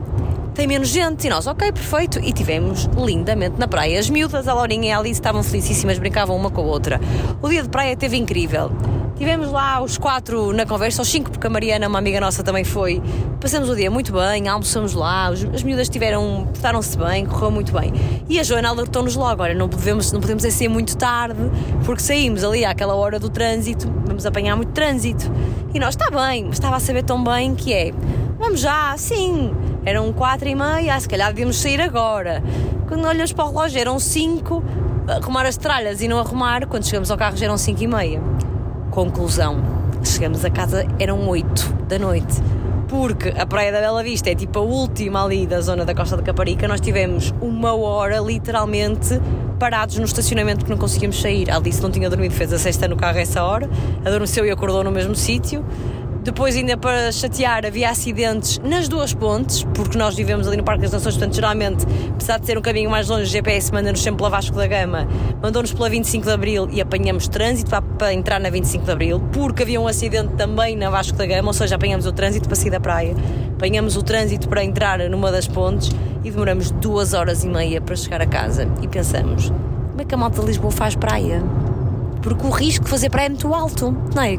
tem 0.54 0.68
menos 0.68 0.90
gente 0.90 1.26
e 1.26 1.30
nós, 1.30 1.48
ok, 1.48 1.72
perfeito 1.72 2.20
e 2.20 2.32
tivemos 2.32 2.88
lindamente 2.96 3.58
na 3.58 3.68
praia 3.68 4.00
as 4.00 4.08
miúdas, 4.12 4.48
a 4.48 4.54
Laurinha 4.54 4.90
e 4.90 4.92
a 4.92 5.00
Alice 5.00 5.20
estavam 5.20 5.42
felicíssimas, 5.42 5.98
brincavam 5.98 6.36
uma 6.36 6.52
com 6.52 6.62
a 6.62 6.66
outra 6.66 7.02
o 7.42 7.50
dia 7.50 7.64
de 7.64 7.70
praia 7.70 7.98
teve 7.98 8.16
incrível 8.16 8.72
tivemos 9.20 9.52
lá 9.52 9.82
os 9.82 9.98
quatro 9.98 10.54
na 10.54 10.66
conversa, 10.66 11.02
os 11.02 11.08
cinco 11.10 11.30
porque 11.30 11.46
a 11.46 11.50
Mariana, 11.50 11.88
uma 11.88 12.00
amiga 12.00 12.20
nossa 12.22 12.42
também 12.42 12.64
foi 12.64 13.02
passamos 13.40 13.70
o 13.70 13.76
dia 13.76 13.92
muito 13.92 14.14
bem, 14.14 14.48
almoçamos 14.48 14.94
lá 14.94 15.30
os- 15.30 15.44
as 15.54 15.62
miúdas 15.62 15.90
tiveram, 15.90 16.48
portaram-se 16.54 16.98
bem 16.98 17.26
correu 17.26 17.52
muito 17.52 17.72
bem 17.74 17.92
e 18.30 18.40
a 18.40 18.44
Joana 18.44 18.70
alertou-nos 18.70 19.16
logo 19.16 19.44
olha, 19.44 19.54
não 19.54 19.68
podemos, 19.70 20.12
não 20.14 20.22
podemos 20.22 20.44
é 20.46 20.50
ser 20.50 20.70
muito 20.70 20.96
tarde 20.98 21.40
porque 21.86 22.02
saímos 22.02 22.44
ali 22.44 22.64
àquela 22.64 22.96
hora 22.96 23.20
do 23.20 23.30
trânsito 23.30 23.92
vamos 24.06 24.26
apanhar 24.26 24.56
muito 24.56 24.72
trânsito 24.72 25.30
e 25.74 25.80
nós, 25.80 25.96
está 25.96 26.10
bem, 26.10 26.46
mas 26.46 26.54
estava 26.54 26.78
a 26.78 26.80
saber 26.80 27.04
tão 27.04 27.24
bem 27.24 27.54
que 27.56 27.74
é 27.74 27.92
Vamos 28.40 28.62
já, 28.62 28.96
sim. 28.98 29.52
Eram 29.84 30.14
quatro 30.14 30.48
e 30.48 30.56
meia, 30.56 30.96
ah, 30.96 31.00
se 31.00 31.10
calhar 31.10 31.28
devíamos 31.28 31.58
sair 31.58 31.82
agora. 31.82 32.42
Quando 32.88 33.06
olhamos 33.06 33.34
para 33.34 33.44
o 33.44 33.50
relógio 33.50 33.82
eram 33.82 34.00
cinco, 34.00 34.64
arrumar 35.10 35.46
as 35.46 35.58
tralhas 35.58 36.00
e 36.02 36.08
não 36.08 36.18
arrumar. 36.20 36.66
Quando 36.66 36.86
chegamos 36.86 37.12
ao 37.12 37.18
carro 37.18 37.36
já 37.36 37.48
eram 37.48 37.58
cinco 37.58 37.84
e 37.84 37.88
meia. 37.88 38.22
Conclusão, 38.92 39.58
chegamos 40.04 40.44
a 40.44 40.50
casa, 40.50 40.86
eram 41.00 41.28
oito 41.30 41.72
da 41.88 42.00
noite. 42.00 42.42
Porque 42.88 43.30
a 43.30 43.46
Praia 43.46 43.72
da 43.72 43.80
Bela 43.80 44.02
Vista 44.02 44.32
é 44.32 44.36
tipo 44.36 44.58
a 44.58 44.62
última 44.64 45.24
ali 45.24 45.46
da 45.46 45.62
zona 45.62 45.86
da 45.86 45.94
Costa 45.94 46.18
da 46.18 46.24
Caparica. 46.24 46.68
Nós 46.68 46.82
tivemos 46.82 47.32
uma 47.40 47.76
hora, 47.76 48.18
literalmente, 48.18 49.22
parados 49.60 50.00
no 50.00 50.06
estacionamento 50.06 50.60
porque 50.60 50.72
não 50.72 50.80
conseguíamos 50.80 51.22
sair. 51.22 51.52
A 51.52 51.58
Alice 51.58 51.80
não 51.84 51.92
tinha 51.92 52.10
dormido, 52.10 52.34
fez 52.34 52.52
a 52.52 52.58
sexta 52.58 52.88
no 52.88 52.96
carro 52.96 53.20
a 53.20 53.22
essa 53.22 53.44
hora, 53.44 53.70
adormeceu 54.04 54.44
e 54.44 54.50
acordou 54.50 54.84
no 54.84 54.92
mesmo 54.92 55.14
sítio. 55.14 55.64
Depois, 56.22 56.56
ainda 56.56 56.76
para 56.76 57.12
chatear, 57.14 57.66
havia 57.66 57.90
acidentes 57.90 58.60
nas 58.60 58.90
duas 58.90 59.14
pontes, 59.14 59.64
porque 59.74 59.98
nós 59.98 60.16
vivemos 60.16 60.48
ali 60.48 60.58
no 60.58 60.64
Parque 60.64 60.82
das 60.82 60.92
Nações, 60.92 61.16
portanto, 61.16 61.34
geralmente, 61.34 61.86
apesar 62.10 62.40
de 62.40 62.46
ser 62.46 62.58
um 62.58 62.62
caminho 62.62 62.90
mais 62.90 63.08
longe, 63.08 63.24
o 63.24 63.26
GPS 63.26 63.72
manda-nos 63.72 64.02
sempre 64.02 64.18
pela 64.18 64.30
Vasco 64.30 64.56
da 64.56 64.68
Gama, 64.68 65.08
mandou-nos 65.42 65.72
pela 65.72 65.90
25 65.90 66.26
de 66.26 66.32
Abril 66.32 66.70
e 66.72 66.82
apanhamos 66.82 67.30
trânsito 67.30 67.72
para, 67.98 68.14
entrar 68.14 68.38
na 68.40 68.50
25 68.50 68.84
de 68.84 68.92
Abril, 68.92 69.22
porque 69.32 69.64
havia 69.64 69.80
um 69.80 69.88
acidente 69.88 70.34
também 70.36 70.76
na 70.76 70.90
Vasco 70.90 71.18
da 71.18 71.26
Gama, 71.26 71.48
ou 71.48 71.54
seja, 71.54 71.76
apanhamos 71.76 72.06
o 72.06 72.12
trânsito 72.12 72.50
para 72.50 72.56
sair 72.56 72.72
da 72.72 72.82
praia, 72.82 73.16
apanhamos 73.54 73.96
o 73.96 74.04
trânsito 74.04 74.50
para 74.50 74.62
entrar 74.62 75.00
numa 75.10 75.32
das 75.32 75.48
pontes 75.48 75.90
e 76.24 76.30
demoramos 76.30 76.70
duas 76.70 77.14
horas 77.14 77.46
e 77.46 77.48
meia 77.48 77.80
para 77.80 77.96
chegar 77.96 78.22
a 78.22 78.28
casa. 78.28 78.68
E 78.82 78.88
pensamos, 78.90 79.54
como 79.90 80.02
é 80.02 80.04
que 80.04 80.14
a 80.14 80.18
malta 80.18 80.42
de 80.42 80.48
Lisboa 80.48 80.72
faz 80.72 80.96
praia? 80.96 81.42
Porque 82.22 82.46
o 82.46 82.50
risco 82.50 82.84
de 82.84 82.92
fazer 82.92 83.10
praia 83.10 83.28
é 83.28 83.30
muito 83.30 83.54
alto, 83.54 83.96
não 84.14 84.22
é? 84.22 84.38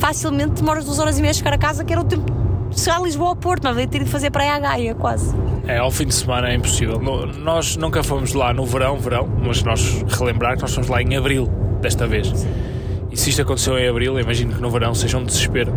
Facilmente 0.00 0.54
demoras 0.62 0.84
duas 0.86 0.98
horas 0.98 1.18
e 1.18 1.20
meia 1.22 1.30
a 1.30 1.34
chegar 1.34 1.52
a 1.52 1.58
casa, 1.58 1.84
que 1.84 1.92
era 1.92 2.00
o 2.00 2.04
tempo 2.04 2.24
de 2.70 2.80
chegar 2.80 2.98
a 2.98 3.02
Lisboa 3.02 3.28
ao 3.30 3.36
Porto, 3.36 3.64
mas 3.64 3.86
ter 3.86 4.00
ido 4.00 4.10
fazer 4.10 4.30
praia 4.30 4.54
à 4.54 4.58
Gaia, 4.58 4.94
quase. 4.94 5.34
É, 5.66 5.78
ao 5.78 5.90
fim 5.90 6.06
de 6.06 6.14
semana 6.14 6.48
é 6.48 6.54
impossível. 6.54 6.98
No- 6.98 7.26
nós 7.26 7.76
nunca 7.76 8.02
fomos 8.02 8.32
lá 8.32 8.52
no 8.54 8.64
verão, 8.64 8.98
verão, 8.98 9.28
mas 9.44 9.62
nós 9.62 10.02
relembrar 10.08 10.56
que 10.56 10.62
nós 10.62 10.74
fomos 10.74 10.88
lá 10.88 11.02
em 11.02 11.16
abril, 11.16 11.46
desta 11.80 12.06
vez. 12.06 12.32
E 13.10 13.16
se 13.16 13.30
isto 13.30 13.42
aconteceu 13.42 13.76
em 13.78 13.88
abril, 13.88 14.14
eu 14.16 14.20
imagino 14.22 14.54
que 14.54 14.60
no 14.62 14.70
verão 14.70 14.94
seja 14.94 15.18
um 15.18 15.24
desespero. 15.24 15.72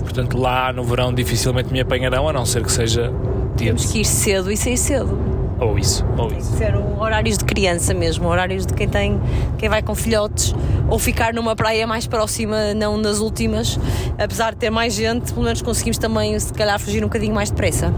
Portanto, 0.00 0.38
lá 0.38 0.72
no 0.72 0.82
verão 0.84 1.12
dificilmente 1.14 1.70
me 1.72 1.80
apanharão, 1.80 2.28
a 2.28 2.32
não 2.32 2.44
ser 2.46 2.64
que 2.64 2.72
seja 2.72 3.12
dia 3.56 3.68
Temos 3.68 3.92
que 3.92 4.00
ir 4.00 4.04
cedo 4.04 4.50
e 4.50 4.56
sair 4.56 4.76
cedo. 4.78 5.37
Ou 5.60 5.76
isso, 5.78 6.04
ou 6.16 6.32
isso. 6.32 6.56
Ser 6.56 6.76
um- 6.76 7.00
horários 7.00 7.36
de 7.36 7.44
criança 7.44 7.92
mesmo, 7.92 8.28
horários 8.28 8.64
de 8.64 8.72
quem 8.74 8.88
tem, 8.88 9.20
quem 9.58 9.68
vai 9.68 9.82
com 9.82 9.94
filhotes, 9.94 10.54
ou 10.88 10.98
ficar 10.98 11.34
numa 11.34 11.56
praia 11.56 11.86
mais 11.86 12.06
próxima, 12.06 12.72
não 12.74 12.96
nas 12.96 13.18
últimas. 13.18 13.78
Apesar 14.18 14.52
de 14.52 14.58
ter 14.58 14.70
mais 14.70 14.94
gente, 14.94 15.32
pelo 15.32 15.44
menos 15.44 15.60
conseguimos 15.60 15.98
também, 15.98 16.38
se 16.38 16.52
calhar, 16.52 16.78
fugir 16.78 17.02
um 17.02 17.08
bocadinho 17.08 17.34
mais 17.34 17.50
depressa. 17.50 17.92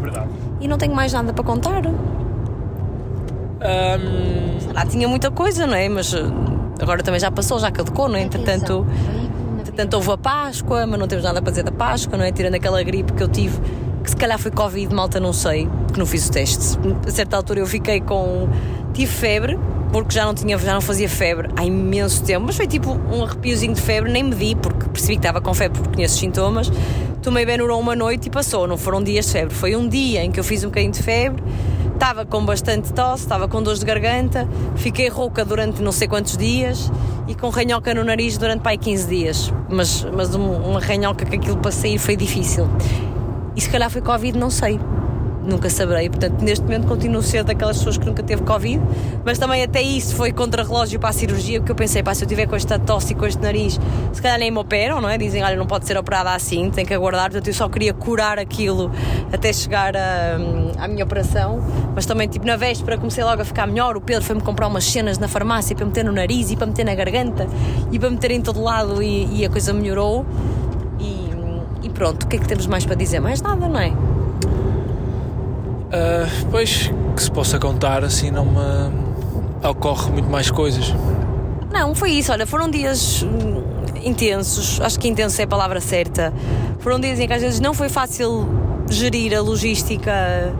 Verdade. 0.00 0.28
E 0.60 0.66
não 0.68 0.78
tenho 0.78 0.94
mais 0.94 1.12
nada 1.12 1.32
para 1.32 1.44
contar. 1.44 1.82
Sei 4.60 4.72
lá, 4.72 4.86
tinha 4.86 5.08
muita 5.08 5.30
coisa, 5.30 5.66
não 5.66 5.74
é? 5.74 5.88
Mas 5.88 6.12
eh, 6.14 6.22
agora 6.80 7.02
também 7.02 7.20
já 7.20 7.30
passou, 7.30 7.58
já 7.58 7.70
caducou, 7.70 8.08
não 8.08 8.16
é? 8.16 8.22
Entretanto, 8.22 8.86
entretanto 9.60 9.94
houve 9.94 10.10
a 10.12 10.16
Páscoa, 10.18 10.86
mas 10.86 10.98
não 10.98 11.06
temos 11.08 11.24
nada 11.24 11.40
para 11.42 11.50
dizer 11.50 11.62
da 11.64 11.72
Páscoa, 11.72 12.16
não 12.16 12.24
é? 12.24 12.32
Tirando 12.32 12.54
aquela 12.54 12.82
gripe 12.82 13.12
que 13.12 13.22
eu 13.22 13.28
tive, 13.28 13.58
que 14.06 14.10
se 14.10 14.16
calhar 14.16 14.38
foi 14.38 14.52
Covid, 14.52 14.94
malta, 14.94 15.18
não 15.18 15.32
sei, 15.32 15.68
porque 15.84 15.98
não 15.98 16.06
fiz 16.06 16.28
o 16.28 16.30
teste. 16.30 16.78
A 17.04 17.10
certa 17.10 17.36
altura 17.36 17.58
eu 17.58 17.66
fiquei 17.66 18.00
com. 18.00 18.48
tive 18.94 19.10
febre, 19.10 19.58
porque 19.90 20.14
já 20.14 20.24
não, 20.24 20.32
tinha, 20.32 20.56
já 20.56 20.74
não 20.74 20.80
fazia 20.80 21.08
febre 21.08 21.48
há 21.56 21.64
imenso 21.64 22.22
tempo, 22.22 22.46
mas 22.46 22.56
foi 22.56 22.68
tipo 22.68 22.92
um 23.12 23.24
arrepiozinho 23.24 23.74
de 23.74 23.80
febre, 23.80 24.12
nem 24.12 24.22
medi, 24.22 24.54
porque 24.54 24.88
percebi 24.88 25.14
que 25.14 25.18
estava 25.18 25.40
com 25.40 25.52
febre 25.52 25.80
porque 25.80 25.96
conheço 25.96 26.14
os 26.14 26.20
sintomas. 26.20 26.70
Tomei 27.20 27.44
Benuron 27.44 27.80
uma 27.80 27.96
noite 27.96 28.28
e 28.28 28.30
passou, 28.30 28.68
não 28.68 28.78
foram 28.78 29.02
dias 29.02 29.26
de 29.26 29.32
febre, 29.32 29.52
foi 29.52 29.74
um 29.74 29.88
dia 29.88 30.22
em 30.22 30.30
que 30.30 30.38
eu 30.38 30.44
fiz 30.44 30.62
um 30.62 30.68
bocadinho 30.68 30.92
de 30.92 31.02
febre, 31.02 31.42
estava 31.92 32.24
com 32.24 32.44
bastante 32.44 32.92
tosse, 32.92 33.24
estava 33.24 33.48
com 33.48 33.60
dores 33.60 33.80
de 33.80 33.86
garganta, 33.86 34.48
fiquei 34.76 35.08
rouca 35.08 35.44
durante 35.44 35.82
não 35.82 35.90
sei 35.90 36.06
quantos 36.06 36.36
dias 36.36 36.92
e 37.26 37.34
com 37.34 37.48
ranhoca 37.48 37.92
no 37.92 38.04
nariz 38.04 38.38
durante 38.38 38.60
pai 38.60 38.78
15 38.78 39.08
dias, 39.08 39.52
mas, 39.68 40.06
mas 40.14 40.32
uma 40.32 40.78
ranhoca 40.78 41.24
que 41.24 41.34
aquilo 41.34 41.56
para 41.56 41.72
sair 41.72 41.98
foi 41.98 42.14
difícil. 42.14 42.68
E 43.56 43.60
se 43.60 43.68
calhar 43.70 43.90
foi 43.90 44.02
Covid, 44.02 44.38
não 44.38 44.50
sei 44.50 44.78
nunca 45.46 45.70
saberei. 45.70 46.08
Portanto, 46.10 46.42
neste 46.42 46.62
momento 46.64 46.86
continuo 46.86 47.20
a 47.20 47.22
ser 47.22 47.44
daquelas 47.44 47.78
pessoas 47.78 47.96
que 47.96 48.04
nunca 48.04 48.22
teve 48.22 48.42
Covid, 48.42 48.82
mas 49.24 49.38
também 49.38 49.62
até 49.62 49.80
isso 49.80 50.14
foi 50.14 50.32
contra-relógio 50.32 50.98
para 50.98 51.10
a 51.10 51.12
cirurgia, 51.12 51.60
porque 51.60 51.72
eu 51.72 51.76
pensei, 51.76 52.02
pá, 52.02 52.14
se 52.14 52.24
eu 52.24 52.28
tiver 52.28 52.46
com 52.46 52.56
esta 52.56 52.78
tosse 52.78 53.12
e 53.12 53.16
com 53.16 53.26
este 53.26 53.40
nariz, 53.40 53.78
se 54.12 54.20
calhar 54.20 54.38
nem 54.38 54.50
me 54.50 54.58
operam, 54.58 55.00
não 55.00 55.08
é? 55.08 55.16
Dizem, 55.16 55.42
olha, 55.42 55.56
não 55.56 55.66
pode 55.66 55.86
ser 55.86 55.96
operada 55.96 56.34
assim, 56.34 56.70
tem 56.70 56.84
que 56.84 56.92
aguardar. 56.92 57.30
Portanto, 57.30 57.48
eu 57.48 57.54
só 57.54 57.68
queria 57.68 57.94
curar 57.94 58.38
aquilo 58.38 58.90
até 59.32 59.52
chegar 59.52 59.96
a, 59.96 60.36
à 60.78 60.88
minha 60.88 61.04
operação, 61.04 61.62
mas 61.94 62.04
também, 62.04 62.28
tipo, 62.28 62.46
na 62.46 62.56
véspera 62.56 62.98
comecei 62.98 63.24
logo 63.24 63.40
a 63.40 63.44
ficar 63.44 63.66
melhor. 63.66 63.96
O 63.96 64.00
Pedro 64.00 64.24
foi-me 64.24 64.42
comprar 64.42 64.66
umas 64.66 64.84
cenas 64.84 65.18
na 65.18 65.28
farmácia 65.28 65.74
para 65.76 65.86
meter 65.86 66.04
no 66.04 66.12
nariz 66.12 66.50
e 66.50 66.56
para 66.56 66.66
meter 66.66 66.84
na 66.84 66.94
garganta 66.94 67.46
e 67.92 67.98
para 67.98 68.10
meter 68.10 68.32
em 68.32 68.40
todo 68.40 68.60
lado 68.60 69.02
e, 69.02 69.40
e 69.40 69.44
a 69.44 69.50
coisa 69.50 69.72
melhorou. 69.72 70.26
Pronto, 71.96 72.24
o 72.24 72.26
que 72.26 72.36
é 72.36 72.38
que 72.38 72.46
temos 72.46 72.66
mais 72.66 72.84
para 72.84 72.94
dizer? 72.94 73.20
Mais 73.20 73.40
nada, 73.40 73.66
não 73.66 73.80
é? 73.80 73.88
Uh, 75.88 76.46
pois, 76.50 76.90
que 77.14 77.22
se 77.22 77.30
possa 77.30 77.58
contar, 77.58 78.04
assim 78.04 78.30
não 78.30 78.44
me 78.44 79.66
ocorre 79.66 80.10
muito 80.10 80.28
mais 80.28 80.50
coisas. 80.50 80.92
Não, 81.72 81.94
foi 81.94 82.10
isso, 82.12 82.32
olha, 82.32 82.46
foram 82.46 82.68
dias 82.68 83.22
hum, 83.22 83.62
intensos, 84.04 84.78
acho 84.82 85.00
que 85.00 85.08
intenso 85.08 85.40
é 85.40 85.44
a 85.44 85.46
palavra 85.46 85.80
certa. 85.80 86.34
Foram 86.80 87.00
dias 87.00 87.18
em 87.18 87.26
que 87.26 87.32
às 87.32 87.40
vezes 87.40 87.60
não 87.60 87.72
foi 87.72 87.88
fácil 87.88 88.46
gerir 88.90 89.34
a 89.34 89.40
logística 89.40 90.52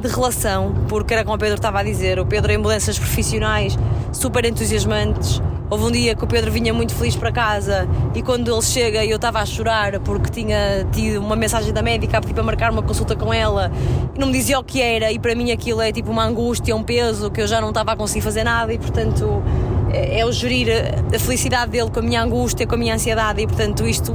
de 0.00 0.08
relação, 0.08 0.72
porque 0.88 1.12
era 1.12 1.24
como 1.24 1.34
o 1.36 1.38
Pedro 1.38 1.56
estava 1.56 1.80
a 1.80 1.82
dizer, 1.82 2.20
o 2.20 2.24
Pedro 2.24 2.52
em 2.52 2.58
mudanças 2.58 2.96
profissionais 2.96 3.76
super 4.12 4.44
entusiasmantes, 4.44 5.42
Houve 5.70 5.84
um 5.84 5.90
dia 5.92 6.16
que 6.16 6.24
o 6.24 6.26
Pedro 6.26 6.50
vinha 6.50 6.74
muito 6.74 6.92
feliz 6.92 7.14
para 7.14 7.30
casa 7.30 7.88
e 8.12 8.22
quando 8.22 8.52
ele 8.52 8.60
chega 8.60 9.04
eu 9.04 9.14
estava 9.14 9.38
a 9.38 9.46
chorar 9.46 10.00
porque 10.00 10.28
tinha 10.28 10.84
tido 10.90 11.20
uma 11.20 11.36
mensagem 11.36 11.72
da 11.72 11.80
médica 11.80 12.18
a 12.18 12.20
pedir 12.20 12.34
para 12.34 12.42
marcar 12.42 12.72
uma 12.72 12.82
consulta 12.82 13.14
com 13.14 13.32
ela 13.32 13.70
e 14.12 14.18
não 14.18 14.26
me 14.26 14.32
dizia 14.32 14.58
o 14.58 14.64
que 14.64 14.82
era 14.82 15.12
e 15.12 15.18
para 15.20 15.32
mim 15.32 15.52
aquilo 15.52 15.80
é 15.80 15.92
tipo 15.92 16.10
uma 16.10 16.24
angústia, 16.24 16.74
um 16.74 16.82
peso 16.82 17.30
que 17.30 17.40
eu 17.40 17.46
já 17.46 17.60
não 17.60 17.68
estava 17.68 17.92
a 17.92 17.96
conseguir 17.96 18.20
fazer 18.20 18.42
nada 18.42 18.74
e 18.74 18.78
portanto 18.78 19.44
é, 19.92 20.18
é 20.18 20.26
o 20.26 20.32
gerir 20.32 20.68
a 21.14 21.18
felicidade 21.20 21.70
dele 21.70 21.88
com 21.88 22.00
a 22.00 22.02
minha 22.02 22.20
angústia, 22.20 22.66
com 22.66 22.74
a 22.74 22.78
minha 22.78 22.94
ansiedade 22.94 23.40
e 23.40 23.46
portanto 23.46 23.86
isto 23.86 24.12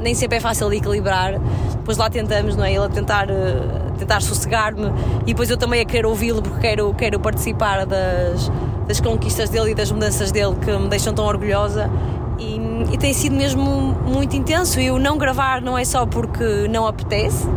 nem 0.00 0.14
sempre 0.14 0.36
é 0.36 0.40
fácil 0.40 0.70
de 0.70 0.76
equilibrar. 0.76 1.32
Depois 1.72 1.98
lá 1.98 2.08
tentamos, 2.08 2.54
não 2.54 2.64
é? 2.64 2.72
Ele 2.72 2.84
a 2.84 2.88
tentar, 2.88 3.28
eh, 3.28 3.60
tentar 3.98 4.22
sossegar-me 4.22 4.92
e 5.22 5.26
depois 5.26 5.50
eu 5.50 5.56
também 5.56 5.80
a 5.80 5.84
querer 5.84 6.06
ouvi-lo 6.06 6.42
porque 6.42 6.60
quero, 6.60 6.94
quero 6.94 7.18
participar 7.18 7.84
das, 7.84 8.48
das 8.86 9.00
conquistas 9.00 9.50
dele 9.50 9.72
e 9.72 9.74
das 9.74 9.90
mudanças 9.90 10.30
dele 10.30 10.54
que 10.64 10.70
me 10.76 10.88
deixam 10.88 11.12
tão 11.12 11.24
orgulhosa. 11.26 11.90
E, 12.38 12.60
e 12.92 12.98
tem 12.98 13.12
sido 13.12 13.34
mesmo 13.34 13.62
muito 14.06 14.36
intenso. 14.36 14.80
E 14.80 14.90
o 14.90 14.98
não 14.98 15.18
gravar 15.18 15.60
não 15.60 15.76
é 15.76 15.84
só 15.84 16.06
porque 16.06 16.68
não 16.68 16.86
apetece, 16.86 17.48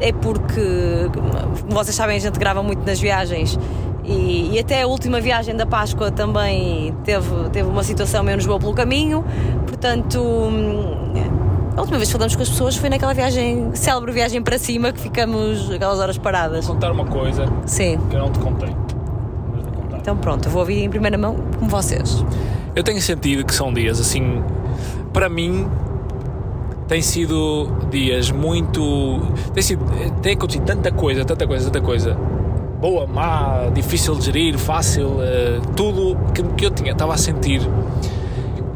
é 0.00 0.12
porque, 0.12 1.10
como 1.62 1.74
vocês 1.74 1.94
sabem, 1.94 2.16
a 2.16 2.20
gente 2.20 2.38
grava 2.38 2.62
muito 2.62 2.84
nas 2.84 3.00
viagens. 3.00 3.58
E, 4.04 4.54
e, 4.54 4.58
até 4.58 4.82
a 4.82 4.86
última 4.86 5.20
viagem 5.20 5.56
da 5.56 5.66
Páscoa 5.66 6.12
também 6.12 6.94
teve, 7.02 7.50
teve 7.50 7.68
uma 7.68 7.82
situação 7.82 8.22
menos 8.22 8.46
boa 8.46 8.58
pelo 8.58 8.72
caminho, 8.72 9.24
portanto, 9.66 10.48
a 11.76 11.80
última 11.80 11.98
vez 11.98 12.08
que 12.08 12.12
falamos 12.12 12.36
com 12.36 12.42
as 12.42 12.48
pessoas 12.48 12.76
foi 12.76 12.88
naquela 12.88 13.12
viagem, 13.12 13.74
célebre 13.74 14.12
viagem 14.12 14.40
para 14.40 14.58
cima, 14.58 14.92
que 14.92 15.00
ficamos 15.00 15.70
aquelas 15.72 15.98
horas 15.98 16.16
paradas. 16.16 16.66
Vou 16.66 16.74
contar 16.74 16.92
uma 16.92 17.04
coisa 17.04 17.46
Sim. 17.66 17.98
que 18.08 18.14
eu 18.14 18.20
não 18.20 18.30
te 18.30 18.38
contei. 18.38 18.85
Então 20.06 20.16
pronto, 20.16 20.48
vou 20.48 20.60
ouvir 20.60 20.84
em 20.84 20.88
primeira 20.88 21.18
mão 21.18 21.34
com 21.58 21.66
vocês. 21.66 22.24
Eu 22.76 22.84
tenho 22.84 23.02
sentido 23.02 23.44
que 23.44 23.52
são 23.52 23.74
dias 23.74 23.98
assim, 23.98 24.40
para 25.12 25.28
mim, 25.28 25.66
tem 26.86 27.02
sido 27.02 27.72
dias 27.90 28.30
muito. 28.30 29.20
Tem, 29.52 29.64
sido, 29.64 29.84
tem 30.22 30.34
acontecido 30.34 30.64
tanta 30.64 30.92
coisa, 30.92 31.24
tanta 31.24 31.44
coisa, 31.44 31.64
tanta 31.64 31.80
coisa. 31.84 32.16
Boa, 32.80 33.04
má, 33.04 33.68
difícil 33.74 34.14
de 34.14 34.26
gerir, 34.26 34.56
fácil, 34.56 35.08
uh, 35.08 35.60
tudo 35.74 36.16
que, 36.32 36.40
que 36.40 36.66
eu 36.66 36.70
tinha, 36.70 36.92
estava 36.92 37.12
a 37.12 37.18
sentir 37.18 37.68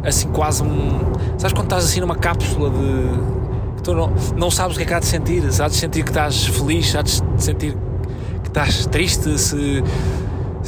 assim 0.02 0.30
quase 0.30 0.64
um. 0.64 0.98
Sabes 1.38 1.52
quando 1.52 1.66
estás 1.66 1.84
assim 1.84 2.00
numa 2.00 2.16
cápsula 2.16 2.70
de. 2.70 3.76
que 3.76 3.82
tu 3.84 3.94
não, 3.94 4.12
não 4.36 4.50
sabes 4.50 4.74
o 4.74 4.78
que 4.80 4.82
é 4.82 4.86
que 4.88 4.94
há 4.94 4.98
de 4.98 5.06
sentir, 5.06 5.52
sabes 5.52 5.74
de 5.74 5.78
sentir 5.78 6.02
que 6.02 6.10
estás 6.10 6.44
feliz, 6.46 6.90
sabes 6.90 7.22
de 7.36 7.44
sentir 7.44 7.76
que 8.42 8.48
estás 8.48 8.84
triste, 8.86 9.38
se 9.38 9.84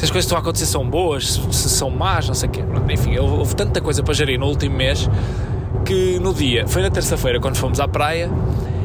se 0.03 0.07
as 0.07 0.11
coisas 0.11 0.25
estão 0.25 0.37
a 0.37 0.41
acontecer 0.41 0.67
são 0.67 0.85
boas, 0.85 1.41
se 1.53 1.69
são 1.69 1.89
más, 1.89 2.27
não 2.27 2.35
sei 2.35 2.49
o 2.49 2.53
quê. 2.53 2.65
Enfim, 2.91 3.17
houve 3.19 3.55
tanta 3.55 3.81
coisa 3.81 4.03
para 4.03 4.13
gerir 4.13 4.37
no 4.37 4.47
último 4.47 4.77
mês 4.77 5.09
que 5.85 6.19
no 6.19 6.35
dia, 6.35 6.67
foi 6.67 6.83
na 6.83 6.91
terça-feira 6.91 7.39
quando 7.39 7.55
fomos 7.55 7.79
à 7.79 7.87
praia, 7.87 8.29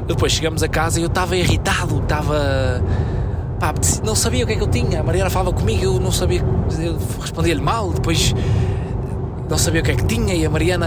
depois 0.06 0.32
chegamos 0.32 0.62
a 0.62 0.68
casa 0.68 1.00
e 1.00 1.02
eu 1.02 1.08
estava 1.08 1.36
irritado, 1.36 2.04
estava. 2.04 2.84
Pá, 3.60 3.74
não 4.06 4.14
sabia 4.14 4.44
o 4.44 4.48
que 4.48 4.54
é 4.54 4.56
que 4.58 4.62
eu 4.62 4.68
tinha. 4.68 5.00
A 5.00 5.04
Mariana 5.04 5.32
falava 5.32 5.52
comigo, 5.52 5.86
eu 5.86 6.00
não 6.00 6.12
sabia, 6.12 6.46
eu 6.80 7.00
respondia-lhe 7.20 7.62
mal, 7.62 7.90
depois 7.90 8.36
não 9.50 9.58
sabia 9.58 9.82
o 9.82 9.84
que 9.84 9.90
é 9.90 9.96
que 9.96 10.06
tinha 10.06 10.36
e 10.36 10.46
a 10.46 10.50
Mariana 10.52 10.86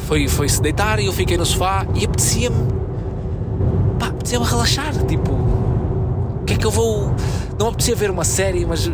foi, 0.00 0.28
foi 0.28 0.46
se 0.50 0.60
deitar 0.60 1.00
e 1.00 1.06
eu 1.06 1.12
fiquei 1.14 1.38
no 1.38 1.46
sofá 1.46 1.86
e 1.94 2.04
apetecia-me. 2.04 2.66
Pá, 3.98 4.08
apetecia-me 4.08 4.44
relaxar, 4.44 4.92
tipo. 5.06 5.32
O 5.32 6.44
que 6.44 6.52
é 6.52 6.56
que 6.58 6.66
eu 6.66 6.70
vou. 6.70 7.14
Não 7.58 7.68
apetecia 7.68 7.96
ver 7.96 8.10
uma 8.10 8.24
série, 8.24 8.66
mas 8.66 8.90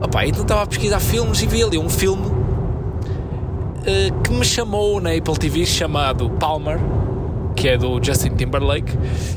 Opa, 0.00 0.26
então 0.26 0.42
estava 0.42 0.62
a 0.62 0.66
pesquisar 0.66 1.00
filmes 1.00 1.40
e 1.42 1.46
vi 1.46 1.62
ali 1.62 1.78
um 1.78 1.88
filme 1.88 2.26
uh, 2.26 4.22
que 4.22 4.30
me 4.30 4.44
chamou 4.44 5.00
na 5.00 5.12
Apple 5.12 5.38
TV 5.38 5.64
chamado 5.64 6.28
Palmer, 6.30 6.78
que 7.54 7.68
é 7.68 7.78
do 7.78 7.98
Justin 8.02 8.36
Timberlake, 8.36 8.92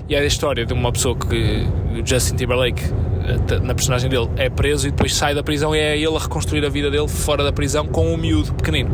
e 0.10 0.16
é 0.16 0.20
a 0.20 0.26
história 0.26 0.66
de 0.66 0.74
uma 0.74 0.92
pessoa 0.92 1.16
que 1.16 1.66
o 1.98 2.06
Justin 2.06 2.36
Timberlake, 2.36 2.84
eh, 2.84 3.60
na 3.62 3.74
personagem 3.74 4.10
dele, 4.10 4.30
é 4.36 4.50
preso 4.50 4.90
e 4.90 4.92
depois 4.92 5.16
sai 5.16 5.34
da 5.34 5.42
prisão 5.42 5.74
e 5.74 5.80
é 5.80 5.98
ele 5.98 6.14
a 6.14 6.20
reconstruir 6.20 6.66
a 6.66 6.70
vida 6.70 6.92
dele 6.92 7.08
fora 7.08 7.42
da 7.42 7.54
prisão 7.54 7.88
com 7.88 8.14
um 8.14 8.18
miúdo 8.18 8.54
pequenino. 8.54 8.92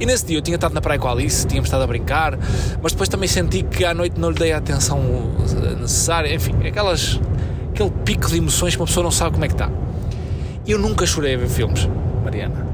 E 0.00 0.04
nesse 0.04 0.26
dia 0.26 0.38
eu 0.38 0.42
tinha 0.42 0.56
estado 0.56 0.74
na 0.74 0.80
praia 0.80 0.98
com 0.98 1.06
a 1.06 1.12
Alice, 1.12 1.46
tínhamos 1.46 1.68
estado 1.68 1.82
a 1.82 1.86
brincar, 1.86 2.36
mas 2.82 2.90
depois 2.90 3.08
também 3.08 3.28
senti 3.28 3.62
que 3.62 3.84
à 3.84 3.94
noite 3.94 4.18
não 4.18 4.30
lhe 4.30 4.38
dei 4.38 4.52
a 4.52 4.58
atenção 4.58 5.00
necessária, 5.80 6.34
enfim, 6.34 6.54
aquelas, 6.66 7.20
aquele 7.70 7.90
pico 8.04 8.28
de 8.28 8.38
emoções 8.38 8.74
que 8.74 8.80
uma 8.80 8.86
pessoa 8.86 9.04
não 9.04 9.12
sabe 9.12 9.32
como 9.32 9.44
é 9.44 9.48
que 9.48 9.54
está. 9.54 9.70
Eu 10.68 10.78
nunca 10.78 11.06
chorei 11.06 11.34
a 11.34 11.38
ver 11.38 11.48
filmes, 11.48 11.88
Mariana. 12.22 12.66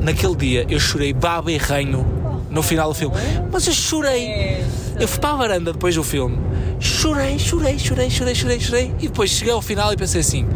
Naquele 0.00 0.36
dia 0.36 0.66
eu 0.68 0.78
chorei 0.78 1.12
baba 1.12 1.50
e 1.50 1.56
ranho 1.56 2.06
no 2.48 2.62
final 2.62 2.90
do 2.90 2.94
filme. 2.94 3.16
Mas 3.50 3.66
eu 3.66 3.72
chorei. 3.72 4.64
Eu 5.00 5.08
fui 5.08 5.18
para 5.18 5.30
a 5.30 5.36
varanda 5.36 5.72
depois 5.72 5.96
do 5.96 6.04
filme. 6.04 6.38
Chorei, 6.78 7.40
chorei, 7.40 7.76
chorei, 7.80 8.08
chorei, 8.08 8.34
chorei, 8.36 8.60
chorei. 8.60 8.94
E 9.00 9.08
depois 9.08 9.30
cheguei 9.30 9.52
ao 9.52 9.60
final 9.60 9.92
e 9.92 9.96
pensei 9.96 10.20
assim: 10.20 10.46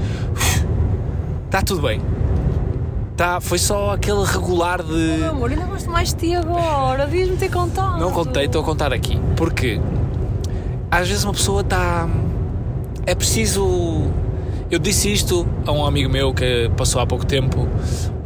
está 1.47 1.61
tudo 1.61 1.83
bem. 1.83 2.01
Tá, 3.17 3.41
foi 3.41 3.59
só 3.59 3.91
aquele 3.91 4.23
regular 4.25 4.81
de. 4.81 4.93
Meu 4.93 5.31
amor, 5.31 5.51
ainda 5.51 5.65
gosto 5.65 5.91
mais 5.91 6.15
de 6.15 6.21
ti 6.21 6.35
agora. 6.37 7.07
Devias-me 7.07 7.37
ter 7.37 7.51
contado. 7.51 7.99
Não 7.99 8.13
contei, 8.13 8.45
estou 8.45 8.63
a 8.63 8.65
contar 8.65 8.93
aqui. 8.93 9.19
Porque 9.37 9.81
às 10.89 11.09
vezes 11.09 11.25
uma 11.25 11.33
pessoa 11.33 11.63
está. 11.63 12.09
É 13.05 13.15
preciso 13.15 14.09
eu 14.71 14.79
disse 14.79 15.13
isto 15.13 15.47
a 15.67 15.73
um 15.73 15.85
amigo 15.87 16.11
meu 16.11 16.35
que 16.35 16.71
passou 16.77 17.01
há 17.01 17.07
pouco 17.07 17.25
tempo 17.25 17.69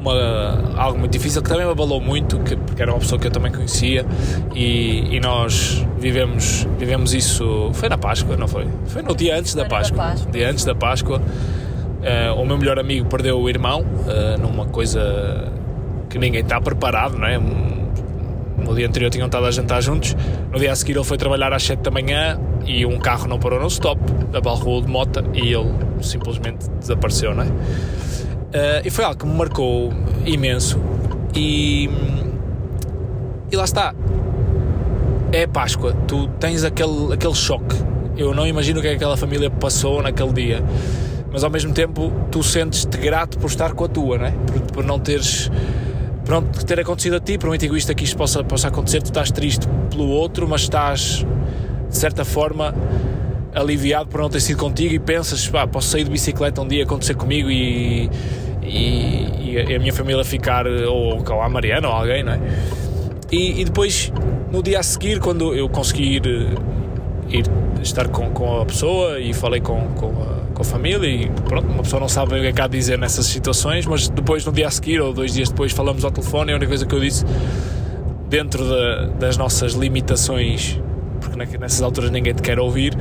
uma, 0.00 0.72
algo 0.76 0.98
muito 0.98 1.12
difícil 1.12 1.42
que 1.42 1.48
também 1.48 1.66
me 1.66 1.72
abalou 1.72 2.00
muito, 2.00 2.38
que, 2.40 2.56
porque 2.56 2.80
era 2.80 2.90
uma 2.90 2.98
pessoa 2.98 3.20
que 3.20 3.26
eu 3.26 3.30
também 3.30 3.52
conhecia 3.52 4.06
e, 4.54 5.14
e 5.14 5.20
nós 5.20 5.86
vivemos, 5.98 6.66
vivemos 6.78 7.12
isso. 7.12 7.70
Foi 7.74 7.88
na 7.88 7.98
Páscoa, 7.98 8.36
não 8.36 8.48
foi? 8.48 8.66
Foi 8.86 9.02
no 9.02 9.14
dia 9.14 9.38
antes 9.38 9.54
da 9.54 9.66
Páscoa. 9.66 9.98
Da 9.98 10.10
Páscoa. 10.10 10.32
Dia 10.32 10.50
antes 10.50 10.64
da 10.64 10.74
Páscoa. 10.74 11.20
Uh, 11.20 12.40
o 12.40 12.46
meu 12.46 12.56
melhor 12.56 12.78
amigo 12.78 13.06
perdeu 13.08 13.38
o 13.38 13.48
irmão 13.48 13.82
uh, 13.82 14.40
numa 14.40 14.64
coisa 14.64 15.52
que 16.08 16.18
ninguém 16.18 16.40
está 16.40 16.58
preparado, 16.58 17.18
não 17.18 17.26
é? 17.26 17.38
No 17.38 18.74
dia 18.74 18.86
anterior 18.86 19.10
tinham 19.10 19.26
estado 19.26 19.44
a 19.44 19.50
jantar 19.50 19.82
juntos, 19.82 20.16
no 20.50 20.58
dia 20.58 20.72
a 20.72 20.76
seguir 20.76 20.92
ele 20.92 21.04
foi 21.04 21.18
trabalhar 21.18 21.52
às 21.52 21.62
7 21.62 21.80
da 21.80 21.90
manhã 21.90 22.38
e 22.66 22.84
um 22.86 22.98
carro 22.98 23.26
não 23.26 23.38
parou 23.38 23.60
no 23.60 23.66
stop, 23.66 24.00
abalroou 24.34 24.80
de 24.80 24.88
moto 24.88 25.24
e 25.34 25.52
ele 25.52 25.72
simplesmente 26.00 26.68
desapareceu, 26.78 27.34
não 27.34 27.44
é? 27.44 27.46
Uh, 27.46 27.52
e 28.84 28.90
foi 28.90 29.04
algo 29.04 29.18
que 29.18 29.26
me 29.26 29.34
marcou 29.34 29.92
imenso 30.26 30.80
e, 31.34 31.88
e 33.50 33.56
lá 33.56 33.64
está. 33.64 33.94
É 35.32 35.46
Páscoa, 35.46 35.94
tu 36.08 36.28
tens 36.40 36.64
aquele, 36.64 37.12
aquele 37.12 37.34
choque. 37.34 37.76
Eu 38.16 38.34
não 38.34 38.46
imagino 38.46 38.80
o 38.80 38.82
que 38.82 38.88
é 38.88 38.90
que 38.90 38.96
aquela 38.96 39.16
família 39.16 39.48
passou 39.48 40.02
naquele 40.02 40.32
dia 40.32 40.64
mas 41.32 41.44
ao 41.44 41.50
mesmo 41.50 41.72
tempo 41.72 42.12
tu 42.30 42.42
sentes-te 42.42 42.98
grato 42.98 43.38
por 43.38 43.46
estar 43.46 43.72
com 43.72 43.84
a 43.84 43.88
tua, 43.88 44.18
não 44.18 44.26
é? 44.26 44.30
Por, 44.30 44.60
por 44.72 44.84
não 44.84 44.98
teres 44.98 45.50
pronto, 46.24 46.64
ter 46.64 46.78
acontecido 46.80 47.16
a 47.16 47.20
ti, 47.20 47.38
por 47.38 47.48
muito 47.48 47.64
egoísta 47.64 47.94
que 47.94 48.04
isto 48.04 48.16
possa, 48.16 48.42
possa 48.44 48.68
acontecer, 48.68 49.02
tu 49.02 49.06
estás 49.06 49.30
triste 49.30 49.66
pelo 49.90 50.08
outro, 50.08 50.48
mas 50.48 50.62
estás 50.62 51.24
de 51.90 51.98
certa 51.98 52.24
forma 52.24 52.74
aliviado 53.54 54.08
por 54.08 54.20
não 54.20 54.30
ter 54.30 54.40
sido 54.40 54.58
contigo 54.58 54.94
e 54.94 54.98
pensas, 54.98 55.46
pá, 55.48 55.66
posso 55.66 55.88
sair 55.88 56.04
de 56.04 56.10
bicicleta 56.10 56.60
um 56.62 56.68
dia 56.68 56.84
acontecer 56.84 57.14
comigo 57.14 57.50
e, 57.50 58.08
e, 58.62 59.54
e 59.54 59.74
a 59.74 59.78
minha 59.78 59.92
família 59.92 60.24
ficar, 60.24 60.66
ou, 60.66 61.22
ou 61.28 61.42
a 61.42 61.48
Mariana 61.48 61.88
ou 61.88 61.94
alguém, 61.94 62.22
não 62.22 62.32
é? 62.32 62.40
E, 63.32 63.60
e, 63.60 63.64
depois, 63.64 64.12
no 64.50 64.62
dia 64.62 64.80
a 64.80 64.82
seguir, 64.82 65.20
quando 65.20 65.54
eu 65.54 65.68
consegui 65.68 66.16
ir, 66.16 66.26
ir 67.28 67.44
estar 67.82 68.08
com, 68.08 68.30
com 68.30 68.60
a 68.60 68.66
pessoa 68.66 69.20
e 69.20 69.32
falei 69.32 69.60
com, 69.60 69.88
com, 69.94 70.08
a, 70.22 70.52
com 70.54 70.62
a 70.62 70.64
família 70.64 71.08
e 71.08 71.30
pronto, 71.48 71.68
uma 71.68 71.82
pessoa 71.82 72.00
não 72.00 72.08
sabe 72.08 72.34
o 72.34 72.40
que 72.40 72.46
é 72.46 72.52
que 72.52 72.60
há 72.60 72.64
a 72.64 72.68
dizer 72.68 72.98
nessas 72.98 73.26
situações, 73.26 73.86
mas 73.86 74.08
depois, 74.08 74.44
no 74.44 74.52
dia 74.52 74.66
a 74.66 74.70
seguir 74.70 75.00
ou 75.00 75.12
dois 75.12 75.34
dias 75.34 75.48
depois, 75.48 75.72
falamos 75.72 76.04
ao 76.04 76.10
telefone 76.10 76.50
e 76.50 76.52
a 76.52 76.56
única 76.56 76.70
coisa 76.70 76.86
que 76.86 76.94
eu 76.94 77.00
disse, 77.00 77.24
dentro 78.28 78.64
das 79.18 79.36
nossas 79.36 79.74
limitações 79.74 80.80
porque 81.46 81.58
nessas 81.58 81.82
alturas 81.82 82.10
ninguém 82.10 82.34
te 82.34 82.42
quer 82.42 82.58
ouvir, 82.58 82.96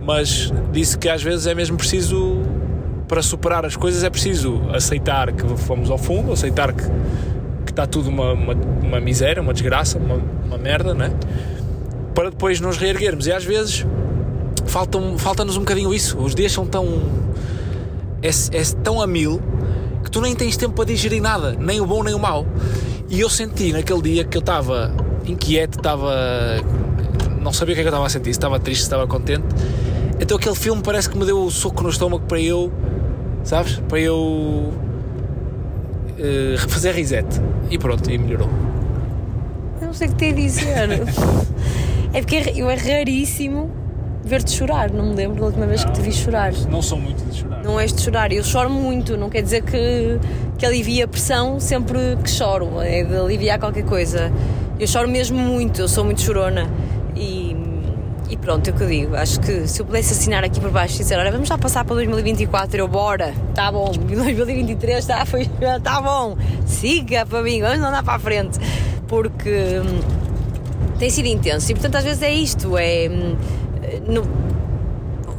mas 0.00 0.52
disse 0.72 0.98
que 0.98 1.08
às 1.08 1.22
vezes 1.22 1.46
é 1.46 1.54
mesmo 1.54 1.76
preciso, 1.76 2.42
para 3.08 3.22
superar 3.22 3.64
as 3.64 3.76
coisas, 3.76 4.02
é 4.04 4.10
preciso 4.10 4.62
aceitar 4.72 5.32
que 5.32 5.46
fomos 5.58 5.90
ao 5.90 5.98
fundo, 5.98 6.32
aceitar 6.32 6.72
que, 6.72 6.84
que 7.64 7.72
está 7.72 7.86
tudo 7.86 8.08
uma, 8.08 8.32
uma, 8.32 8.54
uma 8.82 9.00
miséria, 9.00 9.42
uma 9.42 9.52
desgraça, 9.52 9.98
uma, 9.98 10.20
uma 10.46 10.58
merda, 10.58 10.94
né? 10.94 11.12
para 12.14 12.30
depois 12.30 12.60
nos 12.60 12.76
reerguermos. 12.76 13.26
E 13.26 13.32
às 13.32 13.44
vezes 13.44 13.86
falta-nos 14.66 15.20
falta 15.20 15.42
um 15.42 15.58
bocadinho 15.58 15.92
isso. 15.92 16.18
Os 16.18 16.34
dias 16.34 16.52
são 16.52 16.66
tão. 16.66 16.86
É, 18.22 18.28
é 18.28 18.62
tão 18.82 19.00
a 19.00 19.06
mil 19.06 19.42
que 20.04 20.10
tu 20.10 20.20
nem 20.20 20.34
tens 20.34 20.56
tempo 20.56 20.74
para 20.74 20.84
digerir 20.84 21.20
nada, 21.20 21.56
nem 21.58 21.80
o 21.80 21.86
bom 21.86 22.02
nem 22.02 22.14
o 22.14 22.18
mau. 22.18 22.46
E 23.08 23.20
eu 23.20 23.28
senti 23.28 23.72
naquele 23.72 24.02
dia 24.02 24.24
que 24.24 24.36
eu 24.36 24.40
estava 24.40 24.94
inquieto, 25.26 25.78
estava 25.78 26.14
não 27.42 27.52
sabia 27.52 27.72
o 27.72 27.76
que 27.76 27.80
é 27.80 27.84
que 27.84 27.88
eu 27.88 27.90
estava 27.90 28.06
a 28.06 28.10
sentir, 28.10 28.26
se 28.26 28.30
estava 28.30 28.58
triste, 28.58 28.80
se 28.80 28.86
estava 28.86 29.06
contente. 29.06 29.44
Então 30.20 30.36
aquele 30.36 30.54
filme 30.54 30.82
parece 30.82 31.10
que 31.10 31.18
me 31.18 31.26
deu 31.26 31.38
o 31.38 31.46
um 31.46 31.50
soco 31.50 31.82
no 31.82 31.88
estômago 31.88 32.24
para 32.26 32.40
eu, 32.40 32.72
sabes? 33.42 33.82
Para 33.88 34.00
eu 34.00 34.72
uh, 36.22 36.58
fazer 36.68 36.94
reset. 36.94 37.26
E 37.70 37.78
pronto, 37.78 38.10
e 38.10 38.16
melhorou. 38.16 38.48
Eu 39.80 39.86
não 39.88 39.94
sei 39.94 40.08
o 40.08 40.10
que 40.12 40.16
te 40.16 40.26
a 40.26 40.32
dizer. 40.32 41.02
é 42.14 42.20
porque 42.20 42.52
eu 42.54 42.70
é 42.70 42.76
raríssimo 42.76 43.70
ver-te 44.24 44.52
chorar. 44.52 44.92
Não 44.92 45.06
me 45.06 45.14
lembro 45.14 45.40
da 45.40 45.46
última 45.46 45.66
vez 45.66 45.84
não, 45.84 45.92
que 45.92 45.98
te 45.98 46.04
vi 46.04 46.12
chorar. 46.12 46.52
Não 46.70 46.80
sou 46.80 46.98
muito 46.98 47.24
de 47.24 47.38
chorar. 47.38 47.62
Não 47.64 47.80
és 47.80 47.92
de 47.92 48.00
chorar. 48.00 48.32
Eu 48.32 48.44
choro 48.44 48.70
muito. 48.70 49.16
Não 49.16 49.28
quer 49.28 49.42
dizer 49.42 49.62
que, 49.62 50.18
que 50.56 50.64
alivia 50.64 51.04
a 51.04 51.08
pressão 51.08 51.58
sempre 51.58 51.98
que 52.22 52.30
choro. 52.30 52.80
É 52.80 53.02
de 53.02 53.16
aliviar 53.16 53.58
qualquer 53.58 53.84
coisa. 53.84 54.32
Eu 54.78 54.86
choro 54.86 55.08
mesmo 55.08 55.38
muito. 55.38 55.80
Eu 55.80 55.88
sou 55.88 56.04
muito 56.04 56.20
chorona. 56.20 56.70
E, 58.32 58.36
pronto, 58.38 58.66
é 58.66 58.70
o 58.70 58.74
que 58.74 58.82
eu 58.82 58.88
digo. 58.88 59.14
Acho 59.14 59.38
que 59.40 59.68
se 59.68 59.78
eu 59.78 59.84
pudesse 59.84 60.14
assinar 60.14 60.42
aqui 60.42 60.58
por 60.58 60.70
baixo 60.70 60.94
e 60.94 60.98
dizer, 61.00 61.18
olha, 61.18 61.30
vamos 61.30 61.46
já 61.46 61.58
passar 61.58 61.84
para 61.84 61.96
2024, 61.96 62.78
eu 62.78 62.88
bora, 62.88 63.34
tá 63.54 63.70
bom, 63.70 63.92
2023 63.92 65.00
está 65.00 65.26
foi, 65.26 65.50
tá 65.84 66.00
bom, 66.00 66.34
siga 66.64 67.26
para 67.26 67.42
mim, 67.42 67.60
vamos 67.60 67.76
andar 67.76 68.02
para 68.02 68.14
a 68.14 68.18
frente. 68.18 68.58
Porque 69.06 69.80
hum, 69.80 70.00
tem 70.98 71.10
sido 71.10 71.26
intenso 71.26 71.70
e 71.70 71.74
portanto 71.74 71.96
às 71.96 72.04
vezes 72.04 72.22
é 72.22 72.32
isto, 72.32 72.78
é. 72.78 73.10
Hum, 73.10 73.36
no, 74.08 74.22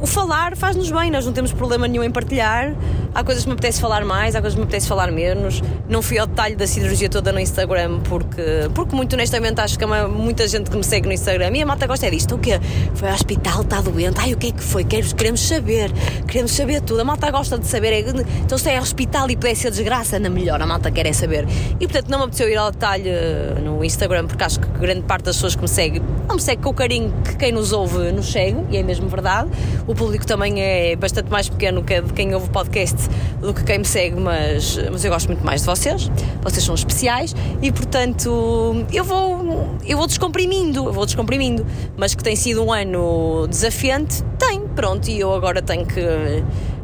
o 0.00 0.06
falar 0.06 0.56
faz-nos 0.56 0.88
bem, 0.92 1.10
nós 1.10 1.26
não 1.26 1.32
temos 1.32 1.52
problema 1.52 1.88
nenhum 1.88 2.04
em 2.04 2.12
partilhar. 2.12 2.76
Há 3.14 3.22
coisas 3.22 3.44
que 3.44 3.48
me 3.48 3.52
apetece 3.52 3.80
falar 3.80 4.04
mais, 4.04 4.34
há 4.34 4.40
coisas 4.40 4.54
que 4.54 4.60
me 4.60 4.64
apetece 4.64 4.88
falar 4.88 5.12
menos. 5.12 5.62
Não 5.88 6.02
fui 6.02 6.18
ao 6.18 6.26
detalhe 6.26 6.56
da 6.56 6.66
cirurgia 6.66 7.08
toda 7.08 7.30
no 7.32 7.38
Instagram 7.38 8.00
porque, 8.00 8.42
porque 8.74 8.96
muito 8.96 9.12
honestamente 9.14 9.60
acho 9.60 9.78
que 9.78 9.84
há 9.84 10.08
muita 10.08 10.48
gente 10.48 10.68
que 10.68 10.76
me 10.76 10.82
segue 10.82 11.06
no 11.06 11.12
Instagram 11.12 11.56
e 11.56 11.62
a 11.62 11.66
malta 11.66 11.86
gosta 11.86 12.06
é 12.06 12.10
disto. 12.10 12.34
O 12.34 12.38
quê? 12.38 12.60
Foi 12.94 13.08
ao 13.08 13.14
hospital, 13.14 13.62
está 13.62 13.80
doente. 13.80 14.18
Ai, 14.18 14.34
o 14.34 14.36
que 14.36 14.48
é 14.48 14.50
que 14.50 14.62
foi? 14.62 14.82
Queremos, 14.82 15.40
saber. 15.40 15.92
Queremos 16.26 16.50
saber 16.50 16.80
tudo. 16.80 17.00
A 17.00 17.04
malta 17.04 17.30
gosta 17.30 17.56
de 17.56 17.68
saber. 17.68 17.92
É, 17.92 18.00
então 18.42 18.58
se 18.58 18.68
é 18.68 18.78
ao 18.78 18.82
hospital 18.82 19.30
e 19.30 19.36
pudesse 19.36 19.62
ser 19.62 19.70
desgraça, 19.70 20.18
na 20.18 20.28
melhor. 20.28 20.60
A 20.60 20.66
malta 20.66 20.90
quer 20.90 21.06
é 21.06 21.12
saber. 21.12 21.46
E 21.78 21.86
portanto 21.86 22.08
não 22.08 22.18
me 22.18 22.24
apeteceu 22.24 22.48
ir 22.48 22.56
ao 22.56 22.72
detalhe 22.72 23.08
eh, 23.08 23.54
no 23.62 23.84
Instagram 23.84 24.26
porque 24.26 24.42
acho 24.42 24.58
que 24.58 24.66
grande 24.78 25.02
parte 25.02 25.26
das 25.26 25.36
pessoas 25.36 25.54
que 25.54 25.62
me 25.62 25.68
seguem 25.68 26.02
não 26.28 26.36
me 26.36 26.42
segue 26.42 26.62
com 26.62 26.70
o 26.70 26.74
carinho 26.74 27.12
que 27.24 27.36
quem 27.36 27.52
nos 27.52 27.72
ouve 27.72 28.10
nos 28.10 28.32
segue 28.32 28.58
e 28.70 28.76
é 28.76 28.82
mesmo 28.82 29.08
verdade. 29.08 29.50
O 29.86 29.94
público 29.94 30.26
também 30.26 30.60
é 30.60 30.96
bastante 30.96 31.30
mais 31.30 31.48
pequeno 31.48 31.84
que 31.84 32.00
de 32.00 32.12
quem 32.12 32.34
ouve 32.34 32.48
o 32.48 32.50
podcast 32.50 33.03
do 33.40 33.52
que 33.52 33.62
quem 33.64 33.78
me 33.78 33.84
segue, 33.84 34.20
mas, 34.20 34.78
mas 34.90 35.04
eu 35.04 35.10
gosto 35.10 35.28
muito 35.28 35.44
mais 35.44 35.60
de 35.60 35.66
vocês. 35.66 36.10
Vocês 36.42 36.64
são 36.64 36.74
especiais 36.74 37.34
e, 37.62 37.70
portanto, 37.70 38.84
eu 38.92 39.04
vou, 39.04 39.76
eu 39.84 39.96
vou 39.96 40.06
descomprimindo, 40.06 40.86
eu 40.86 40.92
vou 40.92 41.06
descomprimindo. 41.06 41.66
Mas 41.96 42.14
que 42.14 42.22
tem 42.22 42.36
sido 42.36 42.64
um 42.64 42.72
ano 42.72 43.46
desafiante, 43.48 44.22
tem, 44.38 44.60
pronto. 44.68 45.08
E 45.08 45.20
eu 45.20 45.32
agora 45.32 45.62
tenho 45.62 45.86
que 45.86 46.00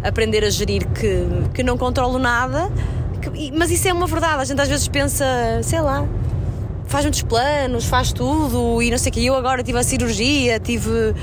aprender 0.02 0.44
a 0.44 0.50
gerir 0.50 0.86
que, 0.88 1.26
que 1.54 1.62
não 1.62 1.76
controlo 1.76 2.18
nada. 2.18 2.70
Que, 3.20 3.52
mas 3.52 3.70
isso 3.70 3.88
é 3.88 3.92
uma 3.92 4.06
verdade. 4.06 4.42
A 4.42 4.44
gente 4.44 4.60
às 4.60 4.68
vezes 4.68 4.88
pensa, 4.88 5.24
sei 5.62 5.80
lá, 5.80 6.06
faz 6.90 7.04
muitos 7.04 7.22
planos, 7.22 7.84
faz 7.84 8.12
tudo 8.12 8.82
e 8.82 8.90
não 8.90 8.98
sei 8.98 9.10
o 9.10 9.12
que. 9.12 9.24
Eu 9.24 9.36
agora 9.36 9.62
tive 9.62 9.78
a 9.78 9.82
cirurgia, 9.82 10.58
tive 10.58 10.90
uh, 10.90 11.14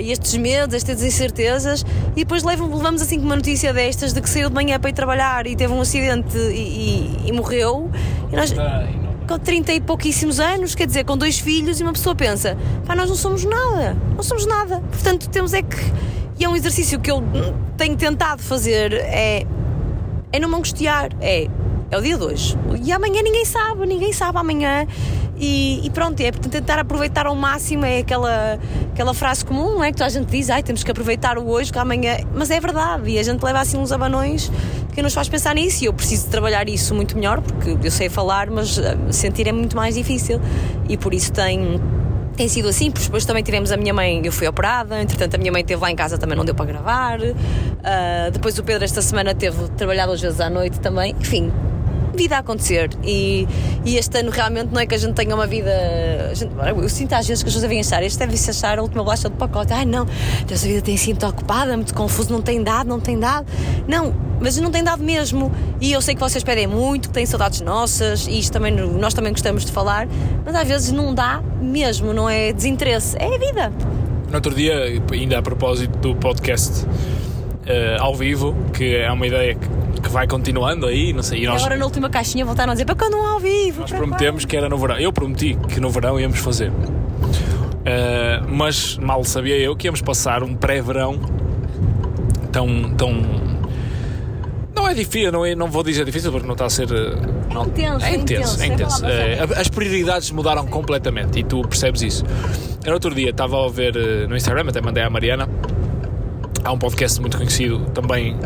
estes 0.00 0.34
medos, 0.38 0.74
estas 0.74 1.02
incertezas 1.02 1.84
e 2.16 2.20
depois 2.20 2.42
levam, 2.42 2.74
levamos 2.74 3.02
assim 3.02 3.18
com 3.18 3.26
uma 3.26 3.36
notícia 3.36 3.74
destas 3.74 4.14
de 4.14 4.22
que 4.22 4.28
saiu 4.28 4.48
de 4.48 4.54
manhã 4.54 4.80
para 4.80 4.88
ir 4.88 4.94
trabalhar 4.94 5.46
e 5.46 5.54
teve 5.54 5.70
um 5.72 5.82
acidente 5.82 6.36
e, 6.36 7.20
e, 7.24 7.28
e 7.28 7.32
morreu. 7.32 7.90
E 8.32 8.36
nós, 8.36 8.54
com 9.28 9.38
30 9.38 9.74
e 9.74 9.80
pouquíssimos 9.82 10.40
anos, 10.40 10.74
quer 10.74 10.86
dizer, 10.86 11.04
com 11.04 11.16
dois 11.16 11.38
filhos 11.38 11.78
e 11.78 11.82
uma 11.82 11.92
pessoa 11.92 12.14
pensa, 12.14 12.56
pá, 12.86 12.96
nós 12.96 13.10
não 13.10 13.16
somos 13.16 13.44
nada, 13.44 13.94
não 14.16 14.22
somos 14.22 14.46
nada. 14.46 14.80
Portanto, 14.80 15.28
temos 15.28 15.52
é 15.52 15.60
que. 15.60 15.76
E 16.38 16.44
é 16.44 16.48
um 16.48 16.56
exercício 16.56 16.98
que 16.98 17.10
eu 17.10 17.22
tenho 17.76 17.94
tentado 17.96 18.42
fazer, 18.42 18.94
é, 18.94 19.44
é 20.32 20.40
não 20.40 20.48
me 20.48 20.54
angustiar, 20.54 21.10
é 21.20 21.48
é 21.92 21.98
o 21.98 22.00
dia 22.00 22.16
de 22.16 22.24
hoje. 22.24 22.58
E 22.82 22.90
amanhã 22.90 23.22
ninguém 23.22 23.44
sabe, 23.44 23.86
ninguém 23.86 24.12
sabe 24.14 24.38
amanhã. 24.38 24.86
E, 25.36 25.84
e 25.84 25.90
pronto, 25.90 26.18
é 26.20 26.32
tentar 26.32 26.78
aproveitar 26.78 27.26
ao 27.26 27.36
máximo. 27.36 27.84
É 27.84 27.98
aquela, 27.98 28.58
aquela 28.92 29.12
frase 29.12 29.44
comum, 29.44 29.74
não 29.74 29.84
é? 29.84 29.92
Que 29.92 29.98
toda 29.98 30.06
a 30.06 30.08
gente 30.08 30.26
diz, 30.26 30.48
ai, 30.48 30.62
temos 30.62 30.82
que 30.82 30.90
aproveitar 30.90 31.36
o 31.36 31.46
hoje, 31.46 31.70
que 31.70 31.78
amanhã. 31.78 32.16
Mas 32.34 32.50
é 32.50 32.58
verdade, 32.58 33.10
e 33.10 33.18
a 33.18 33.22
gente 33.22 33.42
leva 33.42 33.60
assim 33.60 33.76
uns 33.76 33.92
abanões 33.92 34.50
que 34.94 35.02
nos 35.02 35.12
faz 35.12 35.28
pensar 35.28 35.54
nisso. 35.54 35.84
E 35.84 35.86
eu 35.86 35.92
preciso 35.92 36.28
trabalhar 36.28 36.66
isso 36.66 36.94
muito 36.94 37.14
melhor, 37.14 37.42
porque 37.42 37.76
eu 37.86 37.90
sei 37.90 38.08
falar, 38.08 38.48
mas 38.50 38.78
eh, 38.78 38.96
sentir 39.10 39.46
é 39.46 39.52
muito 39.52 39.76
mais 39.76 39.94
difícil. 39.94 40.40
E 40.88 40.96
por 40.96 41.12
isso 41.12 41.30
tem 41.30 41.78
tem 42.34 42.48
sido 42.48 42.68
assim, 42.68 42.90
porque 42.90 43.04
depois 43.04 43.26
também 43.26 43.42
tivemos 43.42 43.70
a 43.70 43.76
minha 43.76 43.92
mãe, 43.92 44.22
eu 44.24 44.32
fui 44.32 44.48
operada, 44.48 45.02
entretanto 45.02 45.34
a 45.34 45.38
minha 45.38 45.52
mãe 45.52 45.60
esteve 45.60 45.82
lá 45.82 45.90
em 45.90 45.96
casa 45.96 46.16
também 46.16 46.34
não 46.34 46.46
deu 46.46 46.54
para 46.54 46.64
gravar. 46.64 47.20
Uh, 47.20 48.30
depois 48.32 48.58
o 48.58 48.64
Pedro 48.64 48.84
esta 48.84 49.02
semana 49.02 49.34
teve 49.34 49.68
trabalhado 49.76 50.12
às 50.12 50.20
vezes 50.20 50.40
à 50.40 50.48
noite 50.48 50.80
também. 50.80 51.14
Enfim, 51.20 51.52
vida 52.14 52.36
a 52.36 52.38
acontecer. 52.38 52.90
E, 53.02 53.46
e 53.84 53.96
este 53.96 54.18
ano 54.18 54.30
realmente 54.30 54.70
não 54.72 54.80
é 54.80 54.86
que 54.86 54.94
a 54.94 54.98
gente 54.98 55.14
tenha 55.14 55.34
uma 55.34 55.46
vida. 55.46 55.70
Gente, 56.34 56.52
eu 56.76 56.88
sinto 56.88 57.12
às 57.14 57.26
vezes 57.26 57.42
que 57.42 57.48
as 57.48 57.54
pessoas 57.54 57.62
devem 57.62 57.80
achar, 57.80 58.02
este 58.02 58.18
deve-se 58.18 58.50
achar 58.50 58.78
a 58.78 58.82
última 58.82 59.02
bolacha 59.02 59.28
do 59.28 59.36
pacote. 59.36 59.72
Ai 59.72 59.84
não, 59.84 60.06
essa 60.50 60.66
vida 60.66 60.82
tem 60.82 60.96
sido 60.96 61.12
muito 61.12 61.26
ocupada, 61.26 61.76
muito 61.76 61.94
confuso, 61.94 62.32
não 62.32 62.42
tem 62.42 62.62
dado, 62.62 62.88
não 62.88 63.00
tem 63.00 63.18
dado. 63.18 63.46
Não, 63.86 64.14
mas 64.40 64.56
não 64.56 64.70
tem 64.70 64.82
dado 64.82 65.02
mesmo. 65.02 65.52
E 65.80 65.92
eu 65.92 66.00
sei 66.02 66.14
que 66.14 66.20
vocês 66.20 66.42
pedem 66.42 66.66
muito, 66.66 67.08
que 67.08 67.14
têm 67.14 67.26
saudades 67.26 67.60
nossas, 67.60 68.26
e 68.26 68.38
isto 68.38 68.52
também, 68.52 68.72
nós 68.72 69.14
também 69.14 69.32
gostamos 69.32 69.64
de 69.64 69.72
falar, 69.72 70.08
mas 70.44 70.54
às 70.54 70.66
vezes 70.66 70.92
não 70.92 71.14
dá 71.14 71.42
mesmo, 71.60 72.12
não 72.12 72.28
é 72.28 72.52
desinteresse, 72.52 73.16
é 73.18 73.34
a 73.34 73.38
vida. 73.38 73.72
No 74.28 74.36
outro 74.36 74.54
dia, 74.54 75.02
ainda 75.12 75.38
a 75.38 75.42
propósito 75.42 75.96
do 75.98 76.16
podcast 76.16 76.86
uh, 77.62 78.02
ao 78.02 78.14
vivo, 78.14 78.54
que 78.72 78.96
é 78.96 79.10
uma 79.10 79.26
ideia 79.26 79.54
que, 79.54 80.00
que 80.00 80.08
vai 80.08 80.26
continuando 80.26 80.86
aí, 80.86 81.12
não 81.12 81.22
sei. 81.22 81.42
E, 81.42 81.46
nós, 81.46 81.62
agora 81.62 81.76
na 81.78 81.84
última 81.84 82.10
caixinha 82.10 82.44
voltaram 82.44 82.72
a 82.72 82.74
dizer 82.74 82.84
para 82.84 82.94
quando 82.94 83.16
ao 83.16 83.38
vivo. 83.38 83.82
Nós 83.82 83.92
prometemos 83.92 84.44
que 84.44 84.56
era 84.56 84.68
no 84.68 84.78
verão. 84.78 84.98
Eu 84.98 85.12
prometi 85.12 85.56
que 85.68 85.80
no 85.80 85.90
verão 85.90 86.18
íamos 86.18 86.38
fazer. 86.38 86.70
Uh, 86.70 88.46
mas 88.48 88.96
mal 88.98 89.24
sabia 89.24 89.56
eu 89.56 89.74
que 89.74 89.86
íamos 89.86 90.00
passar 90.00 90.42
um 90.42 90.54
pré-verão 90.54 91.20
tão, 92.52 92.94
tão 92.94 93.12
não 94.74 94.88
é 94.88 94.94
difícil, 94.94 95.32
não, 95.32 95.44
é, 95.44 95.54
não 95.54 95.68
vou 95.68 95.82
dizer 95.82 96.04
difícil 96.04 96.30
porque 96.30 96.46
não 96.46 96.54
está 96.54 96.66
a 96.66 96.70
ser. 96.70 96.88
Eh, 96.90 97.14
não, 97.52 97.62
é 97.62 97.66
intenso, 97.66 98.04
é 98.04 98.14
intenso. 98.16 98.62
É 98.62 98.66
intenso. 98.66 99.06
É, 99.06 99.60
as 99.60 99.68
prioridades 99.68 100.30
mudaram 100.30 100.62
Sim. 100.62 100.70
completamente 100.70 101.40
e 101.40 101.44
tu 101.44 101.62
percebes 101.62 102.02
isso. 102.02 102.24
No 102.84 102.92
outro 102.92 103.14
dia 103.14 103.30
estava 103.30 103.64
a 103.64 103.68
ver 103.68 103.94
no 104.28 104.36
Instagram, 104.36 104.68
até 104.68 104.80
mandei 104.80 105.02
à 105.02 105.10
Mariana 105.10 105.48
há 106.64 106.72
um 106.72 106.78
podcast 106.78 107.20
muito 107.20 107.36
conhecido 107.36 107.78
também 107.92 108.36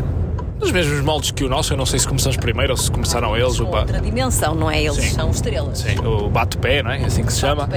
nos 0.59 0.71
mesmos 0.71 1.01
moldes 1.01 1.31
que 1.31 1.43
o 1.43 1.49
nosso. 1.49 1.73
Eu 1.73 1.77
não 1.77 1.85
sei 1.85 1.99
se 1.99 2.07
começamos 2.07 2.37
primeiro 2.37 2.73
ou 2.73 2.77
se 2.77 2.91
começaram 2.91 3.35
eles. 3.37 3.59
Outra 3.59 4.01
dimensão, 4.01 4.55
não 4.55 4.69
é? 4.69 4.81
Eles 4.81 4.95
Sim. 4.95 5.09
são 5.15 5.29
estrelas. 5.29 5.79
Sim, 5.79 5.99
o 5.99 6.29
Bate-Pé, 6.29 6.83
não 6.83 6.91
é? 6.91 7.05
Assim 7.05 7.23
que 7.23 7.31
se 7.31 7.39
chama. 7.39 7.69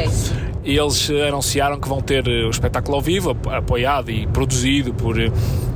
E 0.65 0.77
eles 0.77 1.11
anunciaram 1.29 1.79
que 1.81 1.89
vão 1.89 2.01
ter 2.01 2.27
eh, 2.29 2.47
o 2.47 2.51
espetáculo 2.51 2.97
ao 2.97 3.03
vivo, 3.03 3.37
apoiado 3.51 4.11
e 4.11 4.27
produzido 4.27 4.93
por, 4.93 5.19
eh, 5.19 5.33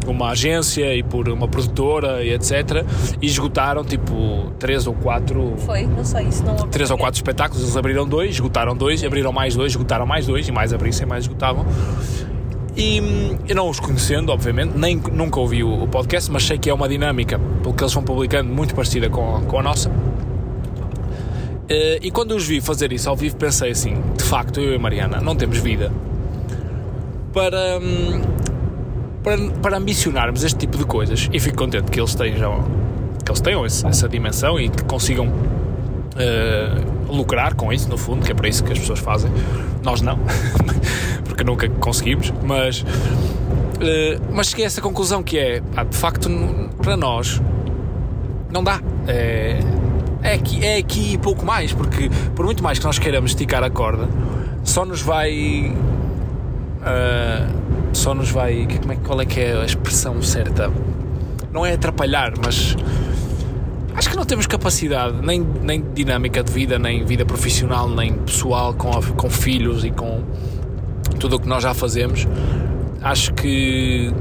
uma 0.06 0.30
agência 0.30 0.94
e 0.94 1.02
por 1.02 1.28
uma 1.28 1.48
produtora 1.48 2.22
e 2.22 2.32
etc. 2.32 2.84
E 3.20 3.26
esgotaram 3.26 3.84
tipo 3.84 4.52
três 4.58 4.86
ou 4.86 4.94
quatro. 4.94 5.54
Foi, 5.58 5.86
não 5.86 6.04
sei, 6.04 6.26
isso 6.26 6.44
não 6.44 6.54
Três 6.68 6.90
ou 6.90 6.98
quatro 6.98 7.16
espetáculos, 7.16 7.62
eles 7.62 7.76
abriram 7.76 8.06
dois, 8.06 8.30
esgotaram 8.30 8.76
dois, 8.76 9.02
abriram 9.02 9.32
mais 9.32 9.54
dois, 9.54 9.72
esgotaram 9.72 10.06
mais 10.06 10.26
dois, 10.26 10.48
e 10.48 10.52
mais 10.52 10.72
abrissem, 10.72 11.06
mais 11.06 11.24
esgotavam. 11.24 11.64
E 12.76 13.00
hum, 13.00 13.38
eu 13.48 13.54
não 13.54 13.68
os 13.68 13.78
conhecendo, 13.78 14.30
obviamente, 14.32 14.76
nem 14.76 14.96
nunca 15.12 15.38
ouvi 15.38 15.62
o, 15.62 15.84
o 15.84 15.88
podcast, 15.88 16.30
mas 16.30 16.44
sei 16.44 16.58
que 16.58 16.68
é 16.68 16.74
uma 16.74 16.88
dinâmica, 16.88 17.38
pelo 17.62 17.72
que 17.74 17.82
eles 17.84 17.92
vão 17.94 18.02
publicando, 18.02 18.52
muito 18.52 18.74
parecida 18.74 19.08
com, 19.08 19.42
com 19.42 19.58
a 19.60 19.62
nossa. 19.62 19.90
Eh, 21.68 21.98
E 22.02 22.10
quando 22.10 22.34
os 22.34 22.46
vi 22.46 22.60
fazer 22.60 22.92
isso 22.92 23.08
ao 23.08 23.16
vivo, 23.16 23.36
pensei 23.36 23.70
assim: 23.70 23.96
de 24.16 24.24
facto, 24.24 24.60
eu 24.60 24.72
e 24.72 24.76
a 24.76 24.78
Mariana 24.78 25.20
não 25.20 25.36
temos 25.36 25.58
vida 25.58 25.90
para, 27.32 27.78
hum, 27.80 28.22
para, 29.22 29.38
para 29.62 29.76
ambicionarmos 29.78 30.42
este 30.44 30.58
tipo 30.58 30.76
de 30.76 30.84
coisas. 30.84 31.28
E 31.32 31.38
fico 31.40 31.56
contente 31.56 31.90
que 31.90 32.00
eles 32.00 32.14
tenham, 32.14 32.64
que 33.24 33.30
eles 33.30 33.40
tenham 33.40 33.64
esse- 33.64 33.86
essa 33.86 34.08
dimensão 34.08 34.58
e 34.58 34.68
que 34.68 34.82
consigam 34.84 35.32
eh, 36.16 36.82
lucrar 37.14 37.54
com 37.54 37.72
isso, 37.72 37.88
no 37.88 37.96
fundo, 37.96 38.24
que 38.24 38.32
é 38.32 38.34
para 38.34 38.48
isso 38.48 38.62
que 38.64 38.72
as 38.72 38.78
pessoas 38.78 38.98
fazem. 38.98 39.30
Nós 39.82 40.00
não, 40.00 40.18
porque 41.24 41.44
nunca 41.44 41.68
conseguimos, 41.68 42.32
mas, 42.42 42.84
eh, 43.80 44.18
mas 44.32 44.48
cheguei 44.48 44.64
a 44.64 44.66
essa 44.66 44.80
conclusão 44.80 45.22
que 45.22 45.38
é, 45.38 45.60
pá, 45.60 45.84
de 45.84 45.96
facto, 45.96 46.28
para 46.82 46.96
nós, 46.96 47.40
não 48.50 48.62
dá. 48.62 48.80
É, 49.06 49.58
é, 50.22 50.34
aqui, 50.34 50.64
é 50.64 50.78
aqui 50.78 51.12
e 51.14 51.18
pouco 51.18 51.44
mais, 51.44 51.72
porque 51.72 52.10
por 52.34 52.46
muito 52.46 52.62
mais 52.62 52.78
que 52.78 52.84
nós 52.86 52.98
queiramos 52.98 53.32
esticar 53.32 53.62
a 53.62 53.68
corda, 53.68 54.08
só 54.62 54.84
nos 54.84 55.02
vai. 55.02 55.74
ah, 56.82 57.46
só 57.92 58.14
nos 58.14 58.30
vai. 58.30 58.66
Como 58.80 58.92
é, 58.92 58.96
qual 58.96 59.20
é 59.20 59.26
que 59.26 59.40
é 59.40 59.60
a 59.60 59.64
expressão 59.64 60.20
certa? 60.22 60.72
Não 61.52 61.64
é 61.64 61.74
atrapalhar, 61.74 62.32
mas. 62.42 62.76
Acho 63.94 64.10
que 64.10 64.16
não 64.16 64.24
temos 64.24 64.46
capacidade, 64.46 65.24
nem, 65.24 65.40
nem 65.40 65.84
dinâmica 65.94 66.42
de 66.42 66.52
vida, 66.52 66.78
nem 66.78 67.04
vida 67.04 67.24
profissional, 67.24 67.88
nem 67.88 68.12
pessoal, 68.14 68.74
com, 68.74 68.90
a- 68.90 69.02
com 69.16 69.30
filhos 69.30 69.84
e 69.84 69.90
com 69.90 70.22
tudo 71.20 71.36
o 71.36 71.40
que 71.40 71.48
nós 71.48 71.62
já 71.62 71.72
fazemos. 71.74 72.26
Acho 73.00 73.32
que 73.34 74.12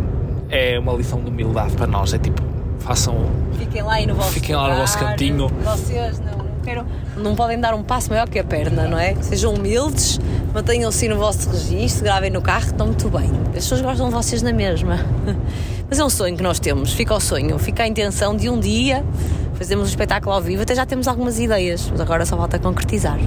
é 0.49 0.77
uma 0.77 0.93
lição 0.93 1.21
de 1.21 1.29
humildade 1.29 1.73
para 1.73 1.87
nós. 1.87 2.13
É 2.13 2.19
tipo, 2.19 2.41
façam 2.79 3.15
Fiquem 3.57 3.81
lá 3.81 3.93
aí 3.93 4.05
no 4.05 4.13
vosso 4.13 4.31
Fiquem 4.33 4.55
lá 4.55 4.69
no 4.69 4.75
vosso 4.75 4.97
lugar. 4.97 5.11
cantinho. 5.11 5.47
Vocês 5.63 6.19
não, 6.19 6.45
quero, 6.63 6.85
não 7.17 7.33
podem 7.35 7.59
dar 7.59 7.73
um 7.73 7.81
passo 7.81 8.09
maior 8.11 8.29
que 8.29 8.37
a 8.37 8.43
perna, 8.43 8.87
não 8.87 8.99
é? 8.99 9.15
Sejam 9.21 9.53
humildes, 9.55 10.19
mantenham-se 10.53 11.07
no 11.07 11.17
vosso 11.17 11.49
registro, 11.49 12.03
gravem 12.03 12.29
no 12.29 12.41
carro, 12.41 12.65
estão 12.67 12.85
muito 12.87 13.09
bem. 13.09 13.31
As 13.47 13.53
pessoas 13.55 13.81
gostam 13.81 14.09
de 14.09 14.13
vocês 14.13 14.41
na 14.43 14.53
mesma. 14.53 14.99
Mas 15.93 15.99
é 15.99 16.05
um 16.05 16.09
sonho 16.09 16.35
que 16.35 16.41
nós 16.41 16.59
temos, 16.59 16.91
fica 16.91 17.13
o 17.13 17.19
sonho, 17.19 17.59
fica 17.59 17.83
a 17.83 17.87
intenção 17.87 18.35
de 18.35 18.49
um 18.49 18.59
dia 18.59 19.05
fazermos 19.53 19.85
um 19.85 19.89
espetáculo 19.89 20.33
ao 20.33 20.41
vivo. 20.41 20.63
Até 20.63 20.73
já 20.73 20.87
temos 20.87 21.07
algumas 21.07 21.37
ideias, 21.37 21.87
mas 21.87 22.01
agora 22.01 22.25
só 22.25 22.35
falta 22.35 22.57
concretizar. 22.57 23.19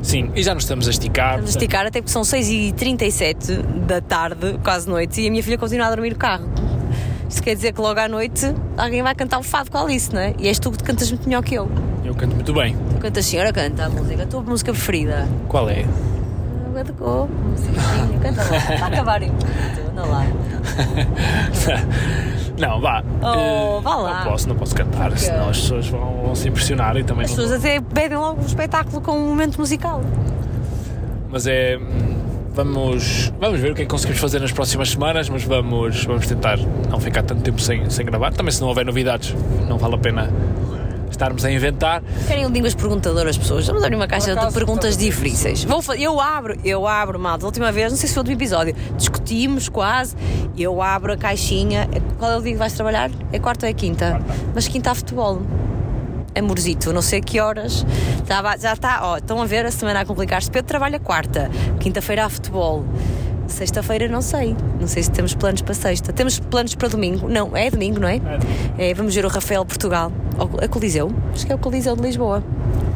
Sim, 0.00 0.30
e 0.34 0.42
já 0.42 0.54
nos 0.54 0.62
estamos 0.62 0.88
a 0.88 0.90
esticar. 0.90 1.34
Vamos 1.34 1.50
esticar 1.50 1.84
até 1.84 2.00
porque 2.00 2.12
são 2.12 2.22
6h37 2.22 3.60
da 3.86 4.00
tarde, 4.00 4.58
quase 4.64 4.88
noite, 4.88 5.20
e 5.20 5.28
a 5.28 5.30
minha 5.30 5.42
filha 5.42 5.58
continua 5.58 5.88
a 5.88 5.90
dormir 5.90 6.08
no 6.08 6.16
carro. 6.16 6.48
Isso 7.28 7.42
quer 7.42 7.54
dizer 7.54 7.74
que 7.74 7.80
logo 7.82 8.00
à 8.00 8.08
noite 8.08 8.54
alguém 8.78 9.02
vai 9.02 9.14
cantar 9.14 9.38
o 9.38 9.42
fado 9.42 9.70
com 9.70 9.76
a 9.76 9.82
Alice, 9.82 10.10
não 10.14 10.20
é? 10.22 10.32
E 10.38 10.48
és 10.48 10.58
tu 10.58 10.70
que 10.70 10.82
cantas 10.82 11.10
muito 11.10 11.28
melhor 11.28 11.42
que 11.42 11.56
eu. 11.56 11.70
Eu 12.02 12.14
canto 12.14 12.36
muito 12.36 12.54
bem. 12.54 12.74
Tu 12.94 13.00
cantas 13.02 13.26
senhora, 13.26 13.52
canta 13.52 13.84
a 13.84 13.90
música, 13.90 14.22
a 14.22 14.26
tua 14.26 14.40
música 14.40 14.72
preferida. 14.72 15.28
Qual 15.46 15.68
é? 15.68 15.84
Água 16.70 16.84
de 16.84 16.92
coco, 16.92 17.28
musiquinha, 17.32 18.20
canta 18.22 18.44
lá. 18.44 18.56
Está 18.56 18.84
a 18.84 18.86
acabar 18.86 19.22
em 19.22 19.30
muito, 19.30 19.92
não 19.92 20.08
lá. 20.08 20.24
Não, 22.56 22.80
vá. 22.80 23.02
Oh, 23.22 23.78
Eh, 23.78 23.80
vá 23.82 23.96
lá. 23.96 24.24
Não 24.24 24.30
posso, 24.30 24.48
não 24.48 24.54
posso 24.56 24.74
cantar, 24.76 25.18
senão 25.18 25.48
as 25.48 25.58
pessoas 25.58 25.88
vão, 25.88 26.22
vão 26.22 26.34
se 26.36 26.48
impressionar 26.48 26.96
e 26.96 27.02
também 27.02 27.24
As 27.24 27.30
pessoas 27.32 27.52
até 27.52 27.80
pedem 27.80 28.16
logo 28.18 28.40
um 28.40 28.46
espetáculo 28.46 29.00
com 29.00 29.12
um 29.18 29.26
momento 29.28 29.58
musical. 29.58 30.00
Mas 31.28 31.46
é. 31.48 31.76
Vamos, 32.52 33.32
vamos 33.40 33.60
ver 33.60 33.72
o 33.72 33.74
que 33.74 33.82
é 33.82 33.84
que 33.84 33.90
conseguimos 33.90 34.20
fazer 34.20 34.40
nas 34.40 34.52
próximas 34.52 34.90
semanas, 34.90 35.28
mas 35.28 35.42
vamos, 35.44 36.04
vamos 36.04 36.26
tentar 36.26 36.58
não 36.88 37.00
ficar 37.00 37.22
tanto 37.22 37.42
tempo 37.42 37.60
sem, 37.60 37.88
sem 37.90 38.04
gravar. 38.06 38.32
Também, 38.32 38.52
se 38.52 38.60
não 38.60 38.68
houver 38.68 38.84
novidades, 38.84 39.34
não 39.68 39.78
vale 39.78 39.94
a 39.94 39.98
pena 39.98 40.30
estarmos 41.10 41.44
a 41.44 41.50
inventar. 41.50 42.02
Querem 42.26 42.46
línguas 42.46 42.74
perguntadoras, 42.74 43.36
pessoas? 43.36 43.66
Vamos 43.66 43.82
abrir 43.82 43.96
uma 43.96 44.06
caixa 44.06 44.32
acaso, 44.32 44.48
de 44.48 44.54
perguntas 44.54 44.96
difíceis. 44.96 45.64
Vou 45.64 45.80
eu 45.98 46.20
abro, 46.20 46.56
eu 46.64 46.86
abro, 46.86 47.18
malta. 47.18 47.40
Da 47.40 47.46
última 47.46 47.72
vez, 47.72 47.90
não 47.92 47.98
sei 47.98 48.08
se 48.08 48.14
foi 48.14 48.24
do 48.24 48.30
episódio, 48.30 48.74
discutimos 48.96 49.68
quase. 49.68 50.14
Eu 50.56 50.80
abro 50.82 51.12
a 51.12 51.16
caixinha. 51.16 51.88
Qual 52.18 52.30
é 52.30 52.36
o 52.36 52.42
dia 52.42 52.52
que 52.52 52.58
vais 52.58 52.72
trabalhar? 52.72 53.10
É 53.32 53.38
quarta 53.38 53.66
ou 53.66 53.70
é 53.70 53.74
quinta? 53.74 54.10
Quarta. 54.10 54.34
Mas 54.54 54.68
quinta 54.68 54.90
há 54.90 54.94
futebol. 54.94 55.42
Amorzito, 56.34 56.92
não 56.92 57.02
sei 57.02 57.18
a 57.18 57.22
que 57.22 57.40
horas. 57.40 57.84
Já 58.60 58.72
está, 58.72 59.00
ó, 59.02 59.16
estão 59.16 59.42
a 59.42 59.46
ver 59.46 59.66
a 59.66 59.70
semana 59.70 60.00
a 60.00 60.04
complicar-se. 60.04 60.50
Pedro 60.50 60.68
trabalha 60.68 61.00
quarta, 61.00 61.50
quinta-feira 61.80 62.24
há 62.24 62.28
futebol. 62.28 62.84
Sexta-feira 63.50 64.08
não 64.08 64.22
sei. 64.22 64.56
Não 64.80 64.86
sei 64.86 65.02
se 65.02 65.10
temos 65.10 65.34
planos 65.34 65.62
para 65.62 65.74
sexta. 65.74 66.12
Temos 66.12 66.38
planos 66.38 66.74
para 66.74 66.88
domingo? 66.88 67.28
Não, 67.28 67.56
é 67.56 67.70
domingo, 67.70 68.00
não 68.00 68.08
é? 68.08 68.20
É, 68.78 68.94
vamos 68.94 69.14
ver 69.14 69.24
o 69.24 69.28
Rafael 69.28 69.64
Portugal. 69.64 70.12
A 70.62 70.68
Coliseu? 70.68 71.10
Acho 71.32 71.46
que 71.46 71.52
é 71.52 71.54
o 71.54 71.58
Coliseu 71.58 71.94
de 71.96 72.02
Lisboa. 72.02 72.42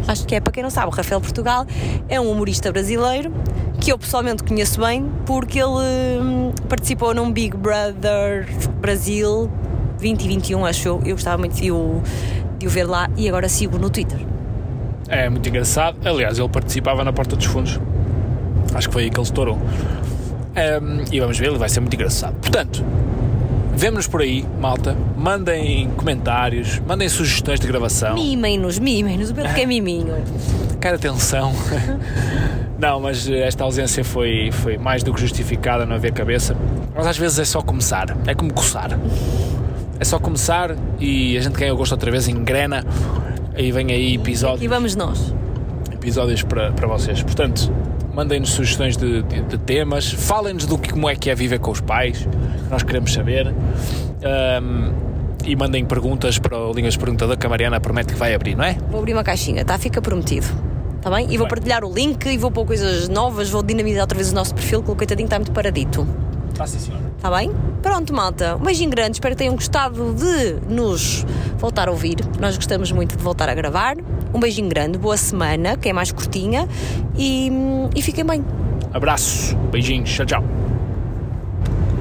Acho 0.06 0.26
que 0.26 0.34
é, 0.34 0.40
para 0.40 0.52
quem 0.52 0.62
não 0.62 0.70
sabe, 0.70 0.88
o 0.88 0.90
Rafael 0.90 1.20
Portugal 1.20 1.66
é 2.08 2.20
um 2.20 2.30
humorista 2.30 2.70
brasileiro 2.70 3.32
que 3.80 3.90
eu 3.90 3.98
pessoalmente 3.98 4.42
conheço 4.42 4.80
bem 4.80 5.10
porque 5.26 5.58
ele 5.58 6.20
hum, 6.20 6.52
participou 6.68 7.14
num 7.14 7.30
Big 7.30 7.56
Brother 7.56 8.46
Brasil 8.80 9.50
2021, 9.98 10.64
acho 10.64 10.88
eu. 10.88 11.02
Eu 11.04 11.14
gostava 11.16 11.38
muito 11.38 11.54
de 11.54 11.70
o, 11.70 12.02
de 12.58 12.66
o 12.66 12.70
ver 12.70 12.84
lá 12.84 13.08
e 13.16 13.28
agora 13.28 13.48
sigo 13.48 13.78
no 13.78 13.90
Twitter. 13.90 14.18
É 15.08 15.28
muito 15.28 15.48
engraçado. 15.48 15.96
Aliás, 16.06 16.38
ele 16.38 16.48
participava 16.48 17.04
na 17.04 17.12
Porta 17.12 17.36
dos 17.36 17.46
Fundos. 17.46 17.80
Acho 18.74 18.88
que 18.88 18.92
foi 18.92 19.04
aí 19.04 19.10
que 19.10 19.16
ele 19.16 19.24
estourou. 19.24 19.58
Ehm, 20.56 21.04
e 21.12 21.20
vamos 21.20 21.38
ver, 21.38 21.48
ele 21.48 21.58
vai 21.58 21.68
ser 21.68 21.80
muito 21.80 21.94
engraçado. 21.94 22.34
Portanto, 22.34 22.84
vemo-nos 23.74 24.06
por 24.06 24.20
aí, 24.20 24.44
malta. 24.60 24.96
Mandem 25.16 25.90
comentários, 25.96 26.80
mandem 26.86 27.08
sugestões 27.08 27.58
de 27.60 27.66
gravação. 27.66 28.14
Mimem-nos, 28.14 28.78
mimem-nos, 28.78 29.30
o 29.30 29.34
que 29.34 29.60
é 29.62 29.66
miminho. 29.66 30.14
Quero 30.80 30.96
atenção. 30.96 31.52
Não, 32.78 33.00
mas 33.00 33.28
esta 33.30 33.64
ausência 33.64 34.04
foi, 34.04 34.50
foi 34.52 34.76
mais 34.76 35.02
do 35.02 35.14
que 35.14 35.20
justificada, 35.20 35.86
não 35.86 35.94
havia 35.94 36.10
cabeça. 36.10 36.54
Mas 36.94 37.06
às 37.06 37.16
vezes 37.16 37.38
é 37.38 37.44
só 37.44 37.62
começar, 37.62 38.14
é 38.26 38.34
como 38.34 38.52
coçar. 38.52 38.98
É 39.98 40.04
só 40.04 40.18
começar 40.18 40.76
e 40.98 41.38
a 41.38 41.40
gente 41.40 41.54
ganha 41.56 41.72
o 41.72 41.76
gosto 41.76 41.92
outra 41.92 42.10
vez, 42.10 42.28
engrena. 42.28 42.84
E 43.56 43.70
vem 43.70 43.92
aí 43.92 44.10
E 44.10 44.14
episódios, 44.16 44.68
vamos 44.68 44.96
nós. 44.96 45.32
episódios 45.92 46.42
para, 46.42 46.72
para 46.72 46.86
vocês. 46.88 47.22
Portanto, 47.22 47.72
mandem-nos 48.14 48.50
sugestões 48.50 48.96
de, 48.96 49.22
de- 49.22 49.42
de 49.42 49.58
temas, 49.58 50.10
falem-nos 50.10 50.66
do 50.66 50.78
que 50.78 50.92
como 50.92 51.08
é 51.08 51.16
que 51.16 51.30
é 51.30 51.34
viver 51.34 51.58
com 51.58 51.70
os 51.70 51.80
pais, 51.80 52.26
nós 52.70 52.82
queremos 52.82 53.12
saber. 53.12 53.48
Ahm, 54.22 54.92
e 55.44 55.54
mandem 55.56 55.84
perguntas 55.84 56.38
para 56.38 56.56
o 56.58 56.72
Linhas 56.72 56.96
Perguntador 56.96 57.36
que 57.36 57.44
a 57.46 57.50
Mariana 57.50 57.78
promete 57.78 58.14
que 58.14 58.18
vai 58.18 58.34
abrir, 58.34 58.54
não 58.56 58.64
é? 58.64 58.76
Vou 58.90 59.00
abrir 59.00 59.12
uma 59.12 59.22
caixinha, 59.24 59.62
tá? 59.64 59.76
Fica 59.78 60.00
prometido. 60.00 60.46
Está 60.96 61.10
bem? 61.10 61.26
E 61.26 61.36
vou 61.36 61.40
Bem. 61.40 61.48
partilhar 61.48 61.84
o 61.84 61.92
link 61.92 62.24
e 62.26 62.38
vou 62.38 62.50
pôr 62.50 62.64
coisas 62.64 63.10
novas, 63.10 63.50
vou 63.50 63.62
dinamizar 63.62 64.00
outra 64.04 64.16
vez 64.16 64.32
o 64.32 64.34
nosso 64.34 64.54
perfil, 64.54 64.82
que 64.82 64.90
o 64.90 64.96
coitadinho 64.96 65.26
está 65.26 65.38
muito 65.38 65.52
paradito. 65.52 66.08
Está 66.54 66.68
sim, 66.68 66.78
senhora. 66.78 67.02
Está 67.16 67.36
bem? 67.36 67.50
Pronto, 67.82 68.14
malta. 68.14 68.54
Um 68.54 68.60
beijinho 68.60 68.88
grande. 68.88 69.16
Espero 69.16 69.34
que 69.34 69.38
tenham 69.38 69.56
gostado 69.56 70.14
de 70.14 70.72
nos 70.72 71.26
voltar 71.58 71.88
a 71.88 71.90
ouvir. 71.90 72.18
Nós 72.40 72.54
gostamos 72.54 72.92
muito 72.92 73.16
de 73.16 73.22
voltar 73.24 73.48
a 73.48 73.54
gravar. 73.54 73.96
Um 74.32 74.38
beijinho 74.38 74.68
grande. 74.68 74.96
Boa 74.96 75.16
semana, 75.16 75.76
que 75.76 75.88
é 75.88 75.92
mais 75.92 76.12
curtinha. 76.12 76.68
E, 77.18 77.50
e 77.94 78.00
fiquem 78.00 78.24
bem. 78.24 78.44
Abraço, 78.92 79.56
beijinhos, 79.72 80.08
tchau, 80.10 80.24
tchau. 80.24 80.63